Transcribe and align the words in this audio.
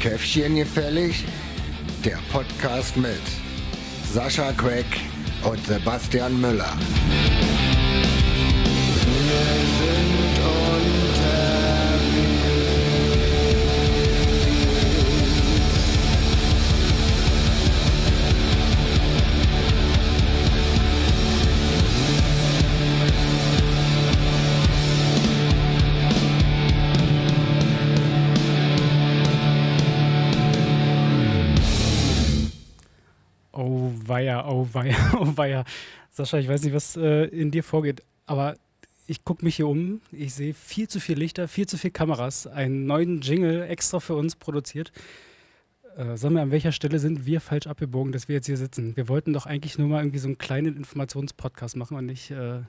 Käffchen 0.00 0.56
gefällig? 0.56 1.24
Der 2.04 2.18
Podcast 2.30 2.96
mit 2.96 3.20
Sascha 4.12 4.52
Craig 4.52 4.84
und 5.44 5.66
Sebastian 5.66 6.40
Müller. 6.40 6.76
Weia, 34.22 34.48
oh 34.48 34.68
weia, 34.72 34.96
oh 35.18 35.36
weia. 35.36 35.64
Sascha, 36.10 36.38
ich 36.38 36.48
weiß 36.48 36.62
nicht, 36.62 36.74
was 36.74 36.96
äh, 36.96 37.24
in 37.24 37.50
dir 37.50 37.64
vorgeht, 37.64 38.02
aber 38.26 38.56
ich 39.06 39.24
gucke 39.24 39.44
mich 39.44 39.56
hier 39.56 39.66
um. 39.66 40.00
Ich 40.12 40.34
sehe 40.34 40.54
viel 40.54 40.88
zu 40.88 41.00
viel 41.00 41.18
Lichter, 41.18 41.48
viel 41.48 41.66
zu 41.66 41.76
viele 41.76 41.92
Kameras, 41.92 42.46
einen 42.46 42.86
neuen 42.86 43.20
Jingle 43.20 43.62
extra 43.62 43.98
für 43.98 44.14
uns 44.14 44.36
produziert. 44.36 44.92
Äh, 45.96 46.16
sagen 46.16 46.34
wir, 46.34 46.42
an 46.42 46.50
welcher 46.50 46.72
Stelle 46.72 46.98
sind 46.98 47.26
wir 47.26 47.40
falsch 47.40 47.66
abgebogen, 47.66 48.12
dass 48.12 48.28
wir 48.28 48.36
jetzt 48.36 48.46
hier 48.46 48.56
sitzen? 48.56 48.96
Wir 48.96 49.08
wollten 49.08 49.32
doch 49.32 49.46
eigentlich 49.46 49.76
nur 49.76 49.88
mal 49.88 50.02
irgendwie 50.02 50.18
so 50.18 50.28
einen 50.28 50.38
kleinen 50.38 50.76
Informationspodcast 50.76 51.76
machen 51.76 51.96
und 51.96 52.06
nicht 52.06 52.30
äh, 52.30 52.60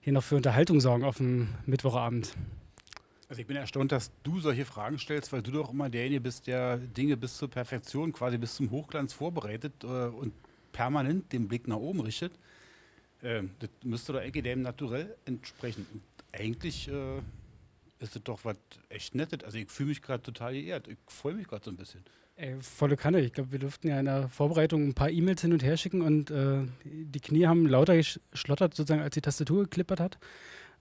hier 0.00 0.12
noch 0.12 0.22
für 0.22 0.36
Unterhaltung 0.36 0.80
sorgen 0.80 1.04
auf 1.04 1.16
dem 1.16 1.48
Mittwochabend. 1.66 2.34
Also 3.28 3.40
ich 3.40 3.46
bin 3.46 3.56
erstaunt, 3.56 3.92
dass 3.92 4.10
du 4.22 4.40
solche 4.40 4.64
Fragen 4.64 4.98
stellst, 4.98 5.32
weil 5.32 5.42
du 5.42 5.50
doch 5.50 5.72
immer 5.72 5.90
derjenige 5.90 6.22
bist, 6.22 6.46
der 6.46 6.78
Dinge 6.78 7.16
bis 7.16 7.36
zur 7.36 7.50
Perfektion, 7.50 8.12
quasi 8.12 8.38
bis 8.38 8.54
zum 8.54 8.70
Hochglanz 8.70 9.12
vorbereitet 9.12 9.72
äh, 9.82 9.86
und 9.86 10.32
permanent 10.78 11.32
den 11.32 11.48
Blick 11.48 11.66
nach 11.66 11.76
oben 11.76 12.00
richtet. 12.00 12.32
Äh, 13.20 13.42
das 13.58 13.70
müsste 13.82 14.12
doch 14.12 14.20
eigentlich 14.20 14.44
dem 14.44 14.62
Naturell 14.62 15.16
entsprechen. 15.24 15.84
Und 15.92 16.02
eigentlich 16.32 16.86
äh, 16.86 17.18
ist 17.98 18.14
das 18.14 18.22
doch 18.22 18.44
was 18.44 18.56
echt 18.88 19.16
Nettes. 19.16 19.42
Also 19.42 19.58
ich 19.58 19.68
fühle 19.68 19.88
mich 19.88 20.02
gerade 20.02 20.22
total 20.22 20.52
geehrt. 20.52 20.86
Ich 20.86 20.98
freue 21.08 21.34
mich 21.34 21.48
gerade 21.48 21.64
so 21.64 21.72
ein 21.72 21.76
bisschen. 21.76 22.04
Ey, 22.36 22.54
volle 22.60 22.96
Kanne. 22.96 23.20
Ich 23.22 23.32
glaube, 23.32 23.50
wir 23.50 23.58
durften 23.58 23.88
ja 23.88 23.98
in 23.98 24.04
der 24.04 24.28
Vorbereitung 24.28 24.86
ein 24.86 24.94
paar 24.94 25.10
E-Mails 25.10 25.42
hin 25.42 25.52
und 25.52 25.64
her 25.64 25.76
schicken 25.76 26.00
und 26.00 26.30
äh, 26.30 26.60
die 26.84 27.18
Knie 27.18 27.46
haben 27.46 27.66
lauter 27.66 27.96
geschlottert, 27.96 28.74
sozusagen, 28.74 29.02
als 29.02 29.14
die 29.14 29.20
Tastatur 29.20 29.64
geklippert 29.64 29.98
hat. 29.98 30.18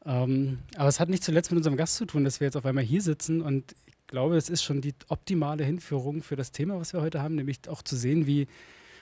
Ähm, 0.05 0.59
aber 0.75 0.89
es 0.89 0.99
hat 0.99 1.09
nicht 1.09 1.23
zuletzt 1.23 1.49
mit 1.49 1.57
unserem 1.57 1.75
Gast 1.75 1.95
zu 1.95 2.05
tun, 2.05 2.23
dass 2.23 2.39
wir 2.39 2.45
jetzt 2.45 2.55
auf 2.55 2.67
einmal 2.67 2.83
hier 2.83 3.01
sitzen 3.01 3.41
und 3.41 3.73
ich 3.87 3.95
glaube, 4.05 4.37
es 4.37 4.47
ist 4.47 4.61
schon 4.61 4.79
die 4.79 4.93
optimale 5.07 5.65
Hinführung 5.65 6.21
für 6.21 6.35
das 6.35 6.51
Thema, 6.51 6.79
was 6.79 6.93
wir 6.93 7.01
heute 7.01 7.23
haben, 7.23 7.33
nämlich 7.33 7.67
auch 7.67 7.81
zu 7.81 7.95
sehen, 7.95 8.27
wie 8.27 8.47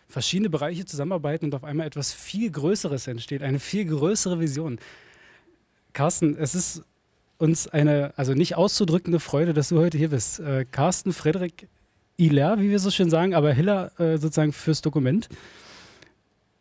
verschiedene 0.07 0.49
Bereiche 0.49 0.85
zusammenarbeiten 0.85 1.45
und 1.45 1.55
auf 1.55 1.63
einmal 1.63 1.87
etwas 1.87 2.13
viel 2.13 2.51
Größeres 2.51 3.07
entsteht, 3.07 3.43
eine 3.43 3.59
viel 3.59 3.85
größere 3.85 4.39
Vision. 4.39 4.79
Carsten, 5.93 6.37
es 6.37 6.55
ist 6.55 6.83
uns 7.37 7.67
eine, 7.67 8.13
also 8.15 8.33
nicht 8.33 8.55
auszudrückende 8.55 9.19
Freude, 9.19 9.53
dass 9.53 9.69
du 9.69 9.77
heute 9.79 9.97
hier 9.97 10.09
bist. 10.09 10.39
Äh, 10.39 10.65
Carsten 10.69 11.13
Frederik 11.13 11.67
Hiller, 12.17 12.59
wie 12.59 12.69
wir 12.69 12.79
so 12.79 12.91
schön 12.91 13.09
sagen, 13.09 13.33
aber 13.33 13.51
Hiller 13.53 13.91
äh, 13.99 14.17
sozusagen 14.17 14.53
fürs 14.53 14.81
Dokument. 14.81 15.27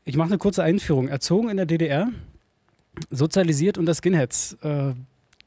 Ich 0.05 0.17
mache 0.17 0.29
eine 0.29 0.39
kurze 0.39 0.63
Einführung. 0.63 1.09
Erzogen 1.09 1.49
in 1.49 1.57
der 1.57 1.67
DDR, 1.67 2.11
sozialisiert 3.11 3.79
unter 3.79 3.95
Skinheads, 3.95 4.55
äh, 4.63 4.95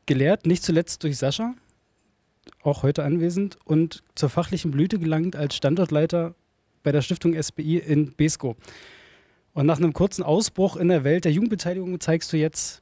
gelehrt 0.05 0.45
nicht 0.45 0.63
zuletzt 0.63 1.03
durch 1.03 1.17
Sascha, 1.17 1.53
auch 2.63 2.83
heute 2.83 3.03
anwesend, 3.03 3.57
und 3.65 4.03
zur 4.15 4.29
fachlichen 4.29 4.71
Blüte 4.71 4.97
gelangt 4.97 5.35
als 5.35 5.55
Standortleiter 5.55 6.35
bei 6.87 6.93
der 6.93 7.01
Stiftung 7.01 7.33
SBI 7.33 7.79
in 7.79 8.13
Besko. 8.13 8.55
Und 9.51 9.65
nach 9.65 9.75
einem 9.75 9.91
kurzen 9.91 10.23
Ausbruch 10.23 10.77
in 10.77 10.87
der 10.87 11.03
Welt 11.03 11.25
der 11.25 11.33
Jugendbeteiligung 11.33 11.99
zeigst 11.99 12.31
du 12.31 12.37
jetzt, 12.37 12.79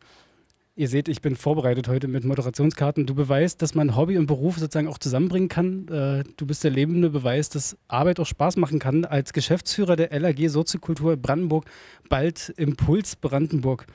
ihr 0.75 0.87
seht, 0.87 1.07
ich 1.07 1.23
bin 1.23 1.35
vorbereitet 1.35 1.87
heute 1.87 2.07
mit 2.07 2.23
Moderationskarten, 2.23 3.07
du 3.07 3.15
beweist, 3.15 3.63
dass 3.63 3.73
man 3.73 3.95
Hobby 3.95 4.19
und 4.19 4.27
Beruf 4.27 4.59
sozusagen 4.59 4.87
auch 4.87 4.99
zusammenbringen 4.99 5.49
kann. 5.49 5.87
Äh, 5.87 6.23
du 6.37 6.45
bist 6.45 6.63
der 6.63 6.69
lebende 6.69 7.09
Beweis, 7.09 7.49
dass 7.49 7.77
Arbeit 7.87 8.19
auch 8.19 8.27
Spaß 8.27 8.57
machen 8.57 8.77
kann. 8.77 9.05
Als 9.05 9.33
Geschäftsführer 9.33 9.95
der 9.95 10.11
LAG 10.19 10.49
Soziokultur 10.49 11.17
Brandenburg, 11.17 11.65
bald 12.07 12.49
Impuls 12.57 13.15
Brandenburg 13.15 13.87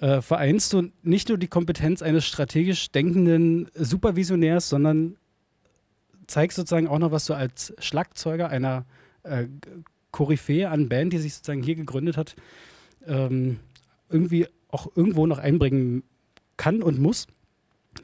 äh, 0.00 0.22
vereinst 0.22 0.72
du 0.72 0.88
nicht 1.02 1.28
nur 1.28 1.36
die 1.36 1.48
Kompetenz 1.48 2.00
eines 2.00 2.24
strategisch 2.24 2.90
denkenden 2.92 3.68
Supervisionärs, 3.74 4.70
sondern 4.70 5.18
zeigst 6.28 6.56
sozusagen 6.56 6.88
auch 6.88 6.98
noch, 6.98 7.10
was 7.10 7.26
du 7.26 7.34
als 7.34 7.74
Schlagzeuger 7.78 8.48
einer 8.48 8.86
äh, 9.24 9.46
Koryphäe 10.10 10.70
an 10.70 10.88
Band, 10.88 11.12
die 11.12 11.18
sich 11.18 11.34
sozusagen 11.34 11.62
hier 11.62 11.74
gegründet 11.74 12.16
hat, 12.16 12.36
ähm, 13.06 13.58
irgendwie 14.08 14.46
auch 14.68 14.88
irgendwo 14.96 15.26
noch 15.26 15.38
einbringen 15.38 16.04
kann 16.56 16.82
und 16.82 17.00
muss. 17.00 17.26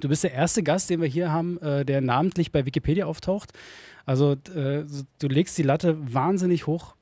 Du 0.01 0.09
bist 0.09 0.25
der 0.25 0.33
erste 0.33 0.63
Gast, 0.63 0.91
den 0.91 1.01
wir 1.01 1.09
hier 1.09 1.33
haben, 1.33 1.59
äh, 1.59 1.85
der 1.85 2.01
namentlich 2.01 2.53
bei 2.53 2.65
Wikipedia 2.67 3.07
auftaucht. 3.07 3.53
Also 4.07 4.33
äh, 4.55 4.85
du 5.19 5.29
legst 5.29 5.59
die 5.59 5.63
Latte 5.63 5.97
wahnsinnig 6.13 6.67
hoch 6.67 6.95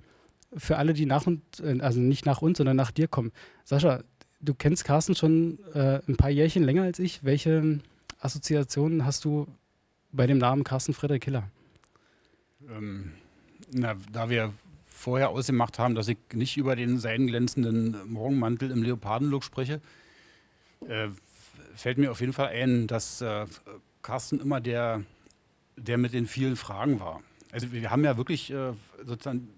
für 0.56 0.78
alle, 0.78 0.94
die 0.94 1.06
nach 1.06 1.26
und, 1.26 1.42
äh, 1.60 1.80
also 1.80 2.00
nicht 2.00 2.26
nach 2.26 2.42
uns, 2.42 2.58
sondern 2.58 2.76
nach 2.76 2.90
dir 2.90 3.08
kommen. 3.08 3.32
Sascha, 3.64 4.02
du 4.40 4.54
kennst 4.54 4.84
Carsten 4.84 5.14
schon 5.14 5.58
äh, 5.74 6.00
ein 6.08 6.16
paar 6.16 6.30
Jährchen 6.30 6.62
länger 6.64 6.82
als 6.82 6.98
ich. 6.98 7.24
Welche 7.24 7.80
Assoziationen 8.20 9.04
hast 9.04 9.24
du 9.24 9.46
bei 10.12 10.26
dem 10.26 10.38
Namen 10.38 10.64
Carsten 10.64 10.94
Frederik 10.94 11.24
Hiller? 11.24 11.48
Ähm, 12.68 13.12
na, 13.70 13.96
da 14.12 14.30
wir 14.30 14.52
vorher 14.86 15.30
ausgemacht 15.30 15.78
haben, 15.78 15.94
dass 15.94 16.08
ich 16.08 16.18
nicht 16.32 16.56
über 16.56 16.74
den 16.74 16.98
seidenglänzenden 16.98 18.10
Morgenmantel 18.10 18.70
im 18.70 18.82
Leopardenlook 18.82 19.44
spreche, 19.44 19.80
äh, 20.88 21.08
fällt 21.76 21.98
mir 21.98 22.10
auf 22.10 22.20
jeden 22.20 22.32
Fall 22.32 22.48
ein, 22.48 22.86
dass 22.86 23.20
äh, 23.20 23.46
Carsten 24.02 24.40
immer 24.40 24.60
der, 24.60 25.02
der 25.76 25.98
mit 25.98 26.12
den 26.12 26.26
vielen 26.26 26.56
Fragen 26.56 26.98
war. 27.00 27.22
Also 27.52 27.72
wir 27.72 27.90
haben 27.90 28.04
ja 28.04 28.16
wirklich 28.16 28.50
äh, 28.50 28.72
sozusagen 29.04 29.48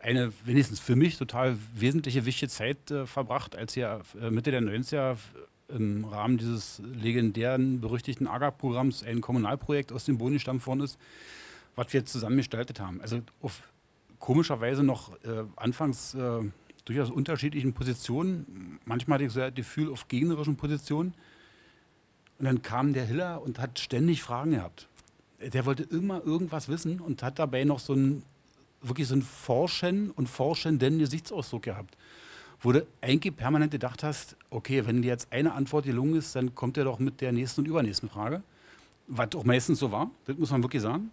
eine 0.00 0.32
wenigstens 0.44 0.80
für 0.80 0.96
mich 0.96 1.18
total 1.18 1.58
wesentliche, 1.74 2.24
wichtige 2.24 2.50
Zeit 2.50 2.90
äh, 2.90 3.06
verbracht, 3.06 3.56
als 3.56 3.74
ja 3.74 4.00
äh, 4.20 4.30
Mitte 4.30 4.50
der 4.50 4.62
90er 4.62 5.16
im 5.68 6.04
Rahmen 6.04 6.38
dieses 6.38 6.80
legendären, 6.82 7.80
berüchtigten 7.80 8.26
AGA-Programms 8.26 9.02
ein 9.02 9.20
Kommunalprojekt 9.20 9.92
aus 9.92 10.04
dem 10.04 10.16
Boden 10.16 10.34
gestammt 10.34 10.66
worden 10.66 10.80
ist, 10.80 10.98
was 11.78 11.92
wir 11.92 12.04
zusammen 12.04 12.36
gestaltet 12.38 12.80
haben. 12.80 13.00
Also 13.00 13.20
auf 13.40 13.62
komischerweise 14.18 14.82
noch 14.82 15.12
äh, 15.22 15.44
anfangs 15.54 16.12
äh, 16.14 16.40
durchaus 16.84 17.08
unterschiedlichen 17.08 17.72
Positionen. 17.72 18.80
Manchmal 18.84 19.16
hatte 19.16 19.26
ich 19.26 19.32
so 19.32 19.40
das 19.40 19.54
Gefühl 19.54 19.92
auf 19.92 20.08
gegnerischen 20.08 20.56
Positionen. 20.56 21.14
Und 22.40 22.46
dann 22.46 22.62
kam 22.62 22.94
der 22.94 23.04
Hiller 23.04 23.40
und 23.42 23.60
hat 23.60 23.78
ständig 23.78 24.24
Fragen 24.24 24.52
gehabt. 24.52 24.88
Der 25.40 25.66
wollte 25.66 25.84
immer 25.84 26.24
irgendwas 26.26 26.68
wissen 26.68 27.00
und 27.00 27.22
hat 27.22 27.38
dabei 27.38 27.62
noch 27.62 27.78
so 27.78 27.94
ein 27.94 28.24
wirklich 28.80 29.06
so 29.06 29.14
einen 29.14 29.22
Forschen 29.22 30.10
und 30.10 30.28
Forschenden 30.28 30.98
Gesichtsausdruck 30.98 31.62
gehabt. 31.62 31.96
Wo 32.60 32.72
du 32.72 32.84
eigentlich 33.00 33.36
permanent 33.36 33.70
gedacht 33.70 34.02
hast, 34.02 34.36
okay, 34.50 34.84
wenn 34.84 35.02
dir 35.02 35.08
jetzt 35.08 35.32
eine 35.32 35.52
Antwort 35.52 35.84
gelungen 35.84 36.16
ist, 36.16 36.34
dann 36.34 36.56
kommt 36.56 36.76
er 36.76 36.84
doch 36.84 36.98
mit 36.98 37.20
der 37.20 37.30
nächsten 37.30 37.60
und 37.60 37.68
übernächsten 37.68 38.08
Frage. 38.08 38.42
Was 39.06 39.34
auch 39.36 39.44
meistens 39.44 39.78
so 39.78 39.92
war, 39.92 40.10
das 40.26 40.36
muss 40.36 40.50
man 40.50 40.62
wirklich 40.62 40.82
sagen. 40.82 41.10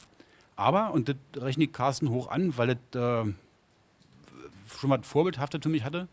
Aber, 0.56 0.94
und 0.94 1.10
das 1.10 1.16
rechne 1.38 1.66
ich 1.66 1.74
Carsten 1.74 2.10
hoch 2.10 2.30
an, 2.30 2.58
weil 2.58 2.78
das 2.92 3.02
äh, 3.26 3.32
schon 4.80 4.90
mal 4.90 5.02
Vorbildhaftes 5.04 5.62
für 5.62 5.70
mich 5.70 5.84
hatte, 5.84 6.08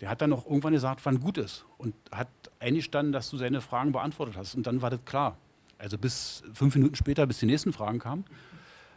der 0.00 0.08
hat 0.08 0.20
dann 0.20 0.32
auch 0.32 0.46
irgendwann 0.46 0.72
gesagt, 0.72 1.00
wann 1.04 1.20
gut 1.20 1.38
ist. 1.38 1.64
Und 1.78 1.94
hat 2.10 2.28
eingestanden, 2.58 3.12
dass 3.12 3.30
du 3.30 3.36
seine 3.36 3.60
Fragen 3.60 3.92
beantwortet 3.92 4.36
hast. 4.36 4.54
Und 4.56 4.66
dann 4.66 4.82
war 4.82 4.90
das 4.90 5.04
klar. 5.04 5.36
Also 5.78 5.96
bis 5.96 6.42
fünf 6.54 6.74
Minuten 6.74 6.96
später, 6.96 7.26
bis 7.26 7.38
die 7.38 7.46
nächsten 7.46 7.72
Fragen 7.72 7.98
kamen. 7.98 8.24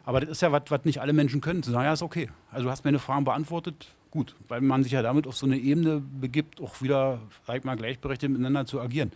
Aber 0.04 0.19
das 0.19 0.30
ist 0.30 0.42
ja 0.42 0.51
was, 0.51 0.63
was 0.69 0.86
nicht 0.86 1.01
alle 1.01 1.13
Menschen 1.13 1.42
können. 1.42 1.63
Zu 1.63 1.72
sagen, 1.72 1.86
ja, 1.86 1.94
ist 1.94 2.01
okay. 2.01 2.30
Also 2.51 2.66
du 2.66 2.72
hast 2.72 2.86
meine 2.86 3.00
Fragen 3.00 3.24
beantwortet, 3.24 3.88
gut. 4.10 4.36
Weil 4.48 4.62
man 4.62 4.84
sich 4.84 4.92
ja 4.94 5.04
damit 5.04 5.28
auf 5.28 5.36
so 5.36 5.45
eine 5.45 5.57
Ebene 5.57 6.00
begibt, 6.00 6.60
auch 6.60 6.81
wieder, 6.81 7.19
sag 7.45 7.57
ich 7.57 7.63
mal, 7.63 7.75
gleichberechtigt 7.75 8.31
miteinander 8.31 8.66
zu 8.66 8.81
agieren. 8.81 9.12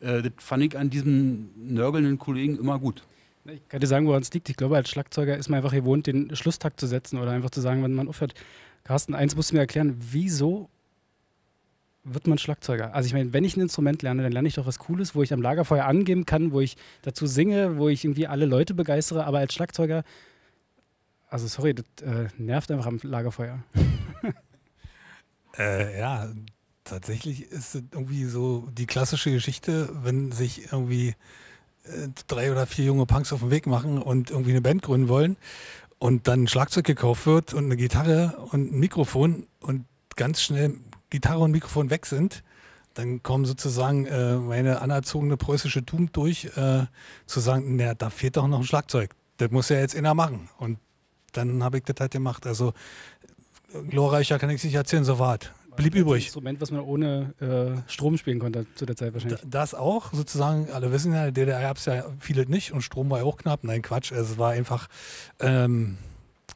Äh, 0.00 0.22
das 0.22 0.32
fand 0.38 0.62
ich 0.62 0.78
an 0.78 0.90
diesen 0.90 1.74
nörgelnden 1.74 2.18
Kollegen 2.18 2.56
immer 2.56 2.78
gut. 2.78 3.02
Ich 3.48 3.68
kann 3.68 3.80
dir 3.80 3.86
sagen, 3.86 4.06
woran 4.06 4.22
es 4.22 4.32
liegt. 4.32 4.48
Ich 4.48 4.56
glaube, 4.56 4.76
als 4.76 4.88
Schlagzeuger 4.88 5.36
ist 5.36 5.48
man 5.48 5.58
einfach 5.58 5.72
gewohnt, 5.72 6.06
den 6.06 6.34
Schlusstakt 6.34 6.80
zu 6.80 6.86
setzen 6.86 7.18
oder 7.18 7.30
einfach 7.30 7.50
zu 7.50 7.60
sagen, 7.60 7.82
wenn 7.82 7.94
man 7.94 8.08
aufhört. 8.08 8.34
Carsten, 8.84 9.14
eins 9.14 9.36
musst 9.36 9.50
du 9.50 9.54
mir 9.56 9.60
erklären, 9.60 9.96
wieso 9.98 10.68
wird 12.04 12.26
man 12.26 12.38
Schlagzeuger? 12.38 12.94
Also 12.94 13.06
ich 13.06 13.12
meine, 13.12 13.32
wenn 13.32 13.44
ich 13.44 13.56
ein 13.56 13.60
Instrument 13.60 14.02
lerne, 14.02 14.22
dann 14.22 14.32
lerne 14.32 14.48
ich 14.48 14.54
doch 14.54 14.66
was 14.66 14.78
Cooles, 14.78 15.14
wo 15.14 15.22
ich 15.22 15.32
am 15.32 15.42
Lagerfeuer 15.42 15.84
angeben 15.84 16.24
kann, 16.24 16.52
wo 16.52 16.60
ich 16.60 16.76
dazu 17.02 17.26
singe, 17.26 17.78
wo 17.78 17.88
ich 17.88 18.04
irgendwie 18.04 18.26
alle 18.26 18.46
Leute 18.46 18.74
begeistere, 18.74 19.24
aber 19.24 19.38
als 19.38 19.54
Schlagzeuger, 19.54 20.04
also 21.28 21.48
sorry, 21.48 21.74
das 21.74 21.84
äh, 22.02 22.28
nervt 22.38 22.70
einfach 22.70 22.86
am 22.86 23.00
Lagerfeuer. 23.02 23.62
Äh, 25.58 25.98
ja, 25.98 26.28
tatsächlich 26.84 27.50
ist 27.50 27.74
es 27.74 27.82
irgendwie 27.90 28.24
so 28.26 28.68
die 28.72 28.84
klassische 28.84 29.30
Geschichte, 29.30 29.88
wenn 30.02 30.30
sich 30.30 30.70
irgendwie 30.70 31.14
drei 32.26 32.52
oder 32.52 32.66
vier 32.66 32.86
junge 32.86 33.06
Punks 33.06 33.32
auf 33.32 33.40
den 33.40 33.50
Weg 33.50 33.66
machen 33.66 34.00
und 34.00 34.30
irgendwie 34.30 34.50
eine 34.50 34.60
Band 34.60 34.82
gründen 34.82 35.08
wollen 35.08 35.36
und 35.98 36.28
dann 36.28 36.44
ein 36.44 36.48
Schlagzeug 36.48 36.84
gekauft 36.84 37.26
wird 37.26 37.54
und 37.54 37.64
eine 37.64 37.76
Gitarre 37.76 38.36
und 38.50 38.72
ein 38.72 38.78
Mikrofon 38.78 39.46
und 39.60 39.84
ganz 40.16 40.42
schnell 40.42 40.74
Gitarre 41.10 41.40
und 41.40 41.52
Mikrofon 41.52 41.90
weg 41.90 42.06
sind, 42.06 42.42
dann 42.94 43.22
kommen 43.22 43.44
sozusagen 43.44 44.06
äh, 44.06 44.36
meine 44.36 44.80
anerzogene 44.80 45.36
preußische 45.36 45.84
Tugend 45.84 46.16
durch, 46.16 46.46
äh, 46.56 46.86
zu 47.26 47.40
sagen, 47.40 47.76
naja, 47.76 47.94
da 47.94 48.10
fehlt 48.10 48.36
doch 48.36 48.46
noch 48.48 48.58
ein 48.58 48.64
Schlagzeug. 48.64 49.14
Das 49.36 49.50
muss 49.50 49.68
ja 49.68 49.78
jetzt 49.78 49.94
einer 49.94 50.14
machen. 50.14 50.48
Und 50.58 50.78
dann 51.32 51.62
habe 51.62 51.78
ich 51.78 51.84
das 51.84 51.96
halt 52.00 52.12
gemacht. 52.12 52.46
Also 52.46 52.72
glorreicher 53.90 54.38
kann 54.38 54.48
ich 54.50 54.56
es 54.56 54.64
nicht 54.64 54.74
erzählen, 54.74 55.04
so 55.04 55.18
war 55.18 55.38
es. 55.40 55.50
Blieb 55.76 55.94
übrig. 55.94 56.24
Instrument, 56.24 56.60
was 56.60 56.70
man 56.70 56.80
ohne 56.80 57.34
äh, 57.40 57.90
Strom 57.90 58.16
spielen 58.16 58.38
konnte 58.38 58.66
zu 58.74 58.86
der 58.86 58.96
Zeit 58.96 59.12
wahrscheinlich. 59.14 59.40
Das 59.46 59.74
auch, 59.74 60.12
sozusagen, 60.12 60.70
alle 60.70 60.92
wissen 60.92 61.12
ja, 61.12 61.26
in 61.26 61.34
der 61.34 61.46
DDR 61.46 61.60
gab 61.62 61.76
es 61.76 61.84
ja 61.84 62.04
viele 62.18 62.46
nicht 62.46 62.72
und 62.72 62.82
Strom 62.82 63.10
war 63.10 63.18
ja 63.18 63.24
auch 63.24 63.36
knapp. 63.36 63.64
Nein, 63.64 63.82
Quatsch, 63.82 64.12
es 64.12 64.38
war 64.38 64.52
einfach, 64.52 64.88
ähm, 65.40 65.98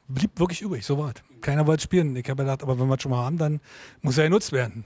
blieb 0.08 0.38
wirklich 0.38 0.62
übrig, 0.62 0.84
so 0.84 0.98
war 0.98 1.12
es. 1.14 1.40
Keiner 1.40 1.66
wollte 1.66 1.82
spielen. 1.82 2.14
Ich 2.16 2.28
habe 2.28 2.42
gedacht, 2.42 2.62
aber 2.62 2.78
wenn 2.78 2.88
wir 2.88 2.96
es 2.96 3.02
schon 3.02 3.10
mal 3.10 3.24
haben, 3.24 3.38
dann 3.38 3.60
muss 4.02 4.18
er 4.18 4.24
genutzt 4.24 4.52
werden. 4.52 4.84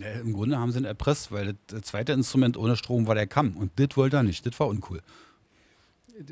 Ja, 0.00 0.20
Im 0.20 0.32
Grunde 0.32 0.58
haben 0.58 0.72
sie 0.72 0.78
ihn 0.78 0.84
erpresst, 0.84 1.30
weil 1.30 1.56
das 1.68 1.82
zweite 1.82 2.12
Instrument 2.12 2.56
ohne 2.56 2.76
Strom 2.76 3.06
war 3.06 3.14
der 3.14 3.26
Kamm. 3.26 3.56
Und 3.56 3.72
das 3.76 3.96
wollte 3.96 4.16
er 4.16 4.22
nicht. 4.22 4.44
Das 4.46 4.58
war 4.58 4.68
uncool. 4.68 5.00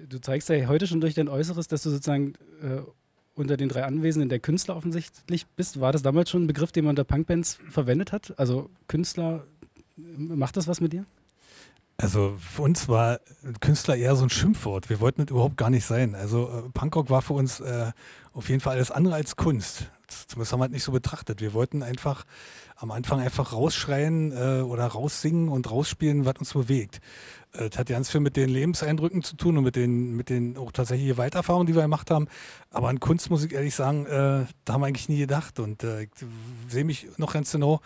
Du 0.08 0.20
zeigst 0.20 0.48
ja 0.48 0.66
heute 0.66 0.86
schon 0.86 1.00
durch 1.00 1.14
dein 1.14 1.28
Äußeres, 1.28 1.66
dass 1.68 1.82
du 1.82 1.90
sozusagen 1.90 2.34
äh, 2.62 2.82
unter 3.34 3.56
den 3.56 3.68
drei 3.68 3.84
Anwesenden 3.84 4.28
der 4.28 4.38
Künstler 4.38 4.76
offensichtlich 4.76 5.46
bist. 5.46 5.80
War 5.80 5.92
das 5.92 6.02
damals 6.02 6.30
schon 6.30 6.44
ein 6.44 6.46
Begriff, 6.46 6.72
den 6.72 6.84
man 6.84 6.90
unter 6.90 7.04
Punkbands 7.04 7.58
verwendet 7.70 8.12
hat? 8.12 8.38
Also 8.38 8.70
Künstler, 8.88 9.46
macht 9.96 10.56
das 10.56 10.68
was 10.68 10.80
mit 10.80 10.92
dir? 10.92 11.04
Also 11.96 12.36
für 12.38 12.62
uns 12.62 12.88
war 12.88 13.20
Künstler 13.60 13.96
eher 13.96 14.16
so 14.16 14.24
ein 14.24 14.30
Schimpfwort. 14.30 14.90
Wir 14.90 15.00
wollten 15.00 15.22
das 15.22 15.30
überhaupt 15.30 15.56
gar 15.56 15.70
nicht 15.70 15.84
sein. 15.84 16.14
Also 16.14 16.48
äh, 16.48 16.70
Punkrock 16.70 17.10
war 17.10 17.22
für 17.22 17.34
uns 17.34 17.60
äh, 17.60 17.92
auf 18.32 18.48
jeden 18.48 18.60
Fall 18.60 18.76
alles 18.76 18.90
andere 18.90 19.14
als 19.14 19.36
Kunst. 19.36 19.90
Zumindest 20.08 20.52
haben 20.52 20.60
wir 20.60 20.66
es 20.66 20.72
nicht 20.72 20.84
so 20.84 20.92
betrachtet. 20.92 21.40
Wir 21.40 21.54
wollten 21.54 21.82
einfach 21.82 22.24
am 22.82 22.90
Anfang 22.90 23.20
einfach 23.20 23.52
rausschreien 23.52 24.32
äh, 24.32 24.62
oder 24.62 24.86
raussingen 24.86 25.48
und 25.48 25.70
rausspielen, 25.70 26.24
was 26.24 26.34
uns 26.38 26.52
bewegt. 26.52 27.00
Äh, 27.52 27.70
Das 27.70 27.78
hat 27.78 27.88
ganz 27.88 28.10
viel 28.10 28.20
mit 28.20 28.36
den 28.36 28.50
Lebenseindrücken 28.50 29.22
zu 29.22 29.36
tun 29.36 29.56
und 29.56 29.62
mit 29.62 29.76
den, 29.76 30.16
mit 30.16 30.30
den 30.30 30.56
auch 30.56 30.72
tatsächlich 30.72 31.06
Gewalterfahrungen, 31.06 31.68
die 31.68 31.76
wir 31.76 31.82
gemacht 31.82 32.10
haben. 32.10 32.26
Aber 32.70 32.88
an 32.88 32.98
Kunst 32.98 33.30
muss 33.30 33.44
ich 33.44 33.52
ehrlich 33.52 33.76
sagen, 33.76 34.06
äh, 34.06 34.46
da 34.64 34.72
haben 34.72 34.80
wir 34.80 34.86
eigentlich 34.88 35.08
nie 35.08 35.20
gedacht. 35.20 35.60
Und 35.60 35.84
äh, 35.84 36.02
ich 36.02 36.10
sehe 36.66 36.82
mich 36.82 37.06
noch 37.18 37.34
ganz 37.34 37.52
genau 37.52 37.80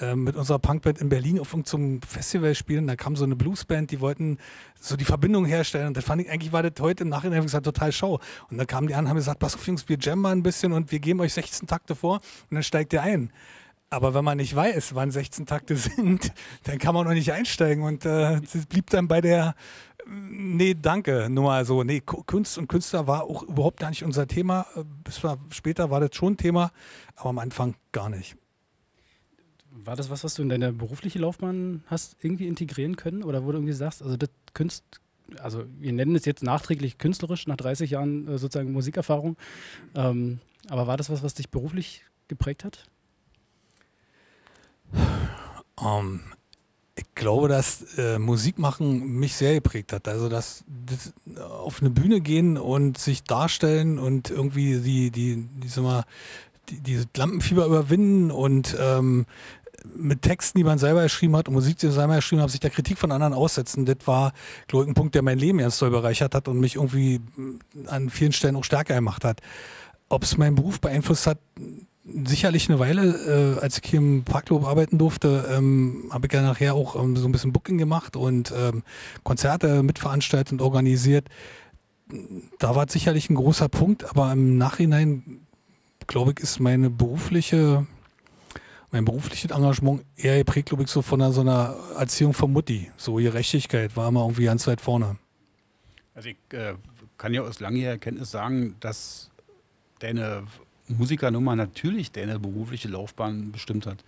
äh, 0.00 0.14
mit 0.14 0.36
unserer 0.36 0.58
Punkband 0.58 1.00
in 1.00 1.08
Berlin 1.08 1.40
auf 1.40 1.56
zum 1.64 2.02
Festival 2.02 2.54
spielen. 2.54 2.86
Da 2.86 2.94
kam 2.94 3.16
so 3.16 3.24
eine 3.24 3.36
Bluesband, 3.36 3.90
die 3.90 4.02
wollten 4.02 4.36
so 4.78 4.96
die 4.96 5.06
Verbindung 5.06 5.46
herstellen. 5.46 5.86
Und 5.86 5.96
das 5.96 6.04
fand 6.04 6.20
ich 6.20 6.30
eigentlich, 6.30 6.52
war 6.52 6.62
das 6.62 6.72
heute 6.78 7.04
im 7.04 7.08
Nachhinein 7.08 7.40
gesagt, 7.40 7.64
total 7.64 7.90
schau. 7.90 8.20
Und 8.50 8.58
dann 8.58 8.66
kamen 8.66 8.86
die 8.86 8.94
an 8.94 9.06
und 9.06 9.08
haben 9.08 9.16
gesagt, 9.16 9.38
pass 9.38 9.54
auf 9.54 9.66
Jungs, 9.66 9.88
wir 9.88 9.96
jammen 9.98 10.20
mal 10.20 10.32
ein 10.32 10.42
bisschen 10.42 10.74
und 10.74 10.92
wir 10.92 10.98
geben 10.98 11.20
euch 11.20 11.32
16 11.32 11.66
Takte 11.66 11.94
vor 11.94 12.16
und 12.50 12.54
dann 12.56 12.62
steigt 12.62 12.92
ihr 12.92 13.00
ein. 13.00 13.32
Aber 13.92 14.14
wenn 14.14 14.24
man 14.24 14.38
nicht 14.38 14.56
weiß, 14.56 14.94
wann 14.94 15.10
16 15.10 15.44
Takte 15.44 15.76
sind, 15.76 16.32
dann 16.64 16.78
kann 16.78 16.94
man 16.94 17.06
noch 17.06 17.12
nicht 17.12 17.30
einsteigen. 17.30 17.84
Und 17.84 18.06
äh, 18.06 18.36
es 18.36 18.64
blieb 18.66 18.88
dann 18.88 19.06
bei 19.06 19.20
der, 19.20 19.54
äh, 19.98 20.10
nee, 20.10 20.74
danke, 20.74 21.28
nur 21.28 21.44
mal 21.44 21.66
so. 21.66 21.82
Nee, 21.84 22.00
Ku- 22.00 22.22
Kunst 22.24 22.56
und 22.56 22.68
Künstler 22.68 23.06
war 23.06 23.24
auch 23.24 23.42
überhaupt 23.42 23.80
gar 23.80 23.90
nicht 23.90 24.02
unser 24.02 24.26
Thema. 24.26 24.64
Äh, 24.76 24.84
Bis 25.04 25.22
wir, 25.22 25.38
später 25.50 25.90
war 25.90 26.00
das 26.00 26.16
schon 26.16 26.38
Thema, 26.38 26.72
aber 27.16 27.28
am 27.30 27.38
Anfang 27.38 27.74
gar 27.92 28.08
nicht. 28.08 28.34
War 29.70 29.94
das 29.94 30.08
was, 30.08 30.24
was 30.24 30.32
du 30.34 30.42
in 30.42 30.48
deine 30.48 30.72
berufliche 30.72 31.18
Laufbahn 31.18 31.82
hast 31.86 32.16
irgendwie 32.22 32.46
integrieren 32.46 32.96
können? 32.96 33.22
Oder 33.22 33.44
wo 33.44 33.52
du 33.52 33.58
irgendwie 33.58 33.74
sagst, 33.74 34.02
also 34.02 34.16
das 34.16 34.30
Kunst, 34.54 34.84
also 35.38 35.64
wir 35.78 35.92
nennen 35.92 36.16
es 36.16 36.24
jetzt 36.24 36.42
nachträglich 36.42 36.96
künstlerisch, 36.96 37.46
nach 37.46 37.56
30 37.56 37.90
Jahren 37.90 38.26
äh, 38.26 38.38
sozusagen 38.38 38.72
Musikerfahrung. 38.72 39.36
Ähm, 39.94 40.40
aber 40.70 40.86
war 40.86 40.96
das 40.96 41.10
was, 41.10 41.22
was 41.22 41.34
dich 41.34 41.50
beruflich 41.50 42.04
geprägt 42.28 42.64
hat? 42.64 42.86
Ähm, 45.80 46.20
ich 46.94 47.06
glaube, 47.14 47.48
dass 47.48 47.96
äh, 47.96 48.18
Musik 48.18 48.58
machen 48.58 49.18
mich 49.18 49.34
sehr 49.34 49.54
geprägt 49.54 49.92
hat. 49.92 50.08
Also, 50.08 50.28
dass 50.28 50.64
das 50.86 51.12
auf 51.40 51.80
eine 51.80 51.90
Bühne 51.90 52.20
gehen 52.20 52.58
und 52.58 52.98
sich 52.98 53.22
darstellen 53.24 53.98
und 53.98 54.30
irgendwie 54.30 54.78
die, 54.80 55.10
die, 55.10 55.48
die, 55.56 55.80
mal, 55.80 56.04
die, 56.68 56.80
diese 56.80 57.06
Lampenfieber 57.16 57.64
überwinden 57.64 58.30
und 58.30 58.76
ähm, 58.78 59.24
mit 59.96 60.22
Texten, 60.22 60.58
die 60.58 60.64
man 60.64 60.78
selber 60.78 61.02
geschrieben 61.02 61.34
hat 61.36 61.48
und 61.48 61.54
Musik, 61.54 61.78
die 61.78 61.86
man 61.86 61.94
selber 61.94 62.16
geschrieben 62.16 62.42
hat, 62.42 62.50
sich 62.50 62.60
der 62.60 62.70
Kritik 62.70 62.98
von 62.98 63.10
anderen 63.10 63.32
aussetzen, 63.32 63.84
das 63.84 63.96
war, 64.04 64.32
glaube 64.68 64.84
ich, 64.84 64.90
ein 64.90 64.94
Punkt, 64.94 65.14
der 65.14 65.22
mein 65.22 65.38
Leben 65.38 65.58
ganz 65.58 65.78
doll 65.78 65.90
bereichert 65.90 66.34
hat 66.34 66.46
und 66.46 66.60
mich 66.60 66.76
irgendwie 66.76 67.18
mm, 67.18 67.60
an 67.86 68.10
vielen 68.10 68.32
Stellen 68.32 68.56
auch 68.56 68.64
stärker 68.64 68.94
gemacht 68.94 69.24
hat. 69.24 69.40
Ob 70.08 70.24
es 70.24 70.36
meinen 70.36 70.54
Beruf 70.54 70.80
beeinflusst 70.80 71.26
hat, 71.26 71.38
sicherlich 72.04 72.68
eine 72.68 72.78
Weile, 72.78 73.56
äh, 73.56 73.60
als 73.60 73.78
ich 73.78 73.90
hier 73.90 74.00
im 74.00 74.24
Parklob 74.24 74.66
arbeiten 74.66 74.98
durfte, 74.98 75.48
ähm, 75.50 76.08
habe 76.10 76.26
ich 76.26 76.32
ja 76.32 76.42
nachher 76.42 76.74
auch 76.74 76.96
ähm, 76.96 77.16
so 77.16 77.28
ein 77.28 77.32
bisschen 77.32 77.52
Booking 77.52 77.78
gemacht 77.78 78.16
und 78.16 78.52
ähm, 78.56 78.82
Konzerte 79.22 79.82
mitveranstaltet 79.82 80.52
und 80.52 80.62
organisiert. 80.62 81.28
Da 82.58 82.74
war 82.74 82.86
es 82.86 82.92
sicherlich 82.92 83.30
ein 83.30 83.36
großer 83.36 83.68
Punkt, 83.68 84.04
aber 84.04 84.32
im 84.32 84.58
Nachhinein, 84.58 85.46
glaube 86.06 86.32
ich, 86.32 86.40
ist 86.40 86.60
meine 86.60 86.90
berufliche, 86.90 87.86
mein 88.90 89.04
berufliches 89.04 89.50
Engagement 89.50 90.04
eher 90.16 90.38
geprägt, 90.38 90.68
glaube 90.68 90.82
ich, 90.82 90.90
so 90.90 91.02
von 91.02 91.22
einer, 91.22 91.32
so 91.32 91.40
einer 91.40 91.76
Erziehung 91.96 92.34
von 92.34 92.52
Mutti. 92.52 92.90
So 92.96 93.14
Gerechtigkeit 93.14 93.96
war 93.96 94.08
immer 94.08 94.22
irgendwie 94.22 94.44
ganz 94.44 94.66
weit 94.66 94.80
vorne. 94.80 95.16
Also 96.14 96.30
ich 96.30 96.36
äh, 96.50 96.74
kann 97.16 97.32
ja 97.32 97.42
aus 97.42 97.60
langjähriger 97.60 97.98
Kenntnis 97.98 98.32
sagen, 98.32 98.76
dass 98.80 99.30
deine 100.00 100.42
Musikernummer 100.88 101.56
natürlich 101.56 102.12
deine 102.12 102.38
berufliche 102.38 102.88
Laufbahn 102.88 103.52
bestimmt 103.52 103.86
hat. 103.86 103.98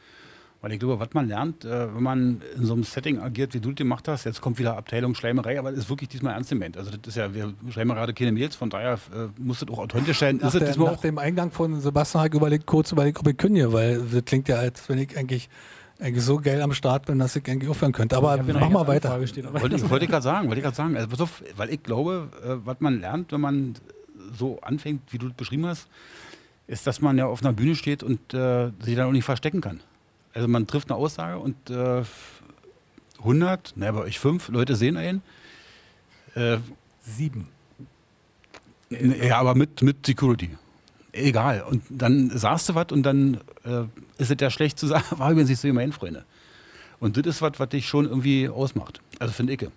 Weil 0.61 0.73
ich 0.73 0.79
glaube, 0.79 0.99
was 0.99 1.09
man 1.13 1.29
lernt, 1.29 1.65
äh, 1.67 1.95
wenn 1.95 2.03
man 2.03 2.43
in 2.57 2.65
so 2.65 2.73
einem 2.73 2.85
Setting 2.85 3.19
agiert, 3.21 3.53
wie 3.53 3.61
du 3.61 3.69
das 3.71 3.77
gemacht 3.77 4.09
hast, 4.09 4.25
jetzt 4.25 4.41
kommt 4.41 4.59
wieder 4.59 4.79
Abteilung 4.79 5.15
Schleimerei, 5.15 5.59
aber 5.59 5.71
das 5.71 5.81
ist 5.81 5.91
wirklich 5.91 6.09
diesmal 6.09 6.33
ernst 6.33 6.49
gemeint. 6.49 6.79
Also 6.79 6.91
das 6.91 7.01
ist 7.07 7.17
ja, 7.17 7.35
wir 7.35 7.53
schreiben 7.71 7.91
gerade 7.91 8.15
keine 8.15 8.33
Mails, 8.33 8.57
von 8.57 8.71
daher 8.71 8.95
äh, 9.15 9.27
muss 9.39 9.61
das 9.61 9.69
auch 9.69 9.79
authentisch 9.79 10.19
sein. 10.19 10.39
Nach, 10.39 10.51
der, 10.51 10.61
diesmal 10.67 10.87
nach 10.91 10.97
auch? 10.97 11.01
dem 11.03 11.19
Eingang 11.19 11.51
von 11.51 11.81
Sebastian 11.83 12.21
habe 12.25 12.29
ich 12.29 12.35
überlegt, 12.35 12.65
kurz 12.67 12.93
überlegt, 12.93 13.19
ob 13.21 13.27
ich 13.29 13.37
kündige, 13.37 13.75
weil 13.75 14.01
das 14.11 14.25
klingt 14.25 14.49
ja, 14.49 14.57
als 14.57 14.89
wenn 14.89 14.97
ich 14.99 15.15
eigentlich, 15.19 15.51
eigentlich 16.01 16.25
so 16.25 16.39
geil 16.39 16.63
am 16.63 16.73
Start 16.73 17.05
bin, 17.07 17.19
dass 17.19 17.37
ich 17.37 17.47
eigentlich 17.47 17.69
aufhören 17.69 17.93
könnte. 17.93 18.17
Aber 18.17 18.43
mach 18.43 18.71
mal 18.71 18.87
weiter. 18.87 19.25
stehen, 19.27 19.53
Wollte, 19.53 19.77
ich- 19.77 19.91
wollte 19.91 20.07
ich 20.07 20.11
gerade 20.11 20.25
sagen, 20.25 20.49
wollte 20.49 20.61
ich 20.61 20.65
gerade 20.65 20.77
sagen. 20.77 20.97
Also 20.97 21.25
auf, 21.25 21.43
weil 21.59 21.69
ich 21.75 21.83
glaube, 21.83 22.31
äh, 22.43 22.55
was 22.67 22.81
man 22.81 23.01
lernt, 23.03 23.33
wenn 23.33 23.41
man 23.43 23.75
so 24.33 24.59
anfängt, 24.63 25.03
wie 25.13 25.19
du 25.19 25.27
das 25.29 25.37
beschrieben 25.37 25.67
hast, 25.67 25.89
ist, 26.67 26.87
dass 26.87 27.01
man 27.01 27.19
ja 27.19 27.27
auf 27.27 27.43
einer 27.43 27.53
Bühne 27.53 27.77
steht 27.77 28.03
und 28.03 28.35
äh, 28.35 28.71
sich 28.81 28.97
dann 28.97 29.09
auch 29.09 29.13
nicht 29.13 29.25
verstecken 29.25 29.61
kann. 29.61 29.81
Also 30.33 30.49
man 30.49 30.67
trifft 30.67 30.91
eine 30.91 30.99
Aussage 30.99 31.39
und 31.39 31.71
äh, 31.71 32.03
100, 33.19 33.75
naja, 33.77 33.93
bei 33.93 34.01
euch 34.01 34.19
fünf 34.19 34.49
Leute 34.49 34.77
sehen 34.77 34.97
einen. 34.97 35.23
Äh, 36.35 36.59
Sieben. 37.01 37.49
ja, 38.91 39.39
aber 39.39 39.55
mit, 39.55 39.83
mit 39.83 40.05
Security. 40.05 40.51
Egal. 41.13 41.63
Und 41.63 41.83
dann 41.91 42.31
sagst 42.31 42.69
du 42.69 42.75
was 42.75 42.87
und 42.91 43.03
dann 43.05 43.41
äh, 43.65 43.85
ist 44.19 44.31
es 44.31 44.37
ja 44.41 44.51
schlecht 44.51 44.79
zu 44.79 44.87
sagen, 44.89 45.05
war 45.11 45.31
übrigens 45.31 45.51
nicht 45.51 45.61
so 45.61 45.69
gemein, 45.69 45.93
Freunde. 45.93 46.25
Und 46.99 47.17
das 47.17 47.27
ist 47.27 47.43
was, 47.43 47.53
was 47.59 47.69
dich 47.69 47.87
schon 47.87 48.07
irgendwie 48.07 48.49
ausmacht. 48.49 49.01
Also 49.19 49.33
finde 49.33 49.53
ich. 49.53 49.69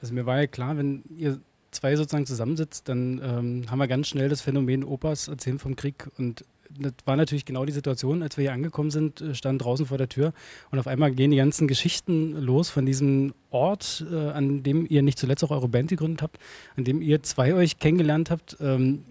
Also 0.00 0.14
mir 0.14 0.24
war 0.24 0.38
ja 0.38 0.46
klar, 0.46 0.76
wenn 0.76 1.02
ihr 1.16 1.40
zwei 1.70 1.96
sozusagen 1.96 2.26
zusammensitzt, 2.26 2.88
dann 2.88 3.20
ähm, 3.22 3.70
haben 3.70 3.78
wir 3.78 3.88
ganz 3.88 4.08
schnell 4.08 4.28
das 4.28 4.40
Phänomen 4.40 4.84
Opas 4.84 5.28
erzählen 5.28 5.58
vom 5.58 5.76
Krieg. 5.76 6.08
Und 6.18 6.44
das 6.78 6.92
war 7.04 7.16
natürlich 7.16 7.44
genau 7.44 7.64
die 7.64 7.72
Situation, 7.72 8.22
als 8.22 8.36
wir 8.36 8.42
hier 8.42 8.52
angekommen 8.52 8.90
sind, 8.90 9.20
äh, 9.20 9.34
standen 9.34 9.58
draußen 9.58 9.86
vor 9.86 9.98
der 9.98 10.08
Tür 10.08 10.32
und 10.70 10.78
auf 10.78 10.86
einmal 10.86 11.12
gehen 11.12 11.30
die 11.30 11.36
ganzen 11.36 11.68
Geschichten 11.68 12.32
los 12.32 12.70
von 12.70 12.86
diesem 12.86 13.34
Ort, 13.50 14.04
äh, 14.10 14.30
an 14.30 14.62
dem 14.62 14.86
ihr 14.88 15.02
nicht 15.02 15.18
zuletzt 15.18 15.44
auch 15.44 15.50
eure 15.50 15.68
Band 15.68 15.90
gegründet 15.90 16.22
habt, 16.22 16.38
an 16.76 16.84
dem 16.84 17.02
ihr 17.02 17.22
zwei 17.22 17.54
euch 17.54 17.78
kennengelernt 17.78 18.30
habt. 18.30 18.56
Ähm, 18.60 19.04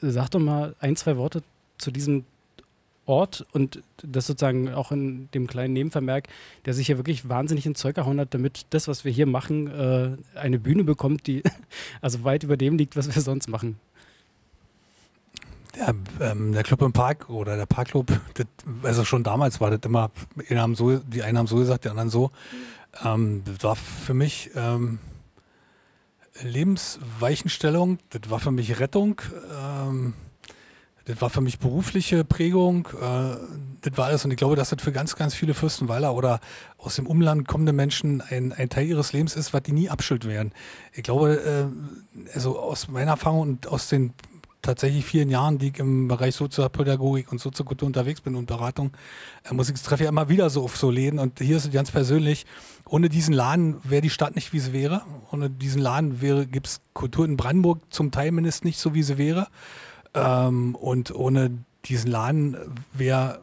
sag 0.00 0.30
doch 0.30 0.40
mal 0.40 0.74
ein, 0.80 0.96
zwei 0.96 1.16
Worte 1.16 1.42
zu 1.78 1.90
diesem 1.90 2.24
Ort 3.06 3.46
und 3.52 3.82
das 4.02 4.26
sozusagen 4.26 4.72
auch 4.74 4.92
in 4.92 5.30
dem 5.32 5.46
kleinen 5.46 5.72
Nebenvermerk, 5.72 6.28
der 6.64 6.74
sich 6.74 6.86
hier 6.86 6.98
wirklich 6.98 7.28
wahnsinnig 7.28 7.64
ins 7.64 7.78
Zeug 7.78 7.94
gehauen 7.94 8.20
hat, 8.20 8.34
damit 8.34 8.66
das, 8.70 8.88
was 8.88 9.04
wir 9.04 9.12
hier 9.12 9.26
machen, 9.26 9.68
äh, 9.68 10.38
eine 10.38 10.58
Bühne 10.58 10.84
bekommt, 10.84 11.26
die 11.26 11.42
also 12.00 12.24
weit 12.24 12.42
über 12.42 12.56
dem 12.56 12.76
liegt, 12.76 12.96
was 12.96 13.14
wir 13.14 13.22
sonst 13.22 13.48
machen. 13.48 13.78
Ja, 15.78 15.92
ähm, 16.20 16.52
der 16.52 16.62
Club 16.62 16.82
im 16.82 16.92
Park 16.92 17.28
oder 17.28 17.56
der 17.56 17.66
Parkclub, 17.66 18.06
also 18.82 19.04
schon 19.04 19.22
damals 19.22 19.60
war 19.60 19.70
das 19.70 19.80
immer, 19.84 20.10
die, 20.48 20.58
haben 20.58 20.74
so, 20.74 20.98
die 20.98 21.22
einen 21.22 21.36
haben 21.36 21.46
so 21.46 21.56
gesagt, 21.56 21.84
die 21.84 21.90
anderen 21.90 22.08
so. 22.08 22.30
Ähm, 23.04 23.42
das 23.44 23.62
war 23.62 23.76
für 23.76 24.14
mich 24.14 24.50
ähm, 24.54 24.98
Lebensweichenstellung, 26.42 27.98
das 28.10 28.30
war 28.30 28.40
für 28.40 28.52
mich 28.52 28.80
Rettung, 28.80 29.20
ähm, 29.58 30.14
das 31.06 31.20
war 31.20 31.30
für 31.30 31.40
mich 31.40 31.58
berufliche 31.58 32.24
Prägung, 32.24 32.88
äh, 33.00 33.36
das 33.82 33.96
war 33.96 34.06
alles. 34.06 34.24
Und 34.24 34.32
ich 34.32 34.36
glaube, 34.36 34.56
dass 34.56 34.70
das 34.70 34.82
für 34.82 34.92
ganz, 34.92 35.14
ganz 35.14 35.34
viele 35.34 35.54
Fürstenweiler 35.54 36.14
oder 36.14 36.40
aus 36.78 36.96
dem 36.96 37.06
Umland 37.06 37.46
kommende 37.46 37.72
Menschen 37.72 38.20
ein, 38.20 38.52
ein 38.52 38.68
Teil 38.68 38.86
ihres 38.86 39.12
Lebens 39.12 39.36
ist, 39.36 39.54
was 39.54 39.62
die 39.62 39.72
nie 39.72 39.88
abschuld 39.88 40.26
werden. 40.26 40.52
Ich 40.92 41.04
glaube, 41.04 41.36
äh, 41.36 42.34
also 42.34 42.58
aus 42.58 42.88
meiner 42.88 43.12
Erfahrung 43.12 43.40
und 43.40 43.68
aus 43.68 43.88
den 43.88 44.14
tatsächlich 44.62 45.04
vielen 45.04 45.30
Jahren, 45.30 45.58
die 45.58 45.68
ich 45.68 45.78
im 45.78 46.08
Bereich 46.08 46.34
Sozialpädagogik 46.34 47.30
und 47.30 47.40
Soziokultur 47.40 47.86
unterwegs 47.86 48.20
bin 48.20 48.34
und 48.34 48.46
Beratung, 48.46 48.90
äh, 49.48 49.54
muss 49.54 49.70
ich 49.70 49.80
treffe 49.80 50.02
ja 50.02 50.08
immer 50.08 50.28
wieder 50.28 50.50
so 50.50 50.64
auf 50.64 50.76
so 50.76 50.90
Läden. 50.90 51.20
Und 51.20 51.38
hier 51.38 51.56
ist 51.56 51.66
es 51.66 51.72
ganz 51.72 51.92
persönlich, 51.92 52.46
ohne 52.84 53.08
diesen 53.08 53.32
Laden 53.32 53.76
wäre 53.84 54.02
die 54.02 54.10
Stadt 54.10 54.34
nicht, 54.34 54.52
wie 54.52 54.58
sie 54.58 54.72
wäre. 54.72 55.02
Ohne 55.30 55.50
diesen 55.50 55.80
Laden 55.80 56.18
gibt 56.50 56.66
es 56.66 56.80
Kultur 56.94 57.24
in 57.24 57.36
Brandenburg 57.36 57.78
zum 57.90 58.10
Teil 58.10 58.32
mindestens 58.32 58.64
nicht 58.64 58.80
so, 58.80 58.92
wie 58.92 59.04
sie 59.04 59.18
wäre. 59.18 59.46
Ähm, 60.16 60.74
und 60.74 61.14
ohne 61.14 61.58
diesen 61.84 62.10
Laden 62.10 62.56
wäre 62.92 63.40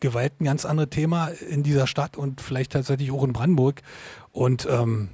Gewalt 0.00 0.40
ein 0.40 0.44
ganz 0.44 0.64
anderes 0.64 0.90
Thema 0.90 1.28
in 1.28 1.62
dieser 1.62 1.86
Stadt 1.86 2.16
und 2.16 2.40
vielleicht 2.40 2.72
tatsächlich 2.72 3.10
auch 3.10 3.24
in 3.24 3.32
Brandenburg. 3.32 3.82
Und 4.32 4.66
ähm, 4.70 5.08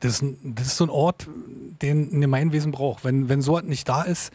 das, 0.00 0.20
ist, 0.20 0.36
das 0.42 0.68
ist 0.68 0.76
so 0.76 0.84
ein 0.84 0.90
Ort, 0.90 1.28
den 1.82 2.12
ein 2.12 2.20
Gemeinwesen 2.20 2.72
braucht. 2.72 3.04
Wenn, 3.04 3.28
wenn 3.28 3.42
so 3.42 3.58
etwas 3.58 3.68
nicht 3.68 3.88
da 3.88 4.02
ist, 4.02 4.32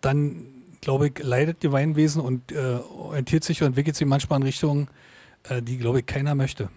dann 0.00 0.46
glaube 0.80 1.08
ich, 1.08 1.18
leidet 1.20 1.60
Gemeinwesen 1.60 2.22
und 2.22 2.52
äh, 2.52 2.78
orientiert 2.96 3.42
sich 3.42 3.60
und 3.62 3.68
entwickelt 3.68 3.96
sich 3.96 4.06
manchmal 4.06 4.38
in 4.38 4.44
Richtungen, 4.44 4.88
äh, 5.48 5.60
die, 5.60 5.78
glaube 5.78 6.00
ich, 6.00 6.06
keiner 6.06 6.36
möchte. 6.36 6.68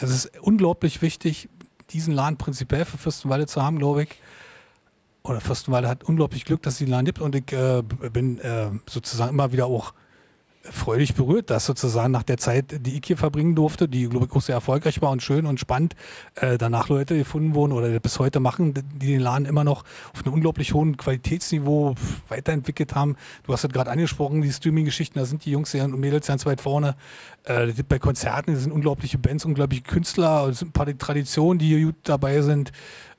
Es 0.00 0.10
ist 0.10 0.32
unglaublich 0.40 1.02
wichtig, 1.02 1.48
diesen 1.90 2.12
Laden 2.12 2.38
prinzipiell 2.38 2.84
für 2.84 2.98
Fürstenwalde 2.98 3.46
zu 3.46 3.62
haben, 3.62 3.78
glaube 3.78 4.04
ich. 4.04 4.08
Oder 5.24 5.40
Fürstenwalde 5.40 5.88
hat 5.88 6.04
unglaublich 6.04 6.44
Glück, 6.44 6.62
dass 6.62 6.74
es 6.74 6.78
den 6.80 6.88
Laden 6.88 7.04
gibt 7.04 7.20
und 7.20 7.34
ich 7.34 7.52
äh, 7.52 7.82
bin 8.12 8.38
äh, 8.40 8.70
sozusagen 8.88 9.30
immer 9.30 9.52
wieder 9.52 9.66
auch 9.66 9.94
freudig 10.62 11.14
berührt, 11.14 11.50
dass 11.50 11.66
sozusagen 11.66 12.12
nach 12.12 12.22
der 12.22 12.38
Zeit, 12.38 12.86
die 12.86 12.96
ich 12.96 13.02
hier 13.04 13.16
verbringen 13.16 13.54
durfte, 13.54 13.88
die, 13.88 14.08
glaube 14.08 14.26
ich, 14.26 14.32
auch 14.32 14.40
sehr 14.40 14.54
erfolgreich 14.54 15.02
war 15.02 15.10
und 15.10 15.22
schön 15.22 15.46
und 15.46 15.58
spannend, 15.58 15.96
äh, 16.36 16.56
danach 16.56 16.88
Leute 16.88 17.16
gefunden 17.16 17.54
wurden 17.54 17.72
oder 17.72 17.98
bis 18.00 18.18
heute 18.18 18.40
machen, 18.40 18.74
die 18.74 19.06
den 19.06 19.20
Laden 19.20 19.46
immer 19.46 19.64
noch 19.64 19.84
auf 20.14 20.24
einem 20.24 20.34
unglaublich 20.34 20.72
hohen 20.72 20.96
Qualitätsniveau 20.96 21.94
weiterentwickelt 22.28 22.94
haben. 22.94 23.16
Du 23.44 23.52
hast 23.52 23.64
es 23.64 23.70
gerade 23.70 23.90
angesprochen, 23.90 24.42
die 24.42 24.52
Streaming-Geschichten, 24.52 25.18
da 25.18 25.24
sind 25.24 25.44
die 25.44 25.50
Jungs 25.50 25.74
und 25.74 25.98
Mädels 25.98 26.26
ganz 26.28 26.46
weit 26.46 26.60
vorne. 26.60 26.94
Äh, 27.44 27.72
bei 27.88 27.98
Konzerten 27.98 28.54
sind 28.56 28.72
unglaubliche 28.72 29.18
Bands, 29.18 29.44
unglaubliche 29.44 29.82
Künstler, 29.82 30.46
es 30.48 30.60
sind 30.60 30.68
ein 30.68 30.72
paar 30.72 30.86
Traditionen, 30.96 31.58
die 31.58 31.68
hier 31.68 31.86
gut 31.86 31.96
dabei 32.04 32.40
sind. 32.42 32.72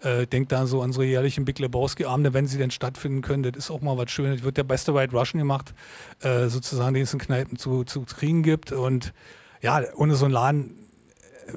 Äh, 0.03 0.27
denkt 0.27 0.51
da 0.51 0.67
so 0.67 0.81
an 0.81 0.89
unsere 0.89 1.05
jährlichen 1.05 1.45
Big 1.45 1.59
Lebowski-Abende, 1.59 2.33
wenn 2.33 2.45
sie 2.45 2.57
denn 2.57 2.71
stattfinden 2.71 3.21
können. 3.21 3.43
Das 3.43 3.55
ist 3.55 3.71
auch 3.71 3.79
mal 3.79 3.97
was 3.97 4.11
Schönes. 4.11 4.39
Es 4.39 4.43
wird 4.43 4.57
der 4.57 4.65
beste 4.65 4.93
White 4.93 5.15
Russian 5.15 5.39
gemacht, 5.39 5.73
äh, 6.21 6.47
sozusagen, 6.47 6.93
den 6.93 7.03
es 7.03 7.13
in 7.13 7.19
Kneipen 7.19 7.57
zu, 7.57 7.85
zu 7.85 8.01
kriegen 8.01 8.43
gibt. 8.43 8.73
Und 8.73 9.13
ja, 9.61 9.81
ohne 9.95 10.15
so 10.15 10.25
einen 10.25 10.33
Laden 10.33 10.75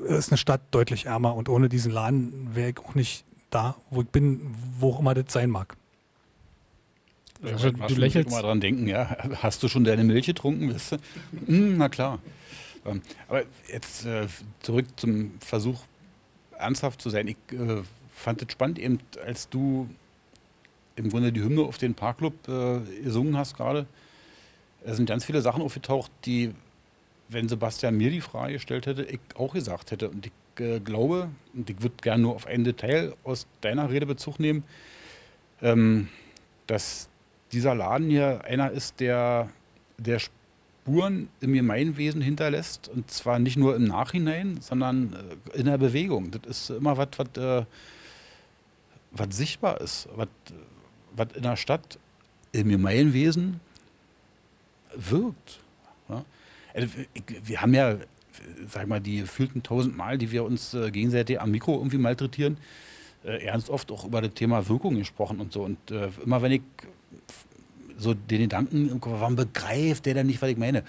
äh, 0.08 0.16
ist 0.16 0.30
eine 0.30 0.38
Stadt 0.38 0.60
deutlich 0.70 1.06
ärmer. 1.06 1.34
Und 1.34 1.48
ohne 1.48 1.68
diesen 1.68 1.90
Laden 1.90 2.54
wäre 2.54 2.70
ich 2.70 2.78
auch 2.78 2.94
nicht 2.94 3.24
da, 3.50 3.74
wo 3.90 4.02
ich 4.02 4.08
bin, 4.08 4.54
wo 4.78 4.92
auch 4.92 5.00
immer 5.00 5.14
das 5.14 5.32
sein 5.32 5.50
mag. 5.50 5.76
Also, 7.42 7.72
du 7.72 7.94
lächelst. 7.94 8.30
mal 8.30 8.42
dran 8.42 8.60
denken, 8.60 8.86
ja. 8.86 9.16
Hast 9.42 9.62
du 9.62 9.68
schon 9.68 9.82
deine 9.82 10.04
Milch 10.04 10.26
getrunken? 10.26 10.72
Weißt 10.72 10.92
du? 10.92 10.96
hm, 11.46 11.76
na 11.78 11.88
klar. 11.88 12.20
Ähm, 12.84 13.02
aber 13.28 13.42
jetzt 13.70 14.06
äh, 14.06 14.28
zurück 14.62 14.86
zum 14.96 15.32
Versuch, 15.40 15.82
ernsthaft 16.58 17.02
zu 17.02 17.10
sein. 17.10 17.26
Ich 17.26 17.36
äh, 17.52 17.82
fand 18.16 18.42
es 18.42 18.50
spannend, 18.50 18.78
eben 18.78 18.98
als 19.24 19.48
du 19.48 19.88
im 20.96 21.10
Grunde 21.10 21.30
die 21.30 21.42
Hymne 21.42 21.62
auf 21.62 21.78
den 21.78 21.94
Parkclub 21.94 22.48
äh, 22.48 22.80
gesungen 23.02 23.36
hast 23.36 23.56
gerade. 23.56 23.86
Es 24.84 24.96
sind 24.96 25.08
ganz 25.08 25.24
viele 25.24 25.42
Sachen 25.42 25.62
aufgetaucht, 25.62 26.10
die, 26.24 26.54
wenn 27.28 27.48
Sebastian 27.48 27.96
mir 27.96 28.10
die 28.10 28.22
Frage 28.22 28.54
gestellt 28.54 28.86
hätte, 28.86 29.02
ich 29.02 29.20
auch 29.36 29.52
gesagt 29.52 29.90
hätte. 29.90 30.08
Und 30.08 30.26
ich 30.26 30.32
äh, 30.60 30.80
glaube, 30.80 31.28
und 31.54 31.68
ich 31.68 31.82
würde 31.82 31.96
gerne 32.00 32.22
nur 32.22 32.34
auf 32.34 32.46
ein 32.46 32.64
Detail 32.64 33.14
aus 33.22 33.46
deiner 33.60 33.90
Rede 33.90 34.06
Bezug 34.06 34.40
nehmen, 34.40 34.64
ähm, 35.60 36.08
dass 36.66 37.08
dieser 37.52 37.74
Laden 37.74 38.08
hier 38.08 38.44
einer 38.44 38.70
ist, 38.70 38.98
der, 39.00 39.50
der 39.98 40.18
Spuren 40.18 41.28
im 41.40 41.52
Gemeinwesen 41.52 42.22
hinterlässt. 42.22 42.88
Und 42.88 43.10
zwar 43.10 43.38
nicht 43.38 43.58
nur 43.58 43.76
im 43.76 43.84
Nachhinein, 43.84 44.58
sondern 44.60 45.14
äh, 45.52 45.58
in 45.58 45.66
der 45.66 45.78
Bewegung. 45.78 46.30
Das 46.30 46.42
ist 46.48 46.70
immer 46.70 46.96
was, 46.96 47.08
was 47.16 47.36
äh, 47.36 47.66
was 49.18 49.36
sichtbar 49.36 49.80
ist, 49.80 50.08
was, 50.14 50.28
was 51.14 51.28
in 51.34 51.42
der 51.42 51.56
Stadt 51.56 51.98
im 52.52 52.68
Gemeinwesen 52.68 53.60
wirkt. 54.94 55.60
Ja? 56.08 56.24
Also, 56.74 56.88
wir 57.44 57.60
haben 57.60 57.74
ja, 57.74 57.96
sag 58.68 58.86
mal, 58.86 59.00
die 59.00 59.20
gefühlten 59.20 59.62
tausend 59.62 59.96
Mal, 59.96 60.18
die 60.18 60.30
wir 60.30 60.44
uns 60.44 60.74
äh, 60.74 60.90
gegenseitig 60.90 61.40
am 61.40 61.50
Mikro 61.50 61.76
irgendwie 61.76 61.98
malträtieren, 61.98 62.58
äh, 63.24 63.44
ernst 63.44 63.70
oft 63.70 63.90
auch 63.90 64.04
über 64.04 64.20
das 64.20 64.34
Thema 64.34 64.68
Wirkung 64.68 64.96
gesprochen 64.96 65.40
und 65.40 65.52
so. 65.52 65.62
Und 65.62 65.90
äh, 65.90 66.08
immer 66.24 66.42
wenn 66.42 66.52
ich 66.52 66.62
so 67.98 68.14
den 68.14 68.42
Gedanken 68.42 68.90
im 68.90 69.00
Kopf, 69.00 69.14
warum 69.20 69.36
begreift 69.36 70.06
der 70.06 70.14
denn 70.14 70.26
nicht, 70.26 70.40
was 70.42 70.50
ich 70.50 70.58
meine, 70.58 70.84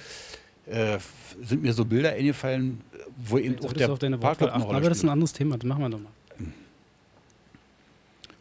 äh, 0.65 0.97
sind 1.41 1.61
mir 1.61 1.73
so 1.73 1.85
Bilder 1.85 2.11
eingefallen, 2.11 2.81
wo 3.17 3.37
eben 3.37 3.57
auch 3.63 3.73
der 3.73 3.87
Parkplatz 4.17 4.51
Aber 4.51 4.81
das 4.81 4.97
ist 4.97 5.03
ein 5.03 5.09
anderes 5.09 5.33
Thema, 5.33 5.57
das 5.57 5.67
machen 5.67 5.81
wir 5.81 5.89
doch 5.89 5.99
mal. 5.99 6.11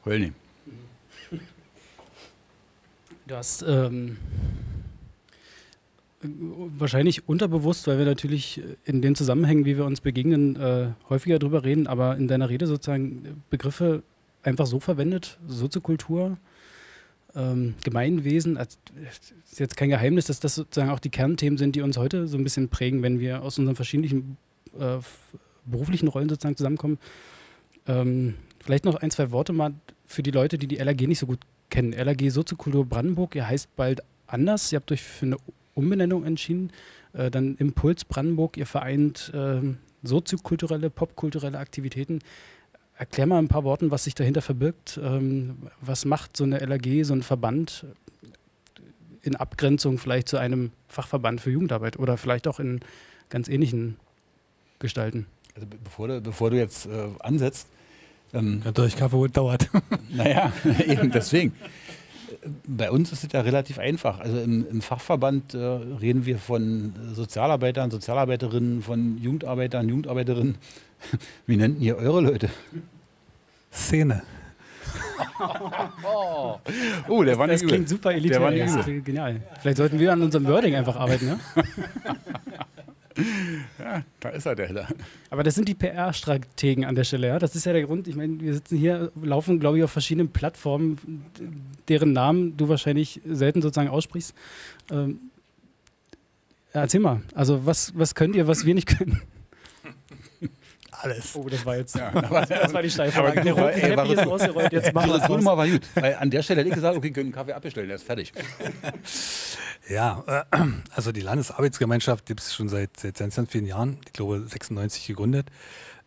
Hölni. 0.06 0.32
Du 3.26 3.34
hast 3.34 3.64
ähm, 3.66 4.18
wahrscheinlich 6.22 7.28
unterbewusst, 7.28 7.88
weil 7.88 7.98
wir 7.98 8.04
natürlich 8.04 8.62
in 8.84 9.02
den 9.02 9.16
Zusammenhängen, 9.16 9.64
wie 9.64 9.76
wir 9.76 9.84
uns 9.84 10.00
begegnen, 10.00 10.54
äh, 10.56 10.90
häufiger 11.08 11.40
drüber 11.40 11.64
reden, 11.64 11.88
aber 11.88 12.16
in 12.16 12.28
deiner 12.28 12.48
Rede 12.48 12.68
sozusagen 12.68 13.42
Begriffe 13.50 14.04
einfach 14.44 14.66
so 14.66 14.78
verwendet, 14.78 15.38
Soziokultur, 15.48 16.38
ähm, 17.34 17.74
Gemeinwesen. 17.82 18.56
Also, 18.56 18.78
ist 19.50 19.58
jetzt 19.58 19.76
kein 19.76 19.90
Geheimnis, 19.90 20.26
dass 20.26 20.38
das 20.38 20.54
sozusagen 20.54 20.90
auch 20.90 21.00
die 21.00 21.10
Kernthemen 21.10 21.58
sind, 21.58 21.74
die 21.74 21.82
uns 21.82 21.96
heute 21.96 22.28
so 22.28 22.38
ein 22.38 22.44
bisschen 22.44 22.68
prägen, 22.68 23.02
wenn 23.02 23.18
wir 23.18 23.42
aus 23.42 23.58
unseren 23.58 23.74
verschiedenen 23.74 24.36
äh, 24.78 24.98
beruflichen 25.64 26.06
Rollen 26.06 26.28
sozusagen 26.28 26.56
zusammenkommen. 26.56 26.98
Ähm, 27.88 28.34
vielleicht 28.64 28.84
noch 28.84 28.96
ein, 28.96 29.10
zwei 29.10 29.32
Worte 29.32 29.52
mal 29.52 29.74
für 30.06 30.22
die 30.22 30.30
Leute, 30.30 30.58
die 30.58 30.66
die 30.66 30.76
LAG 30.76 31.00
nicht 31.02 31.18
so 31.18 31.26
gut 31.26 31.40
kennen. 31.70 31.92
LAG 31.92 32.30
Soziokultur 32.30 32.86
Brandenburg, 32.86 33.34
ihr 33.34 33.48
heißt 33.48 33.74
bald 33.76 34.02
anders. 34.26 34.72
Ihr 34.72 34.76
habt 34.76 34.90
euch 34.92 35.02
für 35.02 35.26
eine 35.26 35.36
Umbenennung 35.74 36.24
entschieden. 36.24 36.70
Äh, 37.12 37.30
dann 37.30 37.56
Impuls 37.56 38.04
Brandenburg, 38.04 38.56
ihr 38.56 38.66
vereint 38.66 39.32
äh, 39.34 39.60
soziokulturelle, 40.02 40.90
popkulturelle 40.90 41.58
Aktivitäten. 41.58 42.20
Erklär 42.96 43.26
mal 43.26 43.38
ein 43.38 43.48
paar 43.48 43.64
Worten, 43.64 43.90
was 43.90 44.04
sich 44.04 44.14
dahinter 44.14 44.42
verbirgt. 44.42 44.98
Ähm, 45.02 45.58
was 45.80 46.04
macht 46.04 46.36
so 46.36 46.44
eine 46.44 46.58
LAG, 46.58 47.04
so 47.04 47.12
ein 47.12 47.22
Verband 47.22 47.86
in 49.22 49.36
Abgrenzung 49.36 49.98
vielleicht 49.98 50.28
zu 50.28 50.38
einem 50.38 50.70
Fachverband 50.88 51.40
für 51.40 51.50
Jugendarbeit 51.50 51.98
oder 51.98 52.16
vielleicht 52.16 52.46
auch 52.46 52.60
in 52.60 52.80
ganz 53.28 53.48
ähnlichen 53.48 53.96
Gestalten? 54.78 55.26
Also 55.54 55.66
bevor 55.82 56.08
du, 56.08 56.20
bevor 56.20 56.50
du 56.50 56.56
jetzt 56.56 56.86
äh, 56.86 57.08
ansetzt, 57.20 57.68
ähm, 58.36 58.62
Durch 58.74 58.96
Kaffee 58.96 59.28
dauert. 59.28 59.68
Naja, 60.10 60.52
eben 60.86 61.10
deswegen. 61.10 61.52
Bei 62.66 62.90
uns 62.90 63.12
ist 63.12 63.24
es 63.24 63.32
ja 63.32 63.40
relativ 63.40 63.78
einfach. 63.78 64.20
Also 64.20 64.38
im, 64.38 64.66
im 64.68 64.80
Fachverband 64.80 65.54
äh, 65.54 65.58
reden 65.58 66.26
wir 66.26 66.38
von 66.38 66.94
Sozialarbeitern, 67.12 67.90
Sozialarbeiterinnen, 67.90 68.82
von 68.82 69.18
Jugendarbeitern, 69.18 69.88
Jugendarbeiterinnen. 69.88 70.56
Wie 71.46 71.56
nennt 71.56 71.80
ihr 71.80 71.96
eure 71.96 72.20
Leute? 72.20 72.48
Szene. 73.72 74.22
oh, 76.04 76.58
oh 77.08 77.22
der 77.24 77.38
war 77.38 77.46
nicht 77.46 77.62
Das 77.62 77.68
klingt 77.68 77.88
super 77.88 78.12
elitär. 78.12 78.38
Der 78.38 78.46
war 78.46 78.84
nicht 78.84 79.04
genial. 79.04 79.42
Vielleicht 79.60 79.78
sollten 79.78 79.98
wir 79.98 80.12
an 80.12 80.22
unserem 80.22 80.46
Wording 80.46 80.74
einfach 80.74 80.96
arbeiten, 80.96 81.26
ja? 81.26 81.38
Ja, 83.78 84.02
da 84.20 84.28
ist 84.30 84.46
er, 84.46 84.54
der 84.54 84.72
da. 84.72 84.88
Aber 85.30 85.42
das 85.42 85.54
sind 85.54 85.68
die 85.68 85.74
PR-Strategen 85.74 86.84
an 86.84 86.94
der 86.94 87.04
Stelle, 87.04 87.28
ja. 87.28 87.38
Das 87.38 87.54
ist 87.54 87.66
ja 87.66 87.72
der 87.72 87.82
Grund. 87.82 88.08
Ich 88.08 88.16
meine, 88.16 88.40
wir 88.40 88.54
sitzen 88.54 88.76
hier, 88.76 89.10
laufen, 89.22 89.60
glaube 89.60 89.78
ich, 89.78 89.84
auf 89.84 89.90
verschiedenen 89.90 90.28
Plattformen, 90.28 91.24
deren 91.88 92.12
Namen 92.12 92.56
du 92.56 92.68
wahrscheinlich 92.68 93.20
selten 93.26 93.62
sozusagen 93.62 93.88
aussprichst. 93.88 94.34
Ähm, 94.90 95.18
erzähl 96.72 97.00
mal, 97.00 97.22
also 97.34 97.66
was, 97.66 97.92
was 97.96 98.14
könnt 98.14 98.36
ihr, 98.36 98.46
was 98.46 98.64
wir 98.64 98.74
nicht 98.74 98.86
können? 98.86 99.22
Alles. 101.00 101.34
Oh, 101.34 101.48
das 101.48 101.64
war 101.66 101.76
jetzt. 101.76 101.96
Ja, 101.96 102.10
das 102.20 102.72
war 102.72 102.82
die 102.82 102.90
Steilvorlage. 102.90 103.42
Der 103.42 103.52
rote 103.52 103.80
Teppich 103.80 104.12
ist 104.12 104.26
ausgerollt. 104.26 104.72
Jetzt 104.72 104.92
machen 104.94 105.10
wir 105.10 105.18
das 105.18 105.28
mal 105.42 105.56
war 105.56 105.68
gut. 105.68 105.82
Weil 105.94 106.14
an 106.14 106.30
der 106.30 106.42
Stelle 106.42 106.60
hätte 106.60 106.70
ich 106.70 106.74
gesagt, 106.74 106.96
okay, 106.96 107.10
können 107.10 107.26
einen 107.26 107.34
Kaffee 107.34 107.52
abbestellen, 107.52 107.88
der 107.88 107.96
ist 107.96 108.04
fertig. 108.06 108.32
Ja, 109.88 110.24
äh, 110.50 110.58
also 110.96 111.12
die 111.12 111.20
Landesarbeitsgemeinschaft 111.20 112.26
gibt 112.26 112.40
es 112.40 112.52
schon 112.52 112.68
seit, 112.68 112.98
seit 112.98 113.16
ganz, 113.18 113.36
ganz 113.36 113.50
vielen 113.50 113.66
Jahren, 113.66 113.98
ich 114.04 114.12
glaube 114.14 114.44
96 114.44 115.06
gegründet. 115.06 115.46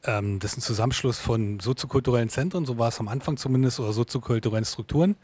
Ähm, 0.05 0.39
das 0.39 0.51
ist 0.51 0.57
ein 0.57 0.61
Zusammenschluss 0.61 1.19
von 1.19 1.59
soziokulturellen 1.59 2.29
Zentren, 2.29 2.65
so 2.65 2.77
war 2.77 2.89
es 2.89 2.99
am 2.99 3.07
Anfang 3.07 3.37
zumindest, 3.37 3.79
oder 3.79 3.93
soziokulturellen 3.93 4.65
Strukturen. 4.65 5.15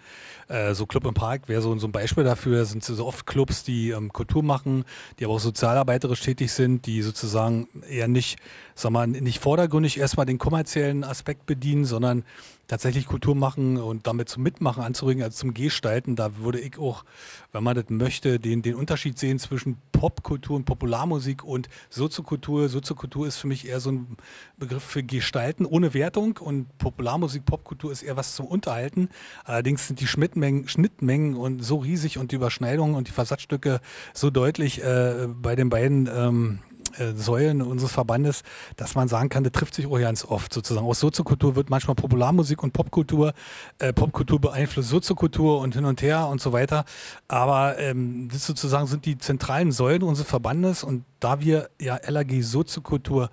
Äh, 0.48 0.74
so 0.74 0.86
Club 0.86 1.06
im 1.06 1.14
Park 1.14 1.48
wäre 1.48 1.62
so, 1.62 1.78
so 1.78 1.88
ein 1.88 1.92
Beispiel 1.92 2.24
dafür. 2.24 2.66
sind 2.66 2.84
so 2.84 3.06
oft 3.06 3.26
Clubs, 3.26 3.64
die 3.64 3.90
ähm, 3.90 4.14
Kultur 4.14 4.44
machen, 4.44 4.86
die 5.20 5.26
aber 5.26 5.36
auch 5.36 5.40
sozialarbeiterisch 5.40 6.22
tätig 6.22 6.52
sind, 6.52 6.86
die 6.86 7.02
sozusagen 7.02 7.68
eher 7.90 8.08
nicht, 8.08 8.38
sag 8.76 8.92
mal, 8.92 9.08
nicht 9.08 9.40
vordergründig 9.40 10.00
erstmal 10.00 10.26
den 10.26 10.38
kommerziellen 10.38 11.04
Aspekt 11.04 11.46
bedienen, 11.46 11.86
sondern 11.86 12.24
tatsächlich 12.68 13.06
Kultur 13.06 13.36
machen 13.36 13.78
und 13.78 14.08
damit 14.08 14.30
zum 14.30 14.44
Mitmachen 14.44 14.84
anzuregen, 14.84 15.24
also 15.24 15.36
zum 15.36 15.54
Gestalten. 15.54 16.16
Da 16.16 16.38
würde 16.38 16.60
ich 16.60 16.78
auch, 16.78 17.04
wenn 17.52 17.64
man 17.64 17.76
das 17.76 17.86
möchte, 17.90 18.40
den, 18.40 18.62
den 18.62 18.76
Unterschied 18.76 19.20
sehen 19.20 19.40
zwischen 19.40 19.78
Popkultur 19.92 20.56
und 20.56 20.66
Popularmusik 20.66 21.44
und 21.44 21.70
Soziokultur. 21.90 22.70
Soziokultur 22.70 23.28
ist 23.28 23.38
für 23.38 23.48
mich 23.48 23.68
eher 23.68 23.80
so 23.80 23.92
ein 23.92 24.18
Begriff 24.58 24.84
für 24.84 25.04
Gestalten 25.04 25.66
ohne 25.66 25.94
Wertung 25.94 26.38
und 26.38 26.76
Popularmusik, 26.78 27.46
Popkultur 27.46 27.92
ist 27.92 28.04
eher 28.04 28.18
was 28.18 28.36
zum 28.36 28.46
Unterhalten. 28.48 29.10
Allerdings 29.44 29.88
sind 29.88 30.00
die 30.00 30.08
Schnittmengen, 30.36 30.68
Schnittmengen 30.68 31.36
und 31.36 31.64
so 31.64 31.78
riesig 31.78 32.18
und 32.18 32.32
die 32.32 32.36
Überschneidungen 32.36 32.96
und 32.96 33.08
die 33.08 33.14
Versatzstücke 33.14 33.80
so 34.14 34.30
deutlich 34.30 34.84
äh, 34.84 35.28
bei 35.30 35.56
den 35.56 35.70
beiden 35.70 36.10
ähm, 36.14 36.60
äh, 36.98 37.14
Säulen 37.14 37.62
unseres 37.62 37.94
Verbandes, 37.94 38.44
dass 38.76 38.96
man 38.96 39.08
sagen 39.08 39.30
kann, 39.30 39.46
das 39.46 39.54
trifft 39.54 39.76
sich 39.76 39.88
auch 39.88 39.98
ganz 39.98 40.26
oft 40.26 40.54
sozusagen. 40.54 40.86
Aus 40.86 41.00
Soziokultur 41.00 41.56
wird 41.56 41.70
manchmal 41.70 41.96
Popularmusik 41.96 42.64
und 42.64 42.74
Popkultur, 42.74 43.34
äh, 43.80 43.94
Popkultur 43.94 44.42
beeinflusst 44.42 44.90
Soziokultur 44.90 45.60
und 45.60 45.74
hin 45.74 45.86
und 45.86 46.02
her 46.02 46.28
und 46.28 46.42
so 46.42 46.52
weiter. 46.52 46.84
Aber 47.30 47.80
ähm, 47.80 48.28
das 48.30 48.46
sozusagen 48.46 48.88
sind 48.88 49.06
die 49.06 49.18
zentralen 49.18 49.72
Säulen 49.72 50.04
unseres 50.04 50.28
Verbandes 50.28 50.84
und 50.84 51.06
da 51.22 51.40
wir 51.40 51.70
ja 51.80 51.98
LAG 52.08 52.42
Soziokultur 52.42 53.30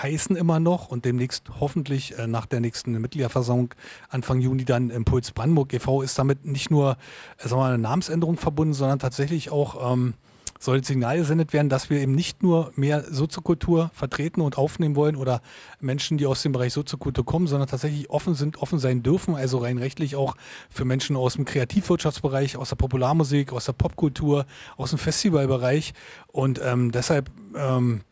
heißen 0.00 0.36
immer 0.36 0.60
noch 0.60 0.88
und 0.88 1.04
demnächst 1.04 1.50
hoffentlich 1.60 2.18
äh, 2.18 2.26
nach 2.26 2.46
der 2.46 2.60
nächsten 2.60 2.92
Mitgliederversammlung 2.92 3.74
Anfang 4.08 4.40
Juni 4.40 4.64
dann 4.64 4.90
Impuls 4.90 5.32
Brandenburg 5.32 5.72
e.V. 5.72 6.02
ist 6.02 6.18
damit 6.18 6.44
nicht 6.44 6.70
nur 6.70 6.96
äh, 7.38 7.48
sagen 7.48 7.60
wir 7.60 7.64
mal, 7.64 7.74
eine 7.74 7.82
Namensänderung 7.82 8.36
verbunden, 8.36 8.74
sondern 8.74 8.98
tatsächlich 8.98 9.50
auch 9.50 9.92
ähm, 9.92 10.14
soll 10.62 10.84
Signal 10.84 11.18
gesendet 11.18 11.52
werden, 11.52 11.68
dass 11.68 11.90
wir 11.90 12.00
eben 12.00 12.14
nicht 12.14 12.42
nur 12.42 12.72
mehr 12.76 13.04
Soziokultur 13.10 13.90
vertreten 13.94 14.40
und 14.40 14.56
aufnehmen 14.56 14.94
wollen 14.94 15.16
oder 15.16 15.42
Menschen, 15.80 16.18
die 16.18 16.26
aus 16.26 16.42
dem 16.42 16.52
Bereich 16.52 16.72
Soziokultur 16.72 17.24
kommen, 17.24 17.48
sondern 17.48 17.68
tatsächlich 17.68 18.10
offen 18.10 18.34
sind, 18.34 18.58
offen 18.58 18.78
sein 18.78 19.02
dürfen, 19.02 19.34
also 19.34 19.58
rein 19.58 19.78
rechtlich 19.78 20.14
auch 20.14 20.36
für 20.70 20.84
Menschen 20.84 21.16
aus 21.16 21.34
dem 21.34 21.44
Kreativwirtschaftsbereich, 21.44 22.56
aus 22.56 22.68
der 22.68 22.76
Popularmusik, 22.76 23.52
aus 23.52 23.64
der 23.64 23.72
Popkultur, 23.72 24.46
aus 24.76 24.90
dem 24.90 25.00
Festivalbereich. 25.00 25.94
Und 26.28 26.60
ähm, 26.64 26.92
deshalb 26.92 27.30
ähm, 27.56 28.02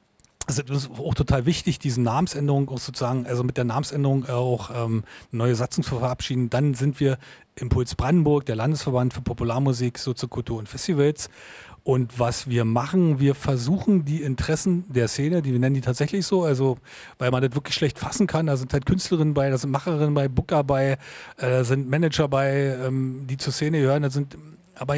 es 0.46 0.58
ist 0.58 0.90
auch 0.90 1.14
total 1.14 1.46
wichtig, 1.46 1.78
diese 1.78 2.00
Namensänderung 2.00 2.68
auch 2.68 2.78
sozusagen, 2.78 3.26
also 3.26 3.44
mit 3.44 3.56
der 3.56 3.64
Namensänderung 3.64 4.28
auch 4.28 4.70
ähm, 4.74 5.04
neue 5.30 5.54
Satzung 5.54 5.84
zu 5.84 5.98
verabschieden. 5.98 6.50
Dann 6.50 6.74
sind 6.74 6.98
wir 6.98 7.18
Impuls 7.54 7.94
Brandenburg, 7.94 8.46
der 8.46 8.56
Landesverband 8.56 9.14
für 9.14 9.20
Popularmusik, 9.20 9.98
Soziokultur 9.98 10.58
und 10.58 10.68
Festivals. 10.68 11.28
Und 11.82 12.18
was 12.18 12.48
wir 12.48 12.64
machen, 12.64 13.20
wir 13.20 13.34
versuchen 13.34 14.04
die 14.04 14.22
Interessen 14.22 14.84
der 14.92 15.08
Szene, 15.08 15.40
die 15.40 15.52
wir 15.52 15.58
nennen 15.58 15.74
die 15.74 15.80
tatsächlich 15.80 16.26
so, 16.26 16.44
also 16.44 16.76
weil 17.18 17.30
man 17.30 17.42
das 17.42 17.54
wirklich 17.54 17.74
schlecht 17.74 17.98
fassen 17.98 18.26
kann, 18.26 18.46
da 18.46 18.56
sind 18.56 18.72
halt 18.72 18.84
Künstlerinnen 18.84 19.32
bei, 19.32 19.48
da 19.48 19.56
sind 19.56 19.70
Macherinnen 19.70 20.12
bei, 20.12 20.28
Booker 20.28 20.62
bei, 20.62 20.92
äh, 20.92 20.96
da 21.38 21.64
sind 21.64 21.88
Manager 21.88 22.28
bei, 22.28 22.76
ähm, 22.84 23.26
die 23.26 23.38
zur 23.38 23.52
Szene 23.52 23.80
gehören, 23.80 24.02
da 24.02 24.10
sind 24.10 24.36
aber 24.74 24.96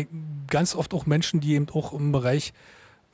ganz 0.48 0.74
oft 0.74 0.92
auch 0.92 1.06
Menschen, 1.06 1.40
die 1.40 1.54
eben 1.54 1.68
auch 1.70 1.92
im 1.92 2.10
Bereich 2.10 2.52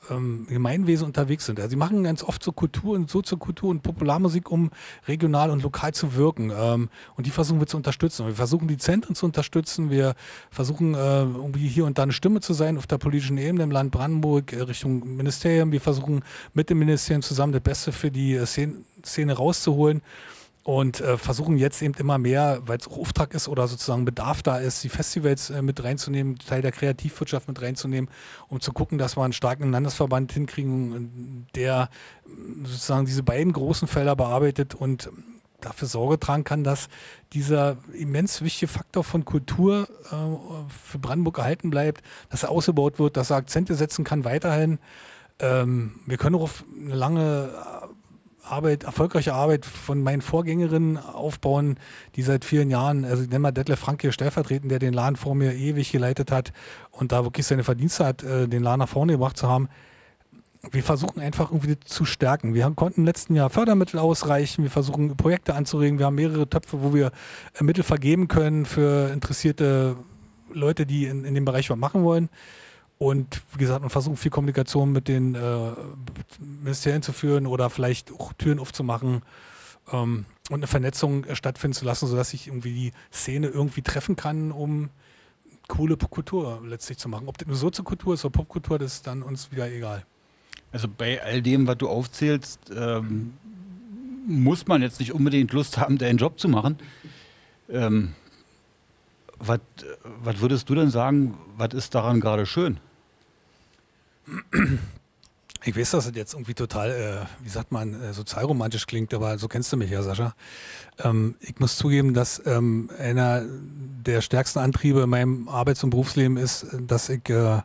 ähm, 0.09 0.47
Gemeinwesen 0.47 1.05
unterwegs 1.05 1.45
sind. 1.45 1.59
Also 1.59 1.71
sie 1.71 1.75
machen 1.75 2.03
ganz 2.03 2.23
oft 2.23 2.43
so 2.43 2.51
Kultur 2.51 2.95
und 2.95 3.09
Soziokultur 3.09 3.69
und 3.69 3.83
Popularmusik, 3.83 4.51
um 4.51 4.71
regional 5.07 5.51
und 5.51 5.63
lokal 5.63 5.93
zu 5.93 6.15
wirken. 6.15 6.51
Ähm, 6.55 6.89
und 7.15 7.25
die 7.25 7.31
versuchen 7.31 7.59
wir 7.59 7.67
zu 7.67 7.77
unterstützen. 7.77 8.25
Wir 8.27 8.35
versuchen 8.35 8.67
die 8.67 8.77
Zentren 8.77 9.15
zu 9.15 9.25
unterstützen. 9.25 9.89
Wir 9.89 10.15
versuchen 10.51 10.93
äh, 10.93 11.21
irgendwie 11.21 11.67
hier 11.67 11.85
und 11.85 11.97
da 11.97 12.03
eine 12.03 12.13
Stimme 12.13 12.41
zu 12.41 12.53
sein 12.53 12.77
auf 12.77 12.87
der 12.87 12.97
politischen 12.97 13.37
Ebene 13.37 13.63
im 13.63 13.71
Land 13.71 13.91
Brandenburg 13.91 14.53
äh, 14.53 14.61
Richtung 14.61 15.17
Ministerium. 15.17 15.71
Wir 15.71 15.81
versuchen 15.81 16.23
mit 16.53 16.69
dem 16.69 16.79
Ministerium 16.79 17.21
zusammen 17.21 17.53
das 17.53 17.61
Beste 17.61 17.91
für 17.91 18.11
die 18.11 18.35
äh, 18.35 18.45
Szene, 18.45 18.75
Szene 19.03 19.33
rauszuholen 19.33 20.01
und 20.63 20.99
äh, 21.01 21.17
versuchen 21.17 21.57
jetzt 21.57 21.81
eben 21.81 21.93
immer 21.95 22.17
mehr, 22.17 22.59
weil 22.65 22.77
es 22.77 22.87
auch 22.87 22.97
Auftrag 22.97 23.33
ist 23.33 23.47
oder 23.47 23.67
sozusagen 23.67 24.05
Bedarf 24.05 24.41
da 24.41 24.57
ist, 24.57 24.83
die 24.83 24.89
Festivals 24.89 25.49
äh, 25.49 25.61
mit 25.61 25.83
reinzunehmen, 25.83 26.37
Teil 26.37 26.61
der 26.61 26.71
Kreativwirtschaft 26.71 27.47
mit 27.47 27.61
reinzunehmen, 27.61 28.09
um 28.49 28.59
zu 28.59 28.73
gucken, 28.73 28.97
dass 28.97 29.17
wir 29.17 29.23
einen 29.23 29.33
starken 29.33 29.71
Landesverband 29.71 30.31
hinkriegen, 30.31 31.47
der 31.55 31.89
sozusagen 32.63 33.05
diese 33.05 33.23
beiden 33.23 33.53
großen 33.53 33.87
Felder 33.87 34.15
bearbeitet 34.15 34.75
und 34.75 35.09
dafür 35.61 35.87
Sorge 35.87 36.19
tragen 36.19 36.43
kann, 36.43 36.63
dass 36.63 36.87
dieser 37.33 37.77
immens 37.93 38.41
wichtige 38.41 38.71
Faktor 38.71 39.03
von 39.03 39.25
Kultur 39.25 39.87
äh, 40.11 40.15
für 40.69 40.99
Brandenburg 40.99 41.37
erhalten 41.37 41.69
bleibt, 41.69 42.01
dass 42.29 42.43
er 42.43 42.51
ausgebaut 42.51 42.99
wird, 42.99 43.17
dass 43.17 43.29
er 43.29 43.37
Akzente 43.37 43.75
setzen 43.75 44.03
kann 44.03 44.23
weiterhin. 44.23 44.79
Ähm, 45.39 45.99
wir 46.05 46.17
können 46.17 46.35
auch 46.35 46.43
auf 46.43 46.63
eine 46.79 46.95
lange 46.95 47.49
Arbeit, 48.43 48.83
erfolgreiche 48.83 49.33
Arbeit 49.33 49.65
von 49.65 50.01
meinen 50.01 50.21
Vorgängerinnen 50.21 50.97
aufbauen, 50.97 51.77
die 52.15 52.21
seit 52.21 52.45
vielen 52.45 52.69
Jahren, 52.69 53.05
also 53.05 53.23
ich 53.23 53.29
nenne 53.29 53.39
mal 53.39 53.51
Detlef 53.51 53.79
Franke 53.79 54.11
stellvertretend, 54.11 54.71
der 54.71 54.79
den 54.79 54.93
Laden 54.93 55.15
vor 55.15 55.35
mir 55.35 55.53
ewig 55.53 55.91
geleitet 55.91 56.31
hat 56.31 56.51
und 56.91 57.11
da 57.11 57.23
wirklich 57.23 57.45
seine 57.45 57.63
Verdienste 57.63 58.05
hat, 58.05 58.23
äh, 58.23 58.47
den 58.47 58.63
Laden 58.63 58.79
nach 58.79 58.89
vorne 58.89 59.13
gebracht 59.13 59.37
zu 59.37 59.47
haben. 59.47 59.69
Wir 60.71 60.83
versuchen 60.83 61.21
einfach 61.21 61.51
irgendwie 61.51 61.79
zu 61.79 62.03
stärken. 62.03 62.53
Wir 62.53 62.69
konnten 62.75 63.01
im 63.01 63.05
letzten 63.05 63.33
Jahr 63.33 63.49
Fördermittel 63.49 63.97
ausreichen. 63.97 64.63
Wir 64.63 64.71
versuchen 64.71 65.15
Projekte 65.15 65.53
anzuregen. 65.55 65.99
Wir 65.99 66.05
haben 66.05 66.15
mehrere 66.15 66.49
Töpfe, 66.49 66.81
wo 66.81 66.93
wir 66.93 67.11
äh, 67.59 67.63
Mittel 67.63 67.83
vergeben 67.83 68.27
können 68.27 68.65
für 68.65 69.11
interessierte 69.13 69.95
Leute, 70.51 70.85
die 70.85 71.05
in, 71.05 71.23
in 71.23 71.35
dem 71.35 71.45
Bereich 71.45 71.69
was 71.69 71.77
machen 71.77 72.03
wollen. 72.03 72.29
Und 72.99 73.41
wie 73.53 73.59
gesagt, 73.59 73.79
man 73.79 73.89
versucht 73.89 74.19
viel 74.19 74.29
Kommunikation 74.29 74.91
mit 74.91 75.07
den 75.07 75.33
äh, 75.33 75.71
Ministerien 76.39 77.01
zu 77.01 77.13
führen 77.13 77.47
oder 77.47 77.69
vielleicht 77.69 78.11
auch 78.11 78.33
Türen 78.33 78.59
aufzumachen 78.59 79.21
ähm, 79.93 80.25
und 80.49 80.59
eine 80.59 80.67
Vernetzung 80.67 81.23
äh, 81.23 81.35
stattfinden 81.35 81.75
zu 81.75 81.85
lassen, 81.85 82.07
sodass 82.07 82.31
sich 82.31 82.47
irgendwie 82.47 82.73
die 82.73 82.91
Szene 83.13 83.47
irgendwie 83.47 83.83
treffen 83.83 84.17
kann, 84.17 84.51
um 84.51 84.89
coole 85.69 85.95
Kultur 85.95 86.61
letztlich 86.65 86.97
zu 86.97 87.07
machen. 87.07 87.29
Ob 87.29 87.37
das 87.37 87.47
eine 87.47 87.55
Soziokultur 87.55 88.15
ist 88.15 88.25
oder 88.25 88.33
Popkultur, 88.33 88.77
das 88.77 88.95
ist 88.95 89.07
dann 89.07 89.23
uns 89.23 89.49
wieder 89.49 89.71
egal. 89.71 90.05
Also 90.73 90.89
bei 90.89 91.23
all 91.23 91.41
dem, 91.41 91.67
was 91.67 91.77
du 91.77 91.87
aufzählst, 91.87 92.59
ähm, 92.75 93.33
muss 94.27 94.67
man 94.67 94.81
jetzt 94.81 94.99
nicht 94.99 95.13
unbedingt 95.13 95.53
Lust 95.53 95.77
haben, 95.77 95.97
deinen 95.97 96.17
Job 96.17 96.37
zu 96.37 96.49
machen. 96.49 96.77
Ähm, 97.69 98.13
was 99.37 99.61
würdest 100.41 100.69
du 100.69 100.75
denn 100.75 100.89
sagen, 100.89 101.37
was 101.55 101.73
ist 101.73 101.95
daran 101.95 102.19
gerade 102.19 102.45
schön? 102.45 102.77
Ich 105.65 105.75
weiß, 105.75 105.91
dass 105.91 106.05
es 106.05 106.15
jetzt 106.15 106.33
irgendwie 106.33 106.53
total, 106.53 106.89
äh, 106.91 107.43
wie 107.43 107.49
sagt 107.49 107.73
man, 107.73 108.01
äh, 108.01 108.13
sozialromantisch 108.13 108.87
klingt, 108.87 109.13
aber 109.13 109.37
so 109.37 109.49
kennst 109.49 109.73
du 109.73 109.77
mich 109.77 109.89
ja, 109.89 110.01
Sascha. 110.01 110.33
Ähm, 111.03 111.35
ich 111.41 111.59
muss 111.59 111.75
zugeben, 111.75 112.13
dass 112.13 112.41
ähm, 112.45 112.89
einer 112.97 113.43
der 113.45 114.21
stärksten 114.21 114.59
Antriebe 114.59 115.01
in 115.01 115.09
meinem 115.09 115.49
Arbeits- 115.49 115.83
und 115.83 115.89
Berufsleben 115.89 116.37
ist, 116.37 116.65
dass 116.87 117.09
ich 117.09 117.29
äh, 117.29 117.61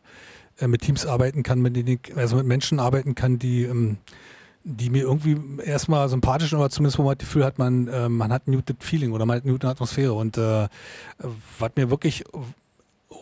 äh, 0.58 0.68
mit 0.68 0.82
Teams 0.82 1.06
arbeiten 1.06 1.42
kann, 1.42 1.60
mit 1.60 1.76
denen 1.76 1.88
ich, 1.88 2.16
also 2.16 2.36
mit 2.36 2.46
Menschen 2.46 2.80
arbeiten 2.80 3.14
kann, 3.14 3.38
die, 3.38 3.62
ähm, 3.62 3.98
die 4.64 4.90
mir 4.90 5.02
irgendwie 5.02 5.36
erstmal 5.62 6.08
sympathisch 6.08 6.50
sind, 6.50 6.58
aber 6.58 6.70
zumindest 6.70 6.98
wo 6.98 7.02
man 7.02 7.16
das 7.16 7.26
Gefühl 7.26 7.44
hat, 7.44 7.58
man, 7.58 7.86
äh, 7.88 8.08
man 8.08 8.32
hat 8.32 8.46
ein 8.46 8.54
gutes 8.54 8.76
Feeling 8.80 9.12
oder 9.12 9.26
man 9.26 9.36
hat 9.36 9.44
eine 9.44 9.52
gute 9.52 9.68
Atmosphäre. 9.68 10.14
Und 10.14 10.38
äh, 10.38 10.68
was 11.58 11.70
mir 11.76 11.90
wirklich 11.90 12.24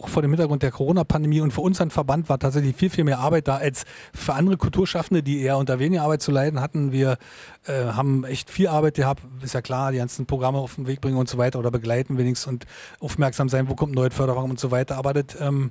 auch 0.02 0.08
vor 0.08 0.22
dem 0.22 0.32
Hintergrund 0.32 0.62
der 0.62 0.70
Corona-Pandemie 0.70 1.40
und 1.40 1.52
für 1.52 1.60
unseren 1.60 1.90
Verband 1.90 2.28
war 2.28 2.38
tatsächlich 2.38 2.76
viel, 2.76 2.90
viel 2.90 3.04
mehr 3.04 3.20
Arbeit 3.20 3.48
da 3.48 3.56
als 3.56 3.84
für 4.12 4.34
andere 4.34 4.56
Kulturschaffende, 4.56 5.22
die 5.22 5.40
eher 5.40 5.56
unter 5.58 5.78
weniger 5.78 6.02
Arbeit 6.02 6.22
zu 6.22 6.32
leiden 6.32 6.60
hatten. 6.60 6.92
Wir 6.92 7.18
äh, 7.66 7.84
haben 7.84 8.24
echt 8.24 8.50
viel 8.50 8.68
Arbeit 8.68 8.94
gehabt, 8.94 9.22
ist 9.42 9.54
ja 9.54 9.62
klar, 9.62 9.92
die 9.92 9.98
ganzen 9.98 10.26
Programme 10.26 10.58
auf 10.58 10.74
den 10.74 10.86
Weg 10.86 11.00
bringen 11.00 11.16
und 11.16 11.28
so 11.28 11.38
weiter 11.38 11.58
oder 11.58 11.70
begleiten 11.70 12.18
wenigstens 12.18 12.48
und 12.48 12.66
aufmerksam 13.00 13.48
sein, 13.48 13.68
wo 13.68 13.74
kommt 13.74 13.94
neue 13.94 14.10
Förderung 14.10 14.50
und 14.50 14.58
so 14.58 14.70
weiter. 14.70 14.96
Aber 14.96 15.12
das, 15.12 15.40
ähm, 15.40 15.70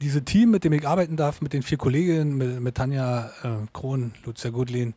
diese 0.00 0.24
Team, 0.24 0.50
mit 0.50 0.64
dem 0.64 0.72
ich 0.72 0.86
arbeiten 0.86 1.16
darf, 1.16 1.40
mit 1.42 1.52
den 1.52 1.62
vier 1.62 1.78
Kolleginnen, 1.78 2.36
mit, 2.36 2.60
mit 2.60 2.74
Tanja 2.74 3.30
äh, 3.42 3.48
Krohn, 3.72 4.12
Lucia 4.24 4.50
Gudlin, 4.50 4.94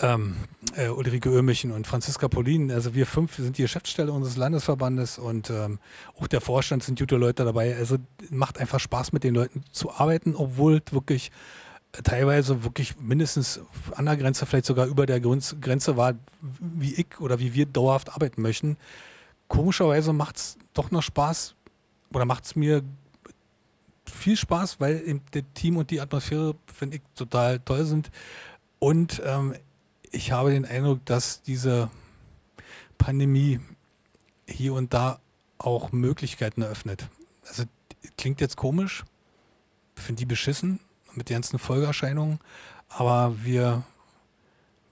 ähm, 0.00 0.36
äh, 0.76 0.88
Ulrike 0.88 1.28
Öhrmichen 1.28 1.70
und 1.70 1.86
Franziska 1.86 2.28
Polin. 2.28 2.70
Also 2.70 2.94
wir 2.94 3.06
fünf 3.06 3.36
sind 3.36 3.58
die 3.58 3.62
Geschäftsstelle 3.62 4.12
unseres 4.12 4.36
Landesverbandes 4.36 5.18
und 5.18 5.50
ähm, 5.50 5.78
auch 6.18 6.26
der 6.26 6.40
Vorstand 6.40 6.82
sind 6.82 6.98
gute 6.98 7.16
Leute 7.16 7.44
dabei. 7.44 7.76
Also 7.76 7.98
macht 8.30 8.58
einfach 8.58 8.80
Spaß 8.80 9.12
mit 9.12 9.24
den 9.24 9.34
Leuten 9.34 9.62
zu 9.72 9.92
arbeiten, 9.92 10.34
obwohl 10.34 10.82
wirklich 10.90 11.30
äh, 11.92 12.02
teilweise 12.02 12.64
wirklich 12.64 12.98
mindestens 12.98 13.60
an 13.94 14.06
der 14.06 14.16
Grenze, 14.16 14.46
vielleicht 14.46 14.66
sogar 14.66 14.86
über 14.86 15.06
der 15.06 15.20
Grenze 15.20 15.96
war, 15.96 16.14
wie 16.60 16.94
ich 16.94 17.20
oder 17.20 17.38
wie 17.38 17.54
wir 17.54 17.66
dauerhaft 17.66 18.12
arbeiten 18.12 18.42
möchten. 18.42 18.76
Komischerweise 19.46 20.12
macht 20.12 20.36
es 20.36 20.58
doch 20.72 20.90
noch 20.90 21.02
Spaß 21.02 21.54
oder 22.12 22.24
macht 22.24 22.44
es 22.44 22.56
mir 22.56 22.82
viel 24.06 24.36
Spaß, 24.36 24.80
weil 24.80 25.02
eben 25.06 25.22
das 25.30 25.42
Team 25.54 25.76
und 25.76 25.90
die 25.90 26.00
Atmosphäre, 26.00 26.54
finde 26.66 26.96
ich, 26.96 27.02
total 27.14 27.60
toll 27.60 27.84
sind. 27.84 28.10
Und 28.78 29.22
ähm, 29.24 29.54
ich 30.14 30.32
habe 30.32 30.50
den 30.50 30.64
Eindruck, 30.64 31.04
dass 31.04 31.42
diese 31.42 31.90
Pandemie 32.98 33.60
hier 34.46 34.74
und 34.74 34.94
da 34.94 35.18
auch 35.58 35.92
Möglichkeiten 35.92 36.62
eröffnet. 36.62 37.08
Also 37.46 37.64
klingt 38.16 38.40
jetzt 38.40 38.56
komisch, 38.56 39.04
finde 39.96 40.20
die 40.20 40.26
beschissen 40.26 40.80
mit 41.14 41.28
den 41.28 41.34
ganzen 41.34 41.58
Folgeerscheinungen, 41.58 42.38
aber 42.88 43.34
wir, 43.42 43.82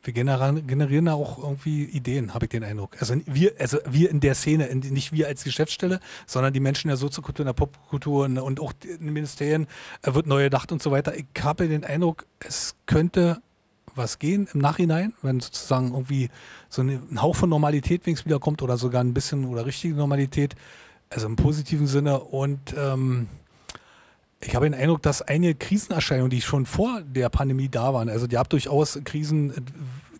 wir 0.03 0.13
generieren 0.13 1.05
da 1.07 1.15
auch 1.15 1.39
irgendwie 1.39 1.85
Ideen, 1.85 2.35
habe 2.35 2.47
ich 2.47 2.51
den 2.51 2.65
Eindruck. 2.65 2.97
Also 3.01 3.15
wir, 3.27 3.55
also 3.59 3.79
wir 3.87 4.11
in 4.11 4.21
der 4.21 4.35
Szene, 4.35 4.67
in, 4.67 4.81
nicht 4.81 5.13
wir 5.13 5.29
als 5.29 5.45
Geschäftsstelle, 5.45 6.01
sondern 6.27 6.53
die 6.53 6.61
Menschen 6.61 6.89
der 6.89 6.97
Soziokultur, 6.97 7.45
in 7.45 7.49
der 7.49 7.53
Popkultur 7.55 8.25
und 8.25 8.61
auch 8.61 8.73
in 8.83 9.07
den 9.07 9.13
Ministerien 9.13 9.67
äh, 10.03 10.15
wird 10.15 10.27
neu 10.27 10.45
gedacht 10.45 10.73
und 10.73 10.83
so 10.83 10.91
weiter. 10.91 11.15
Ich 11.15 11.27
habe 11.43 11.69
den 11.69 11.85
Eindruck, 11.85 12.27
es 12.41 12.77
könnte 12.87 13.43
was 13.95 14.19
gehen 14.19 14.49
im 14.53 14.61
Nachhinein, 14.61 15.13
wenn 15.23 15.41
sozusagen 15.41 15.93
irgendwie 15.93 16.31
so 16.69 16.83
ein 16.83 17.21
Hauch 17.21 17.37
von 17.37 17.49
Normalität 17.49 18.07
wenigstens 18.07 18.27
wiederkommt 18.27 18.63
oder 18.63 18.77
sogar 18.77 19.03
ein 19.03 19.15
bisschen 19.15 19.45
oder 19.45 19.67
richtige 19.67 19.95
Normalität, 19.95 20.55
also 21.11 21.27
im 21.27 21.37
positiven 21.37 21.87
Sinne. 21.87 22.21
Und 22.21 22.75
ähm, 22.77 23.29
ich 24.41 24.55
habe 24.55 24.67
den 24.67 24.75
Eindruck, 24.75 25.03
dass 25.03 25.23
einige 25.23 25.55
Krisenerscheinungen, 25.55 26.31
die 26.31 26.41
schon 26.41 26.67
vor 26.67 27.03
der 27.03 27.29
Pandemie 27.29 27.69
da 27.69 27.95
waren, 27.95 28.09
also 28.09 28.27
die 28.27 28.39
haben 28.39 28.49
durchaus 28.49 28.99
Krisen 29.05 29.53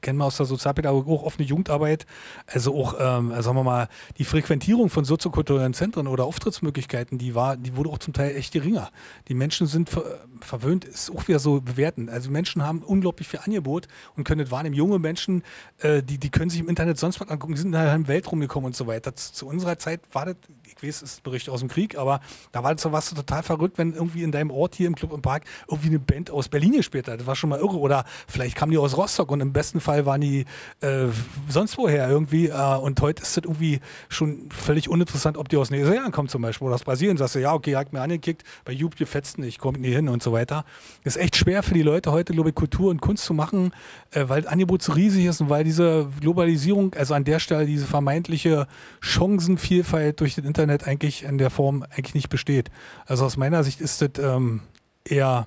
kennen 0.03 0.19
wir 0.19 0.27
aus 0.27 0.37
der 0.37 0.47
Sozialpädagogik 0.47 1.09
auch 1.09 1.23
offene 1.23 1.47
Jugendarbeit, 1.47 2.07
also 2.47 2.75
auch, 2.77 2.95
ähm, 2.99 3.33
sagen 3.41 3.57
wir 3.57 3.65
mal, 3.65 3.89
die 4.19 4.25
Frequentierung 4.25 4.91
von 4.91 5.05
soziokulturellen 5.05 5.75
Zentren 5.75 6.07
oder 6.07 6.25
Auftrittsmöglichkeiten, 6.25 7.19
die 7.19 7.35
war, 7.35 7.57
die 7.57 7.77
wurde 7.77 7.91
auch 7.91 7.99
zum 7.99 8.13
Teil 8.13 8.37
echt 8.37 8.53
geringer. 8.53 8.91
Die 9.29 9.35
Menschen 9.35 9.67
sind 9.67 9.89
ver 9.89 10.03
verwöhnt, 10.41 10.85
ist 10.85 11.09
auch 11.11 11.29
wieder 11.29 11.39
so 11.39 11.61
bewerten. 11.61 12.09
Also 12.09 12.29
Menschen 12.29 12.65
haben 12.65 12.83
unglaublich 12.83 13.29
viel 13.29 13.39
Angebot 13.45 13.87
und 14.17 14.25
können 14.25 14.41
das 14.41 14.51
wahrnehmen. 14.51 14.75
Junge 14.75 14.99
Menschen, 14.99 15.45
äh, 15.79 16.03
die, 16.03 16.19
die 16.19 16.31
können 16.31 16.51
sich 16.51 16.59
im 16.59 16.69
Internet 16.69 16.99
sonst 16.99 17.21
was 17.21 17.29
angucken, 17.29 17.55
die 17.55 17.61
sind 17.61 17.69
in 17.69 17.81
der 17.81 18.09
Welt 18.09 18.31
rumgekommen 18.31 18.67
und 18.67 18.77
so 18.77 18.89
weiter. 18.89 19.15
Zu, 19.15 19.33
zu 19.33 19.47
unserer 19.47 19.79
Zeit 19.79 20.01
war 20.13 20.27
das, 20.27 20.37
ich 20.67 20.83
weiß, 20.83 21.03
ist 21.03 21.21
ein 21.21 21.23
Bericht 21.23 21.49
aus 21.49 21.61
dem 21.61 21.69
Krieg, 21.69 21.97
aber 21.97 22.21
da 22.51 22.65
war 22.65 22.75
das 22.75 22.91
was 22.91 23.11
total 23.11 23.43
verrückt, 23.43 23.79
wenn 23.79 23.93
irgendwie 23.93 24.25
in 24.25 24.33
deinem 24.33 24.51
Ort 24.51 24.75
hier 24.75 24.89
im 24.89 24.97
Club 24.97 25.13
im 25.13 25.23
Park 25.23 25.45
irgendwie 25.69 25.89
eine 25.89 26.01
Band 26.01 26.31
aus 26.31 26.49
Berlin 26.49 26.73
gespielt 26.73 27.07
hat. 27.07 27.21
Das 27.21 27.27
war 27.27 27.37
schon 27.37 27.51
mal 27.51 27.61
irre. 27.61 27.79
Oder 27.79 28.05
vielleicht 28.27 28.57
kamen 28.57 28.73
die 28.73 28.79
aus 28.79 28.97
Rostock 28.97 29.31
und 29.31 29.41
im 29.41 29.53
besten 29.53 29.81
Fall 29.81 29.92
Fall 29.93 30.07
waren 30.07 30.21
die 30.21 30.45
äh, 30.81 31.09
sonst 31.49 31.77
woher 31.77 32.09
irgendwie. 32.09 32.49
Äh, 32.49 32.77
und 32.77 33.01
heute 33.01 33.23
ist 33.23 33.31
es 33.31 33.45
irgendwie 33.45 33.81
schon 34.09 34.49
völlig 34.51 34.89
uninteressant, 34.89 35.37
ob 35.37 35.49
die 35.49 35.57
aus 35.57 35.71
Neuseeland 35.71 36.13
kommen 36.13 36.29
zum 36.29 36.43
Beispiel 36.43 36.67
oder 36.67 36.75
aus 36.75 36.85
Brasilien. 36.85 37.17
Sagst 37.17 37.35
du, 37.35 37.41
ja, 37.41 37.53
okay, 37.53 37.77
hat 37.77 37.93
mir 37.93 38.01
angekickt, 38.01 38.43
bei 38.65 38.73
YouTube 38.73 38.97
gefetzen, 38.97 39.45
ich 39.45 39.59
komme 39.59 39.79
nie 39.79 39.93
hin 39.93 40.09
und 40.09 40.23
so 40.23 40.33
weiter. 40.33 40.65
Das 41.05 41.17
ist 41.17 41.23
echt 41.23 41.37
schwer 41.37 41.63
für 41.63 41.75
die 41.75 41.83
Leute 41.83 42.13
heute, 42.13 42.33
glaube 42.33 42.51
ich, 42.51 42.55
Kultur 42.55 42.91
und 42.91 43.01
Kunst 43.01 43.25
zu 43.25 43.35
machen, 43.35 43.73
äh, 44.13 44.25
weil 44.29 44.43
das 44.43 44.51
Angebot 44.51 44.83
so 44.83 44.93
riesig 44.93 45.27
ist 45.27 45.41
und 45.41 45.51
weil 45.51 45.65
diese 45.65 46.09
Globalisierung, 46.21 46.95
also 46.95 47.15
an 47.15 47.25
der 47.25 47.39
Stelle 47.39 47.67
diese 47.67 47.87
vermeintliche 47.87 48.67
Chancenvielfalt 49.01 50.21
durch 50.21 50.35
das 50.35 50.45
Internet 50.45 50.87
eigentlich 50.87 51.25
in 51.25 51.39
der 51.39 51.51
Form 51.51 51.85
eigentlich 51.91 52.15
nicht 52.15 52.29
besteht. 52.29 52.71
Also 53.07 53.25
aus 53.25 53.37
meiner 53.37 53.63
Sicht 53.65 53.81
ist 53.81 54.01
das 54.01 54.11
ähm, 54.19 54.61
eher 55.05 55.47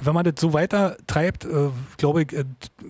wenn 0.00 0.14
man 0.14 0.24
das 0.24 0.34
so 0.38 0.52
weiter 0.52 0.96
treibt, 1.06 1.44
äh, 1.44 1.70
glaube 1.96 2.22
ich, 2.22 2.32
äh, 2.32 2.44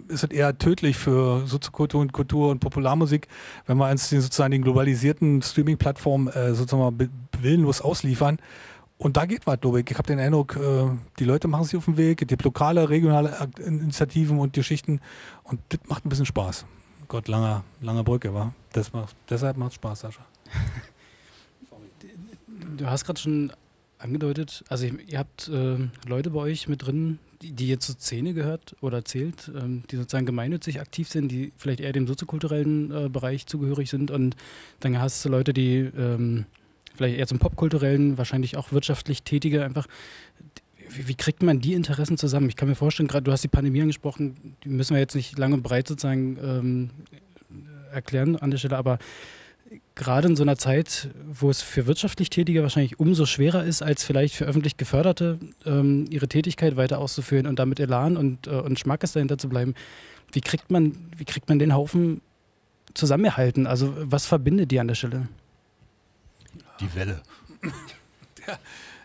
ist 0.09 0.25
es 0.25 0.31
eher 0.31 0.57
tödlich 0.57 0.97
für 0.97 1.47
Soziokultur 1.47 2.01
und 2.01 2.13
Kultur 2.13 2.51
und 2.51 2.61
Popularmusik, 2.61 3.29
wenn 3.67 3.77
wir 3.79 3.91
uns 3.91 4.09
den, 4.09 4.21
sozusagen 4.21 4.53
den 4.53 4.63
globalisierten 4.63 5.43
Streaming-Plattformen 5.43 6.29
äh, 6.29 6.55
sozusagen 6.55 7.11
willenlos 7.41 7.81
ausliefern. 7.81 8.39
Und 8.99 9.17
da 9.17 9.27
geht 9.27 9.47
was, 9.47 9.61
glaube 9.61 9.81
ich. 9.81 9.91
Ich 9.91 9.99
habe 9.99 10.07
den 10.07 10.21
Eindruck, 10.21 10.57
äh, 10.57 10.91
die 11.19 11.25
Leute 11.25 11.49
machen 11.49 11.65
sich 11.65 11.77
auf 11.77 11.87
den 11.87 11.97
Weg, 11.97 12.23
es 12.23 12.29
gibt 12.29 12.45
lokale, 12.45 12.89
regionale 12.89 13.49
Initiativen 13.59 14.39
und 14.39 14.53
Geschichten 14.53 15.01
und 15.43 15.61
das 15.71 15.81
macht 15.89 16.07
ein 16.07 16.09
bisschen 16.09 16.27
Spaß. 16.27 16.67
Gott, 17.09 17.29
langer, 17.29 17.65
langer 17.81 18.05
Brücke, 18.05 18.33
war. 18.33 18.55
Das 18.73 18.93
macht, 18.93 19.17
deshalb 19.29 19.57
macht 19.57 19.71
es 19.71 19.75
Spaß, 19.75 20.01
Sascha. 20.01 20.23
Du 22.77 22.87
hast 22.87 23.05
gerade 23.05 23.21
schon 23.21 23.53
angedeutet, 24.03 24.65
also 24.69 24.87
ihr 24.87 25.19
habt 25.19 25.49
äh, 25.49 25.77
Leute 26.07 26.31
bei 26.31 26.41
euch 26.41 26.69
mit 26.69 26.87
drin, 26.87 27.19
die, 27.43 27.53
die 27.53 27.69
jetzt 27.69 27.87
zur 27.87 27.97
Szene 27.97 28.35
gehört 28.35 28.77
oder 28.81 29.05
zählt, 29.05 29.51
ähm, 29.55 29.83
die 29.91 29.97
sozusagen 29.97 30.27
gemeinnützig 30.27 30.81
aktiv 30.81 31.09
sind, 31.09 31.29
die 31.29 31.53
vielleicht 31.57 31.81
eher 31.81 31.93
dem 31.93 32.07
soziokulturellen 32.07 32.91
äh, 32.91 33.09
Bereich 33.09 33.47
zugehörig 33.47 33.91
sind 33.91 34.11
und 34.11 34.37
dann 34.81 34.99
hast 34.99 35.25
du 35.25 35.29
Leute, 35.29 35.53
die 35.53 35.91
ähm, 35.97 36.47
vielleicht 36.95 37.19
eher 37.19 37.27
zum 37.27 37.39
popkulturellen, 37.39 38.19
wahrscheinlich 38.19 38.57
auch 38.57 38.73
wirtschaftlich 38.73 39.23
Tätige 39.23 39.65
einfach. 39.65 39.87
Wie, 40.91 41.09
wie, 41.09 41.15
kriegt 41.15 41.43
man 41.43 41.61
die 41.61 41.73
Interessen 41.73 42.19
zusammen? 42.19 42.49
Ich 42.49 42.57
kann 42.57 42.69
mir 42.69 42.75
vorstellen, 42.75 43.09
gerade 43.09 43.25
du 43.25 43.33
hast 43.33 43.43
die 43.43 43.49
Pandemie 43.49 43.81
angesprochen, 43.81 44.57
die 44.63 44.69
müssen 44.69 44.95
wir 44.95 45.01
jetzt 45.01 45.15
nicht 45.15 45.39
lange 45.39 45.55
und 45.55 45.63
breit 45.63 45.89
sozusagen 45.89 46.39
ähm, 46.43 46.91
erklären 47.93 48.37
an 48.37 48.51
der 48.51 48.59
Stelle, 48.59 48.77
aber 48.77 48.99
gerade 49.95 50.29
in 50.29 50.37
so 50.37 50.43
einer 50.43 50.57
Zeit, 50.57 51.11
wo 51.33 51.51
es 51.51 51.63
für 51.63 51.87
wirtschaftlich 51.87 52.31
Tätige 52.31 52.63
wahrscheinlich 52.63 52.99
umso 52.99 53.27
schwerer 53.27 53.65
ist, 53.65 53.83
als 53.83 54.05
vielleicht 54.05 54.35
für 54.35 54.45
öffentlich 54.45 54.77
Geförderte, 54.77 55.39
ähm, 55.67 56.07
ihre 56.11 56.29
Tätigkeit 56.29 56.77
weiter 56.77 56.99
auszuführen 56.99 57.47
und 57.47 57.59
damit 57.59 57.81
Elan 57.81 58.17
und, 58.17 58.47
äh, 58.47 58.51
und 58.51 58.79
Schmackes 58.79 59.13
dahinter 59.13 59.39
zu 59.39 59.49
bleiben, 59.49 59.75
wie 60.33 60.41
kriegt 60.41 60.71
man, 60.71 60.97
wie 61.17 61.25
kriegt 61.25 61.49
man 61.49 61.59
den 61.59 61.75
Haufen 61.75 62.23
zusammengehalten? 62.95 63.67
Also 63.67 63.95
was 63.99 64.27
verbindet 64.27 64.71
die 64.71 64.81
an 64.81 64.89
der 64.89 64.95
Stelle? 64.95 65.29
Die 66.81 66.95
Welle. 66.95 67.21
ja. 68.47 68.59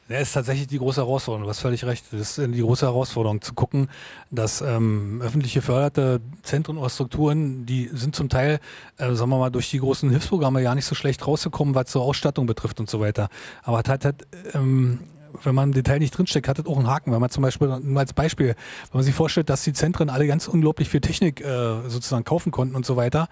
Das 0.10 0.22
ist 0.22 0.34
tatsächlich 0.34 0.68
die 0.68 0.78
große 0.78 1.02
Herausforderung. 1.02 1.44
Du 1.44 1.50
hast 1.50 1.60
völlig 1.60 1.84
recht. 1.84 2.06
Das 2.12 2.38
ist 2.38 2.54
die 2.54 2.62
große 2.62 2.86
Herausforderung, 2.86 3.42
zu 3.42 3.54
gucken, 3.54 3.90
dass 4.32 4.62
ähm, 4.62 5.22
öffentlich 5.22 5.54
geförderte 5.54 6.22
Zentren 6.44 6.78
oder 6.78 6.90
Strukturen, 6.90 7.66
die 7.66 7.90
sind 7.92 8.16
zum 8.16 8.30
Teil, 8.30 8.60
äh, 8.98 9.14
sagen 9.14 9.30
wir 9.30 9.38
mal, 9.38 9.50
durch 9.50 9.70
die 9.70 9.80
großen 9.80 10.10
Hilfsprogramme 10.10 10.62
ja 10.62 10.74
nicht 10.76 10.86
so 10.86 10.96
schlecht 10.96 11.28
rausgekommen, 11.28 11.76
was 11.76 11.92
so 11.92 12.02
Ausstattung 12.02 12.46
betrifft 12.46 12.80
und 12.80 12.90
so 12.90 13.02
weiter. 13.02 13.28
Aber 13.64 13.80
hat 13.80 13.90
halt, 13.90 14.28
ähm, 14.54 15.00
wenn 15.44 15.54
man 15.54 15.70
im 15.70 15.74
Detail 15.74 16.00
nicht 16.00 16.18
drinsteckt, 16.18 16.48
hat 16.48 16.58
das 16.58 16.68
auch 16.68 16.78
einen 16.78 16.88
Haken. 16.88 17.12
Wenn 17.12 17.20
man 17.20 17.30
zum 17.30 17.44
Beispiel, 17.44 17.68
nur 17.68 18.00
als 18.00 18.14
Beispiel, 18.14 18.48
wenn 18.48 18.94
man 18.94 19.04
sich 19.04 19.14
vorstellt, 19.14 19.50
dass 19.50 19.64
die 19.64 19.74
Zentren 19.74 20.10
alle 20.10 20.26
ganz 20.26 20.48
unglaublich 20.48 20.88
viel 20.88 21.02
Technik 21.02 21.42
äh, 21.42 21.90
sozusagen 21.90 22.24
kaufen 22.24 22.52
konnten 22.54 22.76
und 22.76 22.86
so 22.86 22.96
weiter, 22.96 23.28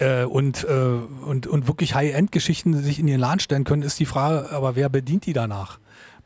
äh, 0.00 0.24
und, 0.24 0.64
äh, 0.64 0.72
und, 0.72 1.46
und 1.46 1.68
wirklich 1.68 1.94
High-End-Geschichten 1.94 2.82
sich 2.82 2.98
in 2.98 3.08
ihren 3.08 3.20
Laden 3.20 3.40
stellen 3.40 3.64
können, 3.64 3.82
ist 3.82 3.98
die 4.00 4.06
Frage, 4.06 4.50
aber 4.50 4.76
wer 4.76 4.88
bedient 4.88 5.26
die 5.26 5.32
danach? 5.32 5.78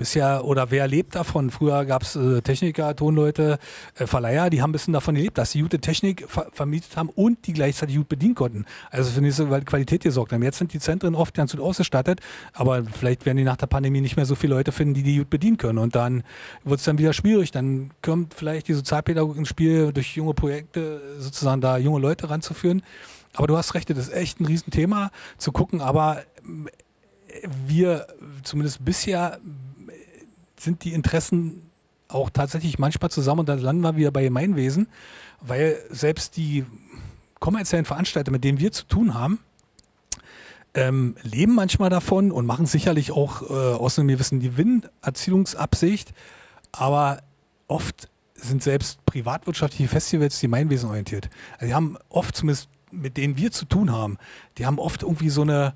Bisher, 0.03 0.45
oder 0.45 0.73
wer 0.73 0.89
lebt 0.89 1.15
davon? 1.15 1.51
Früher 1.51 1.85
gab 1.85 2.03
es 2.03 2.17
äh, 2.17 2.43
Techniker, 2.43 2.97
Tonleute, 2.97 3.61
äh, 3.95 4.09
Verleiher, 4.09 4.51
die 4.51 4.61
haben 4.61 4.71
ein 4.71 4.73
bisschen 4.73 4.93
davon 4.93 5.15
gelebt, 5.15 5.39
dass 5.39 5.53
sie 5.53 5.63
gute 5.63 5.79
Technik 5.79 6.29
ver 6.29 6.49
vermietet 6.53 6.97
haben 6.97 7.09
und 7.09 7.47
die 7.47 7.53
gleichzeitig 7.53 7.97
gut 7.97 8.09
bedienen 8.09 8.35
konnten. 8.35 8.65
Also 8.91 9.13
für 9.13 9.21
diese 9.21 9.47
Qualität 9.47 10.03
gesorgt 10.03 10.33
haben. 10.33 10.43
Jetzt 10.43 10.59
sind 10.59 10.73
die 10.73 10.81
Zentren 10.81 11.15
oft 11.15 11.35
ganz 11.35 11.53
gut 11.53 11.61
ausgestattet, 11.61 12.19
aber 12.53 12.83
vielleicht 12.83 13.27
werden 13.27 13.37
die 13.37 13.45
nach 13.45 13.57
der 13.57 13.69
Pandemie 13.69 14.01
nicht 14.01 14.17
mehr 14.17 14.27
so 14.27 14.35
viele 14.35 14.57
Leute 14.57 14.73
finden, 14.73 14.95
die 14.95 15.05
die 15.05 15.19
gut 15.19 15.31
bedienen 15.31 15.57
können. 15.57 15.79
Und 15.79 15.95
dann 15.95 16.25
wird 16.65 16.81
es 16.81 16.85
dann 16.85 16.99
wieder 16.99 17.13
schwierig. 17.13 17.53
Dann 17.53 17.93
kommt 18.03 18.35
vielleicht 18.35 18.67
die 18.67 18.75
Sozialpädagogik 18.75 19.39
ins 19.39 19.49
Spiel, 19.49 19.93
durch 19.93 20.17
junge 20.17 20.35
Projekte 20.35 21.01
sozusagen 21.19 21.61
da 21.61 21.79
junge 21.79 22.01
Leute 22.01 22.29
ranzuführen. 22.29 22.83
Aber 23.35 23.47
du 23.47 23.57
hast 23.57 23.75
recht, 23.75 23.89
das 23.89 23.99
ist 23.99 24.13
echt 24.13 24.41
ein 24.41 24.47
Riesenthema 24.47 25.11
zu 25.39 25.53
gucken, 25.53 25.81
aber 25.81 26.25
wir 27.67 28.07
zumindest 28.43 28.85
bisher 28.85 29.39
sind 30.63 30.85
die 30.85 30.93
Interessen 30.93 31.71
auch 32.09 32.31
tatsächlich 32.31 32.79
manchmal 32.79 33.11
zusammen 33.11 33.41
und 33.41 33.49
dann 33.49 33.59
landen 33.59 33.83
wir 33.83 33.97
wieder 33.97 34.11
bei 34.11 34.23
Gemeinwesen, 34.23 34.89
weil 35.41 35.79
selbst 35.91 36.37
die 36.37 36.65
kommerziellen 37.41 37.85
Veranstalter, 37.85 38.31
mit 38.31 38.45
denen 38.45 38.61
wir 38.61 38.73
zu 38.73 38.85
tun 38.85 39.15
haben, 39.15 39.41
ähm, 40.75 41.17
leben 41.23 41.55
manchmal 41.55 41.91
davon 41.91 42.33
und 42.33 42.47
machen 42.47 42.67
sicherlich 42.67 43.13
auch 43.13 43.43
äh, 43.43 43.53
aus 43.53 43.99
einem 43.99 44.09
gewissen 44.09 44.41
Gewinnerzielungsabsicht, 44.41 46.13
aber 46.71 47.23
oft 47.69 48.09
sind 48.35 48.63
selbst 48.63 49.05
privatwirtschaftliche 49.05 49.89
Festivals 49.89 50.41
Gemeinwesen 50.41 50.89
orientiert. 50.89 51.29
Also 51.55 51.67
die 51.67 51.75
haben 51.75 51.97
oft, 52.09 52.37
zumindest 52.37 52.69
mit 52.91 53.17
denen 53.17 53.37
wir 53.37 53.51
zu 53.51 53.65
tun 53.65 53.93
haben, 53.93 54.19
die 54.59 54.67
haben 54.67 54.79
oft 54.79 55.03
irgendwie 55.03 55.31
so 55.31 55.43
eine, 55.43 55.75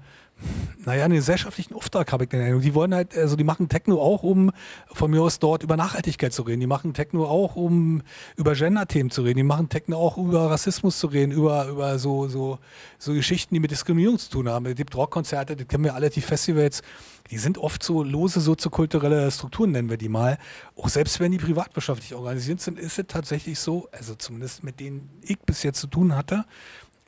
naja, 0.85 1.05
einen 1.05 1.15
gesellschaftlichen 1.15 1.75
Auftrag 1.75 2.13
habe 2.13 2.25
ich 2.25 2.31
den 2.31 2.41
Eindruck. 2.41 2.63
Die 2.63 2.75
wollen 2.75 2.95
halt, 2.95 3.17
also 3.17 3.35
die 3.35 3.43
machen 3.43 3.69
Techno 3.69 4.01
auch, 4.01 4.23
um 4.23 4.53
von 4.93 5.11
mir 5.11 5.21
aus 5.21 5.41
dort 5.41 5.63
über 5.63 5.77
Nachhaltigkeit 5.77 6.33
zu 6.33 6.43
reden. 6.43 6.61
Die 6.61 6.69
machen 6.69 6.95
Techno 6.95 7.25
auch, 7.25 7.57
um 7.57 8.03
über 8.37 8.55
Gender-Themen 8.55 9.11
zu 9.11 9.23
reden. 9.23 9.39
Die 9.39 9.43
machen 9.43 9.69
Techno 9.69 9.97
auch, 9.97 10.17
über 10.17 10.49
Rassismus 10.49 10.99
zu 10.99 11.09
reden, 11.09 11.33
über, 11.33 11.67
über 11.67 11.99
so, 11.99 12.29
so, 12.29 12.59
so 12.99 13.15
Geschichten, 13.15 13.55
die 13.55 13.61
mit 13.61 13.73
Diskriminierung 13.73 14.19
zu 14.19 14.31
tun 14.31 14.49
haben. 14.49 14.67
Es 14.67 14.77
gibt 14.77 14.95
Rockkonzerte, 14.95 15.57
das 15.57 15.67
kennen 15.67 15.83
wir 15.83 15.95
alle, 15.95 16.09
die 16.09 16.21
Festivals, 16.21 16.83
die 17.31 17.39
sind 17.39 17.59
oft 17.59 17.83
so 17.83 18.05
lose 18.05 18.41
soziokulturelle 18.41 19.29
Strukturen, 19.33 19.73
nennen 19.73 19.91
wir 19.91 19.97
die 19.97 20.09
mal. 20.09 20.39
Auch 20.77 20.89
selbst 20.89 21.19
wenn 21.19 21.33
die 21.33 21.39
privatwirtschaftlich 21.39 22.15
organisiert 22.15 22.61
sind, 22.61 22.79
ist 22.79 22.99
es 22.99 23.07
tatsächlich 23.09 23.59
so, 23.59 23.89
also 23.91 24.15
zumindest 24.15 24.63
mit 24.63 24.79
denen 24.79 25.09
ich 25.23 25.41
bis 25.41 25.65
jetzt 25.65 25.81
zu 25.81 25.89
tun 25.89 26.15
hatte, 26.15 26.45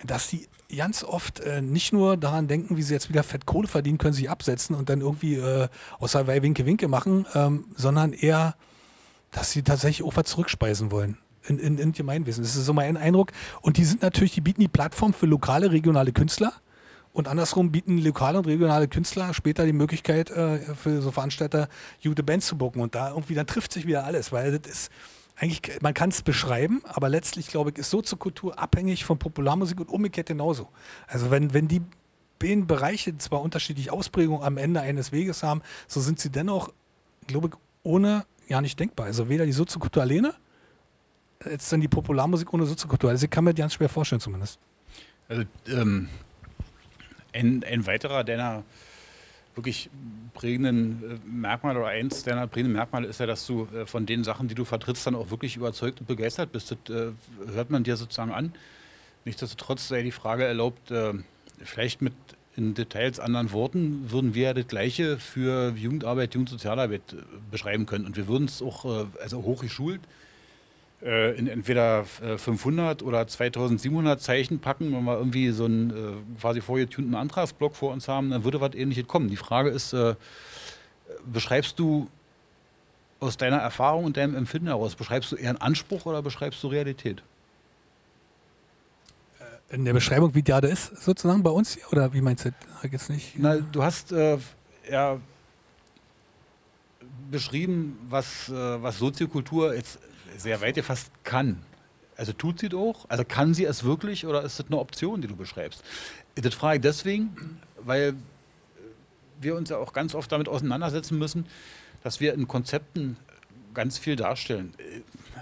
dass 0.05 0.29
die 0.29 0.49
ganz 0.75 1.03
oft 1.03 1.41
äh, 1.41 1.61
nicht 1.63 1.93
nur 1.93 2.17
daran 2.17 2.47
denken, 2.47 2.77
wie 2.77 2.83
sie 2.83 2.95
jetzt 2.95 3.09
wieder 3.09 3.23
Fett 3.23 3.47
Kohle 3.47 3.69
verdienen, 3.69 3.99
können 3.99 4.13
sich 4.13 4.31
absetzen 4.31 4.77
und 4.77 4.89
dann 4.89 5.01
irgendwie 5.01 5.37
äh, 5.37 5.69
außer 5.99 6.27
weil 6.27 6.43
Winke 6.43 6.67
Winke 6.67 6.89
machen, 6.89 7.27
ähm, 7.35 7.65
sondern 7.75 8.13
eher, 8.13 8.55
dass 9.31 9.53
sie 9.53 9.63
tatsächlich 9.63 10.07
auch 10.07 10.17
was 10.17 10.27
zurückspeisen 10.27 10.91
wollen. 10.91 11.19
In, 11.47 11.59
in, 11.59 11.79
in 11.79 11.93
Gemeinwesen. 11.93 12.45
Das 12.45 12.57
ist 12.57 12.67
so 12.67 12.75
mein 12.75 12.99
Eindruck. 12.99 13.33
Und 13.63 13.79
die 13.79 13.85
sind 13.85 14.03
natürlich, 14.03 14.35
die 14.35 14.43
bieten 14.43 14.61
die 14.61 14.69
Plattform 14.69 15.15
für 15.15 15.25
lokale, 15.25 15.73
regionale 15.73 16.13
Künstler. 16.13 16.53
Und 17.15 17.27
andersrum 17.27 17.73
bieten 17.73 17.97
lokale 17.97 18.37
und 18.37 18.47
regionale 18.47 18.87
Künstler 18.87 19.33
später 19.33 19.65
die 19.65 19.73
Möglichkeit, 19.73 20.31
äh, 20.31 20.59
für 20.75 21.01
so 21.01 21.11
Veranstalter 21.11 21.69
gute 22.03 22.23
Bands 22.23 22.47
zu 22.47 22.59
bucken. 22.59 22.83
Und 22.83 22.95
da 22.95 23.11
irgendwie, 23.11 23.35
dann 23.35 23.47
trifft 23.47 23.73
sich 23.73 23.87
wieder 23.87 24.05
alles, 24.05 24.31
weil 24.31 24.59
das 24.59 24.71
ist, 24.71 24.91
eigentlich, 25.41 25.81
man 25.83 25.95
kann 25.95 26.11
es 26.11 26.23
beschreiben, 26.23 26.83
aber 26.85 27.09
letztlich, 27.09 27.49
glaube 27.49 27.71
ich, 27.71 27.79
ist 27.79 27.91
Soziokultur 27.91 28.59
abhängig 28.59 29.05
von 29.05 29.19
Popularmusik 29.19 29.81
und 29.81 29.89
umgekehrt 29.89 30.27
genauso. 30.27 30.69
Also 31.07 31.31
wenn, 31.31 31.55
wenn 31.55 31.69
die 31.69 31.81
beiden 32.39 32.67
Bereiche 32.67 33.17
zwar 33.19 33.41
unterschiedliche 33.43 33.93
Ausprägungen 33.93 34.43
am 34.43 34.57
Ende 34.57 34.81
eines 34.81 35.13
Weges 35.13 35.43
haben, 35.43 35.63
so 35.87 36.01
sind 36.01 36.19
sie 36.19 36.31
dennoch, 36.31 36.73
glaube 37.27 37.49
ich, 37.49 37.55
ohne 37.85 38.25
ja 38.49 38.61
nicht 38.61 38.79
denkbar. 38.81 39.07
Also 39.07 39.29
weder 39.29 39.47
die 39.47 39.53
Soziokultur 39.53 40.03
alleine, 40.03 40.35
jetzt 41.45 41.73
dann 41.73 41.81
die 41.81 41.89
Popularmusik 41.89 42.53
ohne 42.53 42.67
Soziokultur. 42.67 43.11
Also 43.11 43.25
ich 43.25 43.31
kann 43.31 43.45
mir 43.45 43.55
das 43.55 43.59
ganz 43.59 43.75
schwer 43.75 43.89
vorstellen 43.89 44.21
zumindest. 44.21 44.59
Also 45.29 45.45
ähm, 45.69 46.09
ein, 47.33 47.63
ein 47.65 47.87
weiterer 47.87 48.25
deiner 48.25 48.65
wirklich 49.59 49.91
prägenden 50.33 51.03
äh, 51.03 51.29
Merkmale 51.29 51.81
oder 51.81 51.89
eins 51.89 52.23
deiner 52.23 52.47
prägenden 52.47 52.75
Merkmale 52.75 53.09
ist 53.09 53.21
ja, 53.21 53.27
dass 53.27 53.45
du 53.47 53.67
äh, 53.75 53.87
von 53.87 54.07
den 54.07 54.23
Sachen, 54.25 54.49
die 54.49 54.55
du 54.55 54.65
vertrittst, 54.65 55.07
dann 55.07 55.17
auch 55.17 55.31
wirklich 55.31 55.57
überzeugt 55.57 56.01
und 56.01 56.07
begeistert 56.07 56.53
bist. 56.53 56.71
Das 56.71 56.95
äh, 56.95 57.13
hört 57.53 57.71
man 57.71 57.83
dir 57.83 57.97
sozusagen 57.97 58.33
an. 58.33 58.53
Nichtsdestotrotz 59.25 59.89
sei 59.89 60.03
die 60.03 60.13
Frage 60.13 60.45
erlaubt, 60.45 60.91
vielleicht 61.63 62.01
mit 62.01 62.15
in 62.57 62.73
Details 62.73 63.21
anderen 63.21 63.53
Worten, 63.53 64.11
würden 64.11 64.33
wir 64.33 64.55
das 64.55 64.69
Gleiche 64.69 65.19
für 65.19 65.75
Jugendarbeit, 65.77 66.33
Jugendsozialarbeit 66.33 67.03
beschreiben 67.51 67.85
können. 67.85 68.07
Und 68.07 68.17
wir 68.17 68.27
würden 68.27 68.47
es 68.47 68.63
auch, 68.63 69.07
also 69.21 69.43
hochgeschult, 69.43 70.01
in 71.01 71.47
entweder 71.47 72.05
500 72.05 73.01
äh, 73.01 73.05
oder 73.05 73.27
2700 73.27 74.21
Zeichen 74.21 74.59
packen, 74.59 74.93
wenn 74.93 75.05
wir 75.05 75.17
irgendwie 75.17 75.51
so 75.51 75.65
einen 75.65 75.91
äh, 75.91 76.41
quasi 76.41 76.61
vorgetunten 76.61 77.15
Antragsblock 77.15 77.77
vor 77.77 77.93
uns 77.93 78.09
haben, 78.09 78.31
dann 78.31 78.45
würde 78.45 78.61
was 78.61 78.75
ähnliches 78.75 79.07
kommen. 79.07 79.29
Die 79.29 79.37
Frage 79.37 79.71
ist, 79.71 79.95
beschreibst 81.25 81.79
du 81.79 82.09
aus 83.21 83.37
deiner 83.37 83.59
Erfahrung 83.59 84.05
und 84.05 84.17
deinem 84.17 84.35
Empfinden 84.37 84.69
heraus, 84.69 84.95
beschreibst 84.95 85.33
du 85.33 85.37
eher 85.37 85.51
einen 85.51 85.61
Anspruch 85.61 86.07
oder 86.07 86.23
beschreibst 86.23 86.63
du 86.63 86.69
Realität? 86.69 87.23
In 89.71 89.85
der 89.85 89.93
Beschreibung, 89.93 90.35
wie 90.35 90.43
der 90.43 90.63
da 90.63 90.69
ist, 90.69 91.03
sozusagen 91.03 91.43
bei 91.43 91.51
uns 91.51 91.75
hier? 91.75 91.85
Oder 91.93 92.13
wie 92.15 92.23
meinst 92.23 92.47
du 92.47 92.51
das 92.83 92.91
jetzt 92.91 93.11
nicht? 93.11 93.35
Na, 93.37 93.57
du 93.57 93.83
hast 93.83 94.13
äh, 94.13 94.39
ja 94.91 95.19
beschrieben, 97.31 97.99
was, 98.09 98.49
äh, 98.49 98.83
was 98.83 98.99
Soziokultur 98.99 99.75
jetzt 99.75 99.99
sehr 100.37 100.61
weit 100.61 100.75
gefasst 100.75 101.11
kann. 101.25 101.63
Also 102.17 102.33
tut 102.33 102.59
sie 102.59 102.69
doch? 102.69 103.07
Also 103.09 103.25
kann 103.25 103.55
sie 103.55 103.65
es 103.65 103.85
wirklich 103.85 104.27
oder 104.27 104.43
ist 104.43 104.59
das 104.59 104.67
eine 104.67 104.79
Option, 104.79 105.21
die 105.21 105.29
du 105.29 105.37
beschreibst? 105.37 105.83
Das 106.35 106.55
frage 106.55 106.77
ich 106.77 106.83
deswegen, 106.83 107.61
weil 107.81 108.15
wir 109.41 109.55
uns 109.55 109.71
ja 109.71 109.77
auch 109.79 109.93
ganz 109.93 110.15
oft 110.15 110.31
damit 110.33 110.49
auseinandersetzen 110.49 111.19
müssen, 111.19 111.47
dass 112.03 112.21
wir 112.21 112.35
in 112.35 112.49
Konzepten 112.49 113.17
ganz 113.75 113.99
viel 113.99 114.17
darstellen. 114.17 114.75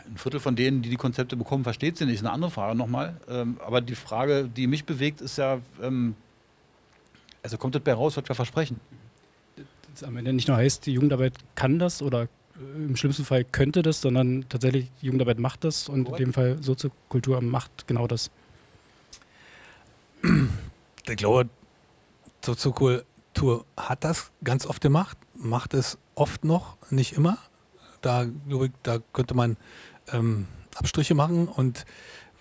Ein 0.06 0.18
Viertel 0.18 0.40
von 0.40 0.56
denen, 0.56 0.82
die 0.82 0.90
die 0.90 0.96
Konzepte 0.96 1.36
bekommen, 1.36 1.64
versteht 1.64 1.96
sie 1.96 2.04
nicht. 2.04 2.16
Das 2.16 2.20
ist 2.20 2.26
eine 2.26 2.34
andere 2.34 2.50
Frage 2.50 2.76
nochmal. 2.76 3.18
Ähm, 3.28 3.58
aber 3.64 3.80
die 3.80 3.94
Frage, 3.94 4.48
die 4.54 4.66
mich 4.66 4.84
bewegt, 4.84 5.22
ist 5.22 5.38
ja, 5.38 5.60
ähm, 5.82 6.14
also 7.42 7.56
kommt 7.56 7.74
das 7.74 7.82
bei 7.82 7.94
raus, 7.94 8.16
was 8.18 8.28
wir 8.28 8.34
versprechen? 8.34 8.80
Das 9.90 10.04
am 10.04 10.16
Ende 10.18 10.34
nicht 10.34 10.48
nur 10.48 10.58
heißt, 10.58 10.84
die 10.84 10.92
Jugendarbeit 10.92 11.32
kann 11.54 11.78
das 11.78 12.02
oder 12.02 12.28
im 12.76 12.96
schlimmsten 12.96 13.24
Fall 13.24 13.44
könnte 13.44 13.82
das, 13.82 14.00
sondern 14.00 14.46
tatsächlich 14.48 14.90
Jugendarbeit 15.00 15.38
macht 15.38 15.64
das 15.64 15.88
und 15.88 16.08
in 16.08 16.16
dem 16.16 16.32
Fall 16.32 16.62
Soziokultur 16.62 17.40
macht 17.40 17.86
genau 17.86 18.06
das. 18.06 18.30
Ich 21.08 21.16
glaube, 21.16 21.48
Soziokultur 22.44 23.64
hat 23.76 24.04
das 24.04 24.30
ganz 24.42 24.66
oft 24.66 24.80
gemacht, 24.80 25.16
macht 25.34 25.74
es 25.74 25.98
oft 26.14 26.44
noch, 26.44 26.76
nicht 26.90 27.12
immer. 27.12 27.38
Da, 28.00 28.26
glaube 28.48 28.66
ich, 28.66 28.72
da 28.82 28.98
könnte 29.12 29.34
man 29.34 29.56
ähm, 30.12 30.46
Abstriche 30.74 31.14
machen 31.14 31.48
und 31.48 31.84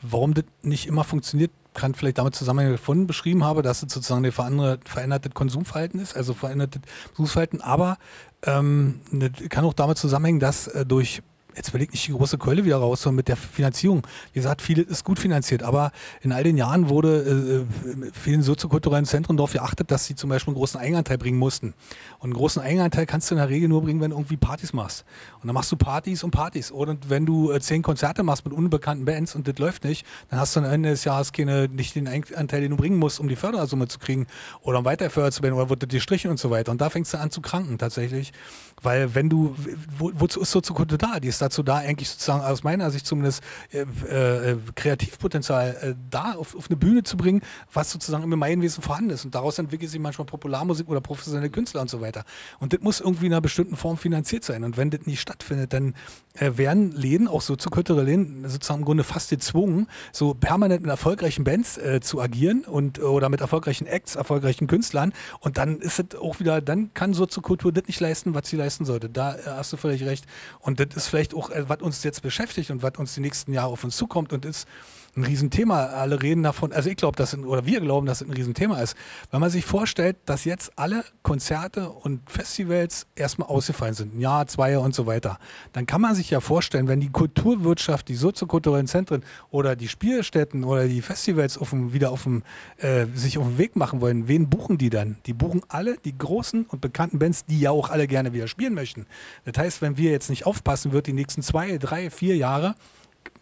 warum 0.01 0.33
das 0.33 0.45
nicht 0.61 0.87
immer 0.87 1.03
funktioniert, 1.03 1.51
kann 1.75 1.93
vielleicht 1.93 2.17
damit 2.17 2.35
zusammenhängen, 2.35 2.77
vorhin 2.77 3.05
beschrieben 3.05 3.43
habe, 3.43 3.61
dass 3.61 3.83
es 3.83 3.93
sozusagen 3.93 4.25
ein 4.25 4.79
verändertes 4.85 5.33
Konsumverhalten 5.33 5.99
ist, 5.99 6.15
also 6.15 6.33
verändertes 6.33 6.81
Besuchsverhalten, 7.11 7.61
aber 7.61 7.97
ähm, 8.43 9.01
kann 9.49 9.65
auch 9.65 9.73
damit 9.73 9.97
zusammenhängen, 9.97 10.39
dass 10.39 10.67
äh, 10.67 10.85
durch 10.85 11.21
jetzt 11.55 11.73
will 11.73 11.81
ich 11.81 11.91
nicht 11.91 12.07
die 12.07 12.11
große 12.11 12.37
Keule 12.37 12.65
wieder 12.65 12.77
raus, 12.77 13.01
sondern 13.01 13.17
mit 13.17 13.27
der 13.27 13.37
Finanzierung. 13.37 14.05
Wie 14.33 14.39
gesagt, 14.39 14.61
viele 14.61 14.81
ist 14.81 15.03
gut 15.03 15.19
finanziert, 15.19 15.63
aber 15.63 15.91
in 16.21 16.31
all 16.31 16.43
den 16.43 16.57
Jahren 16.57 16.89
wurde 16.89 17.65
äh, 17.85 17.91
in 17.91 18.11
vielen 18.13 18.41
soziokulturellen 18.41 19.05
Zentren 19.05 19.37
darauf 19.37 19.53
geachtet, 19.53 19.91
dass 19.91 20.05
sie 20.05 20.15
zum 20.15 20.29
Beispiel 20.29 20.51
einen 20.51 20.57
großen 20.57 20.79
Eigenanteil 20.79 21.17
bringen 21.17 21.39
mussten. 21.39 21.73
Und 22.19 22.25
einen 22.25 22.33
großen 22.33 22.61
Eigenanteil 22.61 23.05
kannst 23.05 23.29
du 23.29 23.35
in 23.35 23.39
der 23.39 23.49
Regel 23.49 23.69
nur 23.69 23.81
bringen, 23.81 24.01
wenn 24.01 24.11
du 24.11 24.17
irgendwie 24.17 24.37
Partys 24.37 24.73
machst. 24.73 25.05
Und 25.41 25.47
dann 25.47 25.53
machst 25.53 25.71
du 25.71 25.77
Partys 25.77 26.23
und 26.23 26.31
Partys. 26.31 26.71
Und 26.71 27.09
wenn 27.09 27.25
du 27.25 27.51
äh, 27.51 27.59
zehn 27.59 27.81
Konzerte 27.81 28.23
machst 28.23 28.45
mit 28.45 28.53
unbekannten 28.53 29.05
Bands 29.05 29.35
und 29.35 29.47
das 29.47 29.57
läuft 29.57 29.83
nicht, 29.83 30.05
dann 30.29 30.39
hast 30.39 30.55
du 30.55 30.59
am 30.59 30.65
Ende 30.65 30.89
des 30.89 31.03
Jahres 31.03 31.31
keine, 31.31 31.67
nicht 31.67 31.95
den 31.95 32.07
Anteil, 32.07 32.61
den 32.61 32.71
du 32.71 32.77
bringen 32.77 32.97
musst, 32.97 33.19
um 33.19 33.27
die 33.27 33.35
Fördersumme 33.35 33.87
zu 33.87 33.99
kriegen 33.99 34.27
oder 34.61 34.79
um 34.79 34.85
weiter 34.85 35.09
zu 35.09 35.43
werden 35.43 35.53
oder 35.53 35.69
wurde 35.69 35.87
dir 35.87 36.01
strichen 36.01 36.31
und 36.31 36.39
so 36.39 36.49
weiter. 36.49 36.71
Und 36.71 36.81
da 36.81 36.89
fängst 36.89 37.13
du 37.13 37.19
an 37.19 37.31
zu 37.31 37.41
kranken 37.41 37.77
tatsächlich. 37.77 38.33
Weil 38.81 39.15
wenn 39.15 39.29
du, 39.29 39.55
wo, 39.97 40.11
wozu 40.15 40.41
ist 40.41 40.51
Soziokultur 40.51 40.97
da? 40.97 41.19
Die 41.19 41.27
ist 41.27 41.41
dazu 41.45 41.63
da, 41.63 41.77
eigentlich 41.77 42.09
sozusagen 42.09 42.43
aus 42.43 42.63
meiner 42.63 42.91
Sicht 42.91 43.05
zumindest 43.05 43.43
äh, 43.71 43.81
äh, 43.81 44.57
Kreativpotenzial 44.75 45.77
äh, 45.81 45.95
da 46.09 46.33
auf, 46.33 46.55
auf, 46.55 46.69
eine 46.69 46.77
Bühne 46.77 47.03
zu 47.03 47.17
bringen, 47.17 47.41
was 47.73 47.91
sozusagen 47.91 48.23
im 48.23 48.31
Gemeinwesen 48.31 48.83
vorhanden 48.83 49.11
ist. 49.11 49.25
Und 49.25 49.35
daraus 49.35 49.59
entwickelt 49.59 49.91
sich 49.91 49.99
manchmal 49.99 50.25
Popularmusik 50.25 50.89
oder 50.89 51.01
professionelle 51.01 51.49
Künstler 51.49 51.81
und 51.81 51.89
so 51.89 52.01
weiter. 52.01 52.23
Und 52.59 52.73
das 52.73 52.81
muss 52.81 52.99
irgendwie 52.99 53.27
in 53.27 53.33
einer 53.33 53.41
bestimmten 53.41 53.75
Form 53.75 53.97
finanziert 53.97 54.43
sein. 54.43 54.63
Und 54.63 54.77
wenn 54.77 54.89
das 54.89 55.05
nicht 55.05 55.21
stattfindet, 55.21 55.73
dann 55.73 55.93
äh, 56.35 56.57
werden 56.57 56.91
Läden, 56.91 57.27
auch 57.27 57.41
soziokulturelle 57.41 58.05
Läden, 58.05 58.47
sozusagen 58.47 58.81
im 58.81 58.85
Grunde 58.85 59.03
fast 59.03 59.29
gezwungen, 59.29 59.87
so 60.11 60.33
permanent 60.33 60.81
mit 60.81 60.89
erfolgreichen 60.89 61.43
Bands 61.43 61.77
äh, 61.77 62.01
zu 62.01 62.21
agieren 62.21 62.63
und 62.65 62.99
oder 62.99 63.29
mit 63.29 63.41
erfolgreichen 63.41 63.87
Acts, 63.87 64.15
erfolgreichen 64.15 64.67
Künstlern. 64.67 65.13
Und 65.39 65.57
dann 65.57 65.79
ist 65.79 65.99
es 65.99 66.19
auch 66.19 66.39
wieder, 66.39 66.61
dann 66.61 66.93
kann 66.93 67.13
Soziokultur 67.13 67.71
das 67.71 67.85
nicht 67.87 67.99
leisten, 67.99 68.33
was 68.33 68.49
sie 68.49 68.57
leisten 68.57 68.85
sollte. 68.85 69.09
Da 69.09 69.35
äh, 69.35 69.39
hast 69.45 69.71
du 69.73 69.77
völlig 69.77 70.03
recht. 70.03 70.25
Und 70.59 70.79
das 70.79 70.87
ist 70.95 71.07
vielleicht 71.07 71.33
auch, 71.35 71.49
äh, 71.49 71.67
was 71.67 71.81
uns 71.81 72.03
jetzt 72.03 72.21
beschäftigt 72.21 72.71
und 72.71 72.83
was 72.83 72.93
uns 72.97 73.13
die 73.13 73.21
nächsten 73.21 73.53
Jahre 73.53 73.69
auf 73.71 73.83
uns 73.83 73.95
zukommt 73.97 74.33
und 74.33 74.45
ist 74.45 74.67
ein 75.15 75.23
Riesenthema. 75.23 75.85
Alle 75.85 76.21
reden 76.21 76.43
davon, 76.43 76.71
also 76.71 76.89
ich 76.89 76.97
glaube, 76.97 77.15
dass 77.15 77.37
oder 77.37 77.65
wir 77.65 77.81
glauben, 77.81 78.05
dass 78.05 78.21
es 78.21 78.27
ein 78.27 78.33
Riesenthema 78.33 78.81
ist. 78.81 78.95
Wenn 79.31 79.39
man 79.39 79.49
sich 79.49 79.65
vorstellt, 79.65 80.17
dass 80.25 80.45
jetzt 80.45 80.73
alle 80.75 81.03
Konzerte 81.23 81.89
und 81.89 82.29
Festivals 82.29 83.07
erstmal 83.15 83.47
ausgefallen 83.49 83.93
sind, 83.93 84.15
ein 84.15 84.19
Jahr, 84.19 84.47
zwei 84.47 84.71
Jahre 84.71 84.83
und 84.83 84.95
so 84.95 85.05
weiter, 85.05 85.39
dann 85.73 85.85
kann 85.85 86.01
man 86.01 86.15
sich 86.15 86.29
ja 86.29 86.39
vorstellen, 86.39 86.87
wenn 86.87 86.99
die 86.99 87.09
Kulturwirtschaft, 87.09 88.07
die 88.07 88.15
soziokulturellen 88.15 88.87
Zentren 88.87 89.23
oder 89.51 89.75
die 89.75 89.87
Spielstätten 89.87 90.63
oder 90.63 90.87
die 90.87 91.01
Festivals 91.01 91.57
auf 91.57 91.69
dem, 91.69 91.93
wieder 91.93 92.11
auf 92.11 92.23
dem, 92.23 92.43
äh, 92.77 93.05
sich 93.13 93.37
auf 93.37 93.45
den 93.45 93.57
Weg 93.57 93.75
machen 93.75 94.01
wollen, 94.01 94.27
wen 94.27 94.49
buchen 94.49 94.77
die 94.77 94.89
dann? 94.89 95.17
Die 95.25 95.33
buchen 95.33 95.61
alle 95.67 95.97
die 95.97 96.17
großen 96.17 96.65
und 96.65 96.81
bekannten 96.81 97.19
Bands, 97.19 97.45
die 97.45 97.59
ja 97.59 97.71
auch 97.71 97.89
alle 97.89 98.07
gerne 98.07 98.33
wieder 98.33 98.47
spielen 98.47 98.73
möchten. 98.73 99.05
Das 99.45 99.57
heißt, 99.57 99.81
wenn 99.81 99.97
wir 99.97 100.11
jetzt 100.11 100.29
nicht 100.29 100.45
aufpassen, 100.45 100.91
wird 100.91 101.07
die 101.07 101.13
nächsten 101.13 101.41
zwei, 101.41 101.77
drei, 101.77 102.09
vier 102.09 102.35
Jahre 102.35 102.75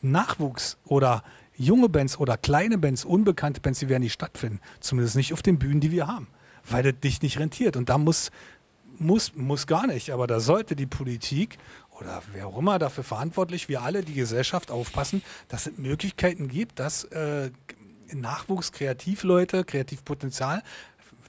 Nachwuchs 0.02 0.78
oder 0.86 1.24
junge 1.56 1.90
Bands 1.90 2.18
oder 2.18 2.38
kleine 2.38 2.78
Bands, 2.78 3.06
unbekannte 3.06 3.62
Bands, 3.62 3.80
die 3.80 3.90
werden 3.90 4.04
nicht 4.04 4.14
stattfinden. 4.14 4.60
Zumindest 4.80 5.16
nicht 5.16 5.34
auf 5.34 5.42
den 5.42 5.60
Bühnen, 5.60 5.80
die 5.80 5.92
wir 5.92 6.08
haben. 6.08 6.28
Weil 6.70 6.84
das 6.84 7.00
dich 7.00 7.22
nicht 7.22 7.40
rentiert. 7.40 7.76
Und 7.76 7.90
da 7.90 7.98
muss, 7.98 8.32
muss, 8.98 9.36
muss 9.36 9.68
gar 9.68 9.88
nicht, 9.88 10.12
aber 10.12 10.28
da 10.28 10.40
sollte 10.40 10.76
die 10.76 10.86
Politik 10.86 11.58
oder 12.00 12.24
wer 12.34 12.48
auch 12.48 12.58
immer 12.58 12.80
dafür 12.80 13.04
verantwortlich, 13.04 13.70
wir 13.70 13.82
alle, 13.82 14.04
die 14.04 14.14
Gesellschaft 14.14 14.72
aufpassen, 14.72 15.22
dass 15.48 15.68
es 15.68 15.78
Möglichkeiten 15.78 16.48
gibt, 16.48 16.80
dass 16.80 17.04
äh, 17.06 17.52
Nachwuchs, 18.14 18.72
Kreativleute, 18.72 19.64
Kreativpotenzial 19.64 20.64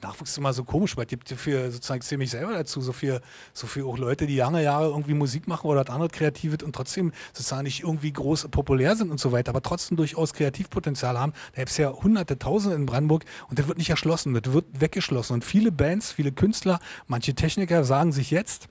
Nachwuchs 0.04 0.30
ist 0.30 0.38
immer 0.38 0.52
so 0.52 0.64
komisch, 0.64 0.96
weil 0.96 1.04
es 1.04 1.10
gibt 1.10 1.28
für 1.28 1.70
sozusagen 1.70 2.02
zähle 2.02 2.18
mich 2.18 2.30
selber 2.30 2.52
dazu, 2.52 2.80
so 2.80 2.92
viel, 2.92 3.20
so 3.52 3.66
viel 3.66 3.84
auch 3.84 3.98
Leute, 3.98 4.26
die 4.26 4.36
lange 4.36 4.62
Jahre 4.62 4.86
irgendwie 4.88 5.14
Musik 5.14 5.48
machen 5.48 5.66
oder 5.68 5.88
andere 5.90 6.08
Kreative 6.08 6.64
und 6.64 6.74
trotzdem 6.74 7.12
sozusagen 7.32 7.64
nicht 7.64 7.82
irgendwie 7.82 8.12
groß 8.12 8.48
populär 8.50 8.96
sind 8.96 9.10
und 9.10 9.18
so 9.18 9.32
weiter, 9.32 9.50
aber 9.50 9.62
trotzdem 9.62 9.96
durchaus 9.96 10.32
Kreativpotenzial 10.34 11.18
haben. 11.18 11.32
Da 11.52 11.62
gibt 11.62 11.70
es 11.70 11.76
ja 11.78 11.90
hunderte, 11.90 12.38
tausende 12.38 12.76
in 12.76 12.86
Brandenburg 12.86 13.24
und 13.48 13.58
das 13.58 13.66
wird 13.66 13.78
nicht 13.78 13.90
erschlossen, 13.90 14.34
das 14.34 14.52
wird 14.52 14.66
weggeschlossen. 14.78 15.34
Und 15.34 15.44
viele 15.44 15.72
Bands, 15.72 16.12
viele 16.12 16.32
Künstler, 16.32 16.80
manche 17.06 17.34
Techniker 17.34 17.84
sagen 17.84 18.12
sich 18.12 18.30
jetzt, 18.30 18.68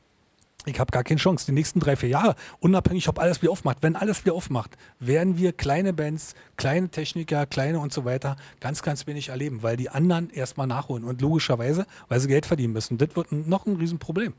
Ich 0.66 0.80
habe 0.80 0.92
gar 0.92 1.04
keine 1.04 1.20
Chance. 1.20 1.46
Die 1.46 1.52
nächsten 1.52 1.80
drei, 1.80 1.96
vier 1.96 2.10
Jahre, 2.10 2.36
unabhängig, 2.60 3.08
ob 3.10 3.20
alles 3.20 3.42
wieder 3.42 3.52
aufmacht, 3.52 3.80
wenn 3.82 3.96
alles 3.96 4.24
wieder 4.24 4.34
aufmacht, 4.34 4.78
werden 5.00 5.38
wir 5.38 5.54
kleine 5.54 5.94
Bands, 5.94 6.36
kleine 6.58 6.90
Techniker, 6.90 7.46
kleine 7.46 7.80
und 7.80 7.92
so 7.92 8.06
weiter 8.06 8.38
ganz, 8.60 8.82
ganz 8.82 9.06
wenig 9.08 9.30
erleben, 9.30 9.64
weil 9.64 9.78
die 9.78 9.90
anderen 9.90 10.30
erstmal 10.30 10.68
nachholen 10.68 11.04
und 11.04 11.22
logischerweise, 11.22 11.86
weil 12.08 12.20
sie 12.20 12.28
Geld 12.28 12.46
verdienen 12.46 12.74
müssen. 12.74 12.98
Das 12.98 13.16
wird 13.16 13.32
noch 13.32 13.66
ein 13.66 13.76
Riesenproblem. 13.76 14.34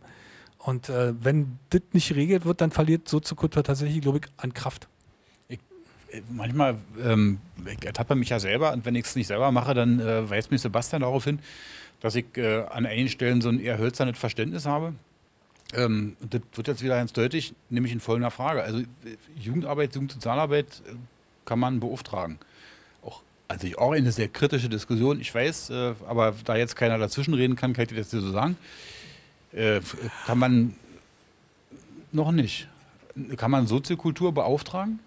Und 0.58 0.88
äh, 0.88 1.12
wenn 1.22 1.58
das 1.70 1.82
nicht 1.92 2.08
geregelt 2.08 2.46
wird, 2.46 2.62
dann 2.62 2.70
verliert 2.70 3.06
Soziokultur 3.06 3.62
tatsächlich, 3.62 4.00
glaube 4.00 4.18
ich, 4.18 4.24
an 4.38 4.54
Kraft. 4.54 4.88
Äh, 6.14 6.22
manchmal, 6.30 6.76
ähm, 7.02 7.38
ich 7.66 7.84
ertappe 7.84 8.14
mich 8.14 8.30
ja 8.30 8.38
selber 8.38 8.72
und 8.72 8.86
wenn 8.86 8.94
ich 8.94 9.04
es 9.04 9.16
nicht 9.16 9.26
selber 9.26 9.52
mache, 9.52 9.74
dann 9.74 10.00
äh, 10.00 10.28
weist 10.28 10.50
mich 10.50 10.62
Sebastian 10.62 11.02
darauf 11.02 11.24
hin, 11.24 11.38
dass 12.00 12.14
ich 12.14 12.24
äh, 12.36 12.62
an 12.64 12.86
einigen 12.86 13.08
Stellen 13.08 13.40
so 13.40 13.48
ein 13.48 13.60
eher 13.60 13.78
hölzernes 13.78 14.18
Verständnis 14.18 14.66
habe. 14.66 14.94
Ähm, 15.72 16.16
das 16.20 16.42
wird 16.52 16.68
jetzt 16.68 16.82
wieder 16.82 16.96
ganz 16.96 17.12
deutlich, 17.12 17.54
nämlich 17.70 17.92
in 17.92 18.00
folgender 18.00 18.30
Frage. 18.30 18.62
Also 18.62 18.82
Jugendarbeit, 19.36 19.94
Jugendsozialarbeit 19.94 20.82
äh, 20.86 20.94
kann 21.44 21.58
man 21.58 21.80
beauftragen. 21.80 22.38
Auch, 23.02 23.22
also 23.48 23.66
auch 23.78 23.92
eine 23.92 24.12
sehr 24.12 24.28
kritische 24.28 24.68
Diskussion, 24.68 25.20
ich 25.20 25.34
weiß, 25.34 25.70
äh, 25.70 25.94
aber 26.06 26.34
da 26.44 26.56
jetzt 26.56 26.76
keiner 26.76 26.98
dazwischen 26.98 27.34
reden 27.34 27.56
kann, 27.56 27.72
kann 27.72 27.86
ich 27.90 27.96
das 27.96 28.10
so 28.10 28.30
sagen. 28.30 28.56
Äh, 29.52 29.80
kann 30.26 30.38
man 30.38 30.74
noch 32.12 32.32
nicht. 32.32 32.68
Kann 33.36 33.50
man 33.50 33.66
Soziokultur 33.66 34.32
beauftragen? 34.32 34.98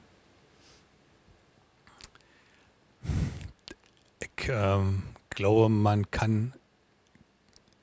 Ich 4.22 4.50
ähm, 4.50 5.04
glaube, 5.30 5.70
man 5.70 6.10
kann 6.10 6.54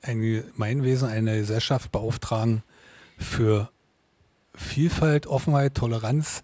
ein 0.05 0.21
Gemeinwesen, 0.21 1.09
eine 1.09 1.37
Gesellschaft 1.37 1.91
beauftragen 1.91 2.63
für 3.17 3.69
Vielfalt, 4.53 5.27
Offenheit, 5.27 5.75
Toleranz 5.75 6.43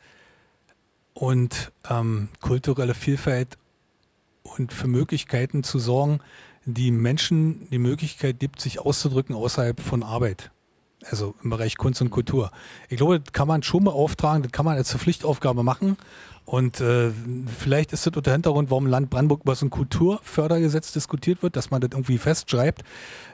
und 1.13 1.71
ähm, 1.89 2.29
kulturelle 2.41 2.93
Vielfalt 2.93 3.57
und 4.43 4.73
für 4.73 4.87
Möglichkeiten 4.87 5.63
zu 5.63 5.79
sorgen, 5.79 6.19
die 6.65 6.91
Menschen 6.91 7.67
die 7.69 7.79
Möglichkeit 7.79 8.39
gibt, 8.39 8.61
sich 8.61 8.79
auszudrücken 8.79 9.35
außerhalb 9.35 9.79
von 9.79 10.03
Arbeit. 10.03 10.51
Also 11.09 11.33
im 11.43 11.49
Bereich 11.49 11.77
Kunst 11.77 12.01
und 12.01 12.11
Kultur. 12.11 12.51
Ich 12.89 12.97
glaube, 12.97 13.19
das 13.19 13.33
kann 13.33 13.47
man 13.47 13.63
schon 13.63 13.83
beauftragen, 13.83 14.43
das 14.43 14.51
kann 14.51 14.65
man 14.65 14.77
als 14.77 14.95
Pflichtaufgabe 14.95 15.63
machen. 15.63 15.97
Und 16.45 16.81
äh, 16.81 17.11
vielleicht 17.59 17.93
ist 17.93 18.05
das 18.05 18.23
der 18.23 18.33
Hintergrund, 18.33 18.71
warum 18.71 18.85
Land 18.85 19.09
Brandenburg 19.09 19.41
über 19.43 19.55
so 19.55 19.65
ein 19.65 19.69
Kulturfördergesetz 19.69 20.91
diskutiert 20.91 21.43
wird, 21.43 21.55
dass 21.55 21.71
man 21.71 21.81
das 21.81 21.91
irgendwie 21.93 22.17
festschreibt. 22.17 22.83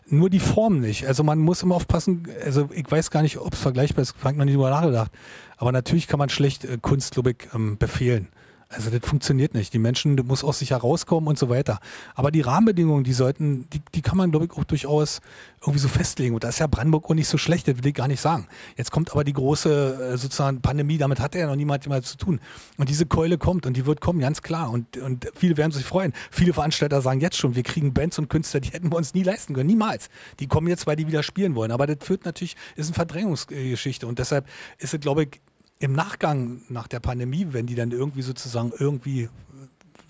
Nur 0.08 0.30
die 0.30 0.40
Form 0.40 0.80
nicht. 0.80 1.08
Also 1.08 1.24
man 1.24 1.40
muss 1.40 1.64
immer 1.64 1.76
aufpassen, 1.76 2.28
also 2.46 2.70
ich 2.74 2.90
weiß 2.90 3.10
gar 3.10 3.22
nicht, 3.22 3.38
ob 3.38 3.54
es 3.54 3.60
vergleichbar 3.60 4.04
ist, 4.04 4.16
ich 4.18 4.24
habe 4.24 4.38
noch 4.38 4.46
nie 4.46 4.54
drüber 4.54 4.70
nachgedacht. 4.70 5.12
Aber 5.58 5.72
natürlich 5.72 6.08
kann 6.08 6.20
man 6.20 6.30
schlecht 6.30 6.66
äh, 6.66 6.78
Kunst, 6.82 7.20
ähm, 7.54 7.78
befehlen. 7.78 8.28
Also 8.70 8.90
das 8.90 9.00
funktioniert 9.08 9.54
nicht. 9.54 9.74
Die 9.74 9.80
Menschen, 9.80 10.18
das 10.18 10.26
muss 10.26 10.44
aus 10.44 10.60
sich 10.60 10.72
herauskommen 10.72 11.30
und 11.30 11.40
so 11.40 11.48
weiter. 11.48 11.80
Aber 12.16 12.32
die 12.32 12.42
Rahmenbedingungen, 12.42 13.06
die 13.06 13.14
sollten, 13.14 13.70
die, 13.70 13.82
die 13.96 14.02
kann 14.02 14.18
man, 14.18 14.30
glaube 14.30 14.46
ich, 14.46 14.52
auch 14.52 14.66
durchaus 14.66 15.22
irgendwie 15.62 15.80
so 15.80 15.88
festlegen. 15.88 16.36
Und 16.36 16.44
da 16.44 16.50
ist 16.50 16.60
ja 16.60 16.68
Brandenburg 16.68 17.10
auch 17.10 17.14
nicht 17.14 17.30
so 17.30 17.38
schlecht, 17.38 17.68
das 17.70 17.78
will 17.78 17.88
ich 17.88 17.94
gar 17.94 18.10
nicht 18.10 18.20
sagen. 18.20 18.48
Jetzt 18.76 18.92
kommt 18.92 19.12
aber 19.12 19.24
die 19.24 19.32
große 19.32 20.12
äh, 20.14 20.18
sozusagen 20.18 20.62
Pandemie, 20.62 20.98
damit 20.98 21.22
hat 21.22 21.34
er 21.34 21.42
ja 21.42 21.48
noch 21.48 21.56
niemand 21.56 21.86
immer 21.86 22.02
zu 22.02 22.18
tun. 22.18 22.42
Und 22.78 22.90
diese 22.90 23.06
Keule 23.06 23.38
kommt 23.38 23.66
und 23.66 23.78
die 23.78 23.86
wird 23.86 24.02
kommen, 24.02 24.20
ganz 24.20 24.42
klar. 24.42 24.70
Und, 24.70 24.98
und 24.98 25.30
viele 25.34 25.56
werden 25.56 25.72
sich 25.72 25.86
freuen. 25.86 26.12
Viele 26.30 26.52
Veranstalter 26.52 27.02
sagen 27.02 27.22
jetzt 27.22 27.38
schon, 27.38 27.56
wir 27.56 27.64
kriegen 27.64 27.94
Bands 27.94 28.20
und 28.20 28.30
Künstler, 28.30 28.60
die 28.60 28.70
hätten 28.70 28.92
wir 28.92 28.98
uns 28.98 29.14
nie 29.14 29.24
leisten 29.24 29.54
können. 29.54 29.68
Niemals. 29.68 30.10
Die 30.42 30.48
kommen 30.48 30.68
jetzt, 30.68 30.86
weil 30.88 30.98
die 30.98 31.08
wieder 31.08 31.24
spielen 31.24 31.56
wollen. 31.56 31.72
Aber 31.72 31.88
das 31.88 32.06
führt 32.06 32.26
natürlich, 32.26 32.58
ist 32.76 32.88
eine 32.88 32.96
Verdrängungsgeschichte. 32.96 34.08
Und 34.08 34.20
deshalb 34.20 34.46
ist 34.78 34.94
es, 34.94 35.00
glaube 35.00 35.24
ich, 35.24 35.42
im 35.80 35.94
Nachgang 35.94 36.62
nach 36.70 36.88
der 36.88 37.00
Pandemie, 37.00 37.48
wenn 37.52 37.68
die 37.68 37.76
dann 37.76 37.92
irgendwie 37.92 38.22
sozusagen 38.24 38.72
irgendwie 38.78 39.30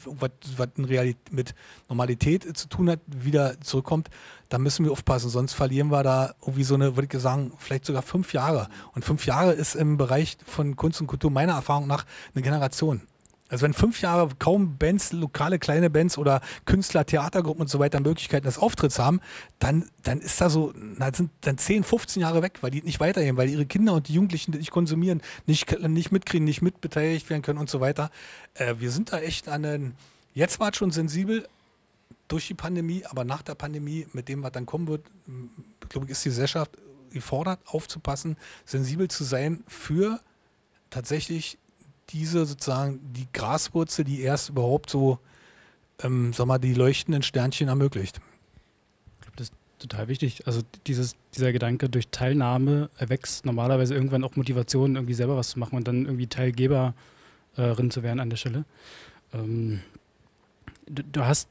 was, 0.06 0.32
was 0.56 0.70
mit 1.32 1.56
Normalität 1.90 2.58
zu 2.58 2.70
tun 2.70 2.90
hat, 2.90 3.00
wieder 3.08 3.60
zurückkommt, 3.62 4.10
dann 4.50 4.62
müssen 4.62 4.86
wir 4.86 4.92
aufpassen, 4.92 5.30
sonst 5.30 5.54
verlieren 5.54 5.90
wir 5.90 6.04
da 6.04 6.34
irgendwie 6.42 6.64
so 6.64 6.76
eine, 6.76 6.96
würde 6.96 7.10
ich 7.12 7.22
sagen, 7.22 7.52
vielleicht 7.58 7.86
sogar 7.86 8.02
fünf 8.02 8.34
Jahre. 8.34 8.70
Und 8.94 9.04
fünf 9.04 9.26
Jahre 9.26 9.54
ist 9.54 9.76
im 9.76 9.98
Bereich 9.98 10.38
von 10.46 10.76
Kunst 10.76 11.02
und 11.02 11.08
Kultur 11.08 11.32
meiner 11.32 11.54
Erfahrung 11.54 11.88
nach 11.88 12.06
eine 12.34 12.44
Generation. 12.44 13.02
Also 13.50 13.64
wenn 13.64 13.74
fünf 13.74 14.02
Jahre 14.02 14.30
kaum 14.40 14.78
Bands, 14.78 15.14
lokale 15.14 15.60
kleine 15.60 15.90
Bands 15.90 16.18
oder 16.18 16.42
Künstler, 16.66 17.06
Theatergruppen 17.06 17.62
und 17.62 17.68
so 17.68 17.80
weiter 17.80 18.00
Möglichkeiten 18.00 18.46
des 18.46 18.58
Auftritts 18.58 19.00
haben, 19.00 19.22
dann, 19.60 19.90
dann 20.04 20.20
ist 20.20 20.42
da 20.42 20.50
so, 20.50 20.74
dann 20.98 21.14
sind 21.14 21.32
dann 21.42 21.58
10, 21.58 21.84
15 21.84 22.22
Jahre 22.22 22.42
weg, 22.42 22.60
weil 22.62 22.72
die 22.72 22.82
nicht 22.82 23.00
weitergehen, 23.00 23.38
weil 23.38 23.50
ihre 23.50 23.66
Kinder 23.66 23.94
und 23.94 24.08
die 24.08 24.14
Jugendlichen 24.14 24.52
die 24.52 24.58
nicht 24.58 24.72
konsumieren, 24.72 25.22
nicht, 25.46 25.80
nicht 25.80 26.12
mitkriegen, 26.12 26.46
nicht 26.46 26.62
mitbeteiligt 26.62 27.30
werden 27.30 27.42
können 27.42 27.60
und 27.60 27.70
so 27.70 27.80
weiter. 27.80 28.12
Äh, 28.56 28.76
wir 28.80 28.92
sind 28.92 29.14
da 29.14 29.20
echt 29.20 29.48
an 29.48 29.64
den, 29.64 29.96
jetzt 30.34 30.60
war 30.60 30.72
es 30.72 30.78
schon 30.78 30.92
sensibel 30.92 31.48
durch 32.28 32.48
die 32.48 32.54
Pandemie, 32.54 33.06
aber 33.06 33.24
nach 33.24 33.42
der 33.42 33.56
Pandemie, 33.56 34.08
mit 34.12 34.28
dem, 34.28 34.44
was 34.44 34.52
dann 34.52 34.66
kommen 34.66 34.88
wird, 34.88 35.06
glaube 35.88 36.06
ich, 36.06 36.12
ist 36.12 36.26
die 36.26 36.30
Gesellschaft 36.30 36.72
gefordert, 37.12 37.60
aufzupassen, 37.66 38.36
sensibel 38.66 39.08
zu 39.08 39.24
sein 39.24 39.64
für 39.68 40.20
tatsächlich 40.90 41.58
diese 42.10 42.46
sozusagen 42.46 43.00
die 43.14 43.28
Graswurzel, 43.34 44.06
die 44.06 44.22
erst 44.22 44.50
überhaupt 44.50 44.90
so, 44.90 45.20
ähm, 46.02 46.34
sag 46.34 46.48
mal, 46.48 46.58
die 46.58 46.74
leuchtenden 46.74 47.24
Sternchen 47.24 47.68
ermöglicht. 47.68 48.20
Ich 49.16 49.22
glaube, 49.22 49.38
das 49.38 49.48
ist 49.50 49.56
total 49.80 50.08
wichtig. 50.08 50.48
Also 50.48 50.62
dieses, 50.86 51.16
dieser 51.36 51.52
Gedanke, 51.52 51.90
durch 51.90 52.10
Teilnahme 52.10 52.90
erwächst 52.98 53.46
normalerweise 53.46 53.94
irgendwann 53.94 54.24
auch 54.24 54.36
Motivation, 54.36 54.96
irgendwie 54.96 55.14
selber 55.14 55.38
was 55.38 55.50
zu 55.50 55.60
machen 55.60 55.76
und 55.76 55.88
dann 55.88 56.06
irgendwie 56.06 56.28
Teilgeberin 56.28 56.94
zu 57.92 58.04
werden 58.04 58.20
an 58.20 58.30
der 58.30 58.38
Stelle. 58.38 58.66
Ähm, 59.34 59.82
du, 60.88 61.04
du 61.04 61.26
hast 61.26 61.50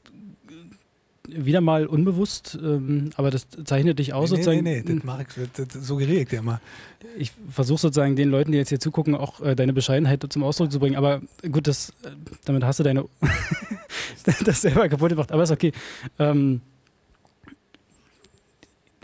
wieder 1.27 1.61
mal 1.61 1.85
unbewusst, 1.85 2.57
ähm, 2.61 3.11
aber 3.15 3.31
das 3.31 3.47
zeichnet 3.65 3.99
dich 3.99 4.13
aus 4.13 4.29
nee, 4.29 4.37
sozusagen. 4.37 4.63
Nee, 4.63 4.83
nee, 4.85 4.95
das 4.95 5.03
mache 5.03 5.23
ich, 5.23 5.49
das, 5.53 5.67
das 5.67 5.87
suggeriere 5.87 6.21
ich 6.21 6.29
dir 6.29 6.41
mal. 6.41 6.59
Ich 7.17 7.31
versuche 7.49 7.79
sozusagen 7.79 8.15
den 8.15 8.29
Leuten, 8.29 8.51
die 8.51 8.57
jetzt 8.57 8.69
hier 8.69 8.79
zugucken, 8.79 9.15
auch 9.15 9.41
äh, 9.41 9.55
deine 9.55 9.73
Bescheidenheit 9.73 10.25
zum 10.29 10.43
Ausdruck 10.43 10.71
zu 10.71 10.79
bringen, 10.79 10.95
aber 10.95 11.21
gut, 11.51 11.67
das, 11.67 11.89
äh, 12.03 12.09
damit 12.45 12.63
hast 12.63 12.79
du 12.79 12.83
deine 12.83 13.05
das 14.45 14.61
selber 14.61 14.87
kaputt 14.89 15.09
gemacht, 15.09 15.31
aber 15.31 15.43
ist 15.43 15.51
okay. 15.51 15.71
Ähm, 16.19 16.61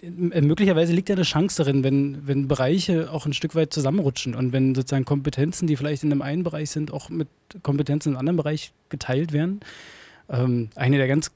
möglicherweise 0.09 0.93
liegt 0.93 1.09
ja 1.09 1.15
eine 1.15 1.23
Chance 1.23 1.63
darin, 1.63 1.83
wenn, 1.83 2.27
wenn 2.27 2.47
Bereiche 2.47 3.11
auch 3.11 3.25
ein 3.25 3.33
Stück 3.33 3.55
weit 3.55 3.73
zusammenrutschen 3.73 4.35
und 4.35 4.51
wenn 4.51 4.75
sozusagen 4.75 5.05
Kompetenzen, 5.05 5.67
die 5.67 5.77
vielleicht 5.77 6.03
in 6.03 6.11
einem 6.11 6.21
einen 6.21 6.43
Bereich 6.43 6.71
sind, 6.71 6.91
auch 6.91 7.09
mit 7.09 7.27
Kompetenzen 7.61 8.09
in 8.09 8.15
einem 8.15 8.19
anderen 8.19 8.37
Bereich 8.37 8.73
geteilt 8.89 9.31
werden. 9.31 9.61
Ähm, 10.29 10.69
eine 10.75 10.97
der 10.97 11.07
ganz 11.07 11.31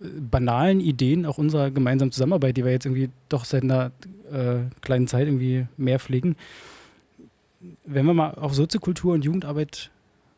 banalen 0.00 0.80
Ideen 0.80 1.26
auch 1.26 1.38
unserer 1.38 1.70
gemeinsamen 1.70 2.12
Zusammenarbeit, 2.12 2.56
die 2.56 2.64
wir 2.64 2.72
jetzt 2.72 2.86
irgendwie 2.86 3.10
doch 3.28 3.44
seit 3.44 3.62
einer 3.62 3.92
äh, 4.32 4.70
kleinen 4.80 5.06
Zeit 5.06 5.26
irgendwie 5.26 5.66
mehr 5.76 5.98
pflegen. 5.98 6.36
Wenn 7.84 8.06
wir 8.06 8.14
mal 8.14 8.34
auf 8.34 8.54
Soziokultur 8.54 9.14
und 9.14 9.24
Jugendarbeit 9.24 9.90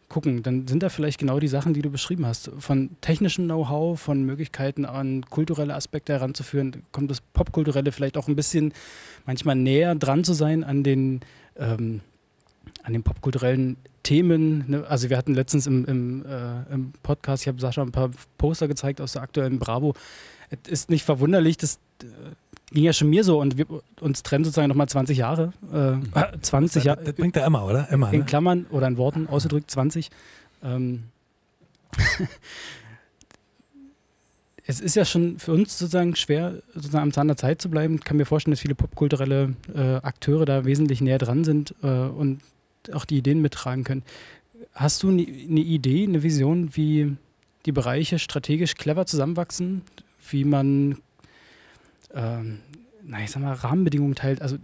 gucken, 0.08 0.42
dann 0.42 0.66
sind 0.66 0.82
da 0.82 0.88
vielleicht 0.88 1.18
genau 1.18 1.38
die 1.38 1.48
Sachen, 1.48 1.72
die 1.72 1.82
du 1.82 1.90
beschrieben 1.90 2.26
hast. 2.26 2.50
Von 2.58 2.90
technischem 3.00 3.44
Know-how, 3.46 3.98
von 3.98 4.22
Möglichkeiten 4.24 4.84
an 4.84 5.24
kulturelle 5.30 5.74
Aspekte 5.74 6.12
heranzuführen, 6.12 6.82
kommt 6.92 7.10
das 7.10 7.20
Popkulturelle 7.20 7.92
vielleicht 7.92 8.18
auch 8.18 8.28
ein 8.28 8.36
bisschen 8.36 8.74
manchmal 9.24 9.56
näher 9.56 9.94
dran 9.94 10.24
zu 10.24 10.34
sein 10.34 10.64
an 10.64 10.82
den, 10.82 11.20
ähm, 11.56 12.00
an 12.82 12.92
den 12.92 13.02
popkulturellen 13.02 13.76
Themen, 14.02 14.64
ne? 14.68 14.84
also 14.88 15.10
wir 15.10 15.16
hatten 15.16 15.34
letztens 15.34 15.66
im, 15.66 15.84
im, 15.84 16.24
äh, 16.24 16.72
im 16.72 16.92
Podcast, 17.02 17.42
ich 17.42 17.48
habe 17.48 17.60
Sascha 17.60 17.82
ein 17.82 17.92
paar 17.92 18.10
Poster 18.38 18.68
gezeigt 18.68 19.00
aus 19.00 19.12
der 19.12 19.22
aktuellen 19.22 19.58
Bravo. 19.58 19.94
Es 20.50 20.70
ist 20.70 20.90
nicht 20.90 21.04
verwunderlich, 21.04 21.56
das 21.56 21.78
äh, 22.02 22.06
ging 22.72 22.84
ja 22.84 22.92
schon 22.92 23.10
mir 23.10 23.24
so 23.24 23.40
und 23.40 23.58
wir, 23.58 23.66
uns 24.00 24.22
trennen 24.22 24.44
sozusagen 24.44 24.68
nochmal 24.68 24.88
20 24.88 25.18
Jahre. 25.18 25.52
Äh, 25.72 26.38
20 26.40 26.84
Jahre. 26.84 27.04
Das 27.04 27.14
bringt 27.14 27.36
er 27.36 27.46
immer, 27.46 27.64
oder? 27.64 27.90
Immer. 27.90 28.12
In 28.12 28.20
ne? 28.20 28.24
Klammern 28.24 28.66
oder 28.70 28.86
in 28.86 28.96
Worten 28.96 29.28
ausgedrückt 29.28 29.70
20. 29.70 30.10
Ähm, 30.62 31.04
es 34.66 34.80
ist 34.80 34.96
ja 34.96 35.04
schon 35.04 35.38
für 35.38 35.52
uns 35.52 35.78
sozusagen 35.78 36.16
schwer, 36.16 36.62
sozusagen 36.74 37.02
am 37.02 37.12
Zahn 37.12 37.28
der 37.28 37.36
Zeit 37.36 37.60
zu 37.60 37.68
bleiben. 37.68 37.96
Ich 37.96 38.04
kann 38.04 38.16
mir 38.16 38.24
vorstellen, 38.24 38.52
dass 38.52 38.60
viele 38.60 38.74
popkulturelle 38.74 39.54
äh, 39.74 39.96
Akteure 39.96 40.44
da 40.44 40.64
wesentlich 40.64 41.00
näher 41.00 41.18
dran 41.18 41.44
sind 41.44 41.74
äh, 41.82 41.86
und 41.86 42.40
auch 42.92 43.04
die 43.04 43.18
Ideen 43.18 43.42
mittragen 43.42 43.84
können. 43.84 44.02
Hast 44.74 45.02
du 45.02 45.08
eine 45.08 45.22
ne 45.22 45.60
Idee, 45.60 46.04
eine 46.04 46.22
Vision, 46.22 46.74
wie 46.76 47.16
die 47.66 47.72
Bereiche 47.72 48.18
strategisch 48.18 48.74
clever 48.74 49.06
zusammenwachsen, 49.06 49.82
wie 50.30 50.44
man, 50.44 50.98
ähm, 52.14 52.60
na, 53.04 53.22
ich 53.22 53.30
sag 53.30 53.42
mal, 53.42 53.52
Rahmenbedingungen 53.52 54.14
teilt? 54.14 54.42
Also 54.42 54.56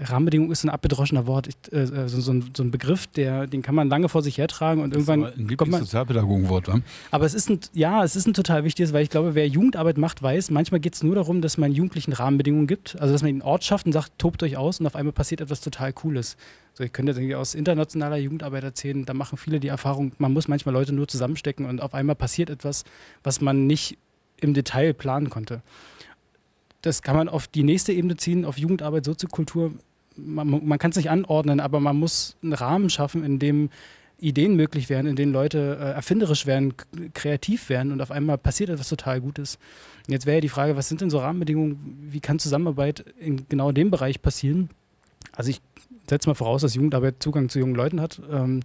Rahmenbedingung 0.00 0.50
ist 0.50 0.64
ein 0.64 0.70
abgedroschener 0.70 1.26
Wort. 1.26 1.48
Ich, 1.48 1.72
äh, 1.72 1.82
äh, 1.82 2.08
so, 2.08 2.20
so, 2.20 2.32
ein, 2.32 2.50
so, 2.56 2.62
ein, 2.62 2.70
Begriff, 2.70 3.06
der, 3.06 3.46
den 3.46 3.62
kann 3.62 3.74
man 3.74 3.88
lange 3.88 4.08
vor 4.08 4.22
sich 4.22 4.38
hertragen 4.38 4.82
und 4.82 4.94
das 4.94 5.06
irgendwann. 5.06 5.32
Ist 5.32 5.38
ein 5.38 5.56
kommt 5.56 5.70
man, 5.70 5.80
Sozialpädagogenwort, 5.80 6.68
wa? 6.68 6.80
Aber 7.10 7.24
es 7.24 7.34
ist 7.34 7.50
ein, 7.50 7.60
ja, 7.72 8.02
es 8.02 8.16
ist 8.16 8.26
ein 8.26 8.34
total 8.34 8.64
wichtiges, 8.64 8.92
weil 8.92 9.02
ich 9.02 9.10
glaube, 9.10 9.34
wer 9.34 9.46
Jugendarbeit 9.46 9.98
macht, 9.98 10.22
weiß, 10.22 10.50
manchmal 10.50 10.80
geht 10.80 10.94
es 10.94 11.02
nur 11.02 11.14
darum, 11.14 11.40
dass 11.40 11.58
man 11.58 11.72
Jugendlichen 11.72 12.12
Rahmenbedingungen 12.12 12.66
gibt. 12.66 13.00
Also 13.00 13.12
dass 13.12 13.22
man 13.22 13.30
einen 13.30 13.42
Ort 13.42 13.64
schafft 13.64 13.86
und 13.86 13.92
sagt, 13.92 14.18
tobt 14.18 14.42
euch 14.42 14.56
aus 14.56 14.80
und 14.80 14.86
auf 14.86 14.96
einmal 14.96 15.12
passiert 15.12 15.40
etwas 15.40 15.60
total 15.60 15.92
Cooles. 15.92 16.36
So, 16.76 16.82
ich 16.82 16.92
könnte 16.92 17.12
jetzt 17.12 17.34
aus 17.36 17.54
internationaler 17.54 18.16
Jugendarbeit 18.16 18.64
erzählen, 18.64 19.04
da 19.04 19.14
machen 19.14 19.38
viele 19.38 19.60
die 19.60 19.68
Erfahrung, 19.68 20.12
man 20.18 20.32
muss 20.32 20.48
manchmal 20.48 20.74
Leute 20.74 20.92
nur 20.92 21.06
zusammenstecken 21.06 21.66
und 21.66 21.80
auf 21.80 21.94
einmal 21.94 22.16
passiert 22.16 22.50
etwas, 22.50 22.84
was 23.22 23.40
man 23.40 23.68
nicht 23.68 23.96
im 24.40 24.54
Detail 24.54 24.92
planen 24.92 25.30
konnte. 25.30 25.62
Das 26.82 27.02
kann 27.02 27.16
man 27.16 27.28
auf 27.28 27.46
die 27.46 27.62
nächste 27.62 27.92
Ebene 27.92 28.16
ziehen, 28.16 28.44
auf 28.44 28.58
Jugendarbeit, 28.58 29.04
Soziokultur. 29.04 29.72
Man, 30.16 30.66
man 30.66 30.78
kann 30.78 30.90
es 30.90 30.96
nicht 30.96 31.10
anordnen, 31.10 31.60
aber 31.60 31.78
man 31.78 31.96
muss 31.96 32.36
einen 32.42 32.52
Rahmen 32.52 32.90
schaffen, 32.90 33.24
in 33.24 33.38
dem 33.38 33.70
Ideen 34.18 34.56
möglich 34.56 34.88
werden, 34.88 35.06
in 35.06 35.16
denen 35.16 35.32
Leute 35.32 35.78
äh, 35.80 35.92
erfinderisch 35.92 36.44
werden, 36.44 36.74
kreativ 37.14 37.68
werden 37.68 37.92
und 37.92 38.00
auf 38.00 38.10
einmal 38.10 38.36
passiert 38.36 38.70
etwas 38.70 38.88
total 38.88 39.20
Gutes. 39.20 39.58
Und 40.06 40.12
jetzt 40.12 40.26
wäre 40.26 40.38
ja 40.38 40.40
die 40.40 40.48
Frage, 40.48 40.76
was 40.76 40.88
sind 40.88 41.00
denn 41.00 41.10
so 41.10 41.18
Rahmenbedingungen, 41.18 42.08
wie 42.10 42.20
kann 42.20 42.38
Zusammenarbeit 42.38 43.04
in 43.18 43.48
genau 43.48 43.70
dem 43.70 43.90
Bereich 43.90 44.22
passieren? 44.22 44.70
Also 45.32 45.50
ich 45.50 45.60
setze 46.14 46.28
mal 46.28 46.34
voraus, 46.34 46.62
dass 46.62 46.74
Jugendarbeit 46.74 47.22
Zugang 47.22 47.48
zu 47.48 47.58
jungen 47.58 47.74
Leuten 47.74 48.00
hat. 48.00 48.20
Ähm, 48.30 48.60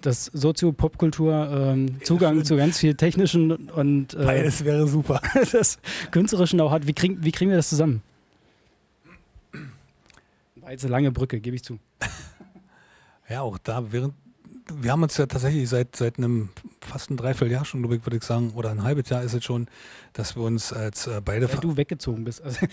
dass 0.00 0.26
Sozio-Popkultur 0.26 1.50
ähm, 1.50 2.02
Zugang 2.02 2.38
ja, 2.38 2.44
zu 2.44 2.56
ganz 2.56 2.78
viel 2.78 2.94
technischen 2.94 3.52
und 3.52 4.12
äh, 4.12 4.24
Beides 4.24 4.64
wäre 4.64 4.86
super. 4.86 5.20
das 5.52 5.78
künstlerischen 6.10 6.60
auch 6.60 6.70
hat. 6.70 6.86
Wie, 6.86 6.92
krieg, 6.92 7.16
wie 7.20 7.32
kriegen 7.32 7.50
wir 7.50 7.56
das 7.56 7.70
zusammen? 7.70 8.02
War 10.56 10.72
jetzt 10.72 10.84
eine 10.84 10.92
lange 10.92 11.10
Brücke, 11.10 11.40
gebe 11.40 11.56
ich 11.56 11.64
zu. 11.64 11.78
Ja, 13.30 13.40
auch 13.40 13.56
da 13.56 13.90
während 13.92 14.12
wir 14.72 14.92
haben 14.92 15.02
uns 15.02 15.16
ja 15.16 15.26
tatsächlich 15.26 15.68
seit, 15.68 15.94
seit 15.96 16.18
einem 16.18 16.48
fast 16.80 17.10
ein 17.10 17.16
Dreivierteljahr 17.16 17.64
schon, 17.64 17.80
glaube 17.80 17.96
ich, 17.96 18.06
würde 18.06 18.16
ich 18.16 18.22
sagen, 18.22 18.52
oder 18.54 18.70
ein 18.70 18.82
halbes 18.82 19.08
Jahr 19.08 19.22
ist 19.22 19.34
es 19.34 19.44
schon, 19.44 19.68
dass 20.12 20.36
wir 20.36 20.42
uns 20.42 20.72
als 20.72 21.06
äh, 21.06 21.20
beide. 21.24 21.52
Weil 21.52 21.60
du 21.60 21.76
weggezogen 21.76 22.24
bist. 22.24 22.42
Also, 22.42 22.66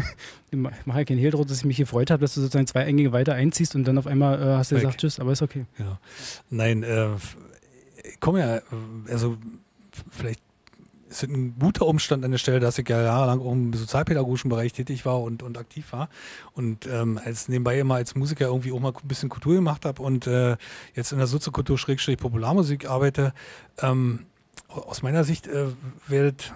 ich 0.50 0.58
mache 0.58 0.98
ja 0.98 1.04
keinen 1.04 1.18
Hehl 1.18 1.30
draus, 1.30 1.46
dass 1.46 1.58
ich 1.58 1.64
mich 1.64 1.78
gefreut 1.78 2.10
habe, 2.10 2.20
dass 2.20 2.34
du 2.34 2.40
sozusagen 2.40 2.66
zwei 2.66 2.84
Eingänge 2.84 3.12
weiter 3.12 3.34
einziehst 3.34 3.74
und 3.74 3.84
dann 3.84 3.98
auf 3.98 4.06
einmal 4.06 4.40
äh, 4.40 4.44
hast 4.56 4.70
du 4.70 4.76
Weg. 4.76 4.82
gesagt, 4.82 5.00
tschüss, 5.00 5.20
aber 5.20 5.32
ist 5.32 5.42
okay. 5.42 5.64
Ja. 5.78 5.98
Nein, 6.50 6.82
äh, 6.82 7.08
komm 8.20 8.36
ja, 8.36 8.60
also 9.08 9.38
vielleicht 10.10 10.40
ist 11.08 11.22
ein 11.22 11.58
guter 11.58 11.86
Umstand 11.86 12.24
an 12.24 12.30
der 12.30 12.38
Stelle, 12.38 12.60
dass 12.60 12.78
ich 12.78 12.88
ja 12.88 13.02
jahrelang 13.02 13.40
auch 13.40 13.52
im 13.52 13.72
sozialpädagogischen 13.72 14.50
Bereich 14.50 14.72
tätig 14.72 15.04
war 15.04 15.22
und, 15.22 15.42
und 15.42 15.58
aktiv 15.58 15.92
war. 15.92 16.08
Und 16.52 16.86
ähm, 16.86 17.18
als 17.24 17.48
nebenbei 17.48 17.78
immer 17.78 17.96
als 17.96 18.14
Musiker 18.14 18.46
irgendwie 18.46 18.72
auch 18.72 18.80
mal 18.80 18.92
ein 18.92 19.08
bisschen 19.08 19.28
Kultur 19.28 19.54
gemacht 19.54 19.84
habe 19.84 20.02
und 20.02 20.26
äh, 20.26 20.56
jetzt 20.94 21.12
in 21.12 21.18
der 21.18 21.26
Soziokultur 21.26 21.78
Schrägstrich 21.78 22.18
Popularmusik 22.18 22.88
arbeite. 22.88 23.32
Ähm, 23.78 24.26
aus 24.68 25.02
meiner 25.02 25.24
Sicht 25.24 25.46
äh, 25.46 25.66
werdet 26.06 26.52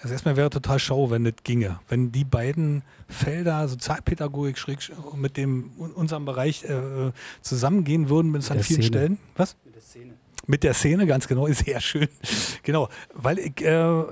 also 0.00 0.12
erstmal 0.12 0.36
wäre 0.36 0.48
total 0.48 0.78
schau, 0.78 1.10
wenn 1.10 1.24
das 1.24 1.34
ginge. 1.42 1.80
Wenn 1.88 2.12
die 2.12 2.24
beiden 2.24 2.82
Felder, 3.08 3.66
Sozialpädagogik 3.66 4.56
schräg, 4.56 4.78
mit 5.16 5.36
dem 5.36 5.72
unserem 5.72 6.24
Bereich 6.24 6.64
äh, 6.64 7.10
zusammengehen 7.42 8.08
würden, 8.08 8.32
wenn 8.32 8.40
es 8.40 8.50
an 8.50 8.60
vielen 8.60 8.82
Szene. 8.82 8.86
Stellen. 8.86 9.18
Was? 9.36 9.56
Mit 9.64 9.74
der 9.74 9.82
Szene. 9.82 10.14
Mit 10.48 10.64
der 10.64 10.72
Szene, 10.72 11.06
ganz 11.06 11.28
genau, 11.28 11.46
ist 11.46 11.66
sehr 11.66 11.78
schön. 11.80 12.08
genau, 12.62 12.88
weil 13.14 13.38
ich, 13.38 13.60
äh, 13.60 14.02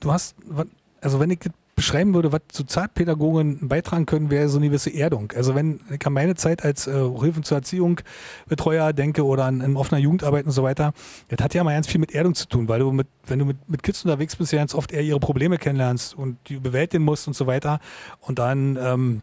du 0.00 0.12
hast, 0.12 0.36
also 1.00 1.18
wenn 1.18 1.30
ich 1.30 1.40
beschreiben 1.74 2.14
würde, 2.14 2.30
was 2.30 2.42
Sozialpädagogen 2.52 3.66
beitragen 3.66 4.06
können, 4.06 4.30
wäre 4.30 4.48
so 4.48 4.58
eine 4.58 4.68
gewisse 4.68 4.94
Erdung. 4.94 5.32
Also 5.34 5.56
wenn 5.56 5.80
ich 5.90 6.06
an 6.06 6.12
meine 6.12 6.36
Zeit 6.36 6.64
als 6.64 6.86
äh, 6.86 6.92
Hilfe 6.92 7.40
zur 7.40 7.56
Erziehung 7.56 8.00
Betreuer 8.46 8.92
denke 8.92 9.24
oder 9.24 9.46
an, 9.46 9.62
an 9.62 9.76
offener 9.76 9.98
Jugendarbeit 9.98 10.46
und 10.46 10.52
so 10.52 10.62
weiter, 10.62 10.92
das 11.26 11.42
hat 11.42 11.54
ja 11.54 11.64
mal 11.64 11.74
ganz 11.74 11.88
viel 11.88 11.98
mit 11.98 12.14
Erdung 12.14 12.36
zu 12.36 12.46
tun, 12.46 12.68
weil 12.68 12.78
du 12.78 12.92
mit, 12.92 13.08
wenn 13.26 13.40
du 13.40 13.46
mit, 13.46 13.68
mit 13.68 13.82
Kids 13.82 14.04
unterwegs 14.04 14.36
bist, 14.36 14.52
ja 14.52 14.60
ganz 14.60 14.76
oft 14.76 14.92
eher 14.92 15.02
ihre 15.02 15.18
Probleme 15.18 15.58
kennenlernst 15.58 16.14
und 16.14 16.38
die 16.48 16.60
bewältigen 16.60 17.02
musst 17.02 17.26
und 17.26 17.34
so 17.34 17.48
weiter 17.48 17.80
und 18.20 18.38
dann 18.38 18.78
ähm, 18.80 19.22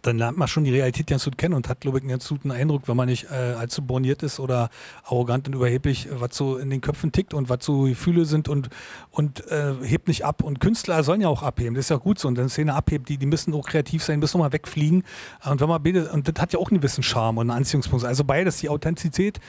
dann 0.00 0.18
lernt 0.18 0.38
man 0.38 0.48
schon 0.48 0.64
die 0.64 0.72
Realität 0.72 1.06
ganz 1.06 1.24
gut 1.24 1.36
kennen 1.36 1.54
und 1.54 1.68
hat, 1.68 1.80
glaube 1.80 1.98
ich, 1.98 2.02
einen 2.02 2.10
ganz 2.10 2.28
guten 2.28 2.50
Eindruck, 2.50 2.88
wenn 2.88 2.96
man 2.96 3.08
nicht 3.08 3.30
äh, 3.30 3.54
allzu 3.54 3.82
borniert 3.82 4.22
ist 4.22 4.40
oder 4.40 4.70
arrogant 5.04 5.46
und 5.46 5.54
überheblich, 5.54 6.08
was 6.10 6.36
so 6.36 6.56
in 6.56 6.70
den 6.70 6.80
Köpfen 6.80 7.12
tickt 7.12 7.34
und 7.34 7.48
was 7.48 7.58
so 7.62 7.82
Gefühle 7.82 8.24
sind 8.24 8.48
und, 8.48 8.70
und 9.10 9.46
äh, 9.50 9.74
hebt 9.82 10.08
nicht 10.08 10.24
ab. 10.24 10.42
Und 10.42 10.60
Künstler 10.60 11.04
sollen 11.04 11.20
ja 11.20 11.28
auch 11.28 11.42
abheben, 11.42 11.74
das 11.74 11.86
ist 11.86 11.90
ja 11.90 11.96
gut 11.96 12.18
so. 12.18 12.28
Und 12.28 12.36
wenn 12.36 12.48
Szene 12.48 12.74
abhebt, 12.74 13.08
die, 13.08 13.18
die 13.18 13.26
müssen 13.26 13.54
auch 13.54 13.66
kreativ 13.66 14.02
sein, 14.02 14.18
müssen 14.18 14.38
auch 14.38 14.44
mal 14.44 14.52
wegfliegen. 14.52 15.04
Und 15.44 15.60
wenn 15.60 15.68
man 15.68 15.82
beide, 15.82 16.10
und 16.10 16.26
das 16.26 16.40
hat 16.40 16.52
ja 16.52 16.58
auch 16.58 16.70
einen 16.70 16.80
gewissen 16.80 17.02
Charme 17.02 17.38
und 17.38 17.50
einen 17.50 17.58
Anziehungspunkt. 17.58 18.04
Also 18.04 18.24
beides, 18.24 18.58
die 18.58 18.68
Authentizität, 18.68 19.40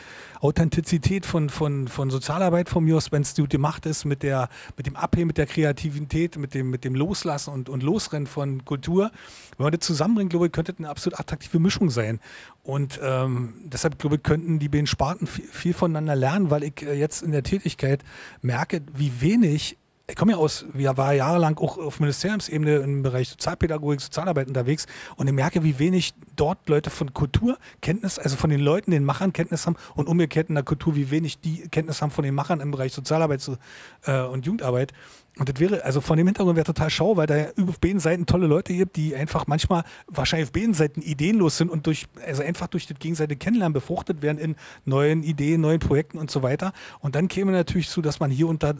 Authentizität 0.43 1.25
von, 1.25 1.49
von, 1.49 1.87
von 1.87 2.09
Sozialarbeit 2.09 2.67
von 2.67 2.83
mir 2.83 2.97
aus, 2.97 3.13
wenn 3.13 3.21
es 3.21 3.33
gemacht 3.33 3.85
ist, 3.85 4.03
mit, 4.03 4.23
der, 4.23 4.49
mit 4.75 4.87
dem 4.87 4.97
Abheben, 4.97 5.27
mit 5.27 5.37
der 5.37 5.45
Kreativität, 5.45 6.37
mit 6.37 6.53
dem, 6.53 6.69
mit 6.69 6.83
dem 6.83 6.95
Loslassen 6.95 7.53
und, 7.53 7.69
und 7.69 7.81
Losrennen 7.81 8.27
von 8.27 8.65
Kultur. 8.65 9.11
Wenn 9.57 9.63
man 9.63 9.71
das 9.71 9.85
zusammenbringt, 9.85 10.31
glaube 10.31 10.47
ich, 10.47 10.51
könnte 10.51 10.75
eine 10.77 10.89
absolut 10.89 11.17
attraktive 11.17 11.59
Mischung 11.59 11.89
sein. 11.89 12.19
Und 12.61 12.99
ähm, 13.01 13.53
deshalb, 13.63 13.97
glaube 13.99 14.17
ich, 14.17 14.23
könnten 14.23 14.59
die 14.59 14.67
beiden 14.67 14.87
Sparten 14.87 15.27
viel, 15.27 15.45
viel 15.45 15.73
voneinander 15.73 16.15
lernen, 16.17 16.49
weil 16.49 16.63
ich 16.63 16.81
äh, 16.81 16.93
jetzt 16.93 17.23
in 17.23 17.31
der 17.31 17.43
Tätigkeit 17.43 18.03
merke, 18.41 18.81
wie 18.93 19.21
wenig 19.21 19.77
ich 20.07 20.17
komme 20.17 20.33
ja 20.33 20.37
aus, 20.37 20.65
wir 20.73 20.97
war 20.97 21.13
jahrelang 21.13 21.57
auch 21.57 21.77
auf 21.77 22.01
Ministeriumsebene 22.01 22.75
im 22.77 23.03
Bereich 23.03 23.29
Sozialpädagogik, 23.29 24.01
Sozialarbeit 24.01 24.49
unterwegs 24.49 24.85
und 25.15 25.27
ich 25.27 25.33
merke, 25.33 25.63
wie 25.63 25.79
wenig 25.79 26.13
dort 26.35 26.67
Leute 26.67 26.89
von 26.89 27.13
Kulturkenntnis, 27.13 28.19
also 28.19 28.35
von 28.35 28.49
den 28.49 28.59
Leuten, 28.59 28.91
den 28.91 29.05
Machern 29.05 29.31
Kenntnis 29.31 29.65
haben 29.65 29.77
und 29.95 30.07
umgekehrt 30.07 30.49
in 30.49 30.55
der 30.55 30.65
Kultur, 30.65 30.95
wie 30.95 31.09
wenig 31.09 31.39
die 31.39 31.69
Kenntnis 31.69 32.01
haben 32.01 32.11
von 32.11 32.25
den 32.25 32.35
Machern 32.35 32.59
im 32.59 32.71
Bereich 32.71 32.91
Sozialarbeit 32.91 33.49
äh, 34.05 34.21
und 34.23 34.45
Jugendarbeit. 34.45 34.91
Und 35.39 35.49
das 35.49 35.59
wäre, 35.59 35.83
also 35.83 36.01
von 36.01 36.17
dem 36.17 36.27
Hintergrund 36.27 36.57
wäre 36.57 36.65
total 36.65 36.89
schau, 36.89 37.17
weil 37.17 37.25
da 37.25 37.47
auf 37.67 37.79
beiden 37.79 37.99
Seiten 37.99 38.25
tolle 38.25 38.45
Leute 38.45 38.73
gibt, 38.73 38.97
die 38.97 39.15
einfach 39.15 39.47
manchmal 39.47 39.83
wahrscheinlich 40.07 40.49
auf 40.49 40.51
beiden 40.51 40.73
Seiten 40.73 41.01
ideenlos 41.01 41.57
sind 41.57 41.71
und 41.71 41.87
durch, 41.87 42.05
also 42.27 42.43
einfach 42.43 42.67
durch 42.67 42.85
das 42.85 42.99
gegenseitige 42.99 43.39
Kennenlernen 43.39 43.73
befruchtet 43.73 44.21
werden 44.21 44.37
in 44.37 44.55
neuen 44.85 45.23
Ideen, 45.23 45.61
neuen 45.61 45.79
Projekten 45.79 46.19
und 46.19 46.29
so 46.29 46.43
weiter. 46.43 46.73
Und 46.99 47.15
dann 47.15 47.29
käme 47.29 47.51
natürlich 47.51 47.89
zu, 47.89 48.01
dass 48.01 48.19
man 48.19 48.29
hier 48.29 48.53
da 48.59 48.75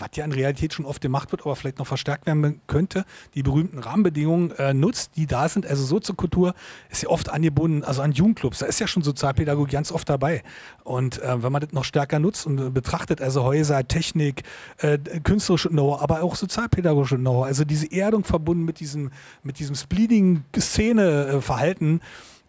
was 0.00 0.10
ja 0.14 0.24
in 0.24 0.32
Realität 0.32 0.72
schon 0.72 0.84
oft 0.84 1.00
gemacht 1.00 1.32
wird, 1.32 1.42
aber 1.42 1.56
vielleicht 1.56 1.78
noch 1.78 1.86
verstärkt 1.86 2.26
werden 2.26 2.60
könnte, 2.66 3.04
die 3.34 3.42
berühmten 3.42 3.78
Rahmenbedingungen 3.78 4.50
äh, 4.52 4.74
nutzt, 4.74 5.12
die 5.16 5.26
da 5.26 5.48
sind. 5.48 5.66
Also 5.66 5.84
Soziokultur 5.84 6.54
ist 6.90 7.02
ja 7.02 7.08
oft 7.08 7.28
angebunden, 7.28 7.84
also 7.84 8.02
an 8.02 8.12
Jugendclubs, 8.12 8.58
da 8.58 8.66
ist 8.66 8.80
ja 8.80 8.86
schon 8.86 9.02
Sozialpädagogik 9.02 9.72
ganz 9.72 9.92
oft 9.92 10.08
dabei. 10.08 10.42
Und 10.84 11.22
äh, 11.22 11.42
wenn 11.42 11.52
man 11.52 11.62
das 11.62 11.72
noch 11.72 11.84
stärker 11.84 12.18
nutzt 12.18 12.46
und 12.46 12.72
betrachtet, 12.72 13.20
also 13.20 13.44
Häuser, 13.44 13.86
Technik, 13.86 14.42
äh, 14.78 14.98
künstlerische 14.98 15.68
Know-how, 15.68 16.02
aber 16.02 16.22
auch 16.22 16.36
sozialpädagogische 16.36 17.16
Know-how, 17.16 17.44
also 17.46 17.64
diese 17.64 17.90
Erdung 17.92 18.24
verbunden 18.24 18.64
mit 18.64 18.80
diesem, 18.80 19.10
mit 19.42 19.58
diesem 19.58 19.74
Spleeding-Szene-Verhalten, 19.74 22.00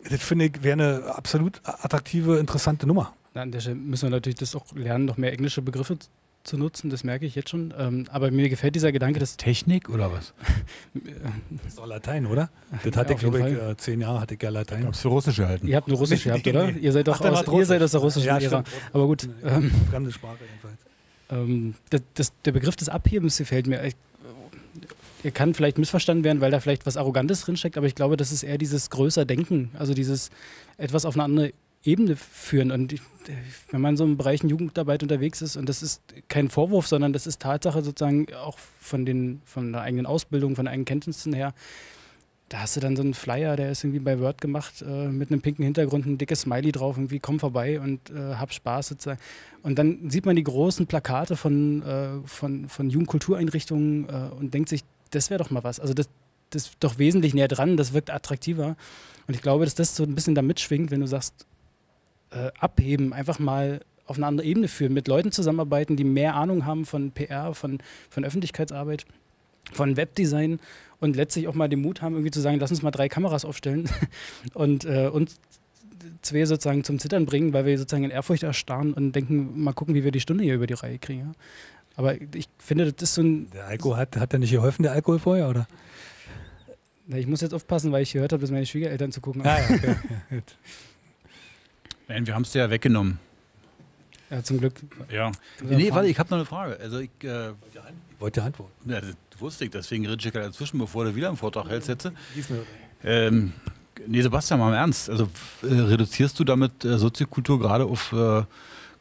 das 0.10 0.22
finde 0.22 0.46
ich 0.46 0.64
wäre 0.64 0.74
eine 0.74 1.04
absolut 1.16 1.62
attraktive, 1.66 2.38
interessante 2.38 2.88
Nummer. 2.88 3.14
An 3.34 3.52
der 3.52 3.60
Stelle 3.60 3.76
müssen 3.76 4.04
wir 4.04 4.12
natürlich 4.12 4.38
das 4.38 4.56
auch 4.56 4.66
lernen, 4.74 5.04
noch 5.06 5.18
mehr 5.18 5.34
englische 5.34 5.62
Begriffe 5.62 5.98
zu 6.48 6.58
nutzen, 6.58 6.90
das 6.90 7.04
merke 7.04 7.26
ich 7.26 7.36
jetzt 7.36 7.50
schon. 7.50 7.74
Ähm, 7.78 8.06
aber 8.10 8.32
mir 8.32 8.50
gefällt 8.50 8.76
dieser 8.76 8.92
Gedanke, 8.92 9.20
dass. 9.20 9.38
Technik 9.38 9.90
oder 9.90 10.12
was? 10.12 10.34
das 10.94 11.68
ist 11.68 11.78
doch 11.78 11.86
Latein, 11.86 12.26
oder? 12.26 12.50
Das 12.84 12.96
hatte 12.96 13.14
ich, 13.14 13.20
glaube 13.20 13.40
ich, 13.40 13.46
äh, 13.46 13.78
zehn 13.78 14.02
Jahre 14.02 14.22
hatte 14.22 14.36
ich 14.36 14.42
ja 14.42 14.50
Latein. 14.50 14.86
Habst 14.86 15.04
du 15.04 15.10
Russisch 15.10 15.38
gehalten? 15.38 15.68
Ihr 15.68 15.76
habt 15.76 15.88
nur 15.88 15.98
Russisch 15.98 16.24
gehabt, 16.24 16.48
oder? 16.48 16.70
Ihr 16.70 16.92
seid 16.92 17.08
doch 17.08 17.20
aus, 17.22 17.48
ihr 17.54 17.66
seid 17.66 17.82
aus 17.82 17.92
der 17.92 18.00
russischen 18.00 18.28
ja, 18.28 18.40
Ära. 18.40 18.64
Aber 18.94 19.06
gut. 19.06 19.28
Ähm, 19.44 19.72
Fremde 19.90 20.12
Sprache 20.12 20.38
jedenfalls. 20.50 20.78
Ähm, 21.30 21.76
das, 21.90 22.02
das, 22.14 22.34
der 22.46 22.52
Begriff 22.54 22.76
des 22.76 22.90
Abhebens 22.90 23.38
gefällt 23.38 23.68
mir. 23.68 23.84
Ich, 23.84 23.96
er 25.24 25.32
kann 25.32 25.54
vielleicht 25.54 25.78
missverstanden 25.78 26.24
werden, 26.24 26.42
weil 26.42 26.52
da 26.52 26.60
vielleicht 26.60 26.86
was 26.86 26.96
Arrogantes 26.96 27.42
drinsteckt, 27.42 27.78
aber 27.78 27.88
ich 27.88 27.96
glaube, 27.96 28.18
das 28.18 28.32
ist 28.32 28.44
eher 28.44 28.58
dieses 28.58 28.90
größer 28.90 29.26
Denken, 29.26 29.72
also 29.78 29.94
dieses 29.94 30.30
etwas 30.78 31.06
auf 31.06 31.16
eine 31.16 31.24
andere 31.24 31.54
Ebene 31.88 32.16
führen. 32.16 32.72
Und 32.72 32.96
wenn 33.72 33.82
man 33.82 33.98
so 33.98 34.04
im 34.04 34.18
Bereich 34.18 34.44
Jugendarbeit 34.44 35.04
unterwegs 35.04 35.42
ist, 35.42 35.56
und 35.56 35.68
das 35.70 35.82
ist 35.82 36.02
kein 36.28 36.50
Vorwurf, 36.50 36.88
sondern 36.88 37.14
das 37.14 37.26
ist 37.28 37.42
Tatsache 37.42 37.82
sozusagen 37.82 38.28
auch 38.36 38.58
von, 38.58 39.06
den, 39.06 39.42
von 39.46 39.72
der 39.72 39.82
eigenen 39.82 40.06
Ausbildung, 40.06 40.56
von 40.56 40.66
den 40.66 40.72
eigenen 40.72 40.86
Kenntnissen 40.86 41.34
her, 41.34 41.54
da 42.50 42.60
hast 42.60 42.78
du 42.78 42.80
dann 42.80 42.96
so 42.96 43.02
einen 43.02 43.14
Flyer, 43.14 43.58
der 43.58 43.72
ist 43.72 43.84
irgendwie 43.84 44.00
bei 44.00 44.20
Word 44.20 44.40
gemacht, 44.40 44.82
äh, 44.82 45.10
mit 45.10 45.32
einem 45.32 45.42
pinken 45.42 45.66
Hintergrund, 45.66 46.06
ein 46.06 46.18
dickes 46.18 46.42
Smiley 46.42 46.72
drauf, 46.72 46.96
irgendwie 46.96 47.20
komm 47.20 47.40
vorbei 47.40 47.80
und 47.80 48.10
äh, 48.10 48.36
hab 48.36 48.54
Spaß 48.54 48.88
sozusagen. 48.88 49.20
Und 49.64 49.78
dann 49.78 50.10
sieht 50.10 50.26
man 50.26 50.36
die 50.36 50.44
großen 50.44 50.88
Plakate 50.88 51.36
von, 51.36 51.82
äh, 51.84 52.26
von, 52.26 52.70
von 52.70 52.90
Jugendkultureinrichtungen 52.90 54.08
äh, 54.08 54.30
und 54.40 54.54
denkt 54.54 54.70
sich, 54.70 54.84
das 55.12 55.30
wäre 55.30 55.44
doch 55.44 55.50
mal 55.50 55.64
was. 55.64 55.80
Also 55.82 55.94
das, 55.94 56.08
das 56.52 56.68
ist 56.68 56.78
doch 56.80 56.98
wesentlich 56.98 57.34
näher 57.34 57.50
dran, 57.50 57.76
das 57.76 57.92
wirkt 57.92 58.12
attraktiver. 58.12 58.78
Und 59.28 59.34
ich 59.34 59.42
glaube, 59.42 59.66
dass 59.66 59.76
das 59.76 59.96
so 59.96 60.04
ein 60.04 60.16
bisschen 60.16 60.36
da 60.36 60.42
mitschwingt, 60.42 60.90
wenn 60.90 61.02
du 61.02 61.08
sagst, 61.08 61.46
äh, 62.32 62.52
abheben, 62.60 63.14
einfach 63.14 63.40
mal 63.40 63.82
auf 64.06 64.18
eine 64.18 64.26
andere 64.26 64.48
Ebene 64.48 64.68
führen, 64.68 64.94
mit 64.94 65.08
Leuten 65.08 65.32
zusammenarbeiten, 65.32 65.96
die 65.98 66.04
mehr 66.04 66.36
Ahnung 66.36 66.66
haben 66.66 66.86
von 66.86 67.12
PR, 67.12 67.54
von, 67.54 67.80
von 68.10 68.24
Öffentlichkeitsarbeit. 68.24 69.06
von 69.74 69.98
Webdesign 69.98 70.60
und 71.00 71.16
letztlich 71.18 71.48
auch 71.48 71.54
mal 71.54 71.68
den 71.68 71.82
Mut 71.82 72.02
haben, 72.02 72.16
irgendwie 72.16 72.32
zu 72.32 72.40
sagen, 72.40 72.58
lass 72.60 72.72
uns 72.72 72.82
mal 72.82 72.92
drei 72.92 73.10
Kameras 73.10 73.44
aufstellen 73.44 73.90
und 74.54 74.86
äh, 74.86 75.10
uns 75.12 75.40
zwei 76.22 76.46
sozusagen 76.46 76.84
zum 76.84 77.00
Zittern 77.00 77.26
bringen, 77.26 77.54
weil 77.54 77.66
wir 77.66 77.78
sozusagen 77.78 78.06
in 78.06 78.12
Ehrfurcht 78.12 78.44
erstarren 78.44 78.94
und 78.94 79.12
denken, 79.12 79.62
mal 79.62 79.74
gucken, 79.74 79.94
wie 79.94 80.04
wir 80.04 80.12
die 80.12 80.20
Stunde 80.20 80.44
hier 80.44 80.56
über 80.56 80.68
die 80.68 80.74
Reihe 80.74 81.00
kriegen. 81.00 81.20
Ja? 81.20 81.32
Aber 81.96 82.16
ich 82.36 82.48
finde, 82.60 82.94
das 82.94 83.10
ist 83.10 83.16
so 83.16 83.22
ein. 83.24 83.50
Der 83.52 83.66
Alkohol 83.66 83.98
hat, 83.98 84.16
hat 84.18 84.32
der 84.32 84.40
nicht 84.40 84.52
geholfen, 84.52 84.84
der 84.84 84.92
Alkohol 84.92 85.20
vorher, 85.20 85.50
oder? 85.50 85.68
Na, 87.08 87.18
ich 87.18 87.28
muss 87.28 87.42
jetzt 87.42 87.54
aufpassen, 87.54 87.92
weil 87.92 88.04
ich 88.04 88.14
gehört 88.14 88.34
habe, 88.34 88.42
dass 88.42 88.52
meine 88.52 88.66
Schwiegereltern 88.66 89.12
zu 89.12 89.22
gucken 89.22 89.42
Ah, 89.46 89.60
ja, 89.60 89.76
okay. 89.76 89.96
Nein, 92.08 92.26
wir 92.28 92.34
haben 92.36 92.44
es 92.44 92.52
dir 92.52 92.60
ja 92.60 92.70
weggenommen. 92.70 93.20
Ja, 94.30 94.44
zum 94.44 94.60
Glück. 94.60 94.74
Ja. 95.10 95.32
Nee, 95.64 95.90
warte, 95.92 96.10
ich 96.10 96.20
habe 96.20 96.30
noch 96.30 96.38
eine 96.38 96.46
Frage. 96.46 96.78
Also 96.82 97.00
ich, 97.00 97.10
äh, 97.24 97.50
Ich 97.50 98.20
wollte 98.20 98.44
antworten. 98.44 98.90
ja, 98.90 99.00
das 99.00 99.16
wusste 99.40 99.66
ich, 99.66 99.72
deswegen 99.72 100.06
rede 100.06 100.18
ich 100.20 100.34
ja 100.34 100.42
dazwischen, 100.42 100.80
bevor 100.80 101.06
du 101.06 101.16
wieder 101.16 101.30
einen 101.30 101.38
Vortrag 101.38 101.70
hältst 101.70 101.88
jetzt. 101.88 102.12
Ähm, 103.04 103.54
nee, 104.06 104.22
Sebastian, 104.22 104.60
mal 104.60 104.70
im 104.70 104.74
Ernst. 104.74 105.10
Also 105.10 105.30
äh, 105.64 105.68
reduzierst 105.68 106.38
du 106.40 106.44
damit 106.44 106.84
äh, 106.84 106.98
Soziokultur 106.98 107.60
gerade 107.60 107.86
auf 107.86 108.12
äh, 108.12 108.44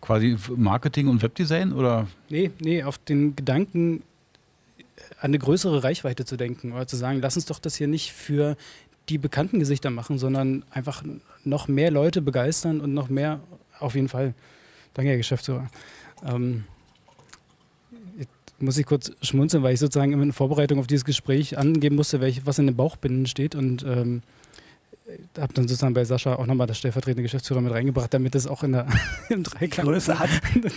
quasi 0.01 0.37
Marketing 0.55 1.09
und 1.09 1.23
Webdesign 1.23 1.73
oder? 1.73 2.07
Nee, 2.29 2.53
nee, 2.61 2.85
auf 2.85 2.99
den 2.99 3.35
Gedanken, 3.35 4.03
an 5.19 5.31
eine 5.31 5.39
größere 5.39 5.83
Reichweite 5.83 6.25
zu 6.25 6.37
denken 6.37 6.73
oder 6.73 6.87
zu 6.87 6.97
sagen, 6.97 7.21
lass 7.21 7.35
uns 7.37 7.47
doch 7.47 7.59
das 7.59 7.75
hier 7.77 7.89
nicht 7.89 8.13
für 8.13 8.57
die 9.09 9.19
bekannten 9.19 9.59
Gesichter 9.59 9.91
machen, 9.91 10.19
sondern 10.19 10.65
einfach 10.71 11.03
noch 11.45 11.69
mehr 11.69 11.91
Leute 11.91 12.23
begeistern 12.23 12.81
und 12.81 12.93
noch 12.95 13.09
mehr, 13.09 13.41
auf 13.79 13.95
jeden 13.95 14.09
Fall. 14.09 14.35
Danke, 14.95 15.11
Herr 15.11 15.17
Geschäftsführer. 15.17 15.69
Ähm, 16.27 16.65
jetzt 18.19 18.31
muss 18.59 18.79
ich 18.79 18.87
kurz 18.87 19.13
schmunzeln, 19.23 19.63
weil 19.63 19.75
ich 19.75 19.81
sozusagen 19.81 20.13
in 20.21 20.33
Vorbereitung 20.33 20.79
auf 20.79 20.87
dieses 20.87 21.05
Gespräch 21.05 21.59
angeben 21.59 21.97
musste, 21.97 22.21
welch, 22.21 22.47
was 22.47 22.59
in 22.59 22.67
den 22.67 22.77
Bauchbinden 22.77 23.27
steht 23.27 23.55
und 23.55 23.85
ähm, 23.85 24.23
habe 25.39 25.53
dann 25.55 25.69
sozusagen 25.69 25.95
bei 25.95 26.05
Sascha 26.05 26.35
auch 26.35 26.47
nochmal 26.47 26.67
das 26.67 26.79
stellvertretende 26.79 27.23
Geschäftsführer 27.23 27.61
mit 27.61 27.73
reingebracht, 27.73 28.13
damit 28.13 28.35
es 28.35 28.47
auch 28.47 28.63
in 28.65 28.73
der, 28.73 28.87
im 29.29 29.43
Dreiklang 29.45 29.87
Größe 29.87 30.19
hat, 30.19 30.31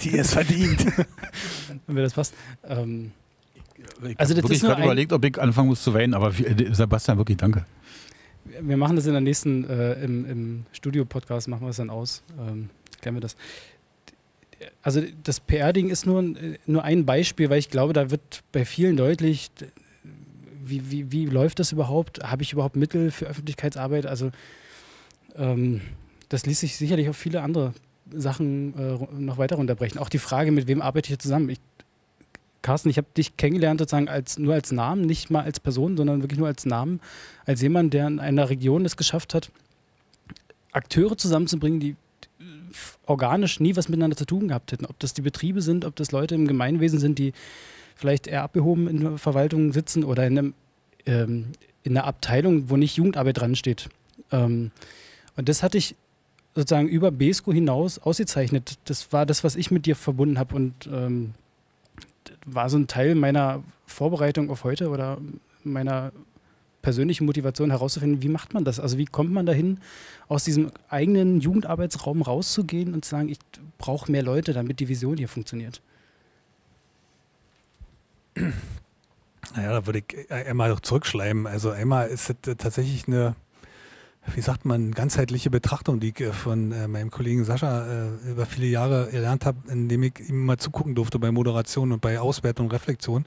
die 0.03 0.17
es 0.17 0.33
verdient. 0.33 0.85
wenn 1.87 1.95
mir 1.95 2.03
das 2.03 2.13
passt. 2.13 2.33
Ähm, 2.67 3.11
Ich 4.03 4.19
Also 4.19 4.33
habe 4.35 4.41
das 4.41 4.49
wirklich 4.51 4.61
gerade 4.61 4.83
überlegt, 4.83 5.13
ob 5.13 5.25
ich 5.25 5.41
anfangen 5.41 5.69
muss 5.69 5.81
zu 5.83 5.93
weinen, 5.93 6.13
aber 6.13 6.37
wie, 6.37 6.73
Sebastian, 6.73 7.17
wirklich 7.17 7.37
danke. 7.37 7.65
Wir 8.61 8.77
machen 8.77 8.95
das 8.95 9.05
in 9.05 9.13
der 9.13 9.21
nächsten, 9.21 9.69
äh, 9.69 9.93
im, 10.03 10.25
im 10.25 10.65
Studio-Podcast 10.71 11.47
machen 11.47 11.61
wir 11.61 11.69
es 11.69 11.77
dann 11.77 11.89
aus. 11.89 12.23
Ähm, 12.39 12.69
klären 13.01 13.15
wir 13.15 13.21
das. 13.21 13.35
Also 14.81 15.01
das 15.23 15.39
PR-Ding 15.39 15.89
ist 15.89 16.05
nur, 16.05 16.23
nur 16.65 16.83
ein 16.83 17.05
Beispiel, 17.05 17.49
weil 17.49 17.59
ich 17.59 17.69
glaube, 17.69 17.93
da 17.93 18.11
wird 18.11 18.43
bei 18.51 18.65
vielen 18.65 18.97
deutlich, 18.97 19.51
wie, 20.63 20.91
wie, 20.91 21.11
wie 21.11 21.25
läuft 21.25 21.59
das 21.59 21.71
überhaupt? 21.71 22.23
Habe 22.23 22.43
ich 22.43 22.53
überhaupt 22.53 22.75
Mittel 22.75 23.11
für 23.11 23.25
Öffentlichkeitsarbeit? 23.25 24.05
Also 24.05 24.31
ähm, 25.35 25.81
das 26.29 26.45
ließ 26.45 26.59
sich 26.59 26.75
sicherlich 26.75 27.09
auf 27.09 27.17
viele 27.17 27.41
andere 27.41 27.73
Sachen 28.11 28.73
äh, 28.77 29.19
noch 29.19 29.37
weiter 29.37 29.55
runterbrechen. 29.55 29.99
Auch 29.99 30.09
die 30.09 30.19
Frage, 30.19 30.51
mit 30.51 30.67
wem 30.67 30.81
arbeite 30.81 31.11
ich 31.11 31.19
zusammen? 31.19 31.49
Ich, 31.49 31.59
Carsten, 32.61 32.89
ich 32.89 32.97
habe 32.97 33.07
dich 33.15 33.37
kennengelernt 33.37 33.79
sozusagen 33.79 34.09
als, 34.09 34.37
nur 34.37 34.53
als 34.53 34.71
Namen, 34.71 35.01
nicht 35.01 35.29
mal 35.29 35.43
als 35.43 35.59
Person, 35.59 35.95
sondern 35.95 36.21
wirklich 36.21 36.39
nur 36.39 36.47
als 36.47 36.65
Namen 36.65 36.99
als 37.45 37.61
jemand, 37.61 37.93
der 37.93 38.07
in 38.07 38.19
einer 38.19 38.49
Region 38.49 38.85
es 38.85 38.97
geschafft 38.97 39.33
hat, 39.33 39.51
Akteure 40.71 41.17
zusammenzubringen, 41.17 41.79
die 41.79 41.95
organisch 43.05 43.59
nie 43.59 43.75
was 43.75 43.89
miteinander 43.89 44.17
zu 44.17 44.25
tun 44.25 44.49
gehabt 44.49 44.71
hätten. 44.71 44.85
Ob 44.85 44.99
das 44.99 45.13
die 45.13 45.21
Betriebe 45.21 45.61
sind, 45.61 45.85
ob 45.85 45.95
das 45.95 46.11
Leute 46.11 46.35
im 46.35 46.47
Gemeinwesen 46.47 46.99
sind, 46.99 47.17
die 47.17 47.33
vielleicht 47.95 48.27
eher 48.27 48.43
abgehoben 48.43 48.87
in 48.87 48.99
der 49.01 49.17
Verwaltung 49.17 49.73
sitzen 49.73 50.03
oder 50.03 50.25
in, 50.27 50.37
einem, 50.37 50.53
ähm, 51.05 51.45
in 51.83 51.97
einer 51.97 52.05
Abteilung, 52.05 52.69
wo 52.69 52.77
nicht 52.77 52.95
Jugendarbeit 52.95 53.39
dran 53.39 53.55
steht. 53.55 53.89
Ähm, 54.31 54.71
und 55.35 55.49
das 55.49 55.63
hatte 55.63 55.77
ich 55.77 55.95
sozusagen 56.55 56.87
über 56.87 57.11
BESCO 57.11 57.51
hinaus 57.51 57.99
ausgezeichnet. 57.99 58.77
Das 58.85 59.11
war 59.11 59.25
das, 59.25 59.43
was 59.43 59.55
ich 59.55 59.71
mit 59.71 59.85
dir 59.85 59.95
verbunden 59.95 60.39
habe 60.39 60.55
und 60.55 60.89
ähm, 60.91 61.33
war 62.53 62.69
so 62.69 62.77
ein 62.77 62.87
Teil 62.87 63.15
meiner 63.15 63.63
Vorbereitung 63.85 64.49
auf 64.49 64.63
heute 64.63 64.89
oder 64.89 65.17
meiner 65.63 66.11
persönlichen 66.81 67.25
Motivation 67.25 67.71
herauszufinden, 67.71 68.21
wie 68.21 68.29
macht 68.29 68.53
man 68.53 68.63
das? 68.63 68.79
Also 68.79 68.97
wie 68.97 69.05
kommt 69.05 69.31
man 69.31 69.45
dahin, 69.45 69.79
aus 70.27 70.43
diesem 70.43 70.71
eigenen 70.87 71.41
Jugendarbeitsraum 71.41 72.21
rauszugehen 72.21 72.93
und 72.93 73.03
zu 73.03 73.11
sagen, 73.11 73.29
ich 73.29 73.39
brauche 73.77 74.11
mehr 74.11 74.23
Leute, 74.23 74.53
damit 74.53 74.79
die 74.79 74.87
Vision 74.87 75.17
hier 75.17 75.27
funktioniert. 75.27 75.81
Naja, 79.55 79.71
da 79.71 79.85
würde 79.85 79.99
ich 79.99 80.31
einmal 80.31 80.69
noch 80.69 80.79
zurückschleimen. 80.79 81.47
Also 81.47 81.71
einmal 81.71 82.07
ist 82.07 82.29
es 82.29 82.47
äh, 82.47 82.55
tatsächlich 82.55 83.07
eine, 83.07 83.35
wie 84.35 84.41
sagt 84.41 84.65
man, 84.65 84.91
ganzheitliche 84.91 85.49
Betrachtung, 85.49 85.99
die 85.99 86.09
ich 86.09 86.19
äh, 86.21 86.33
von 86.33 86.71
äh, 86.71 86.87
meinem 86.87 87.11
Kollegen 87.11 87.43
Sascha 87.43 87.85
äh, 87.85 88.31
über 88.31 88.45
viele 88.45 88.67
Jahre 88.67 89.09
gelernt 89.11 89.45
habe, 89.45 89.57
indem 89.69 90.03
ich 90.03 90.19
ihm 90.27 90.45
mal 90.45 90.57
zugucken 90.57 90.95
durfte 90.95 91.19
bei 91.19 91.31
Moderation 91.31 91.91
und 91.91 92.01
bei 92.01 92.19
Auswertung 92.19 92.67
und 92.67 92.73
Reflexion. 92.73 93.25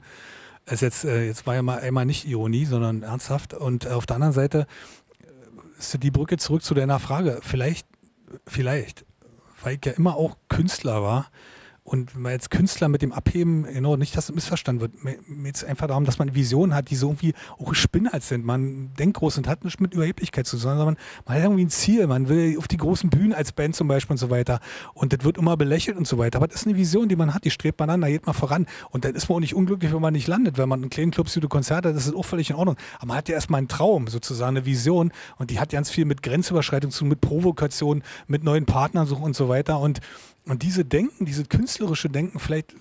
Es 0.65 0.79
jetzt, 0.79 1.03
jetzt 1.03 1.45
war 1.45 1.55
ja 1.55 1.61
mal 1.61 1.79
einmal 1.79 2.05
nicht 2.05 2.25
Ironie, 2.25 2.63
sondern 2.63 3.03
ernsthaft. 3.03 3.53
Und 3.53 3.85
auf 3.85 4.05
der 4.05 4.15
anderen 4.15 4.33
Seite 4.33 4.65
ist 5.77 6.01
die 6.01 6.09
Brücke 6.09 6.37
zurück 6.37 6.63
zu 6.63 6.73
deiner 6.73 6.99
Frage. 6.99 7.39
Vielleicht, 7.41 7.85
vielleicht, 8.47 9.05
weil 9.61 9.75
ich 9.75 9.85
ja 9.85 9.91
immer 9.91 10.15
auch 10.15 10.37
Künstler 10.47 11.03
war, 11.03 11.29
und 11.83 12.15
mal 12.17 12.31
als 12.31 12.49
Künstler 12.49 12.87
mit 12.87 13.01
dem 13.01 13.11
Abheben, 13.11 13.65
genau, 13.65 13.97
nicht, 13.97 14.15
dass 14.15 14.29
es 14.29 14.35
missverstanden 14.35 14.81
wird. 14.81 15.03
Mir 15.03 15.17
mir 15.27 15.47
geht 15.47 15.57
es 15.57 15.63
einfach 15.63 15.87
darum, 15.87 16.05
dass 16.05 16.17
man 16.17 16.29
eine 16.29 16.35
Vision 16.35 16.73
hat, 16.73 16.89
die 16.89 16.95
so 16.95 17.09
irgendwie 17.09 17.33
auch 17.59 17.73
Spinnert 17.73 18.23
sind. 18.23 18.45
Man 18.45 18.93
denkt 18.93 19.17
groß 19.17 19.37
und 19.37 19.47
hat 19.47 19.65
nicht 19.65 19.81
mit 19.81 19.93
Überheblichkeit 19.93 20.47
zu 20.47 20.55
tun, 20.55 20.77
sondern 20.77 20.97
man 21.25 21.35
hat 21.35 21.43
irgendwie 21.43 21.65
ein 21.65 21.69
Ziel. 21.69 22.07
Man 22.07 22.29
will 22.29 22.57
auf 22.57 22.69
die 22.69 22.77
großen 22.77 23.09
Bühnen 23.09 23.33
als 23.33 23.51
Band 23.51 23.75
zum 23.75 23.89
Beispiel 23.89 24.13
und 24.13 24.17
so 24.17 24.29
weiter. 24.29 24.59
Und 24.93 25.11
das 25.11 25.25
wird 25.25 25.37
immer 25.37 25.57
belächelt 25.57 25.97
und 25.97 26.07
so 26.07 26.17
weiter. 26.17 26.37
Aber 26.37 26.47
das 26.47 26.61
ist 26.61 26.67
eine 26.67 26.77
Vision, 26.77 27.09
die 27.09 27.17
man 27.17 27.33
hat, 27.33 27.43
die 27.43 27.51
strebt 27.51 27.79
man 27.79 27.89
an, 27.89 28.01
da 28.01 28.07
geht 28.07 28.25
man 28.25 28.33
voran. 28.33 28.65
Und 28.89 29.03
dann 29.03 29.13
ist 29.13 29.27
man 29.27 29.35
auch 29.37 29.41
nicht 29.41 29.53
unglücklich, 29.53 29.93
wenn 29.93 30.01
man 30.01 30.13
nicht 30.13 30.27
landet. 30.27 30.57
Wenn 30.57 30.69
man 30.69 30.83
in 30.83 30.89
kleinen 30.89 31.11
Clubs 31.11 31.33
gute 31.33 31.49
Konzerte 31.49 31.89
hat, 31.89 31.95
das 31.95 32.07
ist 32.07 32.15
auch 32.15 32.25
völlig 32.25 32.49
in 32.49 32.55
Ordnung. 32.55 32.77
Aber 32.97 33.07
man 33.07 33.17
hat 33.17 33.27
ja 33.27 33.35
erstmal 33.35 33.57
einen 33.57 33.67
Traum, 33.67 34.07
sozusagen 34.07 34.55
eine 34.55 34.65
Vision. 34.65 35.11
Und 35.37 35.49
die 35.49 35.59
hat 35.59 35.71
ganz 35.71 35.89
viel 35.89 36.05
mit 36.05 36.23
Grenzüberschreitung 36.23 36.91
zu 36.91 36.99
tun, 36.99 37.09
mit 37.09 37.19
Provokation, 37.19 38.03
mit 38.27 38.43
neuen 38.43 38.65
Partnern 38.65 39.07
und 39.09 39.35
so 39.35 39.49
weiter. 39.49 39.79
Und 39.79 39.99
und 40.45 40.61
diese 40.61 40.83
Denken, 40.83 41.23
diese 41.23 41.45
künstlerische 41.45 42.09
Denken, 42.09 42.37
vielleicht, 42.37 42.75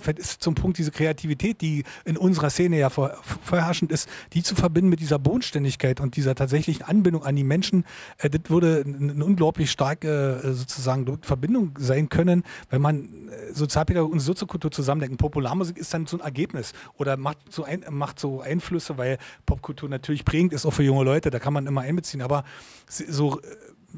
vielleicht 0.00 0.18
ist 0.18 0.42
zum 0.42 0.54
Punkt 0.54 0.78
diese 0.78 0.90
Kreativität, 0.90 1.60
die 1.60 1.84
in 2.06 2.16
unserer 2.16 2.48
Szene 2.48 2.78
ja 2.78 2.88
vor, 2.88 3.12
vorherrschend 3.44 3.92
ist, 3.92 4.08
die 4.32 4.42
zu 4.42 4.54
verbinden 4.54 4.88
mit 4.88 5.00
dieser 5.00 5.18
Bodenständigkeit 5.18 6.00
und 6.00 6.16
dieser 6.16 6.34
tatsächlichen 6.34 6.82
Anbindung 6.82 7.24
an 7.24 7.36
die 7.36 7.44
Menschen, 7.44 7.84
äh, 8.16 8.30
das 8.30 8.48
würde 8.48 8.84
eine 8.86 9.22
unglaublich 9.22 9.70
starke 9.70 10.40
äh, 10.42 10.52
sozusagen 10.52 11.18
Verbindung 11.20 11.78
sein 11.78 12.08
können, 12.08 12.42
wenn 12.70 12.80
man 12.80 13.28
äh, 13.28 13.52
Sozialpädagogik 13.52 14.14
und 14.14 14.20
Soziokultur 14.20 14.70
zusammendenken. 14.70 15.18
Popularmusik 15.18 15.76
ist 15.76 15.92
dann 15.92 16.06
so 16.06 16.16
ein 16.16 16.24
Ergebnis 16.24 16.72
oder 16.96 17.18
macht 17.18 17.38
so, 17.50 17.64
ein, 17.64 17.84
macht 17.90 18.18
so 18.18 18.40
Einflüsse, 18.40 18.96
weil 18.96 19.18
Popkultur 19.44 19.90
natürlich 19.90 20.24
prägend 20.24 20.54
ist, 20.54 20.64
auch 20.64 20.72
für 20.72 20.84
junge 20.84 21.04
Leute, 21.04 21.28
da 21.28 21.38
kann 21.38 21.52
man 21.52 21.66
immer 21.66 21.82
einbeziehen, 21.82 22.22
aber 22.22 22.44
so 22.88 23.40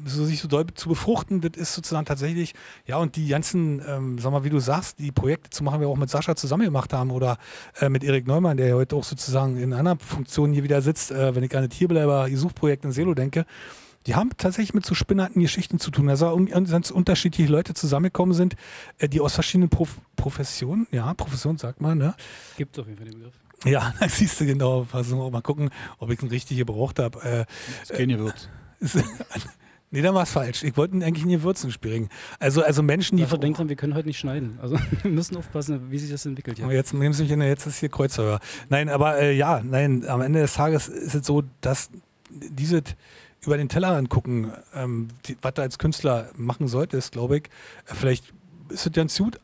so 0.05 0.25
sich 0.25 0.39
so 0.39 0.47
doll 0.47 0.65
zu 0.73 0.89
befruchten, 0.89 1.41
das 1.41 1.51
ist 1.55 1.73
sozusagen 1.73 2.05
tatsächlich, 2.05 2.53
ja, 2.85 2.97
und 2.97 3.15
die 3.15 3.27
ganzen, 3.27 3.81
ähm, 3.87 4.19
sag 4.19 4.31
mal, 4.31 4.43
wie 4.43 4.49
du 4.49 4.59
sagst, 4.59 4.99
die 4.99 5.11
Projekte 5.11 5.49
zu 5.49 5.63
machen, 5.63 5.81
wir 5.81 5.87
auch 5.87 5.97
mit 5.97 6.09
Sascha 6.09 6.35
zusammen 6.35 6.63
gemacht 6.63 6.93
haben 6.93 7.11
oder 7.11 7.37
äh, 7.79 7.89
mit 7.89 8.03
Erik 8.03 8.27
Neumann, 8.27 8.57
der 8.57 8.67
ja 8.67 8.75
heute 8.75 8.95
auch 8.95 9.03
sozusagen 9.03 9.57
in 9.57 9.73
einer 9.73 9.97
Funktion 9.97 10.53
hier 10.53 10.63
wieder 10.63 10.81
sitzt, 10.81 11.11
äh, 11.11 11.35
wenn 11.35 11.43
ich 11.43 11.55
an 11.55 11.67
das 11.67 11.77
Hierbleiber 11.77 12.27
Suchprojekt 12.33 12.85
in 12.85 12.91
Selo 12.91 13.13
denke, 13.13 13.45
die 14.07 14.15
haben 14.15 14.31
tatsächlich 14.37 14.73
mit 14.73 14.85
so 14.85 14.95
spinnarten 14.95 15.41
Geschichten 15.41 15.79
zu 15.79 15.91
tun. 15.91 16.09
Also 16.09 16.35
ganz 16.47 16.89
unterschiedliche 16.89 17.51
Leute 17.51 17.73
zusammengekommen 17.73 18.33
sind, 18.33 18.55
äh, 18.97 19.07
die 19.07 19.21
aus 19.21 19.33
verschiedenen 19.33 19.69
Prof 19.69 19.97
Professionen, 20.15 20.87
ja, 20.91 21.13
Profession 21.15 21.57
sagt 21.57 21.81
man, 21.81 21.97
ne? 21.97 22.13
Gibt 22.55 22.77
es 22.77 22.81
auf 22.81 22.87
jeden 22.87 22.97
Fall 22.99 23.07
den 23.07 23.17
Begriff. 23.19 23.33
Ja, 23.65 23.93
das 23.99 24.17
siehst 24.17 24.39
du 24.39 24.45
genau. 24.45 24.83
Versuchen 24.83 25.31
mal 25.31 25.41
gucken, 25.41 25.69
ob 25.97 26.11
ich 26.11 26.21
ihn 26.21 26.29
richtig 26.29 26.57
gebraucht 26.57 26.99
habe. 26.99 27.21
Äh, 27.21 27.45
Das 27.87 27.97
kein 27.97 28.09
Gewürz. 28.09 28.47
Nee, 29.93 30.01
dann 30.01 30.15
war 30.15 30.23
es 30.23 30.31
falsch. 30.31 30.63
Ich 30.63 30.77
wollte 30.77 30.95
eigentlich 30.95 31.23
in 31.23 31.29
die 31.29 31.43
Würzen 31.43 31.69
springen. 31.69 32.09
Also, 32.39 32.63
also 32.63 32.81
Menschen, 32.81 33.17
die. 33.17 33.23
Dafür 33.23 33.37
denkt 33.37 33.59
dran, 33.59 33.67
wir 33.67 33.75
können 33.75 33.93
heute 33.93 34.07
nicht 34.07 34.19
schneiden. 34.19 34.57
Also 34.61 34.77
wir 35.01 35.11
müssen 35.11 35.35
aufpassen, 35.35 35.91
wie 35.91 35.97
sich 35.99 36.09
das 36.09 36.25
entwickelt. 36.25 36.59
Ja. 36.59 36.65
Aber 36.65 36.73
Jetzt 36.73 36.93
nehmen 36.93 37.13
Sie 37.13 37.23
mich 37.23 37.31
in, 37.31 37.41
jetzt 37.41 37.67
ist 37.67 37.79
hier 37.79 37.89
Kreuzfeuer. 37.89 38.39
Nein, 38.69 38.87
aber 38.87 39.19
äh, 39.19 39.35
ja, 39.35 39.61
nein, 39.63 40.05
am 40.07 40.21
Ende 40.21 40.39
des 40.39 40.53
Tages 40.53 40.87
ist 40.87 41.13
es 41.13 41.27
so, 41.27 41.43
dass 41.59 41.89
diese 42.29 42.83
über 43.45 43.57
den 43.57 43.67
Tellerrand 43.67 44.09
gucken, 44.09 44.53
ähm, 44.73 45.09
die, 45.25 45.35
was 45.41 45.55
du 45.55 45.61
als 45.61 45.77
Künstler 45.77 46.29
machen 46.37 46.67
solltest, 46.67 47.11
glaube 47.11 47.37
ich, 47.37 47.43
vielleicht 47.85 48.33
ist 48.69 48.85
es 48.85 48.93
ganz 48.93 49.17
gut 49.17 49.39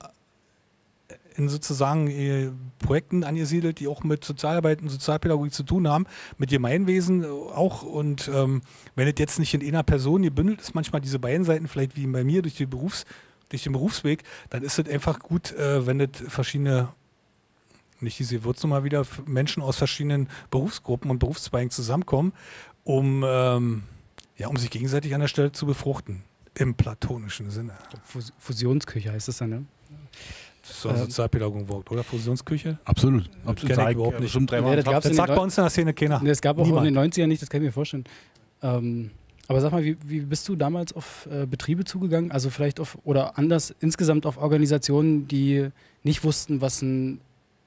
in 1.37 1.49
sozusagen 1.49 2.07
äh, 2.09 2.49
Projekten 2.79 3.23
angesiedelt, 3.23 3.79
die 3.79 3.87
auch 3.87 4.03
mit 4.03 4.25
Sozialarbeit 4.25 4.81
und 4.81 4.89
Sozialpädagogik 4.89 5.53
zu 5.53 5.63
tun 5.63 5.87
haben, 5.87 6.05
mit 6.37 6.49
Gemeinwesen 6.49 7.23
auch. 7.25 7.83
Und 7.83 8.29
ähm, 8.33 8.61
wenn 8.95 9.07
es 9.07 9.13
jetzt 9.17 9.37
nicht 9.39 9.53
in 9.53 9.61
einer 9.61 9.83
Person 9.83 10.23
gebündelt 10.23 10.61
ist, 10.61 10.73
manchmal 10.73 10.99
diese 10.99 11.19
beiden 11.19 11.45
Seiten, 11.45 11.67
vielleicht 11.67 11.95
wie 11.95 12.07
bei 12.07 12.23
mir 12.23 12.41
durch, 12.41 12.55
die 12.55 12.65
Berufs-, 12.65 13.05
durch 13.49 13.63
den 13.63 13.73
Berufsweg, 13.73 14.23
dann 14.49 14.63
ist 14.63 14.79
es 14.79 14.89
einfach 14.89 15.19
gut, 15.19 15.53
äh, 15.53 15.85
wenn 15.85 16.01
es 16.01 16.09
verschiedene 16.27 16.89
Nicht 17.99 18.17
diese 18.17 18.43
Würznummer 18.43 18.83
wieder 18.83 19.05
Menschen 19.25 19.61
aus 19.61 19.77
verschiedenen 19.77 20.29
Berufsgruppen 20.49 21.11
und 21.11 21.19
Berufszweigen 21.19 21.69
zusammenkommen, 21.69 22.33
um, 22.83 23.23
ähm, 23.25 23.83
ja, 24.37 24.47
um 24.47 24.57
sich 24.57 24.71
gegenseitig 24.71 25.13
an 25.13 25.21
der 25.21 25.27
Stelle 25.27 25.51
zu 25.51 25.65
befruchten. 25.65 26.23
Im 26.55 26.73
platonischen 26.73 27.51
Sinne. 27.51 27.73
Fus 28.03 28.33
Fusionsküche 28.39 29.11
heißt 29.11 29.29
es 29.29 29.37
dann, 29.37 29.49
ne? 29.49 29.65
Das 30.67 30.75
ist 30.75 30.81
so 30.81 30.89
ein 30.89 30.95
ähm, 30.95 31.01
Sozialpädagogenwort, 31.03 31.91
oder? 31.91 32.03
Fusionsküche? 32.03 32.77
Absolut. 32.83 33.29
Absolut. 33.45 33.75
Kenne 33.75 33.89
ich 33.89 33.95
überhaupt 33.95 34.19
nicht. 34.19 34.31
Schon 34.31 34.45
dreimal 34.45 34.75
das, 34.75 35.03
das 35.03 35.15
sagt 35.15 35.33
bei 35.33 35.41
uns 35.41 35.57
in 35.57 35.63
der 35.63 35.69
Szene 35.69 35.93
keiner. 35.93 36.19
Nee, 36.21 36.29
das 36.29 36.41
gab 36.41 36.57
auch 36.57 36.65
Niemand. 36.65 36.87
in 36.87 36.93
den 36.93 37.11
90ern 37.11 37.27
nicht, 37.27 37.41
das 37.41 37.49
kann 37.49 37.61
ich 37.61 37.67
mir 37.67 37.71
vorstellen. 37.71 38.03
Ähm, 38.61 39.11
aber 39.47 39.61
sag 39.61 39.71
mal, 39.71 39.83
wie, 39.83 39.97
wie 40.03 40.19
bist 40.19 40.47
du 40.49 40.55
damals 40.55 40.93
auf 40.93 41.27
äh, 41.31 41.45
Betriebe 41.45 41.85
zugegangen? 41.85 42.31
Also 42.31 42.49
vielleicht 42.49 42.79
auf, 42.81 42.97
oder 43.05 43.37
anders 43.37 43.73
insgesamt 43.79 44.25
auf 44.25 44.37
Organisationen, 44.37 45.27
die 45.27 45.69
nicht 46.03 46.23
wussten, 46.23 46.59
was 46.59 46.81
ein 46.81 47.21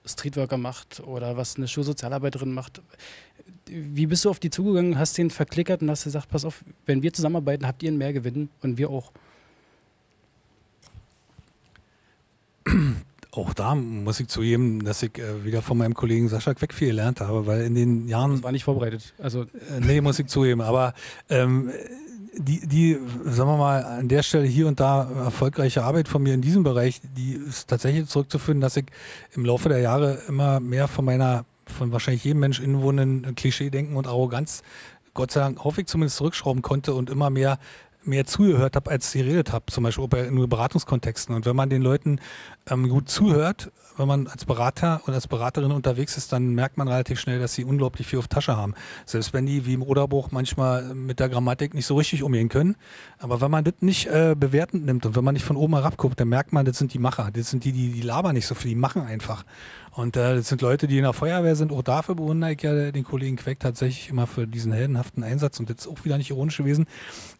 Streetworker 0.04 0.58
macht 0.58 1.00
oder 1.00 1.36
was 1.36 1.56
eine 1.56 1.68
Schulsozialarbeiterin 1.68 2.52
macht. 2.52 2.82
Wie 3.66 4.06
bist 4.06 4.24
du 4.24 4.30
auf 4.30 4.40
die 4.40 4.50
zugegangen, 4.50 4.98
hast 4.98 5.16
den 5.16 5.30
verklickert 5.30 5.80
und 5.80 5.90
hast 5.90 6.04
gesagt, 6.04 6.28
pass 6.28 6.44
auf, 6.44 6.64
wenn 6.86 7.02
wir 7.02 7.12
zusammenarbeiten, 7.12 7.66
habt 7.66 7.82
ihr 7.82 7.88
einen 7.88 7.98
Mehrgewinn 7.98 8.50
und 8.62 8.76
wir 8.76 8.90
auch? 8.90 9.12
Auch 13.32 13.54
da 13.54 13.76
muss 13.76 14.18
ich 14.18 14.26
zugeben, 14.26 14.84
dass 14.84 15.02
ich 15.04 15.16
äh, 15.18 15.44
wieder 15.44 15.62
von 15.62 15.78
meinem 15.78 15.94
Kollegen 15.94 16.28
Sascha 16.28 16.52
Queck 16.52 16.74
viel 16.74 16.88
gelernt 16.88 17.20
habe, 17.20 17.46
weil 17.46 17.62
in 17.62 17.76
den 17.76 18.08
Jahren. 18.08 18.32
Das 18.32 18.42
war 18.42 18.50
nicht 18.50 18.64
vorbereitet. 18.64 19.14
Also 19.18 19.42
äh, 19.42 19.46
nee, 19.80 20.00
muss 20.00 20.18
ich 20.18 20.26
zugeben. 20.26 20.60
Aber 20.60 20.94
ähm, 21.28 21.70
die, 22.34 22.66
die, 22.66 22.98
sagen 23.24 23.50
wir 23.50 23.56
mal, 23.56 23.84
an 23.84 24.08
der 24.08 24.22
Stelle 24.22 24.46
hier 24.46 24.66
und 24.66 24.80
da 24.80 25.08
erfolgreiche 25.24 25.84
Arbeit 25.84 26.08
von 26.08 26.22
mir 26.22 26.34
in 26.34 26.40
diesem 26.40 26.62
Bereich, 26.62 27.00
die 27.16 27.34
ist 27.34 27.68
tatsächlich 27.68 28.08
zurückzuführen, 28.08 28.60
dass 28.60 28.76
ich 28.76 28.86
im 29.34 29.44
Laufe 29.44 29.68
der 29.68 29.78
Jahre 29.78 30.18
immer 30.28 30.60
mehr 30.60 30.88
von 30.88 31.04
meiner, 31.04 31.44
von 31.66 31.92
wahrscheinlich 31.92 32.24
jedem 32.24 32.40
Mensch 32.40 32.60
inwohnenden 32.60 33.34
Klischee-Denken 33.34 33.96
und 33.96 34.06
Arroganz, 34.06 34.62
Gott 35.14 35.32
sei 35.32 35.40
Dank, 35.40 35.64
hoffe 35.64 35.80
ich 35.80 35.86
zumindest 35.86 36.16
zurückschrauben 36.16 36.62
konnte 36.62 36.94
und 36.94 37.10
immer 37.10 37.30
mehr 37.30 37.58
mehr 38.04 38.26
zugehört 38.26 38.76
habe, 38.76 38.90
als 38.90 39.12
geredet 39.12 39.52
habe, 39.52 39.66
zum 39.66 39.84
Beispiel 39.84 40.08
bei 40.08 40.30
nur 40.30 40.48
Beratungskontexten. 40.48 41.34
Und 41.34 41.46
wenn 41.46 41.56
man 41.56 41.70
den 41.70 41.82
Leuten 41.82 42.20
ähm, 42.70 42.88
gut 42.88 43.08
zuhört, 43.08 43.70
wenn 43.96 44.08
man 44.08 44.26
als 44.26 44.44
Berater 44.44 45.02
und 45.06 45.14
als 45.14 45.28
Beraterin 45.28 45.72
unterwegs 45.72 46.16
ist, 46.16 46.32
dann 46.32 46.54
merkt 46.54 46.78
man 46.78 46.88
relativ 46.88 47.20
schnell, 47.20 47.38
dass 47.38 47.54
sie 47.54 47.64
unglaublich 47.64 48.06
viel 48.06 48.18
auf 48.18 48.28
Tasche 48.28 48.56
haben. 48.56 48.74
Selbst 49.04 49.32
wenn 49.32 49.46
die, 49.46 49.66
wie 49.66 49.74
im 49.74 49.82
Oderbuch, 49.82 50.30
manchmal 50.30 50.94
mit 50.94 51.20
der 51.20 51.28
Grammatik 51.28 51.74
nicht 51.74 51.86
so 51.86 51.96
richtig 51.96 52.22
umgehen 52.22 52.48
können. 52.48 52.76
Aber 53.18 53.40
wenn 53.40 53.50
man 53.50 53.64
das 53.64 53.74
nicht 53.80 54.06
äh, 54.06 54.34
bewertend 54.38 54.86
nimmt 54.86 55.04
und 55.04 55.16
wenn 55.16 55.24
man 55.24 55.34
nicht 55.34 55.44
von 55.44 55.56
oben 55.56 55.74
herab 55.74 55.96
guckt, 55.96 56.18
dann 56.18 56.28
merkt 56.28 56.52
man, 56.52 56.64
das 56.64 56.78
sind 56.78 56.94
die 56.94 56.98
Macher. 56.98 57.30
Das 57.32 57.50
sind 57.50 57.64
die, 57.64 57.72
die, 57.72 57.92
die 57.92 58.02
labern 58.02 58.34
nicht 58.34 58.46
so 58.46 58.54
viel, 58.54 58.70
die 58.70 58.76
machen 58.76 59.02
einfach. 59.02 59.44
Und 59.92 60.16
äh, 60.16 60.36
das 60.36 60.48
sind 60.48 60.62
Leute, 60.62 60.86
die 60.86 60.98
in 60.98 61.02
der 61.02 61.12
Feuerwehr 61.12 61.56
sind. 61.56 61.72
Auch 61.72 61.82
dafür 61.82 62.14
bewundere 62.14 62.52
ich 62.52 62.62
ja 62.62 62.90
den 62.90 63.04
Kollegen 63.04 63.36
Queck 63.36 63.58
tatsächlich 63.60 64.08
immer 64.08 64.26
für 64.26 64.46
diesen 64.46 64.72
heldenhaften 64.72 65.24
Einsatz. 65.24 65.58
Und 65.58 65.70
ist 65.70 65.88
auch 65.88 66.04
wieder 66.04 66.18
nicht 66.18 66.30
ironisch 66.30 66.56
gewesen. 66.56 66.86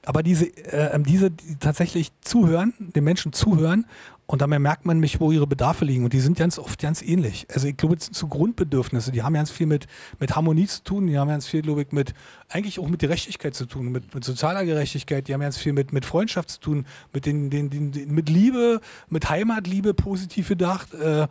Aber 0.05 0.23
diese, 0.23 0.47
äh, 0.47 0.95
ähm, 0.95 1.05
diese 1.05 1.31
die 1.31 1.57
tatsächlich 1.57 2.13
zuhören, 2.23 2.75
den 2.79 3.05
Menschen 3.05 3.33
zuhören 3.33 3.87
und 4.31 4.43
dann 4.43 4.51
merkt 4.63 4.87
man 4.87 5.01
mich, 5.01 5.19
wo 5.19 5.33
ihre 5.33 5.49
Bedarfe 5.49 5.85
liegen. 5.85 6.05
Und 6.05 6.13
die 6.13 6.21
sind 6.21 6.39
ganz 6.39 6.57
oft 6.57 6.81
ganz 6.81 7.03
ähnlich. 7.03 7.49
Also 7.53 7.67
ich 7.67 7.77
glaube, 7.77 7.97
das 7.97 8.05
sind 8.05 8.15
so 8.15 8.29
Grundbedürfnisse. 8.29 9.11
Die 9.11 9.25
haben 9.25 9.35
ganz 9.35 9.51
viel 9.51 9.67
mit, 9.67 9.89
mit 10.21 10.37
Harmonie 10.37 10.69
zu 10.69 10.85
tun. 10.85 11.09
Die 11.09 11.19
haben 11.19 11.27
ganz 11.27 11.49
viel, 11.49 11.63
glaube 11.63 11.83
ich, 11.83 11.91
mit, 11.91 12.15
eigentlich 12.49 12.79
auch 12.79 12.87
mit 12.87 13.01
Gerechtigkeit 13.01 13.57
zu 13.57 13.67
tun, 13.67 13.91
mit, 13.91 14.15
mit 14.15 14.23
sozialer 14.23 14.65
Gerechtigkeit. 14.65 15.27
Die 15.27 15.35
haben 15.35 15.41
ganz 15.41 15.57
viel 15.57 15.73
mit, 15.73 15.93
mit 15.93 16.05
Freundschaft 16.05 16.49
zu 16.49 16.61
tun, 16.61 16.87
mit, 17.13 17.27
den, 17.27 17.51
den, 17.51 17.71
den, 17.71 18.15
mit 18.15 18.29
Liebe, 18.29 18.81
mit 19.09 19.29
Heimatliebe 19.29 19.95
positiv 19.95 20.49
gedacht. 20.51 20.95
Äh, 20.95 21.27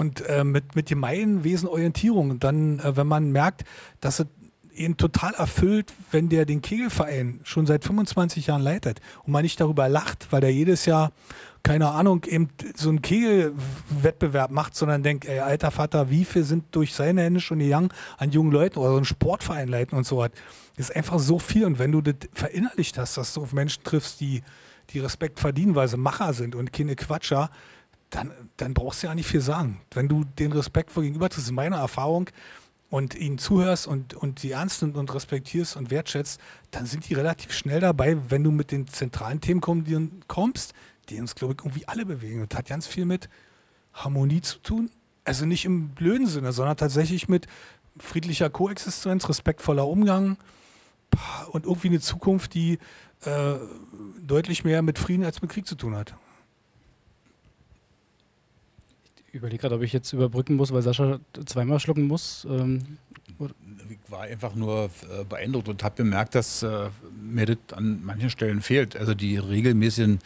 und 0.00 0.22
äh, 0.22 0.44
mit, 0.44 0.74
mit 0.74 0.88
Gemeinwesen 0.88 1.68
Orientierung. 1.68 2.30
Und 2.30 2.42
dann, 2.42 2.78
äh, 2.78 2.96
wenn 2.96 3.06
man 3.06 3.32
merkt, 3.32 3.64
dass 4.00 4.18
es 4.18 4.26
ihn 4.74 4.96
total 4.96 5.34
erfüllt, 5.34 5.92
wenn 6.10 6.30
der 6.30 6.46
den 6.46 6.62
Kegelverein 6.62 7.40
schon 7.42 7.66
seit 7.66 7.84
25 7.84 8.46
Jahren 8.46 8.62
leitet 8.62 9.00
und 9.24 9.32
man 9.32 9.42
nicht 9.42 9.60
darüber 9.60 9.90
lacht, 9.90 10.28
weil 10.30 10.40
der 10.40 10.54
jedes 10.54 10.86
Jahr 10.86 11.12
keine 11.62 11.90
Ahnung, 11.90 12.24
eben 12.24 12.48
so 12.74 12.88
einen 12.88 13.02
Kegelwettbewerb 13.02 14.50
macht, 14.50 14.74
sondern 14.74 15.02
denkt, 15.02 15.26
ey, 15.26 15.40
alter 15.40 15.70
Vater, 15.70 16.08
wie 16.08 16.24
viel 16.24 16.44
sind 16.44 16.64
durch 16.70 16.94
seine 16.94 17.20
Hände 17.20 17.40
schon 17.40 17.58
gegangen 17.58 17.90
an 18.16 18.30
jungen 18.30 18.50
Leuten 18.50 18.78
oder 18.78 18.92
so 18.92 18.96
einen 18.96 19.04
Sportverein 19.04 19.68
leiten 19.68 19.98
und 19.98 20.06
so 20.06 20.16
was. 20.16 20.30
Ist 20.78 20.96
einfach 20.96 21.18
so 21.18 21.38
viel. 21.38 21.66
Und 21.66 21.78
wenn 21.78 21.92
du 21.92 22.00
das 22.00 22.14
verinnerlicht 22.32 22.96
hast, 22.96 23.18
dass 23.18 23.34
du 23.34 23.42
auf 23.42 23.52
Menschen 23.52 23.84
triffst, 23.84 24.22
die, 24.22 24.42
die 24.88 25.00
Respekt 25.00 25.38
verdienen, 25.38 25.74
weil 25.74 25.88
sie 25.88 25.98
Macher 25.98 26.32
sind 26.32 26.54
und 26.54 26.72
keine 26.72 26.96
Quatscher, 26.96 27.50
dann, 28.10 28.32
dann 28.56 28.74
brauchst 28.74 29.02
du 29.02 29.06
ja 29.06 29.14
nicht 29.14 29.28
viel 29.28 29.40
sagen. 29.40 29.80
Wenn 29.92 30.08
du 30.08 30.24
den 30.24 30.52
Respekt 30.52 30.90
vor 30.90 31.02
gegenüber, 31.02 31.28
das 31.28 31.38
ist 31.38 31.52
meine 31.52 31.76
Erfahrung, 31.76 32.30
und 32.90 33.14
ihnen 33.14 33.38
zuhörst 33.38 33.86
und, 33.86 34.14
und 34.14 34.42
die 34.42 34.50
ernst 34.50 34.82
nimmt 34.82 34.96
und 34.96 35.14
respektierst 35.14 35.76
und 35.76 35.90
wertschätzt, 35.90 36.40
dann 36.72 36.86
sind 36.86 37.08
die 37.08 37.14
relativ 37.14 37.52
schnell 37.52 37.80
dabei, 37.80 38.16
wenn 38.30 38.42
du 38.42 38.50
mit 38.50 38.72
den 38.72 38.88
zentralen 38.88 39.40
Themen 39.40 39.60
kommst, 40.26 40.74
die 41.08 41.20
uns, 41.20 41.36
glaube 41.36 41.54
ich, 41.54 41.60
irgendwie 41.60 41.86
alle 41.86 42.04
bewegen. 42.04 42.42
Und 42.42 42.54
hat 42.54 42.66
ganz 42.66 42.86
viel 42.86 43.04
mit 43.04 43.28
Harmonie 43.94 44.40
zu 44.40 44.58
tun. 44.58 44.90
Also 45.24 45.46
nicht 45.46 45.64
im 45.64 45.90
blöden 45.90 46.26
Sinne, 46.26 46.52
sondern 46.52 46.76
tatsächlich 46.76 47.28
mit 47.28 47.46
friedlicher 47.98 48.50
Koexistenz, 48.50 49.28
respektvoller 49.28 49.86
Umgang 49.86 50.36
und 51.52 51.66
irgendwie 51.66 51.88
eine 51.88 52.00
Zukunft, 52.00 52.54
die 52.54 52.78
äh, 53.24 53.54
deutlich 54.26 54.64
mehr 54.64 54.82
mit 54.82 54.98
Frieden 54.98 55.24
als 55.24 55.42
mit 55.42 55.50
Krieg 55.50 55.66
zu 55.66 55.76
tun 55.76 55.94
hat. 55.94 56.14
Ich 59.16 59.19
überlege 59.32 59.60
gerade, 59.60 59.74
ob 59.76 59.82
ich 59.82 59.92
jetzt 59.92 60.12
überbrücken 60.12 60.56
muss, 60.56 60.72
weil 60.72 60.82
Sascha 60.82 61.20
zweimal 61.46 61.80
schlucken 61.80 62.06
muss. 62.06 62.46
Ähm, 62.50 62.98
ich 63.88 63.98
war 64.10 64.22
einfach 64.22 64.54
nur 64.54 64.90
äh, 65.10 65.24
beeindruckt 65.24 65.68
und 65.68 65.82
habe 65.82 65.96
bemerkt, 65.96 66.34
dass 66.34 66.62
äh, 66.62 66.90
mir 67.20 67.46
das 67.46 67.76
an 67.76 68.04
manchen 68.04 68.30
Stellen 68.30 68.60
fehlt. 68.60 68.96
Also 68.96 69.14
die 69.14 69.36
regelmäßigen 69.38 70.20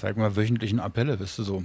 sag 0.00 0.16
mal, 0.16 0.36
wöchentlichen 0.36 0.80
Appelle, 0.80 1.18
wisst 1.20 1.38
du 1.38 1.42
so. 1.42 1.62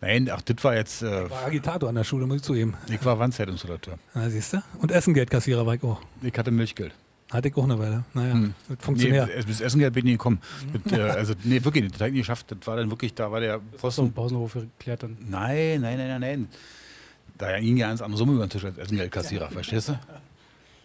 Nein, 0.00 0.28
ach, 0.30 0.42
das 0.42 0.62
war 0.64 0.74
jetzt. 0.74 1.02
Äh, 1.02 1.30
war 1.30 1.46
Agitator 1.46 1.88
an 1.88 1.94
der 1.94 2.04
Schule, 2.04 2.26
muss 2.26 2.38
ich 2.38 2.42
zugeben. 2.42 2.74
Ich 2.88 3.04
war 3.04 3.18
Wandzeitinstallateur. 3.18 3.98
Na, 4.14 4.28
siehst 4.28 4.54
du? 4.54 4.62
Und 4.80 4.90
Essengeldkassierer 4.90 5.64
war 5.64 5.74
ich 5.74 5.82
auch. 5.84 6.00
Ich 6.22 6.36
hatte 6.36 6.50
Milchgeld. 6.50 6.92
Hatte 7.32 7.48
ich 7.48 7.56
auch 7.56 7.64
eine 7.64 7.78
Weile. 7.78 8.04
Naja, 8.14 8.34
hm. 8.34 8.54
das 8.68 8.78
funktioniert. 8.80 9.30
Nee, 9.34 9.42
bis 9.46 9.60
Essengeld 9.60 9.94
bin 9.94 10.00
ich 10.00 10.04
nicht 10.04 10.18
gekommen. 10.18 10.40
mit, 10.72 10.92
äh, 10.92 11.00
also, 11.00 11.34
nee, 11.44 11.64
wirklich 11.64 11.84
nicht. 11.84 11.94
Das 11.94 12.00
habe 12.00 12.10
ich 12.10 12.14
nicht 12.14 12.22
geschafft. 12.22 12.46
Das 12.50 12.66
war 12.66 12.76
dann 12.76 12.90
wirklich, 12.90 13.14
da 13.14 13.32
war 13.32 13.40
der 13.40 13.58
Posten. 13.78 14.06
Das 14.06 14.14
Pausenhof 14.14 14.54
geklärt 14.54 15.02
dann. 15.02 15.16
Nein, 15.28 15.80
nein, 15.80 15.96
nein, 15.98 16.08
nein, 16.08 16.20
nein. 16.20 16.48
Da 17.38 17.58
ging 17.58 17.76
ja 17.76 17.90
eins 17.90 18.02
andere 18.02 18.18
Summe 18.18 18.34
über 18.34 18.46
den 18.46 18.50
Tisch 18.50 18.64
als 18.64 18.78
Essengeldkassierer, 18.78 19.50
verstehst 19.50 19.88
du? 19.88 19.98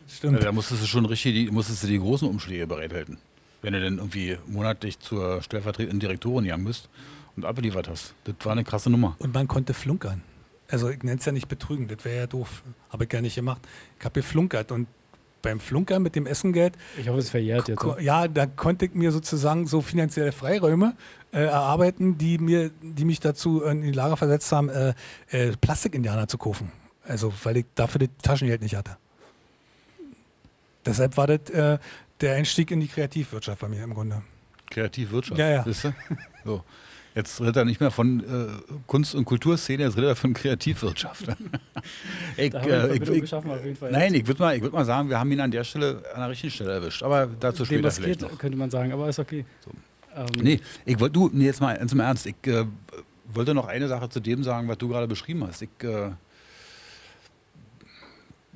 Stimmt. 0.07 0.35
Also, 0.35 0.45
da 0.45 0.51
musstest 0.53 0.81
du 0.81 0.87
schon 0.87 1.05
richtig, 1.05 1.33
die, 1.33 1.51
musstest 1.51 1.83
du 1.83 1.87
die 1.87 1.99
großen 1.99 2.27
Umschläge 2.27 2.65
bereithalten 2.65 3.17
wenn 3.61 3.73
du 3.73 3.81
dann 3.81 3.97
irgendwie 3.97 4.37
monatlich 4.47 4.99
zur 4.99 5.41
stellvertretenden 5.41 5.99
Direktorin 5.99 6.45
gegangen 6.45 6.65
bist 6.65 6.89
und 7.35 7.45
abgeliefert 7.45 7.89
hast. 7.89 8.13
Das 8.23 8.35
war 8.43 8.53
eine 8.53 8.63
krasse 8.63 8.89
Nummer. 8.89 9.15
Und 9.19 9.33
man 9.33 9.47
konnte 9.47 9.73
flunkern. 9.73 10.21
Also 10.69 10.89
ich 10.89 11.01
nenne 11.03 11.19
es 11.19 11.25
ja 11.25 11.31
nicht 11.31 11.47
betrügen, 11.47 11.87
das 11.87 12.03
wäre 12.03 12.17
ja 12.17 12.27
doof. 12.27 12.63
Habe 12.89 13.05
ich 13.05 13.09
gar 13.09 13.21
nicht 13.21 13.35
gemacht. 13.35 13.61
Ich 13.99 14.05
habe 14.05 14.19
geflunkert 14.19 14.71
und 14.71 14.87
beim 15.41 15.59
Flunkern 15.59 16.01
mit 16.01 16.15
dem 16.15 16.25
Essengeld. 16.25 16.73
Ich 16.97 17.07
hoffe, 17.07 17.19
es 17.19 17.29
verjährt 17.29 17.67
jetzt. 17.67 17.83
Ja, 17.99 18.27
da 18.27 18.45
konnte 18.45 18.85
ich 18.85 18.93
mir 18.93 19.11
sozusagen 19.11 19.67
so 19.67 19.81
finanzielle 19.81 20.31
Freiräume 20.31 20.95
äh, 21.31 21.43
erarbeiten, 21.43 22.17
die 22.17 22.37
mir, 22.37 22.71
die 22.81 23.05
mich 23.05 23.19
dazu 23.19 23.61
in 23.63 23.81
die 23.81 23.91
Lage 23.91 24.17
versetzt 24.17 24.51
haben, 24.51 24.69
äh, 24.69 24.93
äh, 25.29 25.55
Plastikindianer 25.59 26.27
zu 26.27 26.37
kaufen. 26.37 26.71
Also, 27.03 27.33
weil 27.43 27.57
ich 27.57 27.65
dafür 27.75 27.99
das 27.99 28.09
Taschengeld 28.21 28.61
nicht 28.61 28.75
hatte. 28.75 28.97
Deshalb 30.85 31.17
war 31.17 31.27
das 31.27 31.49
äh, 31.49 31.77
der 32.21 32.35
Einstieg 32.35 32.71
in 32.71 32.79
die 32.79 32.87
Kreativwirtschaft 32.87 33.61
bei 33.61 33.67
mir 33.67 33.83
im 33.83 33.93
Grunde. 33.93 34.23
Kreativwirtschaft? 34.69 35.39
Ja, 35.39 35.49
ja. 35.49 35.65
So. 36.45 36.63
Jetzt 37.17 37.41
redet 37.41 37.55
er 37.55 37.65
nicht 37.65 37.79
mehr 37.81 37.89
von 37.89 38.19
äh, 38.19 38.75
Kunst- 38.85 39.15
und 39.15 39.25
Kulturszene, 39.25 39.81
jetzt 39.81 39.97
redet 39.97 40.09
er 40.11 40.15
von 40.15 40.35
Kreativwirtschaft. 40.35 41.25
ich, 42.37 42.53
äh, 42.53 42.95
ich, 42.95 43.09
ich, 43.09 43.31
nein, 43.89 44.13
ich 44.13 44.27
würde 44.27 44.39
mal, 44.39 44.61
würd 44.61 44.71
mal 44.71 44.85
sagen, 44.85 45.09
wir 45.09 45.19
haben 45.19 45.31
ihn 45.31 45.39
an 45.39 45.49
der 45.49 45.63
Stelle, 45.63 46.03
an 46.13 46.19
der 46.19 46.29
richtigen 46.29 46.51
Stelle 46.51 46.73
erwischt. 46.73 47.01
Aber 47.01 47.25
dazu 47.25 47.65
später 47.65 47.89
vielleicht 47.89 48.21
noch. 48.21 48.37
könnte 48.37 48.55
man 48.55 48.69
sagen, 48.69 48.91
aber 48.91 49.09
ist 49.09 49.17
okay. 49.17 49.45
So. 49.65 49.71
Ähm. 50.15 50.27
Nee, 50.39 50.59
ich 50.85 50.99
wollte, 50.99 51.13
du, 51.13 51.31
nee, 51.33 51.45
jetzt 51.45 51.59
mal 51.59 51.83
zum 51.87 51.99
Ernst. 52.01 52.27
Ich 52.27 52.35
äh, 52.45 52.65
wollte 53.25 53.55
noch 53.55 53.65
eine 53.65 53.87
Sache 53.87 54.09
zu 54.09 54.19
dem 54.19 54.43
sagen, 54.43 54.67
was 54.67 54.77
du 54.77 54.87
gerade 54.87 55.07
beschrieben 55.07 55.43
hast. 55.43 55.63
Ich, 55.63 55.69
äh, 55.81 56.11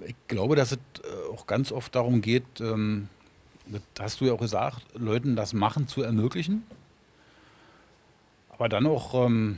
ich 0.06 0.16
glaube, 0.28 0.56
dass 0.56 0.74
es 0.74 0.78
äh, 0.78 1.34
auch 1.34 1.48
ganz 1.48 1.72
oft 1.72 1.96
darum 1.96 2.22
geht, 2.22 2.44
ähm, 2.60 3.08
das 3.66 3.82
hast 4.00 4.22
du 4.22 4.26
ja 4.26 4.34
auch 4.34 4.40
gesagt, 4.40 4.84
Leuten 4.94 5.36
das 5.36 5.54
Machen 5.54 5.88
zu 5.88 6.04
ermöglichen. 6.04 6.62
Aber 8.62 8.70
dann 8.70 8.86
auch, 8.86 9.26
ähm, 9.26 9.58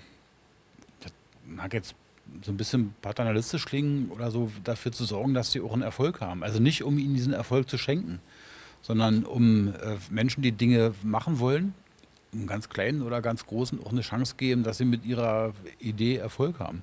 das 1.01 1.12
mag 1.45 1.74
jetzt 1.74 1.93
so 2.41 2.54
ein 2.54 2.56
bisschen 2.56 2.95
paternalistisch 3.01 3.66
klingen 3.66 4.10
oder 4.10 4.32
so, 4.32 4.49
dafür 4.64 4.93
zu 4.93 5.04
sorgen, 5.04 5.34
dass 5.34 5.51
sie 5.51 5.60
auch 5.60 5.74
einen 5.74 5.82
Erfolg 5.82 6.22
haben. 6.22 6.41
Also 6.41 6.62
nicht, 6.62 6.84
um 6.84 6.97
ihnen 6.97 7.14
diesen 7.14 7.34
Erfolg 7.34 7.70
zu 7.70 7.78
schenken, 7.78 8.22
sondern 8.82 9.26
um 9.26 9.76
äh, 9.76 9.97
Menschen, 10.10 10.41
die 10.41 10.54
Dinge 10.54 10.93
machen 11.04 11.39
wollen, 11.39 11.74
im 12.32 12.47
ganz 12.47 12.70
kleinen 12.70 13.01
oder 13.01 13.22
ganz 13.22 13.45
großen 13.45 13.84
auch 13.84 13.91
eine 13.91 13.99
Chance 13.99 14.36
geben, 14.38 14.64
dass 14.64 14.78
sie 14.78 14.86
mit 14.86 15.04
ihrer 15.04 15.51
Idee 15.80 16.16
Erfolg 16.16 16.60
haben. 16.60 16.82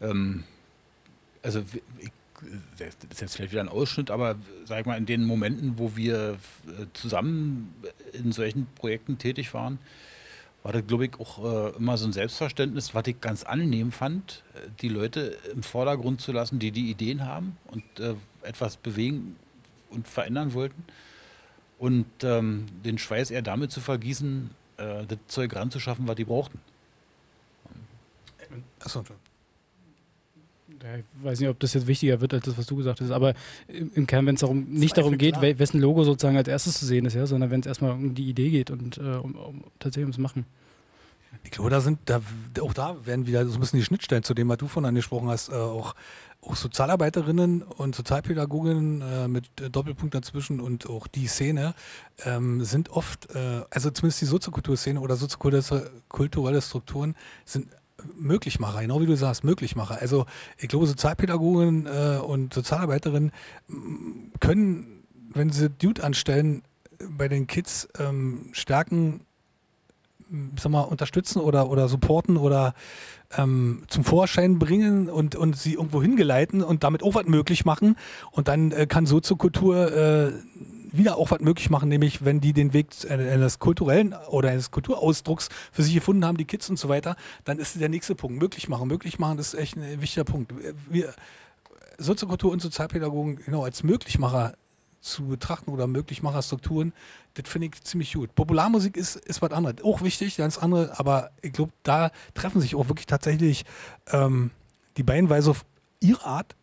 Ähm, 0.00 0.44
also 1.42 1.62
ich, 1.98 2.12
das 2.78 2.96
ist 3.10 3.20
jetzt 3.20 3.36
vielleicht 3.36 3.52
wieder 3.52 3.60
ein 3.60 3.68
Ausschnitt, 3.68 4.10
aber 4.10 4.36
sag 4.64 4.86
mal, 4.86 4.96
in 4.96 5.04
den 5.04 5.26
Momenten, 5.26 5.78
wo 5.78 5.96
wir 5.96 6.38
äh, 6.66 6.86
zusammen 6.94 7.74
in 8.14 8.32
solchen 8.32 8.66
Projekten 8.74 9.18
tätig 9.18 9.52
waren, 9.52 9.78
war 10.66 10.72
das, 10.72 10.84
glaube 10.84 11.06
ich, 11.06 11.20
auch 11.20 11.44
äh, 11.44 11.76
immer 11.76 11.96
so 11.96 12.06
ein 12.06 12.12
Selbstverständnis, 12.12 12.92
was 12.92 13.06
ich 13.06 13.20
ganz 13.20 13.44
angenehm 13.44 13.92
fand, 13.92 14.42
äh, 14.54 14.68
die 14.80 14.88
Leute 14.88 15.38
im 15.52 15.62
Vordergrund 15.62 16.20
zu 16.20 16.32
lassen, 16.32 16.58
die 16.58 16.72
die 16.72 16.90
Ideen 16.90 17.24
haben 17.24 17.56
und 17.68 17.84
äh, 18.00 18.16
etwas 18.42 18.76
bewegen 18.76 19.36
und 19.90 20.08
verändern 20.08 20.54
wollten. 20.54 20.82
Und 21.78 22.06
ähm, 22.24 22.66
den 22.84 22.98
Schweiß 22.98 23.30
eher 23.30 23.42
damit 23.42 23.70
zu 23.70 23.80
vergießen, 23.80 24.50
äh, 24.78 25.06
das 25.06 25.18
Zeug 25.28 25.54
ranzuschaffen, 25.54 26.08
was 26.08 26.16
die 26.16 26.24
brauchten. 26.24 26.60
Achso, 28.80 29.04
ich 30.82 31.24
weiß 31.24 31.40
nicht, 31.40 31.48
ob 31.48 31.58
das 31.60 31.74
jetzt 31.74 31.86
wichtiger 31.86 32.20
wird 32.20 32.34
als 32.34 32.44
das, 32.44 32.58
was 32.58 32.66
du 32.66 32.76
gesagt 32.76 33.00
hast, 33.00 33.10
aber 33.10 33.34
im 33.68 34.06
Kern, 34.06 34.26
wenn 34.26 34.34
es 34.34 34.40
darum, 34.40 34.64
nicht 34.68 34.96
darum 34.96 35.18
geht, 35.18 35.38
klar. 35.38 35.58
wessen 35.58 35.80
Logo 35.80 36.04
sozusagen 36.04 36.36
als 36.36 36.48
erstes 36.48 36.78
zu 36.78 36.86
sehen 36.86 37.06
ist, 37.06 37.14
ja, 37.14 37.26
sondern 37.26 37.50
wenn 37.50 37.60
es 37.60 37.66
erstmal 37.66 37.92
um 37.92 38.14
die 38.14 38.28
Idee 38.28 38.50
geht 38.50 38.70
und 38.70 38.98
äh, 38.98 39.00
um, 39.00 39.34
um, 39.34 39.64
tatsächlich 39.78 40.04
ums 40.04 40.18
Machen. 40.18 40.46
Ich 41.44 41.50
glaube, 41.50 41.70
da 41.70 41.80
sind, 41.80 41.98
da, 42.06 42.20
auch 42.60 42.72
da 42.72 42.96
werden 43.04 43.26
wieder 43.26 43.46
so 43.46 43.54
ein 43.54 43.60
bisschen 43.60 43.78
die 43.78 43.84
Schnittstellen 43.84 44.22
zu 44.22 44.34
dem, 44.34 44.48
was 44.48 44.58
du 44.58 44.68
von 44.68 44.84
angesprochen 44.84 45.28
hast, 45.28 45.50
äh, 45.50 45.54
auch, 45.54 45.94
auch 46.40 46.56
Sozialarbeiterinnen 46.56 47.62
und 47.62 47.94
Sozialpädagoginnen 47.94 49.02
äh, 49.02 49.28
mit 49.28 49.50
Doppelpunkt 49.70 50.14
dazwischen 50.14 50.60
und 50.60 50.88
auch 50.88 51.06
die 51.06 51.26
Szene 51.26 51.74
ähm, 52.24 52.64
sind 52.64 52.90
oft, 52.90 53.34
äh, 53.34 53.62
also 53.70 53.90
zumindest 53.90 54.20
die 54.22 54.26
Soziokulturszene 54.26 55.00
oder 55.00 55.16
soziokulturelle 55.16 56.62
Strukturen 56.62 57.14
sind 57.44 57.68
Möglichmacher, 58.16 58.82
genau 58.82 59.00
wie 59.00 59.06
du 59.06 59.16
sagst, 59.16 59.44
Möglichmacher. 59.44 59.98
Also 60.00 60.26
ich 60.58 60.68
glaube, 60.68 60.86
Sozialpädagogen 60.86 61.86
äh, 61.86 62.18
und 62.18 62.52
Sozialarbeiterinnen 62.52 63.32
mm, 63.68 64.32
können, 64.40 65.04
wenn 65.32 65.50
sie 65.50 65.70
Dude 65.70 66.02
anstellen, 66.04 66.62
bei 67.10 67.28
den 67.28 67.46
Kids 67.46 67.88
ähm, 67.98 68.48
stärken, 68.52 69.20
mm, 70.28 70.48
sag 70.58 70.72
mal, 70.72 70.82
unterstützen 70.82 71.40
oder, 71.40 71.70
oder 71.70 71.88
supporten 71.88 72.36
oder 72.36 72.74
ähm, 73.36 73.84
zum 73.88 74.04
Vorschein 74.04 74.58
bringen 74.58 75.08
und, 75.08 75.34
und 75.34 75.56
sie 75.56 75.74
irgendwo 75.74 76.02
hingeleiten 76.02 76.62
und 76.62 76.84
damit 76.84 77.02
auch 77.02 77.14
was 77.14 77.26
möglich 77.26 77.64
machen. 77.64 77.96
Und 78.30 78.48
dann 78.48 78.72
äh, 78.72 78.86
kann 78.86 79.06
Soziokultur 79.06 79.92
äh, 79.92 80.32
wieder 80.96 81.16
auch 81.16 81.30
was 81.30 81.40
möglich 81.40 81.70
machen, 81.70 81.88
nämlich 81.88 82.24
wenn 82.24 82.40
die 82.40 82.52
den 82.52 82.72
Weg 82.72 82.88
eines 83.08 83.58
kulturellen 83.58 84.14
oder 84.28 84.50
eines 84.50 84.70
Kulturausdrucks 84.70 85.48
für 85.72 85.82
sich 85.82 85.94
gefunden 85.94 86.24
haben, 86.24 86.36
die 86.36 86.44
Kids 86.44 86.70
und 86.70 86.78
so 86.78 86.88
weiter, 86.88 87.16
dann 87.44 87.58
ist 87.58 87.80
der 87.80 87.88
nächste 87.88 88.14
Punkt. 88.14 88.38
Möglich 88.38 88.68
machen. 88.68 88.88
Möglich 88.88 89.18
machen 89.18 89.38
ist 89.38 89.54
echt 89.54 89.76
ein 89.76 90.00
wichtiger 90.00 90.24
Punkt. 90.24 90.52
Wir, 90.88 91.14
Soziokultur 91.98 92.52
und 92.52 92.60
Sozialpädagogen 92.60 93.36
genau 93.36 93.64
als 93.64 93.82
Möglichmacher 93.82 94.54
zu 95.00 95.26
betrachten 95.26 95.70
oder 95.70 95.86
Möglichmacherstrukturen, 95.86 96.92
das 97.34 97.48
finde 97.48 97.68
ich 97.68 97.82
ziemlich 97.82 98.12
gut. 98.12 98.34
Popularmusik 98.34 98.96
ist, 98.96 99.16
ist 99.16 99.40
was 99.40 99.52
anderes. 99.52 99.82
Auch 99.84 100.02
wichtig, 100.02 100.36
ganz 100.36 100.58
andere, 100.58 100.98
aber 100.98 101.30
ich 101.42 101.52
glaube, 101.52 101.72
da 101.82 102.10
treffen 102.34 102.60
sich 102.60 102.74
auch 102.74 102.88
wirklich 102.88 103.06
tatsächlich 103.06 103.64
ähm, 104.10 104.50
die 104.96 105.04
so 105.40 105.52
auf 105.52 105.64
ihre 106.00 106.24
Art, 106.24 106.56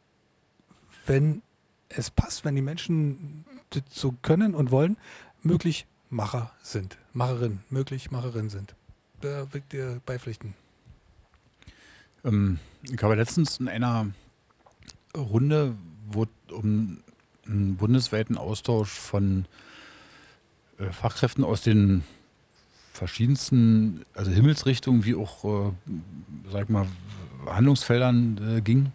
wenn 1.05 1.41
es 1.89 2.09
passt, 2.09 2.43
wenn 2.43 2.55
die 2.55 2.61
Menschen 2.61 3.45
so 3.89 4.13
können 4.21 4.53
und 4.55 4.71
wollen, 4.71 4.97
Möglichmacher 5.41 6.51
sind. 6.61 6.97
Macherin, 7.13 7.59
Möglichmacherin 7.69 8.49
sind. 8.49 8.75
Da 9.21 9.51
wird 9.53 9.71
dir 9.71 10.01
beipflichten. 10.05 10.53
Ähm, 12.25 12.59
ich 12.83 13.01
habe 13.01 13.15
letztens 13.15 13.59
in 13.59 13.67
einer 13.67 14.07
Runde, 15.15 15.75
wo 16.11 16.25
um 16.51 16.99
einen 17.45 17.75
bundesweiten 17.75 18.37
Austausch 18.37 18.91
von 18.91 19.45
äh, 20.77 20.91
Fachkräften 20.91 21.43
aus 21.43 21.61
den 21.61 22.03
verschiedensten, 22.93 24.05
also 24.13 24.31
Himmelsrichtungen 24.31 25.03
wie 25.03 25.15
auch, 25.15 25.43
äh, 25.45 25.71
sag 26.51 26.69
mal, 26.69 26.87
Handlungsfeldern 27.45 28.57
äh, 28.57 28.61
ging, 28.61 28.91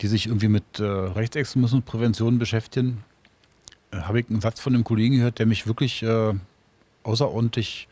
die 0.00 0.08
sich 0.08 0.26
irgendwie 0.26 0.48
mit 0.48 0.80
äh, 0.80 0.84
Rechtsextremismusprävention 0.84 2.38
beschäftigen, 2.38 3.04
habe 3.92 4.20
ich 4.20 4.28
einen 4.28 4.40
Satz 4.40 4.60
von 4.60 4.74
einem 4.74 4.84
Kollegen 4.84 5.16
gehört, 5.16 5.38
der 5.38 5.46
mich 5.46 5.66
wirklich 5.66 6.02
äh, 6.02 6.34
außerordentlich 7.02 7.88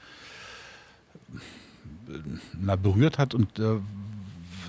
äh, 2.09 2.19
na, 2.61 2.77
berührt 2.77 3.19
hat 3.19 3.35
und 3.35 3.59
äh, 3.59 3.79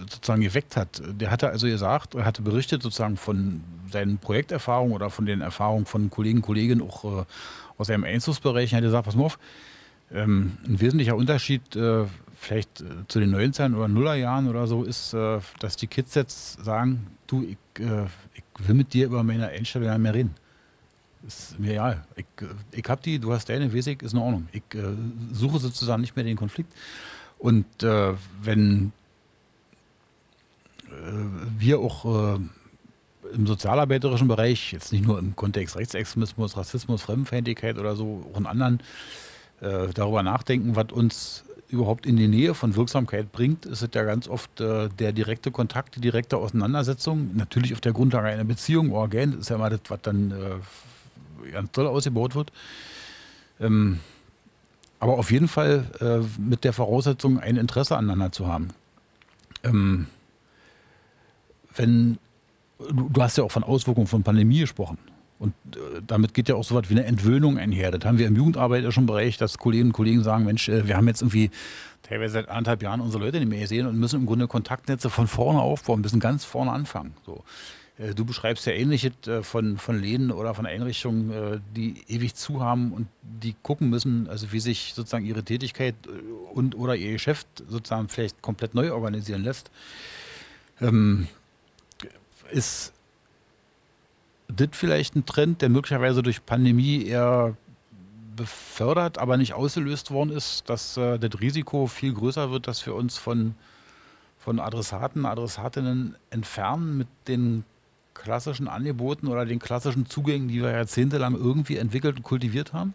sozusagen 0.09 0.41
geweckt 0.41 0.77
hat. 0.77 1.01
Der 1.05 1.31
hatte 1.31 1.49
also 1.49 1.67
gesagt, 1.67 2.15
er 2.15 2.25
hatte 2.25 2.41
berichtet 2.41 2.81
sozusagen 2.81 3.17
von 3.17 3.61
seinen 3.91 4.17
Projekterfahrungen 4.17 4.93
oder 4.93 5.09
von 5.09 5.25
den 5.25 5.41
Erfahrungen 5.41 5.85
von 5.85 6.09
Kollegen, 6.09 6.41
Kolleginnen 6.41 6.81
auch 6.81 7.21
äh, 7.21 7.25
aus 7.77 7.87
seinem 7.87 8.03
Einzugsbereich. 8.03 8.73
Er 8.73 8.77
hat 8.77 8.83
gesagt, 8.83 9.05
pass 9.05 9.15
mal 9.15 9.25
auf, 9.25 9.39
ähm, 10.11 10.57
ein 10.65 10.79
wesentlicher 10.79 11.15
Unterschied 11.15 11.75
äh, 11.75 12.05
vielleicht 12.35 12.81
äh, 12.81 12.85
zu 13.07 13.19
den 13.19 13.31
90 13.31 13.73
oder 13.75 13.87
Nullerjahren 13.87 14.47
oder 14.47 14.67
so 14.67 14.83
ist, 14.83 15.13
äh, 15.13 15.39
dass 15.59 15.75
die 15.75 15.87
Kids 15.87 16.15
jetzt 16.15 16.63
sagen, 16.63 17.07
du, 17.27 17.43
ich, 17.43 17.83
äh, 17.83 18.05
ich 18.33 18.67
will 18.67 18.75
mit 18.75 18.93
dir 18.93 19.07
über 19.07 19.23
meine 19.23 19.47
Einstellung 19.47 20.01
mehr 20.01 20.13
reden. 20.13 20.35
Ist 21.25 21.59
mir 21.59 21.71
egal. 21.71 22.05
Ich, 22.15 22.25
ich 22.71 22.85
habe 22.87 23.01
die, 23.01 23.19
du 23.19 23.33
hast 23.33 23.49
deine, 23.49 23.65
ich, 23.65 23.87
ist 24.01 24.13
in 24.13 24.19
Ordnung. 24.19 24.47
Ich 24.51 24.63
äh, 24.73 24.93
suche 25.31 25.59
sozusagen 25.59 26.01
nicht 26.01 26.15
mehr 26.15 26.25
den 26.25 26.37
Konflikt. 26.37 26.71
Und 27.39 27.83
äh, 27.83 28.13
wenn 28.41 28.91
äh, 30.85 30.91
wir 31.57 31.79
auch 31.79 32.35
äh, 32.35 32.39
im 33.33 33.47
sozialarbeiterischen 33.47 34.27
Bereich, 34.27 34.71
jetzt 34.71 34.91
nicht 34.91 35.05
nur 35.05 35.19
im 35.19 35.35
Kontext 35.35 35.75
Rechtsextremismus, 35.75 36.55
Rassismus, 36.55 37.01
Fremdenfeindlichkeit 37.01 37.77
oder 37.77 37.95
so, 37.95 38.25
auch 38.33 38.39
in 38.39 38.45
anderen, 38.45 38.79
äh, 39.61 39.87
darüber 39.93 40.23
nachdenken, 40.23 40.75
was 40.75 40.91
uns 40.91 41.43
überhaupt 41.69 42.05
in 42.05 42.15
die 42.15 42.27
Nähe 42.27 42.53
von 42.53 42.75
Wirksamkeit 42.75 43.31
bringt, 43.31 43.65
ist 43.65 43.81
es 43.81 43.89
ja 43.93 44.03
ganz 44.03 44.27
oft 44.27 44.61
äh, 44.61 44.89
der 44.99 45.11
direkte 45.11 45.51
Kontakt, 45.51 45.95
die 45.95 46.01
direkte 46.01 46.37
Auseinandersetzung. 46.37 47.31
Natürlich 47.35 47.73
auf 47.73 47.81
der 47.81 47.91
Grundlage 47.91 48.27
einer 48.27 48.45
Beziehung, 48.45 48.93
Organ, 48.93 49.31
das 49.31 49.41
ist 49.41 49.49
ja 49.49 49.57
mal 49.57 49.69
das, 49.69 49.81
was 49.89 50.01
dann 50.01 50.31
äh, 50.31 50.35
ganz 51.51 51.71
toll 51.71 51.87
ausgebaut 51.87 52.35
wird. 52.35 52.51
Ähm, 53.59 53.99
aber 54.99 55.17
auf 55.17 55.31
jeden 55.31 55.47
Fall 55.47 55.85
äh, 55.99 56.41
mit 56.41 56.63
der 56.63 56.73
Voraussetzung, 56.73 57.39
ein 57.39 57.57
Interesse 57.57 57.97
aneinander 57.97 58.31
zu 58.31 58.47
haben. 58.47 58.69
Ähm, 59.63 60.07
wenn, 61.75 62.17
du, 62.79 63.09
du 63.09 63.21
hast 63.21 63.37
ja 63.37 63.43
auch 63.43 63.51
von 63.51 63.63
Auswirkungen 63.63 64.07
von 64.07 64.23
Pandemie 64.23 64.59
gesprochen. 64.59 64.97
Und 65.39 65.53
äh, 65.75 66.01
damit 66.05 66.33
geht 66.33 66.49
ja 66.49 66.55
auch 66.55 66.63
so 66.63 66.73
was 66.73 66.89
wie 66.89 66.95
eine 66.95 67.05
Entwöhnung 67.05 67.59
einher. 67.59 67.91
Das 67.91 68.05
haben 68.05 68.17
wir 68.17 68.27
im 68.27 68.35
Jugendarbeiterischen 68.35 69.05
Bereich, 69.05 69.37
dass 69.37 69.59
Kolleginnen 69.59 69.91
und 69.91 69.93
Kollegen 69.93 70.23
sagen, 70.23 70.45
Mensch, 70.45 70.67
äh, 70.67 70.87
wir 70.87 70.97
haben 70.97 71.07
jetzt 71.07 71.21
irgendwie 71.21 71.51
teilweise 72.01 72.33
seit 72.33 72.49
anderthalb 72.49 72.81
Jahren 72.81 73.01
unsere 73.01 73.23
Leute 73.23 73.39
nicht 73.39 73.49
mehr 73.49 73.59
gesehen 73.59 73.85
und 73.85 73.99
müssen 73.99 74.21
im 74.21 74.25
Grunde 74.25 74.47
Kontaktnetze 74.47 75.11
von 75.11 75.27
vorne 75.27 75.61
aufbauen, 75.61 76.01
müssen 76.01 76.19
ganz 76.19 76.43
vorne 76.43 76.71
anfangen. 76.71 77.13
So. 77.25 77.43
Äh, 77.97 78.13
du 78.13 78.25
beschreibst 78.25 78.65
ja 78.65 78.73
ähnliches 78.73 79.13
von, 79.41 79.77
von 79.77 79.99
Läden 79.99 80.31
oder 80.31 80.53
von 80.53 80.65
Einrichtungen, 80.65 81.61
die 81.75 82.03
ewig 82.07 82.35
zu 82.35 82.61
haben 82.61 82.93
und 82.93 83.07
die 83.21 83.55
gucken 83.63 83.89
müssen, 83.89 84.27
also 84.29 84.51
wie 84.51 84.59
sich 84.59 84.93
sozusagen 84.95 85.25
ihre 85.25 85.43
Tätigkeit 85.43 85.95
und 86.53 86.75
oder 86.75 86.95
ihr 86.95 87.13
Geschäft 87.13 87.47
sozusagen 87.67 88.09
vielleicht 88.09 88.41
komplett 88.41 88.75
neu 88.75 88.91
organisieren 88.91 89.43
lässt. 89.43 89.71
Ähm, 90.81 91.27
ist 92.51 92.93
das 94.47 94.69
vielleicht 94.71 95.15
ein 95.15 95.25
Trend, 95.25 95.61
der 95.61 95.69
möglicherweise 95.69 96.23
durch 96.23 96.45
Pandemie 96.45 97.03
eher 97.03 97.55
befördert, 98.35 99.17
aber 99.17 99.37
nicht 99.37 99.53
ausgelöst 99.53 100.11
worden 100.11 100.31
ist, 100.31 100.69
dass 100.69 100.95
äh, 100.97 101.17
das 101.17 101.41
Risiko 101.41 101.87
viel 101.87 102.13
größer 102.13 102.51
wird, 102.51 102.67
dass 102.67 102.85
wir 102.85 102.95
uns 102.95 103.17
von, 103.17 103.55
von 104.39 104.59
Adressaten, 104.59 105.25
Adressatinnen 105.25 106.15
entfernen 106.29 106.97
mit 106.97 107.07
den 107.27 107.65
klassischen 108.17 108.67
Angeboten 108.67 109.27
oder 109.27 109.45
den 109.45 109.59
klassischen 109.59 110.05
Zugängen, 110.07 110.47
die 110.47 110.61
wir 110.61 110.71
jahrzehntelang 110.71 111.35
irgendwie 111.35 111.77
entwickelt 111.77 112.17
und 112.17 112.23
kultiviert 112.23 112.73
haben? 112.73 112.93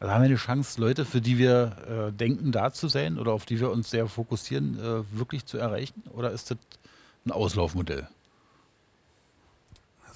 Also 0.00 0.14
haben 0.14 0.22
wir 0.22 0.28
eine 0.28 0.36
Chance, 0.36 0.80
Leute, 0.80 1.04
für 1.04 1.20
die 1.20 1.38
wir 1.38 2.08
äh, 2.08 2.12
denken, 2.12 2.52
da 2.52 2.72
zu 2.72 2.88
sein 2.88 3.18
oder 3.18 3.32
auf 3.32 3.44
die 3.44 3.58
wir 3.58 3.70
uns 3.70 3.90
sehr 3.90 4.06
fokussieren, 4.06 4.78
äh, 4.78 5.18
wirklich 5.18 5.44
zu 5.44 5.58
erreichen? 5.58 6.04
Oder 6.12 6.30
ist 6.30 6.50
das 6.50 6.58
ein 7.26 7.32
Auslaufmodell? 7.32 8.08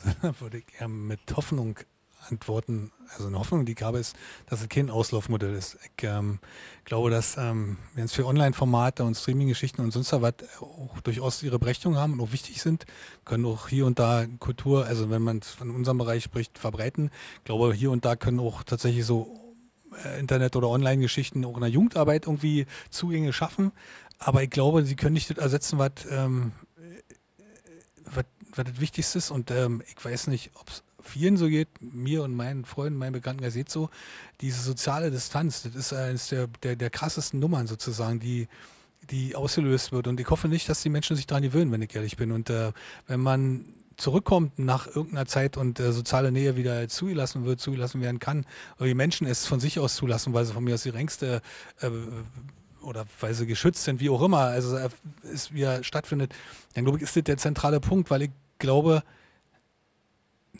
würde 0.40 0.58
ich 0.58 0.64
eher 0.80 0.88
mit 0.88 1.20
Hoffnung 1.34 1.76
antworten. 2.32 2.90
Also 3.14 3.28
eine 3.28 3.38
Hoffnung, 3.38 3.64
die 3.64 3.72
ich 3.72 3.82
habe, 3.82 3.98
ist, 3.98 4.16
dass 4.46 4.60
es 4.60 4.68
kein 4.68 4.90
Auslaufmodell 4.90 5.54
ist. 5.54 5.78
Ich 5.84 6.04
ähm, 6.04 6.38
glaube, 6.84 7.10
dass 7.10 7.36
ähm, 7.36 7.76
wenn 7.94 8.04
es 8.04 8.12
für 8.12 8.26
Online-Formate 8.26 9.04
und 9.04 9.16
Streaming-Geschichten 9.16 9.82
und 9.82 9.92
sonst 9.92 10.12
was 10.12 10.34
auch 10.60 11.00
durchaus 11.02 11.42
ihre 11.42 11.58
Berechtigung 11.58 11.96
haben 11.96 12.14
und 12.14 12.20
auch 12.20 12.32
wichtig 12.32 12.62
sind, 12.62 12.86
können 13.24 13.44
auch 13.44 13.68
hier 13.68 13.86
und 13.86 13.98
da 13.98 14.26
Kultur, 14.38 14.86
also 14.86 15.10
wenn 15.10 15.22
man 15.22 15.42
von 15.42 15.70
unserem 15.70 15.98
Bereich 15.98 16.24
spricht, 16.24 16.58
verbreiten. 16.58 17.10
Ich 17.38 17.44
glaube, 17.44 17.72
hier 17.74 17.90
und 17.90 18.04
da 18.04 18.16
können 18.16 18.40
auch 18.40 18.62
tatsächlich 18.62 19.04
so 19.04 19.38
äh, 20.04 20.18
Internet- 20.18 20.56
oder 20.56 20.68
Online-Geschichten 20.68 21.44
auch 21.44 21.54
in 21.54 21.60
der 21.60 21.70
Jugendarbeit 21.70 22.26
irgendwie 22.26 22.66
Zugänge 22.90 23.32
schaffen. 23.32 23.72
aber 24.18 24.42
ich 24.42 24.50
glaube, 24.50 24.84
sie 24.84 24.96
können 24.96 25.14
nicht 25.14 25.30
das 25.30 25.38
ersetzen, 25.38 25.78
was, 25.78 25.92
ähm, 26.10 26.52
was, 28.06 28.24
was 28.54 28.64
das 28.64 28.80
Wichtigste 28.80 29.18
ist. 29.18 29.30
Und 29.30 29.50
ähm, 29.50 29.82
ich 29.86 30.02
weiß 30.02 30.28
nicht, 30.28 30.50
ob 30.54 30.68
es 30.70 30.82
vielen 31.02 31.36
so 31.36 31.48
geht, 31.48 31.68
mir 31.80 32.22
und 32.22 32.34
meinen 32.34 32.64
Freunden, 32.64 32.98
meinen 32.98 33.12
Bekannten, 33.12 33.42
ihr 33.42 33.50
seht 33.50 33.70
so, 33.70 33.90
diese 34.40 34.62
soziale 34.62 35.10
Distanz, 35.10 35.62
das 35.62 35.74
ist 35.74 35.92
eines 35.92 36.28
der, 36.28 36.48
der, 36.62 36.76
der 36.76 36.90
krassesten 36.90 37.40
Nummern 37.40 37.66
sozusagen, 37.66 38.20
die, 38.20 38.48
die 39.10 39.34
ausgelöst 39.34 39.92
wird. 39.92 40.06
Und 40.06 40.20
ich 40.20 40.30
hoffe 40.30 40.48
nicht, 40.48 40.68
dass 40.68 40.82
die 40.82 40.88
Menschen 40.88 41.16
sich 41.16 41.26
daran 41.26 41.42
gewöhnen, 41.42 41.72
wenn 41.72 41.82
ich 41.82 41.94
ehrlich 41.94 42.16
bin. 42.16 42.32
Und 42.32 42.50
äh, 42.50 42.72
wenn 43.06 43.20
man 43.20 43.64
zurückkommt 43.96 44.58
nach 44.58 44.86
irgendeiner 44.86 45.26
Zeit 45.26 45.56
und 45.56 45.78
äh, 45.80 45.92
soziale 45.92 46.32
Nähe 46.32 46.56
wieder 46.56 46.88
zugelassen 46.88 47.44
wird, 47.44 47.60
zugelassen 47.60 48.00
werden 48.00 48.18
kann, 48.18 48.46
oder 48.78 48.86
die 48.86 48.94
Menschen 48.94 49.26
es 49.26 49.46
von 49.46 49.60
sich 49.60 49.78
aus 49.78 49.96
zulassen, 49.96 50.32
weil 50.32 50.44
sie 50.44 50.52
von 50.52 50.64
mir 50.64 50.74
aus 50.74 50.82
die 50.82 50.90
Rängste 50.90 51.42
äh, 51.80 51.90
oder 52.82 53.04
weil 53.20 53.34
sie 53.34 53.46
geschützt 53.46 53.84
sind, 53.84 54.00
wie 54.00 54.10
auch 54.10 54.22
immer, 54.22 54.38
also 54.38 54.76
äh, 54.76 54.88
es 55.32 55.52
wieder 55.52 55.84
stattfindet, 55.84 56.34
dann 56.74 56.84
glaube 56.84 56.98
ich, 56.98 57.04
ist 57.04 57.16
das 57.16 57.24
der 57.24 57.36
zentrale 57.36 57.80
Punkt, 57.80 58.10
weil 58.10 58.22
ich 58.22 58.30
glaube, 58.58 59.02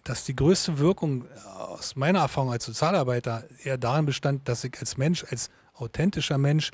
dass 0.05 0.25
die 0.25 0.35
größte 0.35 0.79
Wirkung 0.79 1.25
aus 1.57 1.97
meiner 1.97 2.21
Erfahrung 2.21 2.51
als 2.51 2.65
Sozialarbeiter 2.65 3.45
eher 3.63 3.79
darin 3.79 4.07
bestand, 4.07 4.49
dass 4.49 4.65
ich 4.65 4.79
als 4.81 4.97
Mensch, 4.97 5.25
als 5.31 5.51
authentischer 5.75 6.39
Mensch 6.39 6.71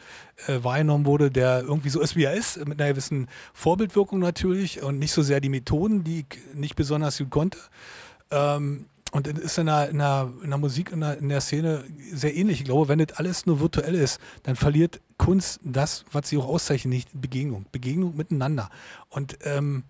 äh, 0.46 0.62
wahrgenommen 0.62 1.06
wurde, 1.06 1.30
der 1.30 1.62
irgendwie 1.62 1.88
so 1.88 2.00
ist, 2.00 2.16
wie 2.16 2.24
er 2.24 2.34
ist, 2.34 2.64
mit 2.66 2.80
einer 2.80 2.90
gewissen 2.90 3.28
Vorbildwirkung 3.52 4.18
natürlich 4.18 4.82
und 4.82 4.98
nicht 4.98 5.12
so 5.12 5.22
sehr 5.22 5.40
die 5.40 5.48
Methoden, 5.48 6.04
die 6.04 6.20
ich 6.20 6.54
nicht 6.54 6.76
besonders 6.76 7.18
gut 7.18 7.30
konnte. 7.30 7.58
Ähm, 8.30 8.86
und 9.12 9.26
es 9.26 9.38
ist 9.38 9.58
in 9.58 9.66
der, 9.66 9.88
in 9.88 9.98
der, 9.98 10.30
in 10.42 10.50
der 10.50 10.58
Musik, 10.58 10.92
in 10.92 11.00
der, 11.00 11.16
in 11.16 11.30
der, 11.30 11.40
Szene 11.40 11.84
sehr 12.12 12.36
ähnlich. 12.36 12.60
Ich 12.60 12.66
glaube, 12.66 12.88
wenn 12.88 12.98
das 12.98 13.16
alles 13.16 13.46
nur 13.46 13.58
virtuell 13.60 13.94
ist, 13.94 14.20
dann 14.42 14.54
verliert 14.54 15.00
Kunst 15.16 15.60
das, 15.64 16.04
was 16.12 16.28
sie 16.28 16.36
auch 16.36 16.46
auszeichnet, 16.46 16.92
nicht 16.92 17.08
Begegnung. 17.18 17.64
Begegnung 17.72 18.16
miteinander. 18.16 18.68
Und 19.08 19.38
ähm, 19.44 19.84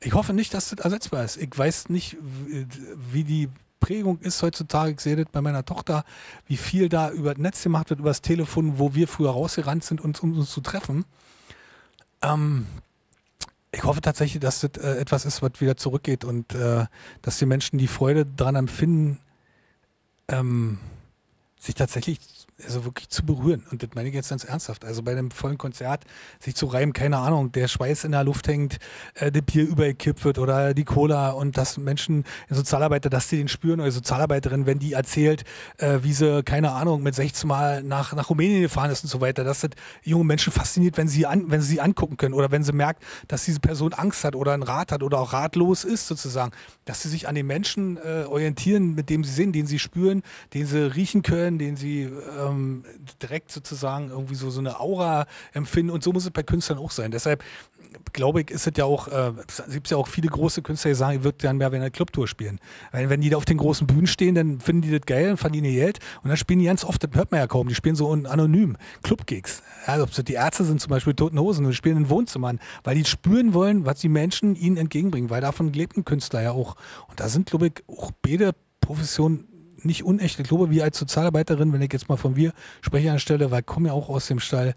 ich 0.00 0.14
hoffe 0.14 0.32
nicht, 0.32 0.54
dass 0.54 0.70
das 0.70 0.80
ersetzbar 0.80 1.24
ist. 1.24 1.36
Ich 1.36 1.56
weiß 1.56 1.88
nicht, 1.90 2.16
wie 2.20 3.24
die 3.24 3.48
Prägung 3.80 4.18
ist 4.20 4.42
heutzutage. 4.42 4.92
Ich 4.92 5.00
sehe 5.00 5.16
das 5.16 5.26
bei 5.30 5.40
meiner 5.40 5.64
Tochter, 5.64 6.04
wie 6.46 6.56
viel 6.56 6.88
da 6.88 7.10
über 7.10 7.34
das 7.34 7.42
Netz 7.42 7.62
gemacht 7.62 7.90
wird, 7.90 8.00
über 8.00 8.10
das 8.10 8.22
Telefon, 8.22 8.78
wo 8.78 8.94
wir 8.94 9.08
früher 9.08 9.30
rausgerannt 9.30 9.84
sind, 9.84 10.00
uns, 10.00 10.20
um 10.20 10.36
uns 10.38 10.50
zu 10.50 10.60
treffen. 10.60 11.04
Ähm, 12.22 12.66
ich 13.72 13.84
hoffe 13.84 14.00
tatsächlich, 14.00 14.40
dass 14.40 14.60
das 14.60 14.82
äh, 14.82 14.98
etwas 14.98 15.24
ist, 15.24 15.42
was 15.42 15.60
wieder 15.60 15.76
zurückgeht 15.76 16.24
und 16.24 16.54
äh, 16.54 16.86
dass 17.22 17.38
die 17.38 17.46
Menschen 17.46 17.78
die 17.78 17.86
Freude 17.86 18.26
daran 18.26 18.56
empfinden, 18.56 19.18
ähm, 20.28 20.78
sich 21.58 21.74
tatsächlich 21.74 22.18
also 22.64 22.84
wirklich 22.84 23.08
zu 23.08 23.24
berühren. 23.24 23.64
Und 23.70 23.82
das 23.82 23.90
meine 23.94 24.08
ich 24.08 24.14
jetzt 24.14 24.30
ganz 24.30 24.44
ernsthaft. 24.44 24.84
Also 24.84 25.02
bei 25.02 25.12
einem 25.12 25.30
vollen 25.30 25.58
Konzert 25.58 26.04
sich 26.38 26.54
zu 26.54 26.66
reiben, 26.66 26.92
keine 26.92 27.18
Ahnung, 27.18 27.52
der 27.52 27.68
Schweiß 27.68 28.04
in 28.04 28.12
der 28.12 28.24
Luft 28.24 28.48
hängt, 28.48 28.78
äh, 29.14 29.32
der 29.32 29.42
Bier 29.42 29.64
übergekippt 29.64 30.24
wird 30.24 30.38
oder 30.38 30.74
die 30.74 30.84
Cola 30.84 31.30
und 31.30 31.56
dass 31.56 31.78
Menschen, 31.78 32.24
Sozialarbeiter, 32.48 33.10
dass 33.10 33.28
die 33.28 33.38
den 33.38 33.48
spüren 33.48 33.80
oder 33.80 33.90
Sozialarbeiterin, 33.90 34.66
wenn 34.66 34.78
die 34.78 34.92
erzählt, 34.92 35.44
äh, 35.78 35.98
wie 36.02 36.12
sie, 36.12 36.42
keine 36.42 36.72
Ahnung, 36.72 37.02
mit 37.02 37.14
16 37.14 37.48
Mal 37.48 37.82
nach, 37.82 38.14
nach 38.14 38.30
Rumänien 38.30 38.62
gefahren 38.62 38.90
ist 38.90 39.02
und 39.02 39.10
so 39.10 39.20
weiter, 39.20 39.44
dass 39.44 39.60
das 39.60 39.70
junge 40.02 40.24
Menschen 40.24 40.52
fasziniert, 40.52 40.96
wenn 40.96 41.08
sie, 41.08 41.26
an, 41.26 41.50
wenn 41.50 41.60
sie 41.60 41.70
sie 41.70 41.80
angucken 41.80 42.16
können 42.16 42.34
oder 42.34 42.50
wenn 42.50 42.62
sie 42.62 42.72
merkt, 42.72 43.02
dass 43.28 43.44
diese 43.44 43.60
Person 43.60 43.92
Angst 43.92 44.24
hat 44.24 44.36
oder 44.36 44.52
einen 44.52 44.62
Rat 44.62 44.92
hat 44.92 45.02
oder 45.02 45.18
auch 45.18 45.32
ratlos 45.32 45.84
ist 45.84 46.06
sozusagen, 46.06 46.52
dass 46.84 47.02
sie 47.02 47.08
sich 47.08 47.28
an 47.28 47.34
den 47.34 47.46
Menschen 47.46 47.96
äh, 47.96 48.24
orientieren, 48.24 48.94
mit 48.94 49.08
dem 49.08 49.24
sie 49.24 49.32
sind, 49.32 49.52
den 49.52 49.66
sie 49.66 49.78
spüren, 49.78 50.22
den 50.52 50.66
sie 50.66 50.78
riechen 50.78 51.22
können, 51.22 51.58
den 51.58 51.76
sie 51.76 52.02
äh, 52.02 52.49
ähm, 52.50 52.84
direkt 53.22 53.52
sozusagen 53.52 54.10
irgendwie 54.10 54.34
so, 54.34 54.50
so 54.50 54.60
eine 54.60 54.80
Aura 54.80 55.26
empfinden 55.52 55.90
und 55.90 56.02
so 56.02 56.12
muss 56.12 56.24
es 56.24 56.30
bei 56.30 56.42
Künstlern 56.42 56.78
auch 56.78 56.90
sein. 56.90 57.10
Deshalb 57.10 57.42
glaube 58.12 58.42
ich, 58.42 58.50
ist 58.50 58.66
es 58.66 58.72
ja 58.76 58.84
auch, 58.84 59.08
äh, 59.08 59.32
gibt 59.70 59.90
ja 59.90 59.96
auch 59.96 60.08
viele 60.08 60.28
große 60.28 60.62
Künstler, 60.62 60.90
die 60.90 60.94
sagen, 60.94 61.18
ich 61.18 61.24
würde 61.24 61.38
dann 61.38 61.56
mehr 61.56 61.72
wenn 61.72 61.80
eine 61.80 61.90
Clubtour 61.90 62.28
spielen. 62.28 62.60
Weil 62.92 63.10
wenn 63.10 63.20
die 63.20 63.30
da 63.30 63.36
auf 63.36 63.44
den 63.44 63.58
großen 63.58 63.86
Bühnen 63.86 64.06
stehen, 64.06 64.34
dann 64.34 64.60
finden 64.60 64.82
die 64.82 64.90
das 64.90 65.06
geil, 65.06 65.28
dann 65.28 65.36
verdienen 65.36 65.64
die 65.64 65.74
Geld 65.74 65.98
und 66.22 66.28
dann 66.28 66.36
spielen 66.36 66.58
die 66.60 66.66
ganz 66.66 66.84
oft, 66.84 67.02
das 67.02 67.10
hört 67.14 67.30
man 67.30 67.40
ja 67.40 67.46
kaum, 67.46 67.68
die 67.68 67.74
spielen 67.74 67.96
so 67.96 68.12
anonym, 68.12 68.76
Clubgigs. 69.02 69.62
Ja, 69.86 70.02
ob 70.02 70.10
die 70.10 70.32
Ärzte 70.34 70.64
sind 70.64 70.80
zum 70.80 70.90
Beispiel 70.90 71.14
Toten 71.14 71.38
Hosen 71.38 71.66
und 71.66 71.72
spielen 71.74 71.96
in 71.96 72.10
Wohnzimmern, 72.10 72.60
weil 72.84 72.96
die 72.96 73.04
spüren 73.04 73.54
wollen, 73.54 73.86
was 73.86 74.00
die 74.00 74.08
Menschen 74.08 74.54
ihnen 74.56 74.76
entgegenbringen, 74.76 75.30
weil 75.30 75.40
davon 75.40 75.72
lebt 75.72 75.96
ein 75.96 76.04
Künstler 76.04 76.42
ja 76.42 76.52
auch. 76.52 76.76
Und 77.08 77.20
da 77.20 77.28
sind, 77.28 77.46
glaube 77.46 77.68
ich, 77.68 77.72
auch 77.88 78.10
beide 78.22 78.52
Professionen 78.80 79.49
nicht 79.84 80.04
unecht. 80.04 80.38
Ich 80.40 80.48
glaube, 80.48 80.70
wir 80.70 80.84
als 80.84 80.98
Sozialarbeiterin, 80.98 81.72
wenn 81.72 81.82
ich 81.82 81.92
jetzt 81.92 82.08
mal 82.08 82.16
von 82.16 82.36
wir 82.36 82.52
spreche 82.80 83.08
an 83.08 83.14
der 83.14 83.20
Stelle, 83.20 83.50
weil 83.50 83.60
ich 83.60 83.66
komme 83.66 83.88
ja 83.88 83.94
auch 83.94 84.08
aus 84.08 84.26
dem 84.26 84.40
Stall, 84.40 84.74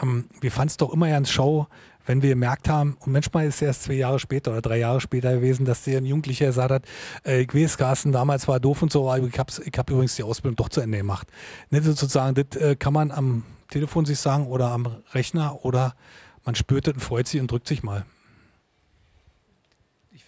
ähm, 0.00 0.26
wir 0.40 0.50
fanden 0.50 0.68
es 0.68 0.76
doch 0.76 0.92
immer 0.92 1.08
ja 1.08 1.18
ins 1.18 1.30
Schau, 1.30 1.68
wenn 2.06 2.22
wir 2.22 2.30
gemerkt 2.30 2.68
haben, 2.68 2.96
und 3.00 3.12
manchmal 3.12 3.46
ist 3.46 3.56
es 3.56 3.62
erst 3.62 3.82
zwei 3.84 3.94
Jahre 3.94 4.18
später 4.18 4.50
oder 4.50 4.60
drei 4.60 4.78
Jahre 4.78 5.00
später 5.00 5.34
gewesen, 5.34 5.64
dass 5.64 5.84
der 5.84 5.98
ein 5.98 6.06
Jugendlicher 6.06 6.46
gesagt 6.46 6.70
hat, 6.70 6.84
äh, 7.24 7.42
ich 7.42 7.54
weiß, 7.54 7.78
Carsten, 7.78 8.12
damals 8.12 8.48
war 8.48 8.58
doof 8.58 8.82
und 8.82 8.92
so, 8.92 9.10
aber 9.10 9.26
ich 9.26 9.38
habe 9.38 9.52
ich 9.64 9.78
hab 9.78 9.90
übrigens 9.90 10.16
die 10.16 10.22
Ausbildung 10.22 10.56
doch 10.56 10.68
zu 10.68 10.80
Ende 10.80 10.98
gemacht. 10.98 11.28
Nicht 11.70 11.84
sozusagen, 11.84 12.34
das 12.34 12.60
äh, 12.60 12.76
kann 12.76 12.92
man 12.92 13.10
am 13.10 13.44
Telefon 13.70 14.04
sich 14.04 14.18
sagen 14.18 14.46
oder 14.46 14.70
am 14.70 14.86
Rechner 15.12 15.64
oder 15.64 15.94
man 16.44 16.54
spürt 16.54 16.88
es 16.88 16.94
und 16.94 17.00
freut 17.00 17.28
sich 17.28 17.40
und 17.40 17.50
drückt 17.50 17.68
sich 17.68 17.82
mal 17.82 18.04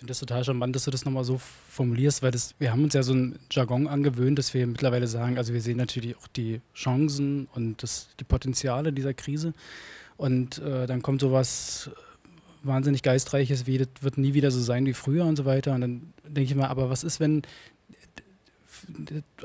finde 0.05 0.11
das 0.11 0.21
total 0.21 0.45
charmant, 0.45 0.77
dass 0.77 0.85
du 0.85 0.91
das 0.91 1.07
nochmal 1.07 1.25
so 1.25 1.39
formulierst, 1.71 2.23
weil 2.23 2.31
das, 2.31 2.55
wir 2.59 2.71
haben 2.71 2.85
uns 2.85 2.93
ja 2.93 3.03
so 3.03 3.15
ein 3.15 3.39
Jargon 3.51 3.89
angewöhnt, 3.89 4.39
dass 4.39 4.53
wir 4.53 4.67
mittlerweile 4.67 5.07
sagen, 5.07 5.39
also 5.39 5.55
wir 5.55 5.63
sehen 5.63 5.79
natürlich 5.79 6.15
auch 6.19 6.29
die 6.29 6.61
Chancen 6.75 7.49
und 7.55 7.83
das, 7.83 8.09
die 8.21 8.25
Potenziale 8.25 8.93
dieser 8.93 9.15
Krise. 9.15 9.55
Und 10.19 10.59
äh, 10.59 10.87
dann 10.87 11.01
kommt 11.01 11.23
sowas 11.23 11.91
wahnsinnig 12.63 13.03
Geistreiches 13.03 13.67
wie, 13.67 13.79
das 13.79 13.89
wird 14.01 14.19
nie 14.19 14.35
wieder 14.35 14.51
so 14.51 14.61
sein 14.61 14.85
wie 14.85 14.93
früher 14.93 15.25
und 15.25 15.37
so 15.37 15.47
weiter. 15.47 15.73
Und 15.73 15.81
dann 15.81 16.13
denke 16.25 16.51
ich 16.51 16.55
mal, 16.55 16.69
aber 16.69 16.91
was 16.91 17.03
ist, 17.03 17.19
wenn 17.19 17.41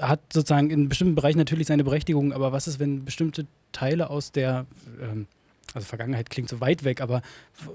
hat 0.02 0.20
sozusagen 0.34 0.70
in 0.72 0.90
bestimmten 0.90 1.16
Bereichen 1.16 1.38
natürlich 1.38 1.68
seine 1.68 1.86
Berechtigung, 1.86 2.34
aber 2.34 2.52
was 2.52 2.68
ist, 2.68 2.80
wenn 2.80 3.06
bestimmte 3.06 3.48
Teile 3.72 4.10
aus 4.10 4.34
der 4.34 4.66
ähm, 5.02 5.28
also 5.74 5.86
Vergangenheit 5.86 6.30
klingt 6.30 6.50
so 6.50 6.62
weit 6.62 6.84
weg, 6.84 7.02
aber 7.02 7.22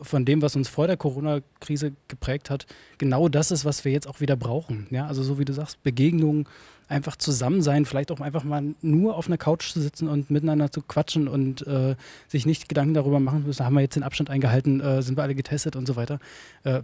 von 0.02 0.24
dem, 0.24 0.42
was 0.42 0.56
uns 0.56 0.68
vor 0.68 0.86
der 0.86 0.96
Corona-Krise 0.96 1.92
geprägt 2.08 2.50
hat, 2.50 2.66
genau 2.98 3.28
das 3.28 3.50
ist, 3.50 3.64
was 3.64 3.84
wir 3.84 3.92
jetzt 3.92 4.06
auch 4.06 4.20
wieder 4.20 4.36
brauchen. 4.36 4.86
Ja, 4.90 5.06
also 5.06 5.22
so 5.22 5.38
wie 5.38 5.44
du 5.44 5.52
sagst, 5.52 5.82
Begegnungen, 5.82 6.46
einfach 6.88 7.16
zusammen 7.16 7.62
sein, 7.62 7.86
vielleicht 7.86 8.12
auch 8.12 8.20
einfach 8.20 8.44
mal 8.44 8.74
nur 8.82 9.16
auf 9.16 9.26
einer 9.26 9.38
Couch 9.38 9.72
zu 9.72 9.80
sitzen 9.80 10.08
und 10.08 10.30
miteinander 10.30 10.70
zu 10.70 10.82
quatschen 10.82 11.28
und 11.28 11.66
äh, 11.66 11.96
sich 12.28 12.46
nicht 12.46 12.68
Gedanken 12.68 12.94
darüber 12.94 13.20
machen 13.20 13.44
müssen, 13.46 13.64
haben 13.64 13.74
wir 13.74 13.80
jetzt 13.80 13.96
den 13.96 14.02
Abstand 14.02 14.30
eingehalten, 14.30 14.80
äh, 14.80 15.02
sind 15.02 15.16
wir 15.16 15.22
alle 15.22 15.34
getestet 15.34 15.76
und 15.76 15.86
so 15.86 15.96
weiter. 15.96 16.18
Äh, 16.64 16.82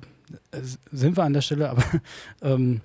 sind 0.91 1.17
wir 1.17 1.25
an 1.25 1.33
der 1.33 1.43
Stelle, 1.43 1.71
aber 1.71 1.85
ähm, 2.43 2.81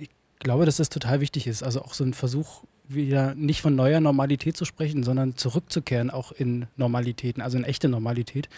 ich 0.00 0.10
glaube, 0.38 0.66
dass 0.66 0.76
das 0.76 0.88
total 0.88 1.20
wichtig 1.20 1.46
ist. 1.46 1.62
Also 1.62 1.82
auch 1.82 1.94
so 1.94 2.04
ein 2.04 2.14
Versuch, 2.14 2.64
wieder 2.88 3.34
nicht 3.34 3.62
von 3.62 3.74
neuer 3.74 4.00
Normalität 4.00 4.56
zu 4.56 4.64
sprechen, 4.64 5.02
sondern 5.02 5.36
zurückzukehren 5.36 6.10
auch 6.10 6.32
in 6.32 6.66
Normalitäten, 6.76 7.42
also 7.42 7.56
in 7.56 7.64
echte 7.64 7.88
Normalität. 7.88 8.48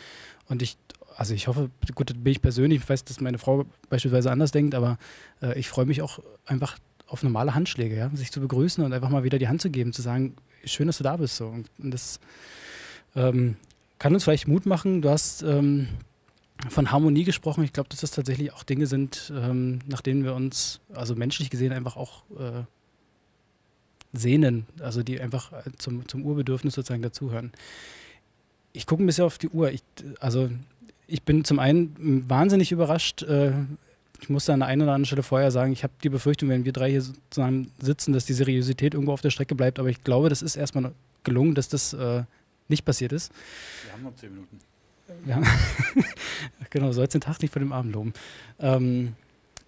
Und 0.49 0.63
ich, 0.63 0.77
also 1.17 1.35
ich 1.35 1.49
hoffe, 1.49 1.71
gut, 1.95 2.11
das 2.11 2.17
bin 2.17 2.33
ich 2.33 2.43
persönlich, 2.43 2.83
ich 2.83 2.89
weiß, 2.89 3.05
dass 3.05 3.21
meine 3.21 3.39
Frau 3.39 3.65
beispielsweise 3.91 4.31
anders 4.31 4.51
denkt, 4.51 4.75
aber 4.75 4.99
äh, 5.43 5.59
ich 5.59 5.69
freue 5.69 5.87
mich 5.87 6.03
auch 6.03 6.21
einfach 6.47 6.79
auf 7.07 7.23
normale 7.23 7.55
Handschläge, 7.55 7.97
ja, 7.97 8.11
sich 8.15 8.33
zu 8.33 8.41
begrüßen 8.41 8.83
und 8.85 8.93
einfach 8.93 9.11
mal 9.11 9.25
wieder 9.25 9.39
die 9.39 9.49
Hand 9.49 9.61
zu 9.61 9.71
geben, 9.71 9.93
zu 9.93 10.03
sagen, 10.03 10.35
schön, 10.65 10.87
dass 10.87 10.99
du 10.99 11.05
da 11.05 11.17
bist. 11.17 11.37
So. 11.37 11.47
Und 11.47 11.69
das 11.79 12.19
ähm, 13.15 13.57
kann 13.99 14.15
uns 14.15 14.25
vielleicht 14.25 14.49
Mut 14.49 14.67
machen. 14.67 15.03
Du 15.03 15.11
hast 15.11 15.43
ähm, 15.43 15.89
von 16.69 16.91
Harmonie 16.91 17.25
gesprochen. 17.25 17.65
Ich 17.65 17.73
glaube, 17.73 17.89
dass 17.89 18.01
das 18.01 18.11
tatsächlich 18.11 18.53
auch 18.53 18.63
Dinge 18.63 18.87
sind, 18.87 19.33
ähm, 19.37 19.81
nach 19.87 20.01
denen 20.01 20.25
wir 20.25 20.35
uns, 20.35 20.81
also 20.95 21.15
menschlich 21.15 21.51
gesehen, 21.51 21.73
einfach 21.73 21.97
auch 21.97 22.25
äh, 22.39 22.63
sehnen, 24.15 24.67
also 24.81 25.03
die 25.03 25.21
einfach 25.21 25.53
äh, 25.53 25.71
zum, 25.79 26.07
zum 26.09 26.25
Urbedürfnis 26.25 26.75
sozusagen 26.75 27.03
dazuhören. 27.03 27.53
Ich 28.73 28.87
gucke 28.87 29.03
ein 29.03 29.07
bisschen 29.07 29.25
auf 29.25 29.39
die 29.39 29.49
Uhr. 29.49 29.71
Ich, 29.71 29.83
also 30.21 30.51
ich 31.07 31.23
bin 31.23 31.45
zum 31.45 31.59
einen 31.59 32.25
wahnsinnig 32.29 32.73
überrascht. 32.73 33.23
Äh, 33.23 33.53
ich 34.21 34.29
muss 34.29 34.47
da 34.47 34.55
an 34.55 34.61
der 34.61 34.69
einen 34.69 34.83
oder 34.83 34.93
anderen 34.93 35.07
Stelle 35.07 35.23
vorher 35.23 35.51
sagen, 35.51 35.73
ich 35.73 35.83
habe 35.83 35.93
die 36.03 36.09
Befürchtung, 36.09 36.49
wenn 36.49 36.65
wir 36.65 36.73
drei 36.73 36.91
hier 36.91 37.03
sozusagen 37.03 37.71
sitzen, 37.79 38.13
dass 38.13 38.25
die 38.25 38.33
Seriosität 38.33 38.95
irgendwo 38.95 39.13
auf 39.13 39.21
der 39.21 39.31
Strecke 39.31 39.55
bleibt. 39.55 39.79
Aber 39.79 39.89
ich 39.89 40.03
glaube, 40.03 40.29
das 40.29 40.43
ist 40.43 40.57
erstmal 40.57 40.93
gelungen, 41.25 41.55
dass 41.55 41.69
das 41.69 41.93
äh, 41.93 42.23
nicht 42.69 42.85
passiert 42.85 43.13
ist. 43.13 43.33
Wir 43.85 43.93
haben 43.93 44.03
noch 44.03 44.15
zehn 44.17 44.31
Minuten. 44.31 44.61
Ja. 45.27 45.43
genau, 46.71 46.93
soll 46.93 47.05
jetzt 47.05 47.15
den 47.15 47.21
Tag 47.21 47.43
nicht 47.43 47.53
vor 47.53 47.61
dem 47.61 47.73
Abend 47.73 47.93
loben. 47.93 48.15
Ähm, 48.59 49.15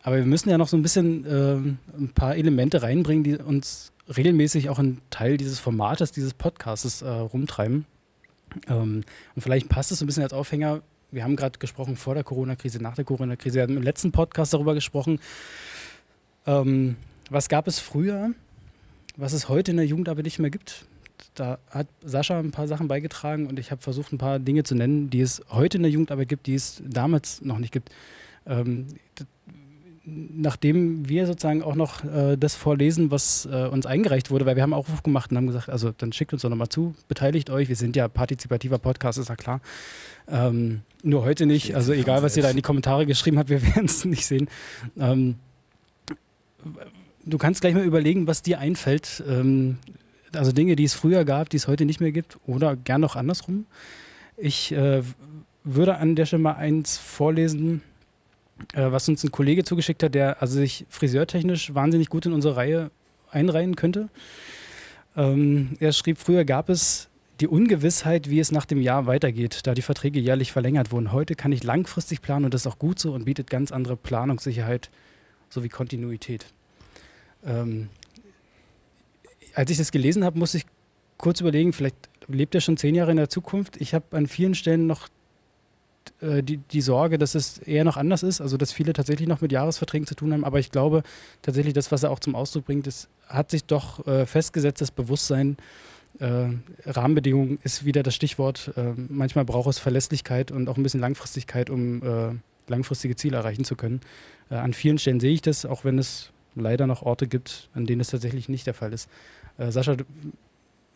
aber 0.03 0.17
wir 0.17 0.25
müssen 0.25 0.49
ja 0.49 0.57
noch 0.57 0.69
so 0.69 0.77
ein 0.77 0.83
bisschen 0.83 1.25
äh, 1.25 1.55
ein 1.99 2.13
paar 2.15 2.37
Elemente 2.37 2.83
reinbringen, 2.83 3.25
die 3.25 3.37
uns 3.37 3.93
regelmäßig 4.15 4.69
auch 4.69 4.79
ein 4.79 5.01
Teil 5.11 5.37
dieses 5.37 5.59
Formates, 5.59 6.13
dieses 6.13 6.35
Podcasts 6.35 7.03
äh, 7.03 7.09
rumtreiben. 7.09 7.87
Ähm, 8.69 9.05
und 9.35 9.43
vielleicht 9.43 9.69
passt 9.69 9.93
es 9.93 10.01
ein 10.01 10.07
bisschen 10.07 10.23
als 10.23 10.33
Aufhänger. 10.33 10.83
Wir 11.11 11.25
haben 11.25 11.37
gerade 11.37 11.59
gesprochen 11.59 11.97
vor 11.97 12.15
der 12.15 12.25
Corona-Krise, 12.25 12.83
nach 12.83 12.95
der 12.95 13.05
Corona-Krise. 13.05 13.57
Wir 13.57 13.63
haben 13.63 13.77
im 13.77 13.83
letzten 13.83 14.13
Podcast 14.13 14.55
darüber 14.55 14.75
gesprochen, 14.75 15.21
ähm, 16.47 16.97
was 17.31 17.49
gab 17.49 17.67
es 17.67 17.79
früher, 17.79 18.31
was 19.17 19.33
es 19.33 19.49
heute 19.49 19.73
in 19.73 19.77
der 19.79 19.87
Jugend 19.87 20.09
aber 20.09 20.23
nicht 20.23 20.39
mehr 20.39 20.51
gibt. 20.51 20.87
da 21.35 21.59
hat 21.71 21.89
Sascha 22.03 22.39
ein 22.39 22.51
paar 22.51 22.69
Sachen 22.69 22.89
beigetragen 22.89 23.47
und 23.47 23.59
ich 23.59 23.71
habe 23.71 23.83
versucht, 23.83 24.13
ein 24.13 24.19
paar 24.19 24.39
Dinge 24.39 24.63
zu 24.63 24.75
nennen, 24.75 25.11
die 25.11 25.21
es 25.21 25.43
heute 25.51 25.79
in 25.79 25.83
der 25.83 25.91
Jugendarbeit 25.91 26.29
gibt, 26.29 26.47
die 26.47 26.55
es 26.55 26.83
damals 26.85 27.41
noch 27.43 27.59
nicht 27.59 27.73
gibt. 27.73 27.91
Ähm, 28.47 28.87
nachdem 30.09 31.09
wir 31.09 31.27
sozusagen 31.27 31.65
auch 31.65 31.75
noch 31.75 32.05
äh, 32.05 32.37
das 32.37 32.55
vorlesen, 32.55 33.11
was 33.11 33.49
äh, 33.51 33.67
uns 33.67 33.87
eingereicht 33.87 34.31
wurde, 34.31 34.47
weil 34.47 34.55
wir 34.55 34.63
haben 34.63 34.73
Aufruf 34.73 35.03
gemacht 35.03 35.33
und 35.33 35.37
haben 35.37 35.49
gesagt, 35.49 35.69
also 35.69 35.91
dann 35.91 36.13
schickt 36.13 36.33
uns 36.33 36.43
doch 36.43 36.49
nochmal 36.49 36.69
zu, 36.69 36.95
beteiligt 37.09 37.51
euch, 37.51 37.69
wir 37.69 37.75
sind 37.75 37.97
ja 37.97 38.07
partizipativer 38.07 38.79
Podcast, 38.79 39.19
ist 39.19 39.29
ja 39.29 39.35
klar. 39.35 39.61
Ähm, 40.29 40.83
nur 41.03 41.25
heute 41.25 41.45
nicht, 41.47 41.75
also 41.75 41.93
egal, 41.93 42.23
was 42.23 42.37
ihr 42.37 42.45
da 42.45 42.51
in 42.51 42.57
die 42.57 42.63
Kommentare 42.63 43.05
geschrieben 43.05 43.37
habt, 43.39 43.51
wir 43.51 43.61
werden 43.75 43.87
es 43.87 44.05
nicht 44.05 44.27
sehen. 44.27 44.49
Ähm, 44.97 45.35
du 47.25 47.39
kannst 47.39 47.61
gleich 47.61 47.75
mal 47.75 47.85
überlegen, 47.85 48.29
was 48.29 48.43
dir 48.43 48.61
einfällt. 48.61 49.25
Ähm, 49.29 49.79
also 50.35 50.53
Dinge, 50.53 50.77
die 50.77 50.85
es 50.85 50.95
früher 50.95 51.25
gab, 51.25 51.49
die 51.51 51.57
es 51.57 51.67
heute 51.67 51.85
nicht 51.85 52.01
mehr 52.01 52.13
gibt 52.13 52.39
oder 52.47 52.77
gern 52.77 53.01
noch 53.01 53.17
andersrum. 53.17 53.67
Ich 54.37 54.71
äh, 54.71 55.03
würde 55.65 55.97
an 55.97 56.15
der 56.15 56.27
Stelle 56.27 56.43
mal 56.43 56.55
eins 56.55 56.97
vorlesen, 56.97 57.83
äh, 58.75 58.91
was 58.91 59.09
uns 59.09 59.23
ein 59.25 59.33
Kollege 59.33 59.65
zugeschickt 59.65 60.03
hat, 60.03 60.15
der 60.15 60.43
also 60.43 60.59
sich 60.59 60.87
friseurtechnisch 60.89 61.75
wahnsinnig 61.75 62.09
gut 62.09 62.27
in 62.27 62.33
unsere 62.33 62.57
Reihe 62.57 62.91
einreihen 63.31 63.77
könnte. 63.77 64.09
Ähm, 65.17 65.77
er 65.81 65.93
schrieb, 65.93 66.19
früher 66.19 66.45
gab 66.45 66.69
es 66.69 67.09
die 67.41 67.49
Ungewissheit, 67.49 68.31
wie 68.31 68.41
es 68.41 68.51
nach 68.51 68.65
dem 68.65 68.81
Jahr 68.81 69.07
weitergeht, 69.07 69.61
da 69.65 69.75
die 69.75 69.83
Verträge 69.83 70.21
jährlich 70.21 70.53
verlängert 70.53 70.91
wurden. 70.91 71.13
Heute 71.13 71.35
kann 71.35 71.53
ich 71.53 71.65
langfristig 71.65 72.23
planen 72.23 72.47
und 72.47 72.55
das 72.55 72.63
ist 72.63 72.67
auch 72.67 72.79
gut 72.79 72.99
so 72.99 73.13
und 73.13 73.25
bietet 73.25 73.51
ganz 73.51 73.73
andere 73.73 73.97
Planungssicherheit 73.97 74.91
sowie 75.51 75.69
Kontinuität. 75.69 76.47
Ähm, 77.45 77.89
als 79.55 79.71
ich 79.71 79.77
das 79.77 79.93
gelesen 79.93 80.25
habe, 80.25 80.39
musste 80.39 80.59
ich 80.59 80.67
kurz 81.19 81.41
überlegen, 81.41 81.73
vielleicht 81.73 81.97
lebt 82.29 82.55
er 82.55 82.61
schon 82.61 82.77
zehn 82.77 82.95
Jahre 82.95 83.11
in 83.11 83.17
der 83.17 83.29
Zukunft. 83.29 83.81
Ich 83.81 83.95
habe 83.95 84.17
an 84.17 84.27
vielen 84.27 84.55
Stellen 84.55 84.87
noch 84.87 85.09
äh, 86.21 86.43
die, 86.43 86.59
die 86.59 86.81
Sorge, 86.81 87.19
dass 87.19 87.35
es 87.35 87.59
eher 87.59 87.85
noch 87.85 87.97
anders 87.97 88.23
ist, 88.23 88.41
also 88.41 88.57
dass 88.57 88.73
viele 88.73 88.93
tatsächlich 88.93 89.29
noch 89.29 89.41
mit 89.41 89.53
Jahresverträgen 89.53 90.07
zu 90.07 90.15
tun 90.15 90.33
haben. 90.33 90.45
Aber 90.45 90.59
ich 90.59 90.71
glaube 90.71 91.03
tatsächlich, 91.43 91.75
das, 91.75 91.93
was 91.93 92.03
er 92.03 92.11
auch 92.11 92.21
zum 92.21 92.35
Ausdruck 92.35 92.67
bringt, 92.67 92.87
ist, 92.87 93.09
hat 93.29 93.51
sich 93.51 93.65
doch 93.65 94.07
äh, 94.07 94.27
festgesetzt, 94.27 94.81
das 94.81 94.91
Bewusstsein, 94.91 95.57
äh, 96.19 96.49
Rahmenbedingungen 96.87 97.59
ist 97.63 97.85
wieder 97.85 98.03
das 98.03 98.15
Stichwort. 98.15 98.73
Äh, 98.77 98.93
manchmal 99.09 99.45
braucht 99.45 99.69
es 99.69 99.79
Verlässlichkeit 99.79 100.51
und 100.51 100.69
auch 100.69 100.77
ein 100.77 100.83
bisschen 100.83 101.01
Langfristigkeit, 101.01 101.69
um 101.71 102.03
äh, 102.03 102.35
langfristige 102.69 103.17
Ziele 103.17 103.37
erreichen 103.37 103.65
zu 103.65 103.77
können. 103.77 104.01
Äh, 104.51 104.55
an 104.55 104.73
vielen 104.73 104.99
Stellen 104.99 105.21
sehe 105.21 105.33
ich 105.33 105.43
das, 105.43 105.67
auch 105.67 105.85
wenn 105.85 105.99
es 105.99 106.31
leider 106.55 106.87
noch 106.87 107.03
Orte 107.03 107.27
gibt, 107.27 107.69
an 107.75 107.87
denen 107.87 108.01
es 108.01 108.09
tatsächlich 108.09 108.49
nicht 108.49 108.67
der 108.67 108.75
Fall 108.75 108.93
ist. 108.93 109.09
Äh, 109.59 109.71
Sascha, 109.71 109.97
du, 109.97 110.05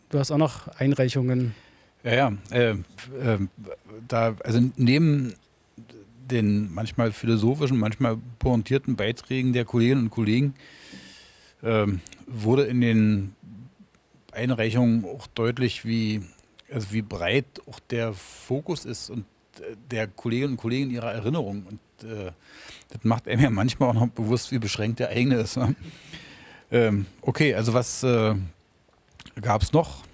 du, 0.09 0.19
hast 0.19 0.31
auch 0.31 0.39
noch 0.39 0.69
Einreichungen. 0.69 1.55
Ja, 2.03 2.13
ja. 2.15 2.33
Äh, 2.51 2.71
äh, 2.71 3.39
da, 4.09 4.35
also 4.43 4.61
neben 4.77 5.35
den 6.31 6.73
manchmal 6.73 7.13
philosophischen, 7.13 7.79
manchmal 7.79 8.19
pointierten 8.39 8.97
Beiträgen 8.97 9.53
der 9.53 9.65
Kolleginnen 9.65 10.05
und 10.05 10.11
Kollegen 10.11 10.55
ähm, 11.63 12.01
wurde 12.27 12.65
in 12.65 12.81
den 12.81 13.35
Einreichungen 14.33 15.05
auch 15.05 15.27
deutlich, 15.29 15.85
wie, 15.85 16.23
also 16.73 16.93
wie 16.93 17.03
breit 17.03 17.47
auch 17.69 17.81
der 17.81 18.13
Fokus 18.15 18.85
ist 18.85 19.11
und 19.11 19.25
äh, 19.59 19.77
der 19.91 20.07
Kolleginnen 20.07 20.53
und 20.53 20.57
Kollegen 20.57 20.91
ihrer 20.91 21.13
Erinnerung. 21.13 21.67
Und 21.67 22.09
äh, 22.09 22.33
das 22.89 23.05
macht 23.05 23.29
einem 23.29 23.43
ja 23.43 23.51
manchmal 23.51 23.91
auch 23.91 23.95
noch 23.95 24.09
bewusst, 24.09 24.53
wie 24.53 24.59
beschränkt 24.59 25.01
der 25.01 25.11
eigene 25.11 25.37
ist. 25.37 25.57
Ne? 25.57 25.75
Ähm, 26.71 27.07
okay, 27.23 27.55
also 27.55 27.75
was 27.75 28.03
äh, 28.05 28.35
gab 29.41 29.63
es 29.63 29.73
noch? 29.73 30.05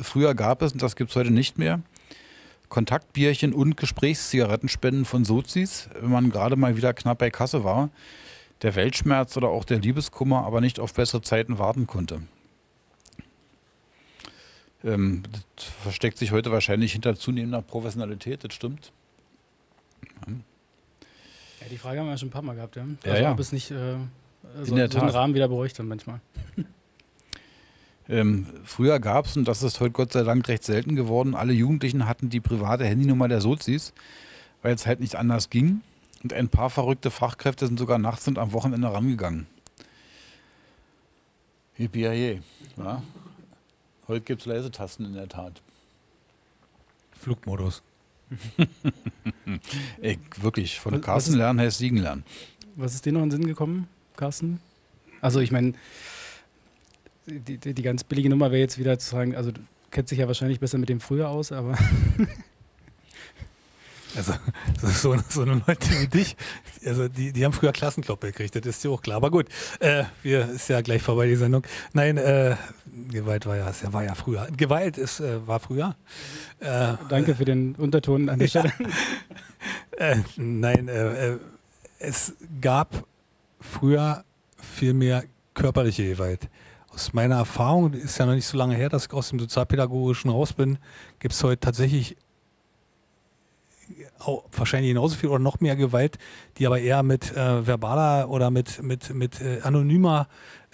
Früher 0.00 0.34
gab 0.34 0.62
es, 0.62 0.72
und 0.72 0.82
das 0.82 0.96
gibt 0.96 1.10
es 1.10 1.16
heute 1.16 1.30
nicht 1.30 1.58
mehr, 1.58 1.80
Kontaktbierchen 2.68 3.52
und 3.52 3.76
Gesprächszigarettenspenden 3.76 5.04
von 5.04 5.24
Sozis, 5.24 5.88
wenn 6.00 6.10
man 6.10 6.30
gerade 6.30 6.56
mal 6.56 6.76
wieder 6.76 6.92
knapp 6.92 7.18
bei 7.18 7.30
Kasse 7.30 7.62
war, 7.62 7.90
der 8.62 8.74
Weltschmerz 8.74 9.36
oder 9.36 9.48
auch 9.48 9.64
der 9.64 9.78
Liebeskummer 9.78 10.44
aber 10.44 10.60
nicht 10.60 10.80
auf 10.80 10.94
bessere 10.94 11.22
Zeiten 11.22 11.58
warten 11.58 11.86
konnte. 11.86 12.22
Ähm, 14.82 15.22
das 15.56 15.64
versteckt 15.64 16.18
sich 16.18 16.32
heute 16.32 16.50
wahrscheinlich 16.50 16.92
hinter 16.92 17.14
zunehmender 17.14 17.62
Professionalität, 17.62 18.44
das 18.44 18.54
stimmt. 18.54 18.92
Ja. 20.26 20.32
ja 20.32 21.66
die 21.70 21.78
Frage 21.78 22.00
haben 22.00 22.08
wir 22.08 22.18
schon 22.18 22.28
ein 22.28 22.32
paar 22.32 22.42
Mal 22.42 22.56
gehabt, 22.56 22.76
ja. 22.76 22.82
Also, 22.82 23.16
ja, 23.16 23.22
ja. 23.22 23.32
ob 23.32 23.38
es 23.38 23.52
nicht 23.52 23.70
äh, 23.70 23.96
so, 24.62 24.74
so 24.74 24.74
einen 24.74 25.10
Rahmen 25.10 25.34
wieder 25.34 25.48
bräuchte 25.48 25.82
manchmal. 25.82 26.20
Ähm, 28.08 28.46
früher 28.64 29.00
gab 29.00 29.26
es, 29.26 29.36
und 29.36 29.48
das 29.48 29.62
ist 29.62 29.80
heute 29.80 29.92
Gott 29.92 30.12
sei 30.12 30.22
Dank 30.22 30.46
recht 30.48 30.64
selten 30.64 30.94
geworden, 30.94 31.34
alle 31.34 31.52
Jugendlichen 31.52 32.06
hatten 32.06 32.28
die 32.28 32.40
private 32.40 32.84
Handynummer 32.84 33.28
der 33.28 33.40
Sozis, 33.40 33.94
weil 34.62 34.74
es 34.74 34.86
halt 34.86 35.00
nicht 35.00 35.16
anders 35.16 35.48
ging. 35.50 35.80
Und 36.22 36.32
ein 36.32 36.48
paar 36.48 36.70
verrückte 36.70 37.10
Fachkräfte 37.10 37.66
sind 37.66 37.78
sogar 37.78 37.98
nachts 37.98 38.26
und 38.28 38.38
am 38.38 38.52
Wochenende 38.52 38.92
rangegangen. 38.92 39.46
Yippie 41.76 42.40
ja. 42.76 43.02
Heute 44.06 44.20
gibt 44.20 44.42
es 44.42 44.46
Leisetasten 44.46 45.06
in 45.06 45.14
der 45.14 45.28
Tat. 45.28 45.60
Flugmodus. 47.18 47.82
Ey, 50.00 50.18
wirklich, 50.40 50.78
von 50.78 50.94
was, 50.94 51.00
Carsten 51.00 51.28
was 51.30 51.34
ist, 51.34 51.38
lernen 51.38 51.60
heißt 51.60 51.78
Siegen 51.78 51.98
lernen. 51.98 52.24
Was 52.76 52.94
ist 52.94 53.04
dir 53.06 53.12
noch 53.12 53.22
in 53.22 53.30
den 53.30 53.40
Sinn 53.40 53.46
gekommen, 53.46 53.88
Carsten? 54.16 54.60
Also 55.20 55.40
ich 55.40 55.50
meine, 55.50 55.74
die, 57.26 57.58
die, 57.58 57.74
die, 57.74 57.82
ganz 57.82 58.04
billige 58.04 58.28
Nummer 58.28 58.50
wäre 58.50 58.60
jetzt 58.60 58.78
wieder 58.78 58.98
zu 58.98 59.10
sagen, 59.10 59.34
also 59.34 59.52
du 59.52 59.60
kennst 59.90 60.10
dich 60.10 60.18
ja 60.18 60.26
wahrscheinlich 60.26 60.60
besser 60.60 60.78
mit 60.78 60.88
dem 60.88 61.00
früher 61.00 61.28
aus, 61.28 61.52
aber 61.52 61.78
Also 64.16 64.32
so, 64.80 65.16
so, 65.28 65.42
eine 65.42 65.62
Leute 65.66 65.90
wie 66.00 66.06
dich, 66.06 66.36
also 66.86 67.08
die, 67.08 67.32
die 67.32 67.44
haben 67.44 67.52
früher 67.52 67.72
Klassenkloppe 67.72 68.28
gekriegt, 68.28 68.54
das 68.54 68.64
ist 68.64 68.84
ja 68.84 68.90
auch 68.90 69.02
klar. 69.02 69.16
Aber 69.16 69.30
gut, 69.30 69.46
äh, 69.80 70.04
wir 70.22 70.50
ist 70.50 70.68
ja 70.68 70.80
gleich 70.82 71.02
vorbei 71.02 71.26
die 71.26 71.36
Sendung. 71.36 71.64
Nein, 71.92 72.16
äh, 72.16 72.56
Gewalt 73.10 73.46
war 73.46 73.56
ja, 73.56 73.72
war 73.90 74.04
ja 74.04 74.14
früher. 74.14 74.46
Gewalt 74.56 74.98
ist, 74.98 75.20
äh, 75.20 75.46
war 75.46 75.58
früher. 75.58 75.96
Äh, 76.60 76.94
Danke 77.08 77.34
für 77.34 77.44
den 77.44 77.74
Unterton 77.74 78.28
an 78.28 78.38
der 78.38 78.48
Stelle. 78.48 78.72
Äh, 79.96 80.16
nein, 80.36 80.88
äh, 80.88 81.36
es 82.00 82.34
gab 82.60 83.04
früher 83.60 84.24
viel 84.58 84.92
mehr 84.92 85.22
körperliche 85.54 86.08
Gewalt. 86.08 86.48
Aus 86.94 87.12
meiner 87.12 87.36
Erfahrung, 87.36 87.92
ist 87.92 88.18
ja 88.18 88.26
noch 88.26 88.34
nicht 88.34 88.46
so 88.46 88.56
lange 88.56 88.76
her, 88.76 88.88
dass 88.88 89.06
ich 89.06 89.12
aus 89.12 89.30
dem 89.30 89.40
Sozialpädagogischen 89.40 90.30
raus 90.30 90.52
bin, 90.52 90.78
gibt 91.18 91.34
es 91.34 91.42
heute 91.42 91.58
tatsächlich 91.58 92.16
auch 94.20 94.44
wahrscheinlich 94.52 94.90
genauso 94.90 95.16
viel 95.16 95.28
oder 95.28 95.40
noch 95.40 95.60
mehr 95.60 95.76
Gewalt, 95.76 96.18
die 96.56 96.66
aber 96.66 96.78
eher 96.78 97.02
mit 97.02 97.36
äh, 97.36 97.66
verbaler 97.66 98.30
oder 98.30 98.50
mit, 98.50 98.82
mit, 98.82 99.12
mit 99.12 99.40
äh, 99.40 99.60
anonymer 99.62 100.28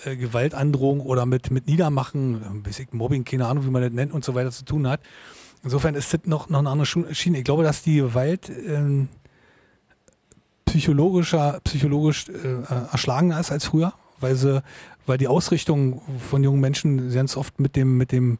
äh, 0.04 0.16
Gewaltandrohung 0.16 1.00
oder 1.00 1.26
mit, 1.26 1.50
mit 1.50 1.66
Niedermachen, 1.66 2.44
ein 2.44 2.62
bisschen 2.62 2.88
Mobbing, 2.92 3.24
keine 3.24 3.46
Ahnung, 3.46 3.64
wie 3.64 3.70
man 3.70 3.82
das 3.82 3.92
nennt 3.92 4.12
und 4.12 4.24
so 4.24 4.34
weiter 4.34 4.50
zu 4.50 4.64
tun 4.64 4.86
hat. 4.86 5.00
Insofern 5.62 5.94
ist 5.94 6.12
das 6.12 6.20
noch, 6.24 6.48
noch 6.48 6.60
eine 6.60 6.70
andere 6.70 6.86
Schiene. 6.86 7.38
Ich 7.38 7.44
glaube, 7.44 7.64
dass 7.64 7.82
die 7.82 7.96
Gewalt 7.96 8.48
ähm, 8.48 9.08
psychologischer, 10.64 11.60
psychologisch 11.64 12.28
äh, 12.28 12.62
erschlagener 12.92 13.40
ist 13.40 13.50
als 13.50 13.64
früher, 13.64 13.92
weil 14.20 14.36
sie, 14.36 14.62
weil 15.06 15.18
die 15.18 15.28
Ausrichtung 15.28 16.02
von 16.30 16.42
jungen 16.42 16.60
Menschen 16.60 17.12
ganz 17.12 17.36
oft 17.36 17.58
mit 17.60 17.76
dem, 17.76 17.96
mit 17.96 18.12
dem 18.12 18.38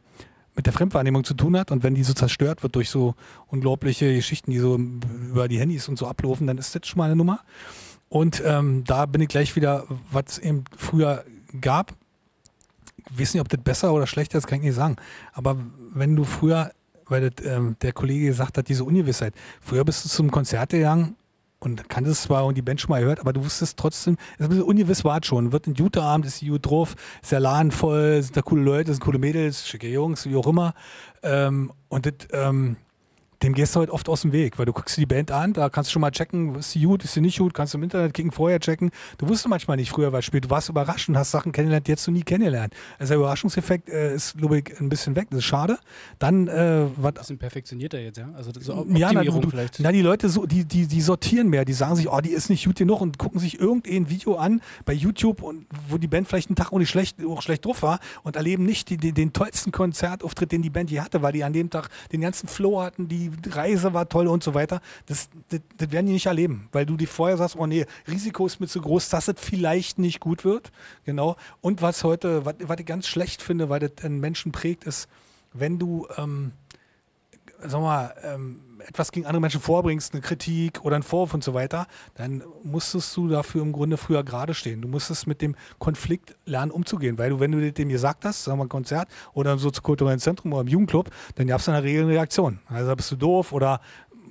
mit 0.55 0.65
der 0.65 0.73
Fremdwahrnehmung 0.73 1.23
zu 1.23 1.33
tun 1.33 1.57
hat 1.57 1.71
und 1.71 1.83
wenn 1.83 1.95
die 1.95 2.03
so 2.03 2.13
zerstört 2.13 2.61
wird 2.61 2.75
durch 2.75 2.89
so 2.89 3.15
unglaubliche 3.47 4.13
Geschichten, 4.13 4.51
die 4.51 4.59
so 4.59 4.77
über 4.77 5.47
die 5.47 5.59
Handys 5.59 5.87
und 5.87 5.97
so 5.97 6.07
ablaufen, 6.07 6.45
dann 6.45 6.57
ist 6.57 6.75
das 6.75 6.85
schon 6.85 6.97
mal 6.97 7.05
eine 7.05 7.15
Nummer. 7.15 7.39
Und 8.09 8.43
ähm, 8.45 8.83
da 8.85 9.05
bin 9.05 9.21
ich 9.21 9.29
gleich 9.29 9.55
wieder, 9.55 9.85
was 10.11 10.23
es 10.27 10.37
eben 10.39 10.65
früher 10.75 11.23
gab. 11.61 11.93
Ich 13.11 13.19
weiß 13.19 13.33
nicht, 13.33 13.41
ob 13.41 13.47
das 13.47 13.61
besser 13.61 13.93
oder 13.93 14.07
schlechter 14.07 14.37
ist, 14.37 14.47
kann 14.47 14.59
ich 14.59 14.65
nicht 14.65 14.75
sagen. 14.75 14.97
Aber 15.31 15.55
wenn 15.93 16.17
du 16.17 16.25
früher, 16.25 16.71
weil 17.05 17.29
das, 17.29 17.45
ähm, 17.45 17.77
der 17.81 17.93
Kollege 17.93 18.25
gesagt 18.25 18.57
hat, 18.57 18.67
diese 18.67 18.83
Ungewissheit, 18.83 19.33
früher 19.61 19.85
bist 19.85 20.03
du 20.03 20.09
zum 20.09 20.29
Konzert 20.31 20.71
gegangen 20.71 21.15
und 21.61 21.89
kanntest 21.89 22.23
zwar 22.23 22.45
und 22.45 22.57
die 22.57 22.61
Band 22.61 22.81
schon 22.81 22.89
mal 22.89 23.01
gehört, 23.01 23.19
aber 23.19 23.33
du 23.33 23.45
wusstest 23.45 23.77
trotzdem, 23.77 24.17
es 24.33 24.39
ist 24.39 24.45
ein 24.45 24.49
bisschen 24.49 24.63
ungewiss 24.63 25.03
war 25.05 25.23
schon. 25.23 25.51
Wird 25.51 25.67
ein 25.67 25.75
guter 25.75 26.03
Abend, 26.03 26.25
ist 26.25 26.45
gut 26.45 26.65
drauf, 26.65 26.95
ist 27.21 27.31
der 27.31 27.39
Laden 27.39 27.71
voll, 27.71 28.21
sind 28.21 28.35
da 28.35 28.41
coole 28.41 28.63
Leute, 28.63 28.91
sind 28.91 29.03
coole 29.03 29.19
Mädels, 29.19 29.67
schicke 29.67 29.87
Jungs, 29.87 30.25
wie 30.27 30.35
auch 30.35 30.47
immer. 30.47 30.73
Ähm, 31.21 31.71
und 31.89 32.05
das, 32.07 32.13
ähm, 32.33 32.77
dem 33.43 33.53
gehst 33.53 33.75
du 33.75 33.79
halt 33.79 33.89
oft 33.89 34.07
aus 34.09 34.21
dem 34.21 34.31
Weg, 34.31 34.59
weil 34.59 34.65
du 34.65 34.73
guckst 34.73 34.97
dir 34.97 35.01
die 35.01 35.05
Band 35.07 35.31
an, 35.31 35.53
da 35.53 35.69
kannst 35.69 35.89
du 35.89 35.93
schon 35.93 36.01
mal 36.01 36.11
checken, 36.11 36.55
ist 36.55 36.71
sie 36.71 36.83
gut, 36.83 37.03
ist 37.03 37.13
sie 37.13 37.21
nicht 37.21 37.39
gut, 37.39 37.53
kannst 37.53 37.73
du 37.73 37.77
im 37.77 37.83
Internet 37.83 38.13
kicken, 38.13 38.31
vorher 38.31 38.59
checken. 38.59 38.91
Du 39.17 39.27
wusstest 39.27 39.49
manchmal 39.49 39.77
nicht 39.77 39.89
früher, 39.89 40.13
was 40.13 40.25
spielt. 40.25 40.45
Du 40.45 40.49
warst 40.49 40.69
überrascht 40.69 41.09
und 41.09 41.17
hast 41.17 41.31
Sachen 41.31 41.51
kennengelernt, 41.51 41.87
die 41.87 41.93
hättest 41.93 42.07
du 42.07 42.11
nie 42.11 42.23
kennengelernt. 42.23 42.73
Also 42.99 43.11
der 43.11 43.17
Überraschungseffekt 43.17 43.89
äh, 43.89 44.13
ist, 44.15 44.37
glaube 44.37 44.59
ich, 44.59 44.79
ein 44.79 44.89
bisschen 44.89 45.15
weg. 45.15 45.27
Das 45.31 45.39
ist 45.39 45.45
schade. 45.45 45.79
Dann, 46.19 46.47
äh, 46.47 46.85
was. 46.97 47.13
Bisschen 47.13 47.37
perfektionierter 47.37 47.99
jetzt, 47.99 48.17
ja? 48.17 48.29
Also 48.35 48.51
so 48.59 48.75
Optimierung 48.77 48.99
ja, 48.99 49.11
na, 49.13 49.23
du, 49.23 49.49
vielleicht. 49.49 49.79
Na, 49.79 49.91
die 49.91 50.01
Leute, 50.01 50.29
so, 50.29 50.45
die, 50.45 50.65
die, 50.65 50.87
die 50.87 51.01
sortieren 51.01 51.49
mehr. 51.49 51.65
Die 51.65 51.73
sagen 51.73 51.95
sich, 51.95 52.09
oh, 52.09 52.21
die 52.21 52.31
ist 52.31 52.49
nicht 52.49 52.65
gut 52.65 52.77
genug 52.77 53.01
und 53.01 53.17
gucken 53.17 53.39
sich 53.39 53.59
irgendein 53.59 54.09
Video 54.09 54.35
an 54.35 54.61
bei 54.85 54.93
YouTube, 54.93 55.41
und, 55.41 55.65
wo 55.89 55.97
die 55.97 56.07
Band 56.07 56.27
vielleicht 56.27 56.49
einen 56.49 56.55
Tag 56.55 56.71
nicht 56.71 56.89
schlecht, 56.89 57.17
auch 57.25 57.41
schlecht 57.41 57.65
drauf 57.65 57.81
war 57.81 57.99
und 58.23 58.35
erleben 58.35 58.65
nicht 58.65 58.89
die, 58.89 58.97
die, 58.97 59.11
den 59.11 59.33
tollsten 59.33 59.71
Konzertauftritt, 59.71 60.51
den 60.51 60.61
die 60.61 60.69
Band 60.69 60.91
je 60.91 61.01
hatte, 61.01 61.21
weil 61.21 61.33
die 61.33 61.43
an 61.43 61.53
dem 61.53 61.69
Tag 61.69 61.89
den 62.11 62.21
ganzen 62.21 62.47
Flow 62.47 62.81
hatten, 62.81 63.07
die 63.07 63.30
Reise 63.49 63.93
war 63.93 64.07
toll 64.09 64.27
und 64.27 64.43
so 64.43 64.53
weiter. 64.53 64.81
Das, 65.05 65.29
das, 65.49 65.61
das 65.77 65.91
werden 65.91 66.07
die 66.07 66.13
nicht 66.13 66.25
erleben, 66.25 66.69
weil 66.71 66.85
du 66.85 66.97
dir 66.97 67.07
vorher 67.07 67.37
sagst, 67.37 67.55
oh 67.55 67.65
nee, 67.65 67.85
Risiko 68.07 68.45
ist 68.45 68.59
mir 68.59 68.67
zu 68.67 68.81
groß, 68.81 69.09
dass 69.09 69.27
es 69.27 69.35
vielleicht 69.37 69.99
nicht 69.99 70.19
gut 70.19 70.45
wird. 70.45 70.71
Genau. 71.05 71.35
Und 71.61 71.81
was 71.81 72.03
heute, 72.03 72.45
was, 72.45 72.55
was 72.61 72.79
ich 72.79 72.85
ganz 72.85 73.07
schlecht 73.07 73.41
finde, 73.41 73.69
weil 73.69 73.79
das 73.79 74.03
einen 74.03 74.19
Menschen 74.19 74.51
prägt, 74.51 74.83
ist, 74.83 75.07
wenn 75.53 75.79
du, 75.79 76.07
ähm, 76.17 76.53
sag 77.59 77.81
mal, 77.81 78.15
ähm, 78.23 78.61
etwas 78.87 79.11
gegen 79.11 79.25
andere 79.25 79.41
Menschen 79.41 79.61
vorbringst, 79.61 80.13
eine 80.13 80.21
Kritik 80.21 80.83
oder 80.83 80.95
einen 80.95 81.03
Vorwurf 81.03 81.33
und 81.33 81.43
so 81.43 81.53
weiter, 81.53 81.87
dann 82.15 82.43
musstest 82.63 83.15
du 83.15 83.27
dafür 83.27 83.61
im 83.61 83.71
Grunde 83.71 83.97
früher 83.97 84.23
gerade 84.23 84.53
stehen. 84.53 84.81
Du 84.81 84.87
musstest 84.87 85.27
mit 85.27 85.41
dem 85.41 85.55
Konflikt 85.79 86.35
lernen, 86.45 86.71
umzugehen, 86.71 87.17
weil 87.17 87.31
du, 87.31 87.39
wenn 87.39 87.51
du 87.51 87.71
dem 87.71 87.89
gesagt 87.89 88.25
hast, 88.25 88.43
sagen 88.43 88.59
wir 88.59 88.65
ein 88.65 88.69
Konzert 88.69 89.07
oder 89.33 89.53
im 89.53 89.59
soziokulturellen 89.59 90.19
Zentrum 90.19 90.53
oder 90.53 90.61
im 90.61 90.67
Jugendclub, 90.67 91.09
dann 91.35 91.47
gab 91.47 91.59
es 91.59 91.67
in 91.67 91.73
der 91.73 91.83
Regel 91.83 92.03
eine 92.03 92.13
Reaktion. 92.13 92.59
Also 92.67 92.95
bist 92.95 93.11
du 93.11 93.15
doof 93.15 93.51
oder 93.51 93.81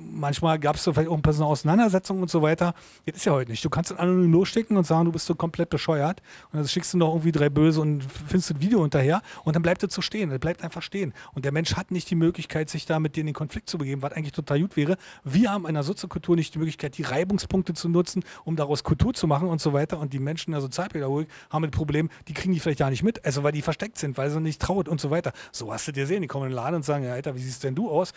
manchmal 0.00 0.58
gab 0.58 0.76
es 0.76 0.84
so 0.84 0.92
vielleicht 0.92 1.10
auch 1.10 1.16
ein 1.16 1.22
bisschen 1.22 1.44
Auseinandersetzungen 1.44 2.22
und 2.22 2.30
so 2.30 2.42
weiter. 2.42 2.74
Das 3.06 3.16
ist 3.16 3.24
ja 3.24 3.32
heute 3.32 3.50
nicht. 3.50 3.64
Du 3.64 3.70
kannst 3.70 3.90
dann 3.90 3.98
anonym 3.98 4.32
losschicken 4.32 4.76
und 4.76 4.86
sagen, 4.86 5.04
du 5.04 5.12
bist 5.12 5.26
so 5.26 5.34
komplett 5.34 5.70
bescheuert. 5.70 6.22
Und 6.52 6.58
dann 6.58 6.68
schickst 6.68 6.94
du 6.94 6.98
noch 6.98 7.10
irgendwie 7.10 7.32
drei 7.32 7.48
Böse 7.48 7.80
und 7.80 8.02
findest 8.02 8.52
ein 8.52 8.60
Video 8.60 8.82
hinterher 8.82 9.22
und 9.44 9.56
dann 9.56 9.62
bleibt 9.62 9.82
er 9.82 9.88
zu 9.88 10.02
stehen. 10.02 10.30
Er 10.30 10.38
bleibt 10.38 10.62
einfach 10.62 10.82
stehen. 10.82 11.12
Und 11.34 11.44
der 11.44 11.52
Mensch 11.52 11.74
hat 11.76 11.90
nicht 11.90 12.10
die 12.10 12.14
Möglichkeit, 12.14 12.70
sich 12.70 12.86
da 12.86 12.98
mit 12.98 13.16
dir 13.16 13.20
in 13.20 13.26
den 13.26 13.34
Konflikt 13.34 13.68
zu 13.68 13.78
begeben, 13.78 14.02
was 14.02 14.12
eigentlich 14.12 14.32
total 14.32 14.60
gut 14.60 14.76
wäre. 14.76 14.96
Wir 15.24 15.52
haben 15.52 15.66
in 15.66 15.74
der 15.74 15.82
Soziokultur 15.82 16.36
nicht 16.36 16.54
die 16.54 16.58
Möglichkeit, 16.58 16.96
die 16.98 17.02
Reibungspunkte 17.02 17.74
zu 17.74 17.88
nutzen, 17.88 18.24
um 18.44 18.56
daraus 18.56 18.84
Kultur 18.84 19.14
zu 19.14 19.26
machen 19.26 19.48
und 19.48 19.60
so 19.60 19.72
weiter. 19.72 19.98
Und 19.98 20.12
die 20.12 20.18
Menschen 20.18 20.50
in 20.50 20.52
der 20.52 20.62
Sozialpädagogik 20.62 21.28
haben 21.50 21.64
ein 21.64 21.70
Problem, 21.70 22.08
die 22.28 22.34
kriegen 22.34 22.54
die 22.54 22.60
vielleicht 22.60 22.78
gar 22.78 22.90
nicht 22.90 23.02
mit, 23.02 23.24
also 23.24 23.42
weil 23.42 23.52
die 23.52 23.62
versteckt 23.62 23.98
sind, 23.98 24.16
weil 24.16 24.30
sie 24.30 24.40
nicht 24.40 24.60
traut 24.60 24.88
und 24.88 25.00
so 25.00 25.10
weiter. 25.10 25.32
So 25.52 25.72
hast 25.72 25.86
du 25.88 25.92
dir 25.92 26.06
sehen, 26.06 26.22
die 26.22 26.28
kommen 26.28 26.44
in 26.44 26.50
den 26.50 26.56
Laden 26.56 26.76
und 26.76 26.84
sagen, 26.84 27.04
ja, 27.04 27.12
Alter, 27.12 27.34
wie 27.34 27.40
siehst 27.40 27.64
denn 27.64 27.74
du 27.74 27.90
aus? 27.90 28.12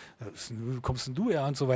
Kommst 0.82 1.06
denn 1.06 1.14
du 1.14 1.30
her 1.30 1.44
und 1.46 1.56
so 1.56 1.68
weiter 1.68 1.73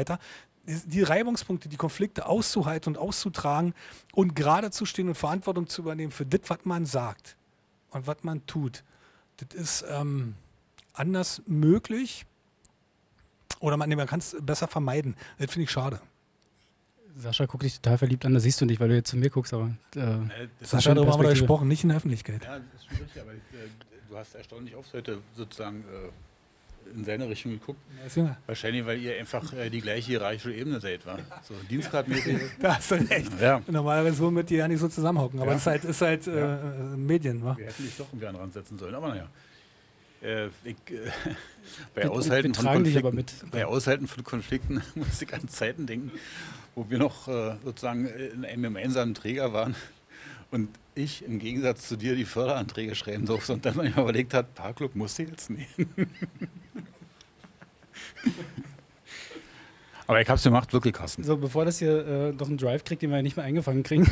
die 0.67 1.03
Reibungspunkte, 1.03 1.69
die 1.69 1.77
Konflikte 1.77 2.27
auszuhalten 2.27 2.95
und 2.95 3.01
auszutragen 3.01 3.75
und 4.13 4.37
gerade 4.37 4.71
zu 4.71 4.85
stehen 4.85 5.09
und 5.09 5.15
Verantwortung 5.15 5.69
zu 5.69 5.83
übernehmen 5.83 6.13
für 6.13 6.27
das, 6.27 6.41
was 6.45 6.65
man 6.65 6.85
sagt 6.85 7.37
und 7.91 8.07
was 8.07 8.23
man 8.23 8.47
tut. 8.47 8.85
Das 9.39 9.59
ist 9.59 9.85
ähm, 9.89 10.35
anders 10.93 11.43
möglich 11.47 12.27
oder 13.61 13.77
man, 13.77 13.89
nee, 13.89 13.97
man 13.97 14.07
kann 14.07 14.21
es 14.21 14.37
besser 14.41 14.69
vermeiden. 14.69 15.17
Das 15.39 15.51
finde 15.51 15.65
ich 15.65 15.71
schade. 15.71 16.01
Sascha 17.17 17.47
guckt 17.47 17.65
dich 17.65 17.81
total 17.81 17.99
verliebt 17.99 18.25
an, 18.27 18.35
das 18.35 18.45
siehst 18.45 18.61
du 18.61 18.67
nicht, 18.67 18.79
weil 18.79 18.89
du 18.89 18.95
jetzt 18.95 19.11
zu 19.11 19.17
mir 19.17 19.31
guckst, 19.31 19.53
aber. 19.53 19.75
Äh, 19.97 20.49
Sascha, 20.61 20.95
darüber 20.95 21.13
haben 21.13 21.23
wir 21.23 21.31
gesprochen, 21.31 21.67
nicht 21.67 21.83
in 21.83 21.89
der 21.89 21.97
Öffentlichkeit. 21.97 22.45
Ja, 22.45 22.59
das 22.59 22.81
ist 22.81 22.87
schwierig, 22.87 23.11
aber 23.21 23.33
äh, 23.33 23.69
du 24.09 24.17
hast 24.17 24.35
erstaunlich 24.35 24.77
oft 24.77 24.93
heute 24.93 25.21
sozusagen 25.35 25.81
äh, 25.81 26.11
in 26.95 27.05
seine 27.05 27.29
Richtung 27.29 27.53
geguckt. 27.53 27.81
Ja, 28.15 28.37
Wahrscheinlich, 28.47 28.87
weil 28.87 29.01
ihr 29.01 29.19
einfach 29.19 29.53
äh, 29.53 29.71
die 29.71 29.81
gleiche 29.81 30.07
hierarchische 30.07 30.53
Ebene 30.53 30.81
seid, 30.81 31.05
war. 31.07 31.19
So 31.43 31.55
dienstgradmäßig. 31.69 32.39
da 32.61 32.77
hast 32.77 32.91
du 32.91 32.95
recht. 32.97 33.33
Ja. 33.41 33.61
Normalerweise 33.67 34.19
würden 34.19 34.37
wir 34.37 34.43
die 34.43 34.57
ja 34.57 34.69
nicht 34.69 34.81
so 34.81 34.89
zusammenhocken, 34.89 35.41
aber 35.41 35.55
es 35.55 35.65
ja. 35.65 35.75
ist 35.75 35.85
halt, 35.85 35.91
ist 35.91 36.01
halt 36.03 36.27
äh, 36.27 36.97
Medien, 36.97 37.45
wa? 37.45 37.57
Wir 37.57 37.67
hätten 37.67 37.83
dich 37.83 37.97
doch 37.97 38.07
irgendwie 38.09 38.27
an 38.27 38.35
den 38.35 38.41
Rand 38.41 38.53
setzen 38.53 38.79
sollen, 38.79 38.95
aber 38.95 39.09
naja. 39.09 39.29
Äh, 40.23 40.47
ich, 40.65 40.77
äh, 40.91 41.11
bei, 41.95 42.09
Aushalten 42.09 42.55
von 42.55 42.67
Konflikten, 42.67 43.25
bei 43.51 43.67
Aushalten 43.67 44.09
von 44.09 44.25
Konflikten 44.25 44.83
muss 44.95 45.23
ich 45.23 45.33
an 45.33 45.49
Zeiten 45.49 45.87
denken, 45.87 46.11
wo 46.75 46.89
wir 46.89 46.99
noch 46.99 47.29
äh, 47.29 47.57
sozusagen 47.65 48.07
in 48.07 48.45
einem 48.45 48.63
gemeinsamen 48.63 49.15
Träger 49.15 49.53
waren 49.53 49.77
und 50.51 50.69
ich 50.99 51.25
im 51.25 51.39
Gegensatz 51.39 51.89
zu 51.89 51.97
dir 51.97 52.15
die 52.15 52.25
Förderanträge 52.25 52.95
schreiben 52.95 53.25
durfte 53.27 53.53
und 53.55 53.65
dann 53.65 53.77
mal 53.77 53.87
überlegt 53.87 54.35
hat, 54.35 54.55
Parkclub 54.55 54.95
musst 54.95 55.19
du 55.19 55.23
jetzt 55.25 55.51
nehmen. 55.51 55.67
Aber 60.09 60.23
ich 60.23 60.29
habe 60.29 60.39
es 60.39 60.43
gemacht, 60.43 60.73
wirklich, 60.73 60.95
Carsten. 60.95 61.23
So, 61.23 61.37
bevor 61.37 61.67
das 61.67 61.79
hier 61.81 62.07
äh, 62.07 62.33
noch 62.33 62.49
einen 62.49 62.57
Drive 62.57 62.83
kriegt, 62.83 63.03
den 63.03 63.11
wir 63.11 63.21
nicht 63.21 63.37
mehr 63.37 63.45
eingefangen 63.45 63.83
kriegen. 63.83 64.11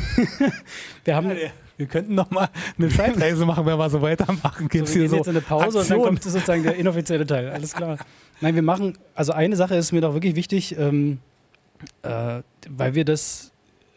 wir, 1.03 1.15
haben, 1.15 1.29
ja, 1.29 1.49
wir 1.77 1.87
könnten 1.87 2.13
noch 2.13 2.29
mal 2.29 2.49
eine 2.77 2.89
Zeitreise 2.89 3.47
machen, 3.47 3.65
wenn 3.65 3.79
wir 3.79 3.89
so 3.89 3.99
weitermachen. 4.03 4.67
Gibt's 4.69 4.93
so, 4.93 4.99
wir 4.99 5.07
gehen 5.07 5.17
jetzt 5.17 5.27
eine 5.27 5.41
Pause 5.41 5.79
Aktion. 5.79 5.81
und 5.81 5.89
dann 5.89 6.01
kommt 6.01 6.23
sozusagen 6.23 6.61
der 6.61 6.75
inoffizielle 6.75 7.25
Teil. 7.25 7.49
Alles 7.49 7.73
klar. 7.73 7.97
Nein, 8.41 8.53
wir 8.53 8.61
machen, 8.61 8.95
also 9.15 9.31
eine 9.31 9.55
Sache 9.55 9.75
ist 9.75 9.91
mir 9.91 10.01
doch 10.01 10.13
wirklich 10.13 10.35
wichtig, 10.35 10.77
ähm, 10.77 11.17
äh, 12.03 12.41
weil 12.69 12.93
wir 12.93 13.03
das 13.03 13.51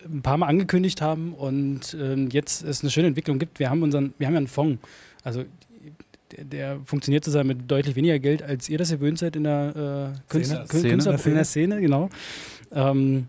ein 0.05 0.23
paar 0.23 0.37
Mal 0.37 0.47
angekündigt 0.47 1.01
haben 1.03 1.35
und 1.35 1.97
ähm, 2.01 2.29
jetzt 2.31 2.63
es 2.63 2.83
eine 2.83 2.91
schöne 2.91 3.09
Entwicklung 3.09 3.39
gibt. 3.39 3.59
Wir 3.59 3.71
haben 3.71 3.83
unseren, 3.83 4.15
wir 4.19 4.27
haben 4.27 4.35
ja 4.35 4.39
einen 4.39 4.49
Fonds. 4.49 4.81
Also 5.23 5.45
der, 6.33 6.45
der 6.45 6.81
funktioniert 6.85 7.25
sozusagen 7.25 7.49
mit 7.49 7.71
deutlich 7.71 7.97
weniger 7.97 8.19
Geld, 8.19 8.43
als 8.43 8.69
ihr 8.69 8.79
das 8.79 8.91
gewöhnt 8.91 9.19
seid 9.19 9.37
in 9.37 9.45
der 9.45 10.15
äh, 10.17 10.33
Künstler, 10.33 10.67
Szene, 10.67 10.89
Künstler, 10.91 11.19
Szene, 11.19 11.31
in 11.31 11.37
der 11.37 11.45
Szene, 11.45 11.81
genau. 11.81 12.11
Ähm, 12.73 13.27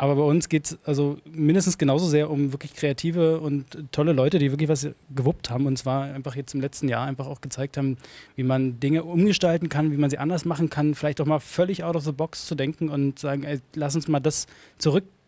aber 0.00 0.16
bei 0.16 0.22
uns 0.22 0.48
geht 0.48 0.64
es 0.64 0.78
also 0.86 1.18
mindestens 1.30 1.76
genauso 1.76 2.06
sehr 2.06 2.30
um 2.30 2.52
wirklich 2.52 2.72
kreative 2.72 3.38
und 3.38 3.66
tolle 3.92 4.14
Leute, 4.14 4.38
die 4.38 4.50
wirklich 4.50 4.70
was 4.70 4.88
gewuppt 5.14 5.50
haben. 5.50 5.66
Und 5.66 5.76
zwar 5.76 6.04
einfach 6.04 6.36
jetzt 6.36 6.54
im 6.54 6.62
letzten 6.62 6.88
Jahr 6.88 7.06
einfach 7.06 7.26
auch 7.26 7.42
gezeigt 7.42 7.76
haben, 7.76 7.98
wie 8.34 8.42
man 8.42 8.80
Dinge 8.80 9.04
umgestalten 9.04 9.68
kann, 9.68 9.92
wie 9.92 9.98
man 9.98 10.08
sie 10.08 10.16
anders 10.16 10.46
machen 10.46 10.70
kann, 10.70 10.94
vielleicht 10.94 11.20
auch 11.20 11.26
mal 11.26 11.38
völlig 11.38 11.84
out 11.84 11.96
of 11.96 12.04
the 12.04 12.12
box 12.12 12.46
zu 12.46 12.54
denken 12.54 12.88
und 12.88 13.18
sagen, 13.18 13.44
ey, 13.44 13.60
lass 13.74 13.94
uns 13.94 14.08
mal 14.08 14.20
das 14.20 14.46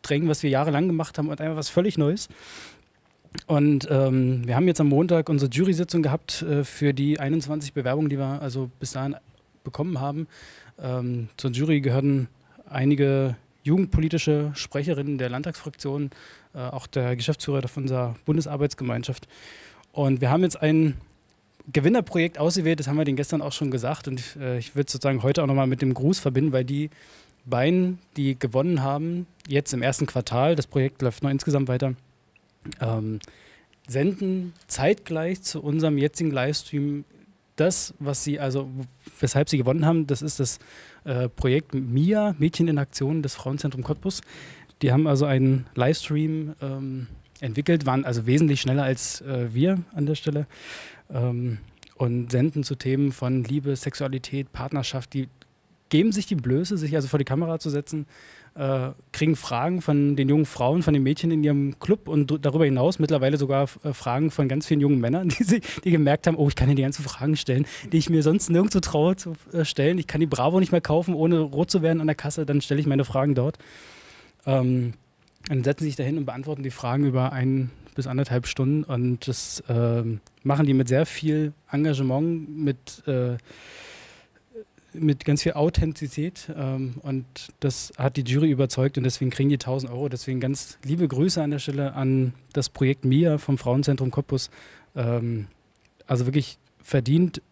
zurückdrängen, 0.02 0.28
was 0.28 0.42
wir 0.42 0.50
jahrelang 0.50 0.88
gemacht 0.88 1.18
haben 1.18 1.28
und 1.28 1.40
einfach 1.40 1.56
was 1.56 1.68
völlig 1.68 1.98
Neues. 1.98 2.28
Und 3.46 3.88
ähm, 3.90 4.46
wir 4.46 4.56
haben 4.56 4.66
jetzt 4.66 4.80
am 4.80 4.88
Montag 4.88 5.28
unsere 5.28 5.50
Jury-Sitzung 5.50 6.02
gehabt 6.02 6.42
äh, 6.42 6.64
für 6.64 6.92
die 6.92 7.18
21 7.18 7.72
Bewerbungen, 7.72 8.10
die 8.10 8.18
wir 8.18 8.42
also 8.42 8.70
bis 8.78 8.92
dahin 8.92 9.16
bekommen 9.64 10.00
haben. 10.00 10.26
Ähm, 10.78 11.28
zur 11.38 11.50
Jury 11.50 11.80
gehören 11.80 12.28
einige 12.68 13.36
jugendpolitische 13.62 14.50
Sprecherinnen 14.54 15.16
der 15.16 15.30
Landtagsfraktion, 15.30 16.10
äh, 16.54 16.58
auch 16.58 16.86
der 16.86 17.16
Geschäftsführer 17.16 17.66
von 17.68 17.84
unserer 17.84 18.16
Bundesarbeitsgemeinschaft. 18.26 19.28
Und 19.92 20.20
wir 20.20 20.30
haben 20.30 20.42
jetzt 20.42 20.60
ein 20.60 20.98
Gewinnerprojekt 21.72 22.38
ausgewählt, 22.38 22.80
das 22.80 22.88
haben 22.88 22.98
wir 22.98 23.04
den 23.04 23.16
gestern 23.16 23.40
auch 23.40 23.52
schon 23.52 23.70
gesagt. 23.70 24.08
Und 24.08 24.36
äh, 24.36 24.58
ich 24.58 24.74
würde 24.74 24.90
sozusagen 24.90 25.22
heute 25.22 25.42
auch 25.42 25.46
nochmal 25.46 25.68
mit 25.68 25.80
dem 25.80 25.94
Gruß 25.94 26.18
verbinden, 26.18 26.52
weil 26.52 26.64
die 26.64 26.90
beiden, 27.44 27.98
die 28.16 28.38
gewonnen 28.38 28.82
haben, 28.82 29.26
jetzt 29.48 29.72
im 29.72 29.82
ersten 29.82 30.06
Quartal, 30.06 30.54
das 30.56 30.66
Projekt 30.66 31.02
läuft 31.02 31.22
noch 31.22 31.30
insgesamt 31.30 31.68
weiter, 31.68 31.94
ähm, 32.80 33.18
senden 33.88 34.52
zeitgleich 34.68 35.42
zu 35.42 35.62
unserem 35.62 35.98
jetzigen 35.98 36.30
Livestream 36.30 37.04
das, 37.56 37.94
was 37.98 38.24
sie, 38.24 38.40
also 38.40 38.70
weshalb 39.20 39.48
sie 39.48 39.58
gewonnen 39.58 39.84
haben, 39.84 40.06
das 40.06 40.22
ist 40.22 40.40
das 40.40 40.58
äh, 41.04 41.28
Projekt 41.28 41.74
MIA, 41.74 42.34
Mädchen 42.38 42.68
in 42.68 42.78
Aktion 42.78 43.22
des 43.22 43.34
Frauenzentrum 43.34 43.82
Cottbus. 43.82 44.22
Die 44.80 44.92
haben 44.92 45.06
also 45.06 45.26
einen 45.26 45.66
Livestream 45.74 46.54
ähm, 46.60 47.08
entwickelt, 47.40 47.86
waren 47.86 48.04
also 48.04 48.26
wesentlich 48.26 48.60
schneller 48.60 48.84
als 48.84 49.20
äh, 49.20 49.52
wir 49.52 49.78
an 49.94 50.06
der 50.06 50.14
Stelle 50.14 50.46
ähm, 51.12 51.58
und 51.96 52.32
senden 52.32 52.64
zu 52.64 52.74
Themen 52.74 53.12
von 53.12 53.44
Liebe, 53.44 53.76
Sexualität, 53.76 54.52
Partnerschaft, 54.52 55.12
die 55.12 55.28
geben 55.92 56.10
sich 56.10 56.24
die 56.24 56.34
Blöße, 56.34 56.78
sich 56.78 56.96
also 56.96 57.06
vor 57.06 57.18
die 57.18 57.24
Kamera 57.24 57.58
zu 57.58 57.68
setzen 57.68 58.06
äh, 58.54 58.90
kriegen 59.12 59.36
Fragen 59.36 59.80
von 59.80 60.16
den 60.16 60.28
jungen 60.28 60.46
Frauen, 60.46 60.82
von 60.82 60.92
den 60.92 61.02
Mädchen 61.02 61.30
in 61.30 61.42
ihrem 61.42 61.78
Club 61.78 62.08
und 62.08 62.44
darüber 62.44 62.64
hinaus 62.64 62.98
mittlerweile 62.98 63.36
sogar 63.36 63.68
äh, 63.82 63.92
Fragen 63.92 64.30
von 64.30 64.48
ganz 64.48 64.66
vielen 64.66 64.80
jungen 64.80 65.00
Männern, 65.00 65.28
die, 65.38 65.44
sie, 65.44 65.60
die 65.84 65.90
gemerkt 65.90 66.26
haben, 66.26 66.36
oh, 66.36 66.48
ich 66.48 66.56
kann 66.56 66.68
hier 66.68 66.76
die 66.76 66.82
ganzen 66.82 67.04
Fragen 67.04 67.36
stellen, 67.36 67.66
die 67.92 67.98
ich 67.98 68.10
mir 68.10 68.22
sonst 68.22 68.50
nirgendwo 68.50 68.80
traue 68.80 69.16
zu 69.16 69.34
äh, 69.52 69.64
stellen. 69.64 69.98
Ich 69.98 70.06
kann 70.06 70.20
die 70.20 70.26
Bravo 70.26 70.60
nicht 70.60 70.72
mehr 70.72 70.80
kaufen, 70.80 71.14
ohne 71.14 71.40
rot 71.40 71.70
zu 71.70 71.82
werden 71.82 72.00
an 72.00 72.06
der 72.06 72.16
Kasse, 72.16 72.44
dann 72.44 72.60
stelle 72.60 72.80
ich 72.80 72.86
meine 72.86 73.04
Fragen 73.04 73.34
dort. 73.34 73.58
Ähm, 74.46 74.94
dann 75.48 75.64
setzen 75.64 75.84
sie 75.84 75.90
sich 75.90 75.96
dahin 75.96 76.18
und 76.18 76.24
beantworten 76.24 76.62
die 76.62 76.70
Fragen 76.70 77.04
über 77.04 77.32
ein 77.32 77.70
bis 77.94 78.06
anderthalb 78.06 78.46
Stunden 78.46 78.84
und 78.84 79.28
das 79.28 79.62
ähm, 79.68 80.20
machen 80.42 80.66
die 80.66 80.72
mit 80.72 80.88
sehr 80.88 81.04
viel 81.04 81.52
Engagement, 81.70 82.48
mit 82.48 83.06
äh, 83.06 83.36
mit 84.94 85.24
ganz 85.24 85.42
viel 85.42 85.52
Authentizität 85.52 86.50
ähm, 86.56 86.94
und 87.02 87.24
das 87.60 87.92
hat 87.96 88.16
die 88.16 88.22
Jury 88.22 88.50
überzeugt 88.50 88.98
und 88.98 89.04
deswegen 89.04 89.30
kriegen 89.30 89.48
die 89.48 89.56
1000 89.56 89.90
Euro. 89.92 90.08
Deswegen 90.08 90.40
ganz 90.40 90.78
liebe 90.84 91.08
Grüße 91.08 91.42
an 91.42 91.50
der 91.50 91.58
Stelle 91.58 91.94
an 91.94 92.34
das 92.52 92.68
Projekt 92.68 93.04
MIA 93.04 93.38
vom 93.38 93.58
Frauenzentrum 93.58 94.10
Cottbus. 94.10 94.50
Ähm, 94.94 95.46
also 96.06 96.26
wirklich 96.26 96.58
verdient 96.82 97.42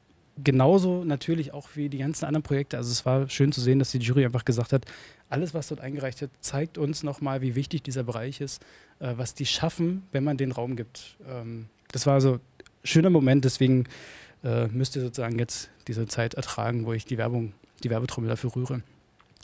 genauso 0.42 1.04
natürlich 1.04 1.52
auch 1.52 1.68
wie 1.74 1.88
die 1.88 1.98
ganzen 1.98 2.24
anderen 2.24 2.42
Projekte. 2.42 2.76
Also 2.76 2.90
es 2.90 3.04
war 3.04 3.28
schön 3.28 3.52
zu 3.52 3.60
sehen, 3.60 3.78
dass 3.78 3.90
die 3.90 3.98
Jury 3.98 4.24
einfach 4.24 4.44
gesagt 4.44 4.72
hat, 4.72 4.86
alles, 5.28 5.54
was 5.54 5.68
dort 5.68 5.80
eingereicht 5.80 6.20
wird, 6.20 6.30
zeigt 6.40 6.78
uns 6.78 7.02
nochmal, 7.02 7.40
wie 7.40 7.54
wichtig 7.54 7.82
dieser 7.82 8.02
Bereich 8.02 8.40
ist, 8.40 8.62
äh, 8.98 9.14
was 9.16 9.34
die 9.34 9.46
schaffen, 9.46 10.02
wenn 10.12 10.24
man 10.24 10.36
den 10.36 10.52
Raum 10.52 10.76
gibt. 10.76 11.16
Ähm, 11.28 11.66
das 11.92 12.06
war 12.06 12.14
also 12.14 12.34
ein 12.34 12.40
schöner 12.84 13.10
Moment, 13.10 13.44
deswegen 13.44 13.84
äh, 14.44 14.66
müsst 14.68 14.96
ihr 14.96 15.02
sozusagen 15.02 15.38
jetzt 15.38 15.70
diese 15.88 16.06
Zeit 16.06 16.34
ertragen, 16.34 16.86
wo 16.86 16.92
ich 16.92 17.04
die 17.04 17.18
Werbung, 17.18 17.52
die 17.82 17.90
Werbetrommel 17.90 18.28
dafür 18.28 18.54
rühre. 18.54 18.82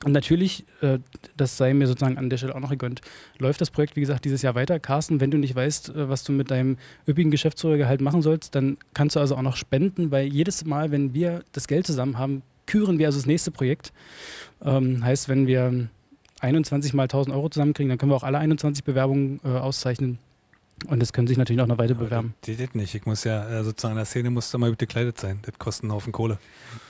Und 0.04 0.12
natürlich, 0.12 0.66
äh, 0.82 0.98
das 1.36 1.56
sei 1.56 1.72
mir 1.72 1.86
sozusagen 1.86 2.18
an 2.18 2.28
der 2.28 2.36
Stelle 2.36 2.54
auch 2.54 2.60
noch 2.60 2.70
gegönnt, 2.70 3.00
läuft 3.38 3.62
das 3.62 3.70
Projekt, 3.70 3.96
wie 3.96 4.00
gesagt, 4.00 4.26
dieses 4.26 4.42
Jahr 4.42 4.54
weiter. 4.54 4.78
Carsten, 4.78 5.20
wenn 5.20 5.30
du 5.30 5.38
nicht 5.38 5.54
weißt, 5.54 5.88
äh, 5.90 6.08
was 6.08 6.22
du 6.22 6.32
mit 6.32 6.50
deinem 6.50 6.76
üppigen 7.08 7.30
Geschäftsführergehalt 7.30 8.02
machen 8.02 8.20
sollst, 8.20 8.54
dann 8.54 8.76
kannst 8.92 9.16
du 9.16 9.20
also 9.20 9.36
auch 9.36 9.42
noch 9.42 9.56
spenden, 9.56 10.10
weil 10.10 10.26
jedes 10.26 10.66
Mal, 10.66 10.90
wenn 10.90 11.14
wir 11.14 11.44
das 11.52 11.66
Geld 11.66 11.86
zusammen 11.86 12.18
haben, 12.18 12.42
küren 12.66 12.98
wir 12.98 13.06
also 13.06 13.18
das 13.18 13.26
nächste 13.26 13.50
Projekt. 13.50 13.92
Ähm, 14.62 15.02
heißt, 15.02 15.30
wenn 15.30 15.46
wir 15.46 15.88
21 16.40 16.92
mal 16.92 17.04
1000 17.04 17.34
Euro 17.34 17.48
zusammenkriegen, 17.48 17.88
dann 17.88 17.96
können 17.96 18.12
wir 18.12 18.16
auch 18.16 18.22
alle 18.22 18.38
21 18.38 18.84
Bewerbungen 18.84 19.40
äh, 19.44 19.48
auszeichnen. 19.48 20.18
Und 20.86 21.00
das 21.00 21.12
können 21.12 21.26
sich 21.26 21.38
natürlich 21.38 21.58
noch 21.58 21.64
eine 21.64 21.78
Weile 21.78 21.94
bewerben. 21.94 22.34
Das 22.42 22.56
geht 22.56 22.74
nicht. 22.74 22.94
Ich 22.94 23.06
muss 23.06 23.24
ja 23.24 23.48
äh, 23.48 23.64
sozusagen 23.64 23.92
in 23.92 23.96
der 23.96 24.04
Szene 24.04 24.30
muss 24.30 24.50
da 24.50 24.58
mal 24.58 24.70
gut 24.70 24.78
gekleidet 24.78 25.18
sein. 25.18 25.38
Das 25.42 25.58
kostet 25.58 25.84
einen 25.84 25.92
Haufen 25.92 26.12
Kohle. 26.12 26.38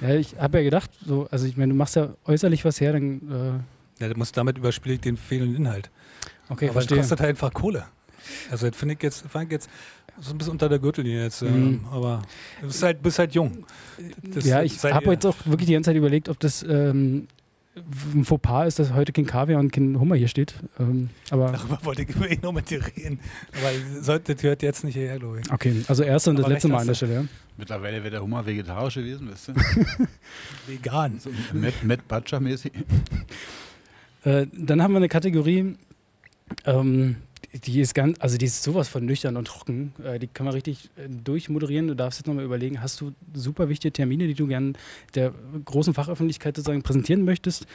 Ja, 0.01 0.15
ich 0.15 0.37
habe 0.37 0.59
ja 0.59 0.65
gedacht, 0.65 0.91
so, 1.05 1.29
also 1.31 1.47
ich 1.47 1.57
meine, 1.57 1.73
du 1.73 1.79
machst 1.79 1.95
ja 1.95 2.15
äußerlich 2.25 2.65
was 2.65 2.81
her, 2.81 2.93
dann. 2.93 3.63
Äh 3.99 4.03
ja, 4.03 4.09
das 4.09 4.17
muss 4.17 4.33
damit 4.33 4.59
überspiele 4.59 4.97
ich 4.97 5.01
den 5.01 5.17
fehlenden 5.17 5.57
Inhalt. 5.57 5.91
Okay, 6.49 6.67
Aber 6.67 6.75
verstehe. 6.75 6.99
das 6.99 7.05
kostet 7.05 7.21
halt 7.21 7.31
einfach 7.31 7.53
Kohle. 7.55 7.87
Also 8.51 8.69
das 8.69 8.77
finde 8.77 8.95
ich 8.95 9.03
jetzt, 9.03 9.25
fand 9.29 9.47
ich 9.47 9.53
jetzt 9.53 9.71
so 10.21 10.33
ein 10.33 10.39
bisschen 10.39 10.53
unter 10.53 10.69
der 10.69 10.79
Gürtellinie 10.79 11.25
jetzt. 11.25 11.43
Mhm. 11.43 11.49
Ähm, 11.49 11.87
aber 11.91 12.23
du 12.61 12.67
bist 12.67 12.83
halt, 12.83 13.03
bist 13.03 13.19
halt 13.19 13.35
jung. 13.35 13.65
Das 14.35 14.45
ja, 14.45 14.63
ich 14.63 14.83
habe 14.83 15.13
jetzt 15.13 15.27
auch 15.27 15.37
wirklich 15.45 15.67
die 15.67 15.75
ganze 15.75 15.91
Zeit 15.91 15.97
überlegt, 15.97 16.29
ob 16.29 16.41
das 16.41 16.65
ähm, 16.69 17.29
ein 18.15 18.25
Fauxpas 18.25 18.69
ist, 18.69 18.79
dass 18.79 18.93
heute 18.95 19.13
kein 19.13 19.27
Kaviar 19.27 19.61
und 19.61 19.71
kein 19.71 19.99
Hummer 20.01 20.17
hier 20.17 20.29
steht. 20.29 20.55
Ähm, 20.79 21.11
aber 21.31 21.53
Darüber 21.53 21.79
wollte 21.83 22.03
ich 22.03 22.09
ihn 22.31 22.41
noch 22.43 22.53
mit 22.53 22.71
dir 22.71 22.81
reden. 22.97 23.21
Aber 23.53 24.03
sollte, 24.03 24.35
das 24.35 24.43
hört 24.43 24.63
jetzt 24.63 24.83
nicht 24.83 24.95
hierher, 24.95 25.19
glaube 25.19 25.41
ich. 25.41 25.53
okay, 25.53 25.85
also 25.87 26.03
erste 26.03 26.31
und 26.31 26.37
das 26.37 26.45
Aber 26.47 26.55
letzte 26.55 26.69
recht 26.69 26.73
Mal 26.73 26.81
an 26.81 26.87
der. 26.87 26.95
Stelle. 26.95 27.15
Ja. 27.15 27.25
Mittlerweile 27.59 27.99
wäre 28.03 28.11
der 28.11 28.23
Hummer 28.23 28.45
vegetarisch 28.47 28.95
gewesen, 28.95 29.31
weißt 29.31 29.49
du? 29.49 29.53
Vegan. 30.67 31.19
So 31.21 31.31
Matt, 31.53 31.75
Matt 31.85 32.09
Butcher 32.09 32.41
mäßig. 32.41 32.73
Äh, 34.25 34.47
dann 34.53 34.83
haben 34.83 34.93
wir 34.93 34.99
eine 34.99 35.09
Kategorie, 35.09 35.77
ähm, 36.65 37.17
die 37.61 37.81
ist 37.81 37.95
ganz, 37.95 38.19
also 38.21 38.39
die 38.39 38.47
ist 38.47 38.63
sowas 38.63 38.89
von 38.89 39.05
nüchtern 39.05 39.37
und 39.37 39.47
trocken. 39.47 39.93
Äh, 40.03 40.19
die 40.19 40.27
kann 40.27 40.47
man 40.47 40.55
richtig 40.55 40.91
äh, 40.97 41.09
durchmoderieren. 41.09 41.89
Du 41.89 41.95
darfst 41.95 42.21
jetzt 42.21 42.27
nochmal 42.27 42.45
überlegen, 42.45 42.81
hast 42.81 43.01
du 43.01 43.13
super 43.35 43.69
wichtige 43.69 43.93
Termine, 43.93 44.27
die 44.27 44.35
du 44.35 44.47
gerne 44.47 44.75
der 45.15 45.33
großen 45.65 45.95
Fachöffentlichkeit 45.95 46.57
sozusagen 46.57 46.83
präsentieren 46.83 47.25
möchtest? 47.25 47.67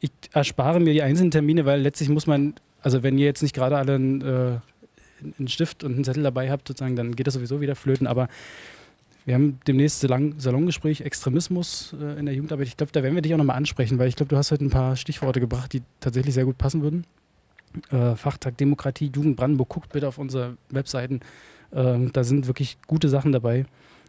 Ich 0.00 0.10
erspare 0.32 0.80
mir 0.80 0.92
die 0.92 1.02
einzelnen 1.02 1.30
Termine, 1.30 1.66
weil 1.66 1.80
letztlich 1.80 2.08
muss 2.08 2.26
man, 2.26 2.54
also 2.80 3.02
wenn 3.02 3.18
ihr 3.18 3.26
jetzt 3.26 3.42
nicht 3.42 3.54
gerade 3.54 3.76
alle 3.76 3.94
einen, 3.94 4.20
äh, 4.22 4.58
einen 5.38 5.48
Stift 5.48 5.84
und 5.84 5.94
einen 5.94 6.04
Zettel 6.04 6.22
dabei 6.22 6.50
habt, 6.50 6.68
sozusagen, 6.68 6.96
dann 6.96 7.14
geht 7.14 7.26
das 7.26 7.34
sowieso 7.34 7.60
wieder 7.60 7.76
flöten. 7.76 8.06
Aber 8.06 8.28
wir 9.26 9.34
haben 9.34 9.60
demnächst 9.66 10.00
Salon 10.00 10.34
Salongespräch 10.38 11.02
Extremismus 11.02 11.94
äh, 12.00 12.18
in 12.18 12.26
der 12.26 12.34
Jugendarbeit. 12.34 12.68
Ich 12.68 12.76
glaube, 12.76 12.92
da 12.92 13.02
werden 13.02 13.14
wir 13.14 13.22
dich 13.22 13.34
auch 13.34 13.38
nochmal 13.38 13.56
ansprechen, 13.56 13.98
weil 13.98 14.08
ich 14.08 14.16
glaube, 14.16 14.30
du 14.30 14.36
hast 14.36 14.50
heute 14.50 14.64
ein 14.64 14.70
paar 14.70 14.96
Stichworte 14.96 15.40
gebracht, 15.40 15.72
die 15.72 15.82
tatsächlich 16.00 16.34
sehr 16.34 16.44
gut 16.46 16.58
passen 16.58 16.82
würden. 16.82 17.04
Äh, 17.90 18.16
Fachtag 18.16 18.56
Demokratie, 18.56 19.10
Jugend 19.14 19.36
Brandenburg, 19.36 19.68
guckt 19.68 19.92
bitte 19.92 20.08
auf 20.08 20.18
unsere 20.18 20.56
Webseiten. 20.70 21.20
Ähm, 21.72 22.12
da 22.12 22.24
sind 22.24 22.46
wirklich 22.46 22.78
gute 22.86 23.08
Sachen 23.08 23.32
dabei. 23.32 23.64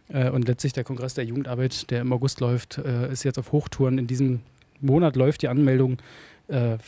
Äh, 0.08 0.30
und 0.30 0.48
letztlich 0.48 0.72
der 0.72 0.84
Kongress 0.84 1.14
der 1.14 1.24
Jugendarbeit, 1.24 1.90
der 1.90 2.00
im 2.00 2.12
August 2.12 2.40
läuft, 2.40 2.78
äh, 2.78 3.10
ist 3.12 3.22
jetzt 3.22 3.38
auf 3.38 3.52
Hochtouren. 3.52 3.98
In 3.98 4.06
diesem 4.06 4.40
Monat 4.80 5.16
läuft 5.16 5.42
die 5.42 5.48
Anmeldung. 5.48 5.98
Äh, 6.48 6.78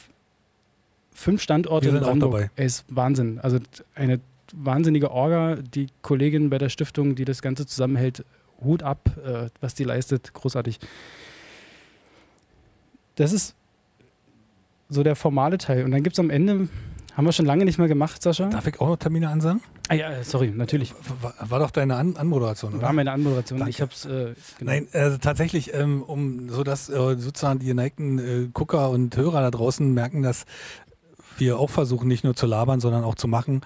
fünf 1.13 1.43
Standorte 1.43 1.89
in 1.89 2.01
Brandenburg. 2.01 2.33
dabei. 2.33 2.51
Ey, 2.57 2.67
ist 2.67 2.85
Wahnsinn. 2.89 3.39
Also 3.39 3.59
eine 3.95 4.21
wahnsinnige 4.53 5.11
Orga. 5.11 5.57
Die 5.57 5.87
Kollegin 6.03 6.51
bei 6.51 6.59
der 6.59 6.69
Stiftung, 6.69 7.15
die 7.15 7.25
das 7.25 7.41
Ganze 7.41 7.67
zusammenhält, 7.67 8.25
Hut 8.63 8.83
ab, 8.83 9.11
äh, 9.25 9.49
was 9.61 9.75
die 9.75 9.85
leistet. 9.85 10.33
Großartig. 10.35 10.81
Das 13.15 13.33
ist 13.33 13.55
so 14.89 15.03
der 15.03 15.17
formale 15.17 15.59
Teil. 15.59 15.85
Und 15.85 15.91
dann 15.91 16.03
gibt 16.03 16.15
es 16.15 16.21
am 16.21 16.31
Ende, 16.31 16.69
haben 17.15 17.25
wir 17.25 17.33
schon 17.33 17.47
lange 17.47 17.65
nicht 17.65 17.79
mehr 17.79 17.89
gemacht, 17.89 18.23
Sascha. 18.23 18.49
Darf 18.49 18.67
ich 18.67 18.81
auch 18.81 18.89
noch 18.89 18.97
Termine 18.97 19.29
ansagen? 19.29 19.61
Ah 19.89 19.95
ja, 19.95 20.25
sorry, 20.25 20.51
natürlich. 20.51 20.95
War, 21.21 21.35
war 21.41 21.59
doch 21.59 21.71
deine 21.71 21.97
An 21.97 22.17
Anmoderation, 22.17 22.73
oder? 22.73 22.83
War 22.83 22.93
meine 22.95 23.13
Anmoderation. 23.13 23.59
Danke. 23.59 23.71
Ich 23.71 23.83
habe 23.83 23.93
es. 23.93 24.07
Äh, 24.07 24.35
genau. 24.59 24.73
Nein, 24.73 24.89
also 24.93 25.19
tatsächlich, 25.19 25.75
ähm, 25.75 26.03
um 26.03 26.49
so 26.49 26.65
dass 26.65 26.89
äh, 26.89 26.93
sozusagen 27.19 27.59
die 27.59 27.67
geneigten 27.67 28.19
äh, 28.19 28.49
Gucker 28.51 28.89
und 28.89 29.15
Hörer 29.15 29.43
da 29.43 29.51
draußen 29.51 29.93
merken, 29.93 30.23
dass 30.23 30.47
wir 31.39 31.59
auch 31.59 31.71
versuchen, 31.71 32.09
nicht 32.09 32.25
nur 32.25 32.35
zu 32.35 32.47
labern, 32.47 32.81
sondern 32.81 33.05
auch 33.05 33.15
zu 33.15 33.29
machen, 33.29 33.63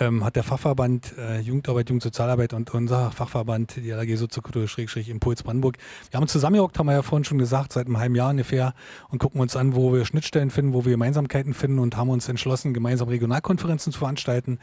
ähm, 0.00 0.24
hat 0.24 0.36
der 0.36 0.42
Fachverband 0.42 1.14
äh, 1.18 1.40
Jugendarbeit, 1.40 1.88
Jugendsozialarbeit 1.88 2.52
und 2.52 2.72
unser 2.74 3.10
Fachverband, 3.10 3.76
die 3.76 3.90
LAG 3.90 4.16
Soziokultur, 4.16 4.68
Schrägstrich 4.68 5.08
Impuls 5.08 5.42
Brandenburg, 5.42 5.78
wir 6.10 6.20
haben 6.20 6.28
zusammengehockt, 6.28 6.78
haben 6.78 6.86
wir 6.86 6.94
ja 6.94 7.02
vorhin 7.02 7.24
schon 7.24 7.38
gesagt, 7.38 7.72
seit 7.72 7.86
einem 7.86 7.98
halben 7.98 8.14
Jahr 8.14 8.30
ungefähr 8.30 8.74
und 9.08 9.18
gucken 9.18 9.40
uns 9.40 9.56
an, 9.56 9.74
wo 9.74 9.92
wir 9.92 10.04
Schnittstellen 10.04 10.50
finden, 10.50 10.72
wo 10.72 10.84
wir 10.84 10.92
Gemeinsamkeiten 10.92 11.54
finden 11.54 11.78
und 11.78 11.96
haben 11.96 12.10
uns 12.10 12.28
entschlossen, 12.28 12.74
gemeinsam 12.74 13.08
Regionalkonferenzen 13.08 13.92
zu 13.92 13.98
veranstalten. 13.98 14.58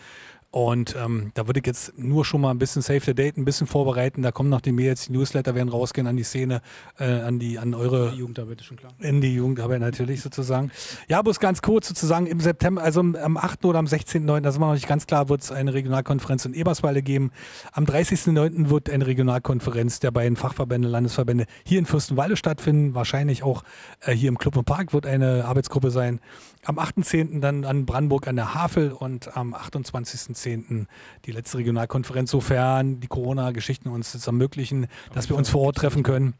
Und 0.54 0.98
ähm, 1.02 1.32
da 1.34 1.48
würde 1.48 1.62
ich 1.62 1.66
jetzt 1.66 1.98
nur 1.98 2.26
schon 2.26 2.42
mal 2.42 2.52
ein 2.52 2.60
bisschen 2.60 2.82
Save 2.82 3.00
the 3.00 3.16
Date, 3.16 3.38
ein 3.38 3.46
bisschen 3.46 3.68
vorbereiten. 3.68 4.22
Da 4.22 4.34
kommen 4.34 4.50
noch 4.50 4.60
die 4.60 4.74
Mails, 4.74 5.06
die 5.06 5.14
Newsletter 5.14 5.56
werden 5.56 5.70
rausgehen 5.70 6.08
an 6.08 6.18
die 6.18 6.24
Szene, 6.24 6.62
äh, 7.00 7.06
an 7.06 7.40
die, 7.40 7.58
an 7.58 7.74
eure 7.74 8.12
die 8.12 8.18
Jugendarbeit 8.18 8.60
ist 8.60 8.66
schon 8.66 8.76
klar. 8.76 8.92
in 9.00 9.22
die 9.22 9.34
Jugendarbeit 9.34 9.80
natürlich 9.80 10.22
sozusagen. 10.22 10.70
Ja, 11.08 11.22
bloß 11.22 11.40
ganz 11.40 11.62
kurz 11.62 11.88
sozusagen 11.88 12.26
im 12.28 12.42
September, 12.42 12.84
also 12.84 13.00
am- 13.00 13.16
am 13.16 13.38
8. 13.38 13.64
oder 13.64 13.80
am 13.80 13.86
16.9., 13.86 14.42
da 14.42 14.52
sind 14.52 14.60
wir 14.62 14.66
noch 14.68 14.74
nicht 14.74 14.90
ganz 14.90 15.08
klar, 15.08 15.30
wird 15.30 15.42
es 15.42 15.54
eine 15.54 15.74
Regionalkonferenz 15.74 16.44
in 16.44 16.54
Eberswalde 16.54 17.02
geben. 17.02 17.32
Am 17.72 17.86
30.9. 17.86 18.70
wird 18.70 18.90
eine 18.90 19.08
Regionalkonferenz 19.08 20.02
der 20.02 20.12
beiden 20.12 20.36
Fachverbände, 20.36 20.90
Landesverbände 20.90 21.46
hier 21.66 21.80
in 21.80 21.86
Fürstenwalde 21.86 22.36
stattfinden. 22.36 22.94
Wahrscheinlich 22.94 23.44
auch 23.44 23.64
äh, 24.02 24.12
hier 24.14 24.28
im 24.28 24.38
Club 24.38 24.58
und 24.58 24.66
Park 24.66 24.92
wird 24.92 25.06
eine 25.06 25.46
Arbeitsgruppe 25.46 25.92
sein. 25.92 26.20
Am 26.64 26.78
8.10. 26.78 27.40
dann 27.40 27.66
an 27.66 27.86
Brandenburg 27.88 28.28
an 28.28 28.36
der 28.36 28.54
Havel 28.54 28.92
und 28.92 29.36
am 29.36 29.56
28.10. 29.56 30.86
die 31.26 31.32
letzte 31.32 31.58
Regionalkonferenz, 31.58 32.30
sofern 32.30 33.00
die 33.00 33.08
Corona-Geschichten 33.08 33.90
uns 33.90 34.12
das 34.12 34.28
ermöglichen, 34.28 34.88
dass 35.14 35.28
wir 35.30 35.36
uns 35.36 35.50
vor 35.50 35.62
Ort 35.62 35.78
treffen 35.78 36.04
können. 36.04 36.36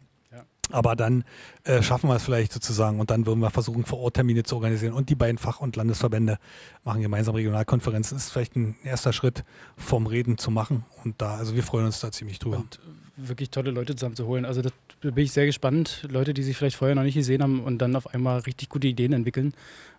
Aber 0.72 0.96
dann 0.96 1.24
äh, 1.64 1.82
schaffen 1.82 2.10
wir 2.10 2.16
es 2.16 2.24
vielleicht 2.24 2.54
sozusagen 2.54 3.00
und 3.00 3.12
dann 3.12 3.26
würden 3.26 3.40
wir 3.40 3.50
versuchen, 3.50 3.86
vor 3.86 4.00
Ort 4.00 4.16
Termine 4.16 4.44
zu 4.44 4.56
organisieren. 4.56 4.94
Und 4.94 5.10
die 5.10 5.16
beiden 5.16 5.38
Fach- 5.38 5.62
und 5.62 5.76
Landesverbände 5.76 6.38
machen 6.84 7.02
gemeinsam 7.02 7.36
Regionalkonferenzen. 7.36 8.18
Das 8.18 8.26
ist 8.26 8.32
vielleicht 8.32 8.56
ein 8.56 8.76
erster 8.84 9.14
Schritt 9.14 9.44
vom 9.78 10.08
Reden 10.08 10.38
zu 10.38 10.52
machen. 10.52 10.86
Und 11.04 11.22
da, 11.22 11.36
also 11.36 11.56
wir 11.56 11.64
freuen 11.64 11.86
uns 11.86 12.00
da 12.00 12.12
ziemlich 12.12 12.40
drüber. 12.40 12.58
Und 12.58 12.80
wirklich 13.18 13.50
tolle 13.50 13.72
Leute 13.72 13.96
zusammenzuholen. 13.96 14.46
Also 14.46 14.62
das, 14.62 14.74
da 15.02 15.12
bin 15.12 15.24
ich 15.24 15.32
sehr 15.32 15.46
gespannt. 15.46 16.08
Leute, 16.10 16.34
die 16.34 16.44
sich 16.44 16.58
vielleicht 16.58 16.76
vorher 16.76 16.96
noch 16.96 17.04
nicht 17.04 17.16
gesehen 17.16 17.44
haben 17.44 17.64
und 17.64 17.80
dann 17.80 17.96
auf 17.96 18.08
einmal 18.14 18.40
richtig 18.40 18.70
gute 18.70 18.88
Ideen 18.88 19.14
entwickeln, 19.14 19.54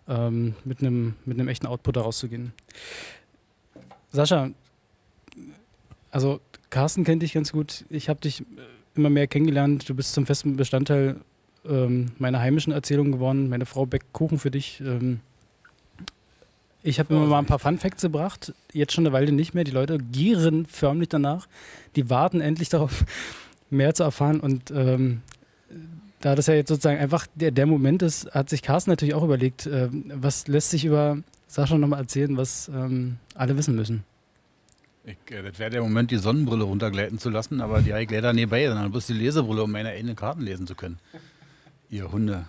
ähm, 0.07 0.55
mit 0.63 0.79
einem 0.79 1.15
mit 1.25 1.39
einem 1.39 1.47
echten 1.47 1.67
Output 1.67 1.95
da 1.95 2.01
rauszugehen. 2.01 2.53
Sascha, 4.11 4.51
also 6.11 6.41
Carsten 6.69 7.03
kennt 7.03 7.23
dich 7.23 7.33
ganz 7.33 7.51
gut. 7.51 7.85
Ich 7.89 8.09
habe 8.09 8.19
dich 8.19 8.41
äh, 8.41 8.43
immer 8.95 9.09
mehr 9.09 9.27
kennengelernt. 9.27 9.87
Du 9.87 9.95
bist 9.95 10.13
zum 10.13 10.25
festen 10.25 10.55
Bestandteil 10.55 11.17
ähm, 11.67 12.11
meiner 12.17 12.39
heimischen 12.39 12.73
Erzählung 12.73 13.11
geworden. 13.11 13.49
Meine 13.49 13.65
Frau 13.65 13.85
backt 13.85 14.13
Kuchen 14.13 14.39
für 14.39 14.51
dich. 14.51 14.81
Ähm, 14.81 15.19
ich 16.81 16.99
habe 16.99 17.13
immer 17.13 17.25
mal 17.25 17.39
ein 17.39 17.45
paar 17.45 17.59
Fun 17.59 17.77
Facts 17.77 18.01
gebracht. 18.01 18.53
Jetzt 18.73 18.93
schon 18.93 19.05
eine 19.05 19.13
Weile 19.13 19.31
nicht 19.31 19.53
mehr. 19.53 19.63
Die 19.63 19.71
Leute 19.71 19.97
gieren 19.97 20.65
förmlich 20.65 21.09
danach. 21.09 21.47
Die 21.95 22.09
warten 22.09 22.41
endlich 22.41 22.69
darauf, 22.69 23.05
mehr 23.69 23.93
zu 23.93 24.03
erfahren. 24.03 24.39
Und 24.39 24.69
ähm, 24.71 25.21
da 26.19 26.35
das 26.35 26.47
ja 26.47 26.53
jetzt 26.53 26.69
sozusagen 26.69 26.99
einfach 26.99 27.27
der, 27.35 27.51
der 27.51 27.65
Moment 27.65 28.01
ist, 28.01 28.31
hat 28.31 28.49
sich 28.49 28.61
Carsten 28.61 28.91
natürlich 28.91 29.13
auch 29.13 29.23
überlegt, 29.23 29.65
ähm, 29.65 30.11
was 30.13 30.47
lässt 30.47 30.71
sich 30.71 30.85
über 30.85 31.17
Sascha 31.47 31.77
nochmal 31.77 31.99
erzählen, 31.99 32.35
was 32.35 32.69
ähm, 32.73 33.17
alle 33.35 33.57
wissen 33.57 33.75
müssen. 33.75 34.03
Ich, 35.05 35.17
äh, 35.31 35.43
das 35.43 35.59
wäre 35.59 35.69
der 35.69 35.81
Moment, 35.81 36.11
die 36.11 36.17
Sonnenbrille 36.17 36.63
runtergleiten 36.63 37.19
zu 37.19 37.29
lassen, 37.29 37.61
aber 37.61 37.81
die 37.81 37.91
habe 37.91 38.03
ich 38.03 38.09
leider 38.09 38.31
nebenbei, 38.33 38.67
sondern 38.67 38.91
bloß 38.91 39.07
die 39.07 39.13
Lesebrille, 39.13 39.63
um 39.63 39.71
meine 39.71 39.89
eigenen 39.89 40.15
Karten 40.15 40.41
lesen 40.41 40.65
zu 40.65 40.75
können. 40.75 40.99
Ihr 41.89 42.11
Hunde. 42.11 42.45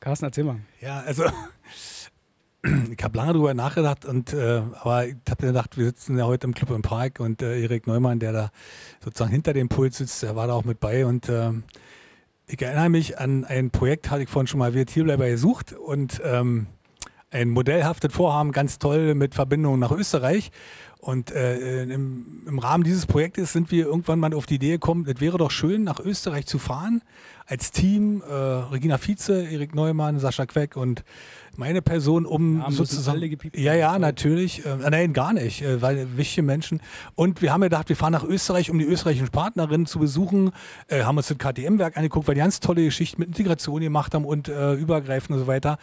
Carsten, 0.00 0.26
erzähl 0.26 0.44
mal. 0.44 0.60
Ja, 0.80 1.00
also 1.00 1.24
ich 2.62 3.02
habe 3.02 3.16
lange 3.16 3.32
drüber 3.32 3.54
nachgedacht 3.54 4.04
und 4.04 4.32
äh, 4.32 4.62
aber 4.80 5.06
ich 5.06 5.16
habe 5.28 5.46
mir 5.46 5.52
gedacht, 5.52 5.76
wir 5.76 5.86
sitzen 5.86 6.16
ja 6.16 6.26
heute 6.26 6.46
im 6.46 6.54
Club 6.54 6.70
im 6.70 6.82
Park 6.82 7.18
und 7.18 7.42
äh, 7.42 7.60
Erik 7.60 7.86
Neumann, 7.86 8.20
der 8.20 8.32
da 8.32 8.50
sozusagen 9.02 9.32
hinter 9.32 9.52
dem 9.52 9.68
Pult 9.68 9.94
sitzt, 9.94 10.22
der 10.22 10.36
war 10.36 10.46
da 10.46 10.52
auch 10.52 10.64
mit 10.64 10.78
bei 10.78 11.04
und 11.04 11.28
ähm, 11.28 11.64
ich 12.46 12.60
erinnere 12.60 12.90
mich 12.90 13.18
an 13.18 13.44
ein 13.44 13.70
Projekt, 13.70 14.10
hatte 14.10 14.22
ich 14.22 14.28
vorhin 14.28 14.46
schon 14.46 14.58
mal 14.58 14.68
erwähnt, 14.68 14.90
Hierbleiber 14.90 15.28
gesucht 15.28 15.72
und 15.72 16.20
ähm, 16.22 16.66
ein 17.34 17.50
modellhaftes 17.50 18.14
Vorhaben, 18.14 18.52
ganz 18.52 18.78
toll 18.78 19.14
mit 19.14 19.34
Verbindungen 19.34 19.80
nach 19.80 19.90
Österreich. 19.90 20.50
Und 20.98 21.32
äh, 21.32 21.82
im, 21.82 22.44
im, 22.46 22.58
Rahmen 22.58 22.82
dieses 22.82 23.04
Projektes 23.04 23.52
sind 23.52 23.70
wir 23.70 23.84
irgendwann 23.84 24.18
mal 24.18 24.32
auf 24.32 24.46
die 24.46 24.54
Idee 24.54 24.70
gekommen, 24.70 25.04
es 25.06 25.20
wäre 25.20 25.36
doch 25.36 25.50
schön, 25.50 25.84
nach 25.84 26.00
Österreich 26.00 26.46
zu 26.46 26.58
fahren, 26.58 27.02
als 27.44 27.72
Team, 27.72 28.22
äh, 28.26 28.32
Regina 28.32 28.96
Vize, 28.96 29.46
Erik 29.46 29.74
Neumann, 29.74 30.18
Sascha 30.18 30.46
Queck 30.46 30.76
und 30.76 31.04
meine 31.56 31.82
Person, 31.82 32.24
um 32.24 32.60
ja, 32.60 32.70
sozusagen. 32.70 33.20
Ja, 33.52 33.74
ja, 33.74 33.98
natürlich. 33.98 34.64
Äh, 34.64 34.76
nein, 34.76 35.12
gar 35.12 35.34
nicht, 35.34 35.60
äh, 35.60 35.82
weil 35.82 36.16
wichtige 36.16 36.42
Menschen. 36.42 36.80
Und 37.14 37.42
wir 37.42 37.52
haben 37.52 37.60
gedacht, 37.60 37.90
wir 37.90 37.96
fahren 37.96 38.12
nach 38.12 38.24
Österreich, 38.24 38.70
um 38.70 38.78
die 38.78 38.86
österreichischen 38.86 39.28
Partnerinnen 39.28 39.86
zu 39.86 39.98
besuchen, 39.98 40.52
äh, 40.88 41.02
haben 41.02 41.18
uns 41.18 41.28
das 41.28 41.36
KTM-Werk 41.36 41.98
angeguckt, 41.98 42.28
weil 42.28 42.34
die 42.34 42.40
ganz 42.40 42.60
tolle 42.60 42.82
Geschichten 42.82 43.20
mit 43.20 43.28
Integration 43.28 43.82
gemacht 43.82 44.14
haben 44.14 44.24
und 44.24 44.48
äh, 44.48 44.72
übergreifend 44.72 45.32
und 45.32 45.40
so 45.40 45.46
weiter. 45.46 45.78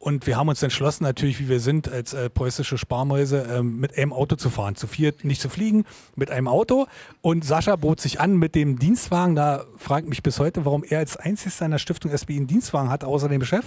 Und 0.00 0.26
wir 0.26 0.38
haben 0.38 0.48
uns 0.48 0.62
entschlossen, 0.62 1.04
natürlich, 1.04 1.40
wie 1.40 1.50
wir 1.50 1.60
sind, 1.60 1.86
als 1.86 2.14
äh, 2.14 2.30
preußische 2.30 2.78
Sparmäuse, 2.78 3.42
äh, 3.42 3.62
mit 3.62 3.98
einem 3.98 4.14
Auto 4.14 4.34
zu 4.36 4.48
fahren. 4.48 4.74
Zu 4.74 4.86
viert 4.86 5.24
nicht 5.24 5.42
zu 5.42 5.50
fliegen, 5.50 5.84
mit 6.16 6.30
einem 6.30 6.48
Auto. 6.48 6.86
Und 7.20 7.44
Sascha 7.44 7.76
bot 7.76 8.00
sich 8.00 8.18
an 8.18 8.36
mit 8.38 8.54
dem 8.54 8.78
Dienstwagen. 8.78 9.36
Da 9.36 9.66
fragt 9.76 10.08
mich 10.08 10.22
bis 10.22 10.40
heute, 10.40 10.64
warum 10.64 10.84
er 10.84 11.00
als 11.00 11.18
einzigster 11.18 11.66
in 11.66 11.72
der 11.72 11.78
Stiftung 11.78 12.16
SBI 12.16 12.38
einen 12.38 12.46
Dienstwagen 12.46 12.88
hat, 12.88 13.04
außer 13.04 13.28
dem 13.28 13.44
Chef. 13.44 13.66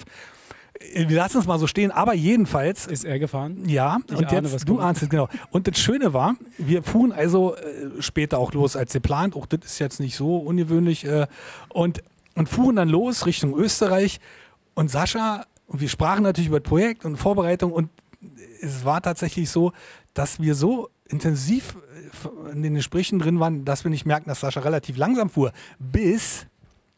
Äh, 0.80 1.08
wir 1.08 1.18
lassen 1.18 1.38
es 1.38 1.46
mal 1.46 1.60
so 1.60 1.68
stehen, 1.68 1.92
aber 1.92 2.16
jedenfalls. 2.16 2.88
Ist 2.88 3.06
er 3.06 3.20
gefahren? 3.20 3.70
Ja, 3.70 4.00
ich 4.08 4.18
und 4.18 4.26
ahne, 4.26 4.50
jetzt, 4.50 4.68
du 4.68 4.80
ahnst 4.80 5.04
es, 5.04 5.10
genau. 5.10 5.30
Und 5.52 5.68
das 5.68 5.78
Schöne 5.78 6.14
war, 6.14 6.34
wir 6.58 6.82
fuhren 6.82 7.12
also 7.12 7.56
äh, 7.56 8.02
später 8.02 8.40
auch 8.40 8.54
los 8.54 8.76
als 8.76 8.92
geplant. 8.92 9.36
Auch 9.36 9.46
das 9.46 9.60
ist 9.66 9.78
jetzt 9.78 10.00
nicht 10.00 10.16
so 10.16 10.38
ungewöhnlich. 10.38 11.06
Äh, 11.06 11.28
und, 11.70 12.02
und 12.34 12.50
fuhren 12.50 12.78
dann 12.78 12.90
los 12.90 13.28
Richtung 13.28 13.56
Österreich. 13.56 14.20
Und 14.74 14.90
Sascha 14.90 15.46
und 15.74 15.82
wir 15.82 15.90
sprachen 15.90 16.24
natürlich 16.24 16.50
über 16.50 16.60
das 16.60 16.70
Projekt 16.70 17.04
und 17.04 17.18
Vorbereitung 17.18 17.74
und 17.74 17.90
es 18.62 18.86
war 18.86 19.02
tatsächlich 19.02 19.50
so, 19.50 19.74
dass 20.14 20.40
wir 20.40 20.56
so 20.56 20.90
intensiv 21.06 21.76
äh, 22.48 22.52
in 22.52 22.62
den 22.62 22.76
Gesprächen 22.76 23.20
drin 23.20 23.40
waren, 23.40 23.66
dass 23.66 23.84
wir 23.84 23.92
nicht 23.92 24.06
merkten, 24.06 24.30
dass 24.30 24.40
Sascha 24.40 24.62
relativ 24.62 24.98
langsam 24.98 25.30
fuhr, 25.30 25.52
bis 25.80 26.46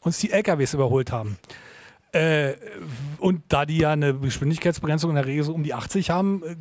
uns 0.01 0.19
die 0.19 0.31
LKWs 0.31 0.73
überholt 0.73 1.11
haben. 1.11 1.37
Äh, 2.11 2.55
und 3.17 3.43
da 3.47 3.65
die 3.65 3.77
ja 3.77 3.91
eine 3.91 4.13
Geschwindigkeitsbegrenzung 4.13 5.09
in 5.09 5.15
der 5.15 5.25
Regel 5.25 5.43
so 5.43 5.53
um 5.53 5.63
die 5.63 5.73
80 5.73 6.09
haben, 6.09 6.43
äh, 6.43 6.55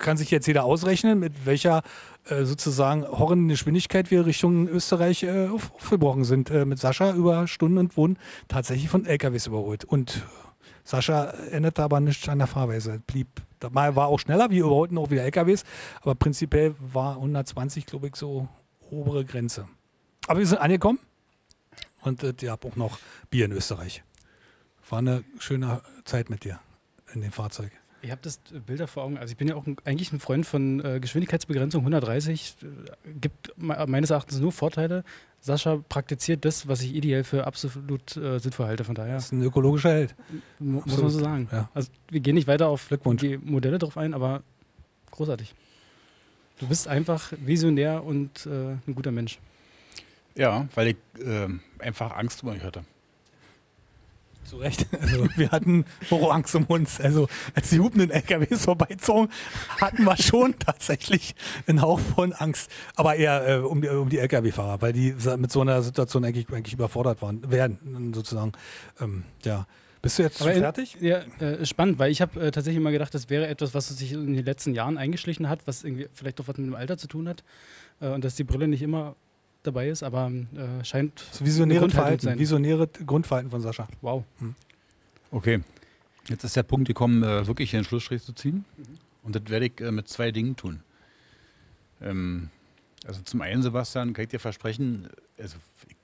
kann 0.00 0.16
sich 0.16 0.30
jetzt 0.30 0.46
jeder 0.46 0.64
ausrechnen, 0.64 1.18
mit 1.20 1.46
welcher 1.46 1.82
äh, 2.26 2.44
sozusagen 2.44 3.04
horrenden 3.04 3.48
Geschwindigkeit 3.48 4.10
wir 4.10 4.26
Richtung 4.26 4.68
Österreich 4.68 5.22
äh, 5.22 5.48
aufgebrochen 5.48 6.24
sind. 6.24 6.50
Äh, 6.50 6.64
mit 6.64 6.78
Sascha 6.78 7.12
über 7.12 7.46
Stunden 7.46 7.78
und 7.78 7.96
wurden 7.96 8.18
tatsächlich 8.48 8.88
von 8.88 9.04
LKWs 9.04 9.46
überholt. 9.46 9.84
Und 9.84 10.24
Sascha 10.84 11.30
änderte 11.50 11.82
aber 11.82 12.00
nichts 12.00 12.28
an 12.28 12.38
der 12.38 12.46
Fahrweise. 12.46 13.00
Blieb, 13.06 13.28
mal 13.70 13.96
war 13.96 14.08
auch 14.08 14.20
schneller, 14.20 14.50
wie 14.50 14.58
überholten 14.58 14.98
auch 14.98 15.10
wieder 15.10 15.22
LKWs, 15.24 15.64
aber 16.02 16.14
prinzipiell 16.14 16.74
war 16.78 17.16
120, 17.16 17.86
glaube 17.86 18.08
ich, 18.08 18.16
so 18.16 18.48
obere 18.90 19.24
Grenze. 19.24 19.66
Aber 20.26 20.38
wir 20.38 20.46
sind 20.46 20.58
angekommen 20.58 20.98
und 22.02 22.22
äh, 22.22 22.34
ihr 22.40 22.50
habt 22.50 22.64
auch 22.64 22.76
noch 22.76 22.98
Bier 23.30 23.46
in 23.46 23.52
Österreich. 23.52 24.02
War 24.88 24.98
eine 24.98 25.24
schöne 25.38 25.80
Zeit 26.04 26.28
mit 26.28 26.44
dir 26.44 26.60
in 27.14 27.22
dem 27.22 27.32
Fahrzeug. 27.32 27.72
Ich 28.02 28.10
habe 28.10 28.20
das 28.20 28.38
Bilder 28.66 28.86
vor 28.86 29.04
Augen. 29.04 29.16
Also 29.16 29.32
ich 29.32 29.38
bin 29.38 29.48
ja 29.48 29.54
auch 29.54 29.66
ein, 29.66 29.76
eigentlich 29.86 30.12
ein 30.12 30.20
Freund 30.20 30.44
von 30.44 30.84
äh, 30.84 31.00
Geschwindigkeitsbegrenzung 31.00 31.80
130. 31.80 32.56
Äh, 32.62 33.14
gibt 33.14 33.54
meines 33.56 34.10
Erachtens 34.10 34.40
nur 34.40 34.52
Vorteile. 34.52 35.04
Sascha 35.44 35.78
praktiziert 35.90 36.46
das, 36.46 36.68
was 36.68 36.80
ich 36.80 36.94
ideell 36.94 37.22
für 37.22 37.46
absolut 37.46 38.16
äh, 38.16 38.38
sinnvoll 38.38 38.64
halte. 38.64 38.84
Von 38.84 38.94
daher. 38.94 39.16
Das 39.16 39.26
ist 39.26 39.32
ein 39.32 39.42
ökologischer 39.42 39.90
Held. 39.90 40.14
Muss 40.58 40.86
man 40.86 41.10
so 41.10 41.18
sagen. 41.20 41.48
Ja. 41.52 41.68
Also 41.74 41.90
wir 42.08 42.20
gehen 42.20 42.34
nicht 42.34 42.48
weiter 42.48 42.68
auf 42.68 42.88
die 42.88 43.36
Modelle 43.36 43.78
drauf 43.78 43.98
ein, 43.98 44.14
aber 44.14 44.42
großartig. 45.10 45.54
Du 46.60 46.66
bist 46.66 46.88
einfach 46.88 47.30
visionär 47.44 48.04
und 48.04 48.46
äh, 48.46 48.76
ein 48.86 48.94
guter 48.94 49.10
Mensch. 49.10 49.38
Ja, 50.34 50.66
weil 50.74 50.88
ich 50.88 50.96
äh, 51.22 51.48
einfach 51.78 52.16
Angst 52.16 52.42
um 52.42 52.48
euch 52.48 52.62
hatte. 52.62 52.82
Zu 54.54 54.60
Recht. 54.60 54.86
Also, 55.00 55.28
wir 55.36 55.50
hatten 55.50 55.84
Horrorangst 56.10 56.54
um 56.54 56.64
uns. 56.64 57.00
Also, 57.00 57.28
als 57.54 57.70
die 57.70 57.80
hupenden 57.80 58.10
LKWs 58.10 58.64
vorbeizogen, 58.64 59.28
hatten 59.80 60.04
wir 60.04 60.16
schon 60.16 60.58
tatsächlich 60.58 61.34
einen 61.66 61.82
Hauch 61.82 62.00
von 62.00 62.32
Angst. 62.32 62.70
Aber 62.94 63.16
eher 63.16 63.46
äh, 63.46 63.58
um 63.58 63.82
die, 63.82 63.88
um 63.88 64.08
die 64.08 64.18
LKW-Fahrer, 64.18 64.80
weil 64.80 64.92
die 64.92 65.14
mit 65.36 65.50
so 65.50 65.60
einer 65.60 65.82
Situation 65.82 66.24
eigentlich, 66.24 66.48
eigentlich 66.50 66.74
überfordert 66.74 67.20
waren, 67.20 67.50
werden, 67.50 68.12
sozusagen. 68.14 68.52
Ähm, 69.00 69.24
ja. 69.44 69.66
Bist 70.00 70.18
du 70.18 70.22
jetzt 70.22 70.40
Aber 70.42 70.52
fertig? 70.52 70.98
ja, 71.00 71.22
äh, 71.40 71.64
spannend, 71.64 71.98
weil 71.98 72.10
ich 72.10 72.20
habe 72.20 72.38
äh, 72.40 72.50
tatsächlich 72.50 72.82
mal 72.82 72.92
gedacht, 72.92 73.14
das 73.14 73.30
wäre 73.30 73.46
etwas, 73.46 73.74
was 73.74 73.88
sich 73.88 74.12
in 74.12 74.34
den 74.34 74.44
letzten 74.44 74.74
Jahren 74.74 74.98
eingeschlichen 74.98 75.48
hat, 75.48 75.66
was 75.66 75.82
irgendwie 75.82 76.08
vielleicht 76.12 76.40
auch 76.40 76.48
was 76.48 76.58
mit 76.58 76.66
dem 76.66 76.74
Alter 76.74 76.98
zu 76.98 77.08
tun 77.08 77.28
hat. 77.28 77.42
Äh, 78.00 78.08
und 78.08 78.24
dass 78.24 78.34
die 78.36 78.44
Brille 78.44 78.68
nicht 78.68 78.82
immer 78.82 79.16
dabei 79.66 79.88
ist, 79.88 80.02
aber 80.02 80.30
äh, 80.30 80.84
scheint. 80.84 81.24
Das 81.30 81.44
visionäre 81.44 81.88
Verhalten, 81.90 82.38
visionäre 82.38 82.88
Grundverhalten 83.06 83.50
von 83.50 83.60
Sascha. 83.60 83.88
Wow. 84.00 84.24
Hm. 84.38 84.54
Okay. 85.30 85.60
Jetzt 86.28 86.44
ist 86.44 86.56
der 86.56 86.62
Punkt 86.62 86.86
gekommen, 86.86 87.22
äh, 87.22 87.46
wirklich 87.46 87.70
hier 87.70 87.78
einen 87.78 87.84
Schlussstrich 87.84 88.22
zu 88.22 88.32
ziehen. 88.32 88.64
Mhm. 88.76 88.84
Und 89.24 89.36
das 89.36 89.42
werde 89.48 89.66
ich 89.66 89.80
äh, 89.80 89.90
mit 89.90 90.08
zwei 90.08 90.30
Dingen 90.30 90.56
tun. 90.56 90.80
Ähm, 92.00 92.50
also 93.06 93.20
zum 93.22 93.42
einen, 93.42 93.62
Sebastian, 93.62 94.12
kann 94.12 94.24
ich 94.24 94.30
dir 94.30 94.40
versprechen, 94.40 95.08
also 95.38 95.56
ich 95.88 95.96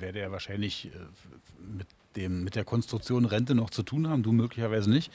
werde 0.00 0.20
ja 0.20 0.32
wahrscheinlich 0.32 0.86
äh, 0.86 0.88
mit, 1.76 1.86
dem, 2.16 2.42
mit 2.42 2.56
der 2.56 2.64
Konstruktion 2.64 3.24
Rente 3.24 3.54
noch 3.54 3.70
zu 3.70 3.82
tun 3.82 4.08
haben, 4.08 4.22
du 4.22 4.32
möglicherweise 4.32 4.90
nicht. 4.90 5.12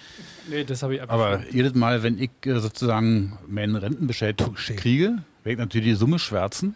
Nee, 0.49 0.64
das 0.64 0.84
habe 0.84 0.95
ich 0.95 1.01
Aber 1.01 1.43
jedes 1.51 1.73
Mal, 1.76 2.03
wenn 2.03 2.18
ich 2.18 2.31
äh, 2.45 2.60
sozusagen 2.60 3.38
meinen 3.47 3.76
Rentenbescheid 3.76 4.38
kriege, 4.77 5.23
werde 5.43 5.53
ich 5.53 5.57
natürlich 5.57 5.88
die 5.88 5.95
Summe 5.95 6.19
schwärzen 6.19 6.76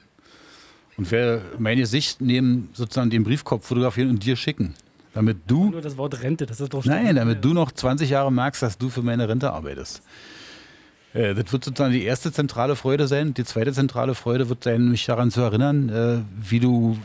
und 0.98 1.12
werde 1.12 1.42
meine 1.58 1.86
Sicht 1.86 2.22
neben 2.22 2.70
sozusagen 2.74 3.10
den 3.10 3.24
Briefkopf 3.24 3.68
fotografieren 3.68 4.10
und 4.10 4.26
dir 4.26 4.36
schicken. 4.36 4.74
Damit 5.14 5.38
du. 5.48 5.70
Nur 5.70 5.82
das 5.82 5.98
Wort 5.98 6.22
Rente, 6.24 6.46
das 6.46 6.60
ist 6.60 6.74
doch 6.74 6.84
Nein, 6.86 7.16
damit 7.16 7.46
du 7.46 7.54
noch 7.54 7.72
20 7.72 8.10
Jahre 8.10 8.32
merkst, 8.32 8.62
dass 8.62 8.78
du 8.78 8.90
für 8.90 9.04
meine 9.04 9.30
Rente 9.30 9.52
arbeitest. 9.52 10.02
Äh, 11.14 11.36
das 11.36 11.52
wird 11.52 11.64
sozusagen 11.64 11.94
die 11.94 12.04
erste 12.04 12.32
zentrale 12.32 12.76
Freude 12.76 13.08
sein. 13.08 13.34
Die 13.34 13.44
zweite 13.44 13.72
zentrale 13.72 14.16
Freude 14.16 14.50
wird 14.50 14.64
sein, 14.64 14.90
mich 14.90 15.06
daran 15.06 15.32
zu 15.32 15.42
erinnern, 15.42 15.90
äh, 15.90 16.50
wie 16.50 16.60
du 16.60 16.98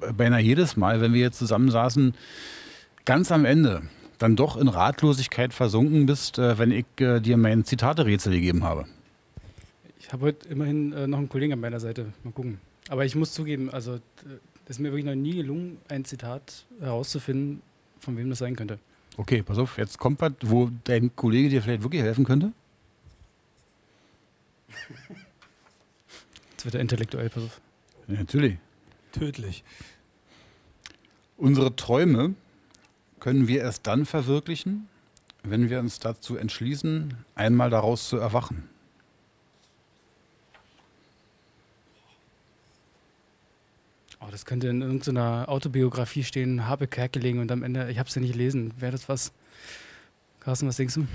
äh, 0.00 0.12
beinahe 0.12 0.40
jedes 0.40 0.76
Mal, 0.76 1.00
wenn 1.00 1.12
wir 1.12 1.20
jetzt 1.20 1.38
zusammensaßen, 1.38 2.14
ganz 3.04 3.32
am 3.32 3.44
Ende 3.44 3.82
dann 4.18 4.36
doch 4.36 4.56
in 4.56 4.68
Ratlosigkeit 4.68 5.52
versunken 5.52 6.06
bist, 6.06 6.38
wenn 6.38 6.70
ich 6.70 6.84
dir 6.96 7.36
mein 7.36 7.64
Zitate-Rätsel 7.64 8.32
gegeben 8.32 8.62
habe. 8.62 8.84
Ich 9.98 10.12
habe 10.12 10.26
heute 10.26 10.48
immerhin 10.48 10.90
noch 11.10 11.18
einen 11.18 11.28
Kollegen 11.28 11.54
an 11.54 11.58
meiner 11.58 11.80
Seite. 11.80 12.12
Mal 12.22 12.30
gucken. 12.30 12.60
Aber 12.88 13.04
ich 13.04 13.14
muss 13.14 13.32
zugeben, 13.32 13.70
also 13.70 14.00
es 14.64 14.70
ist 14.70 14.78
mir 14.78 14.90
wirklich 14.90 15.04
noch 15.04 15.14
nie 15.14 15.34
gelungen, 15.34 15.78
ein 15.88 16.04
Zitat 16.04 16.66
herauszufinden, 16.80 17.62
von 18.00 18.16
wem 18.16 18.30
das 18.30 18.38
sein 18.38 18.56
könnte. 18.56 18.78
Okay, 19.16 19.42
pass 19.42 19.58
auf, 19.58 19.78
jetzt 19.78 19.98
kommt 19.98 20.20
was, 20.20 20.32
wo 20.40 20.70
dein 20.84 21.14
Kollege 21.14 21.48
dir 21.48 21.62
vielleicht 21.62 21.82
wirklich 21.82 22.02
helfen 22.02 22.24
könnte. 22.24 22.52
Jetzt 26.50 26.64
wird 26.64 26.74
er 26.74 26.80
intellektuell, 26.80 27.28
pass 27.28 27.44
auf. 27.44 27.60
Ja, 28.08 28.14
natürlich. 28.14 28.56
Tödlich. 29.12 29.64
Unsere 31.36 31.76
Träume 31.76 32.34
können 33.20 33.48
wir 33.48 33.60
erst 33.60 33.86
dann 33.86 34.06
verwirklichen, 34.06 34.88
wenn 35.42 35.70
wir 35.70 35.80
uns 35.80 35.98
dazu 35.98 36.36
entschließen, 36.36 37.14
einmal 37.34 37.68
daraus 37.68 38.08
zu 38.08 38.16
erwachen. 38.16 38.68
Oh, 44.22 44.30
das 44.30 44.46
könnte 44.46 44.68
in 44.68 44.82
irgendeiner 44.82 45.48
Autobiografie 45.48 46.22
stehen, 46.22 46.68
habe 46.68 46.86
Kerkeling 46.86 47.40
und 47.40 47.50
am 47.50 47.64
Ende, 47.64 47.90
ich 47.90 47.98
habe 47.98 48.08
es 48.08 48.14
ja 48.14 48.20
nicht 48.20 48.32
gelesen. 48.32 48.72
Wäre 48.78 48.92
das 48.92 49.08
was? 49.08 49.32
Carsten, 50.38 50.68
was 50.68 50.76
denkst 50.76 50.94
du? 50.94 51.06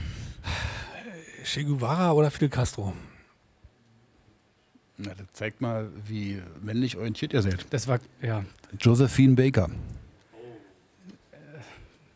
Che 1.43 1.63
Guevara 1.63 2.11
oder 2.11 2.29
Fidel 2.31 2.49
Castro? 2.49 2.93
Na, 4.97 5.13
das 5.13 5.27
zeigt 5.34 5.61
mal, 5.61 5.89
wie 6.05 6.41
männlich 6.61 6.97
orientiert 6.97 7.31
ihr 7.31 7.41
seid. 7.41 7.65
Das 7.69 7.88
war, 7.88 7.99
ja. 8.21 8.43
Josephine 8.79 9.35
Baker. 9.35 9.69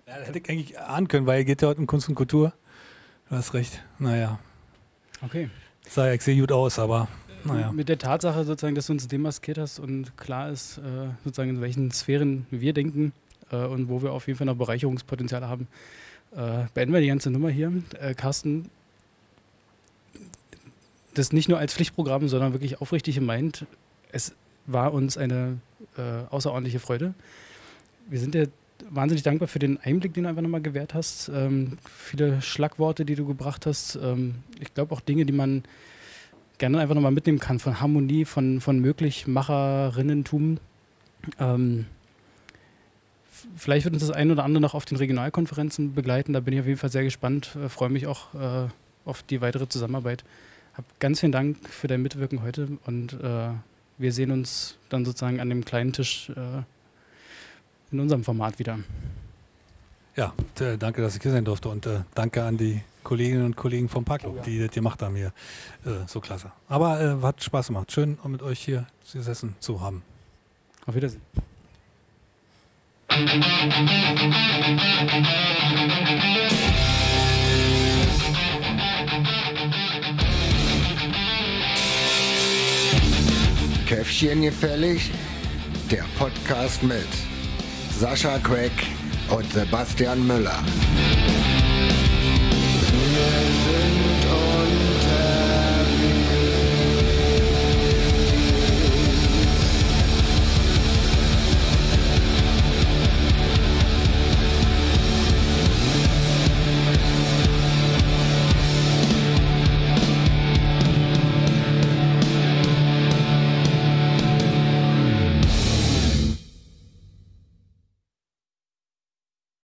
Ja, 0.08 0.18
das 0.18 0.28
hätte 0.28 0.40
ich 0.40 0.50
eigentlich 0.50 0.80
ahnen 0.80 1.08
können, 1.08 1.26
weil 1.26 1.40
ihr 1.40 1.46
geht 1.46 1.62
ja 1.62 1.70
heute 1.70 1.80
in 1.80 1.88
Kunst 1.88 2.10
und 2.10 2.16
Kultur. 2.16 2.54
Du 3.30 3.36
hast 3.38 3.54
recht. 3.54 3.82
Naja. 3.98 4.40
Okay. 5.22 5.50
Sah 5.88 6.12
ja 6.12 6.20
sehr 6.20 6.36
gut 6.36 6.52
aus, 6.52 6.80
aber 6.80 7.08
naja. 7.46 7.72
mit 7.72 7.90
der 7.90 7.98
Tatsache 7.98 8.44
sozusagen, 8.44 8.76
dass 8.76 8.88
du 8.88 8.94
uns 8.94 9.08
demaskiert 9.08 9.58
hast 9.58 9.80
und 9.80 10.18
klar 10.18 10.50
ist, 10.50 10.78
äh, 10.78 11.10
sozusagen 11.24 11.50
in 11.50 11.62
welchen 11.62 11.92
Sphären 11.92 12.46
wir 12.52 12.74
denken 12.74 13.14
äh, 13.52 13.58
und 13.58 13.90
wo 13.90 14.02
wir 14.02 14.12
auf 14.12 14.28
jeden 14.28 14.38
Fall 14.38 14.48
noch 14.48 14.56
Bereicherungspotenziale 14.56 15.48
haben, 15.48 15.68
äh, 16.36 16.66
beenden 16.74 16.94
wir 16.94 17.02
die 17.02 17.08
ganze 17.08 17.32
Nummer 17.32 17.50
hier. 17.50 17.72
Äh, 18.00 18.14
Carsten, 18.14 18.70
das 21.14 21.34
nicht 21.34 21.50
nur 21.50 21.58
als 21.58 21.74
Pflichtprogramm, 21.74 22.28
sondern 22.28 22.54
wirklich 22.54 22.82
aufrichtig 22.82 23.16
gemeint. 23.16 23.66
Es 24.12 24.34
war 24.66 24.94
uns 24.94 25.18
eine 25.18 25.60
äh, 25.98 26.02
außerordentliche 26.30 26.80
Freude. 26.80 27.14
Wir 28.10 28.20
sind 28.20 28.34
dir 28.34 28.50
wahnsinnig 28.90 29.24
dankbar 29.24 29.48
für 29.48 29.60
den 29.60 29.78
Einblick, 29.78 30.14
den 30.14 30.24
du 30.24 30.30
einfach 30.30 30.42
nochmal 30.42 30.62
gewährt 30.62 30.94
hast. 30.94 31.30
Ähm, 31.30 31.78
viele 31.94 32.42
Schlagworte, 32.42 33.06
die 33.06 33.16
du 33.16 33.26
gebracht 33.26 33.66
hast. 33.66 33.96
Ähm, 34.02 34.36
ich 34.60 34.74
glaube 34.74 34.94
auch 34.94 35.02
Dinge, 35.02 35.26
die 35.26 35.34
man 35.34 35.64
gerne 36.62 36.80
einfach 36.80 36.94
nochmal 36.94 37.12
mitnehmen 37.12 37.40
kann 37.40 37.58
von 37.58 37.82
Harmonie, 37.82 38.24
von, 38.24 38.62
von 38.62 38.80
Möglichmacherinnentum. 38.80 40.60
Ähm, 41.40 41.88
vielleicht 43.56 43.86
wird 43.86 43.96
uns 43.96 44.06
das 44.06 44.16
ein 44.16 44.30
oder 44.30 44.44
andere 44.44 44.62
noch 44.62 44.76
auf 44.76 44.86
den 44.86 44.98
Regionalkonferenzen 44.98 45.96
begleiten. 45.96 46.34
Da 46.34 46.40
bin 46.40 46.54
ich 46.54 46.60
auf 46.60 46.68
jeden 46.68 46.78
Fall 46.78 46.92
sehr 46.92 47.04
gespannt. 47.04 47.58
Äh, 47.62 47.68
Freue 47.68 47.90
mich 47.90 48.06
auch 48.06 48.34
äh, 48.36 48.68
auf 49.06 49.24
die 49.24 49.42
weitere 49.42 49.68
Zusammenarbeit. 49.68 50.24
Hab 50.76 50.86
ganz 51.00 51.20
vielen 51.20 51.32
Dank 51.32 51.58
für 51.68 51.88
dein 51.88 52.04
Mitwirken 52.04 52.44
heute 52.44 52.68
und 52.86 53.14
äh, 53.14 53.50
wir 53.98 54.14
sehen 54.14 54.30
uns 54.30 54.78
dann 54.90 55.04
sozusagen 55.04 55.40
an 55.40 55.50
dem 55.50 55.66
kleinen 55.66 55.94
Tisch 55.94 56.30
äh, 56.30 56.62
in 57.92 58.00
unserem 58.00 58.24
Format 58.24 58.60
wieder. 58.60 58.78
Ja, 60.16 60.34
danke, 60.78 61.02
dass 61.02 61.16
ich 61.16 61.22
hier 61.24 61.32
sein 61.32 61.44
durfte 61.44 61.70
und 61.70 61.88
äh, 61.88 62.02
danke 62.14 62.44
an 62.44 62.58
die 62.58 62.82
Kolleginnen 63.04 63.46
und 63.46 63.56
Kollegen 63.56 63.90
vom 63.90 64.06
Parklo, 64.06 64.38
die 64.46 64.60
das 64.60 64.72
gemacht 64.72 65.02
haben 65.02 65.16
hier. 65.16 65.34
Äh, 65.86 66.08
so 66.08 66.20
klasse. 66.20 66.52
Aber 66.68 67.02
äh, 67.02 67.22
hat 67.24 67.44
Spaß 67.44 67.68
gemacht. 67.68 67.92
Schön, 67.92 68.18
um 68.24 68.32
mit 68.32 68.42
euch 68.42 68.60
hier 68.60 68.88
gesessen 69.12 69.56
zu 69.60 69.82
haben. 69.82 70.04
Auf 70.86 70.96
Wiedersehen. 70.96 71.22
Käffchen 83.86 84.42
gefällig? 84.42 85.12
Der 85.90 86.06
Podcast 86.18 86.82
mit 86.82 87.08
Sascha 88.00 88.40
Craig 88.40 88.72
und 89.30 89.52
Sebastian 89.52 90.26
Müller. 90.26 90.64
yeah. 93.22 93.51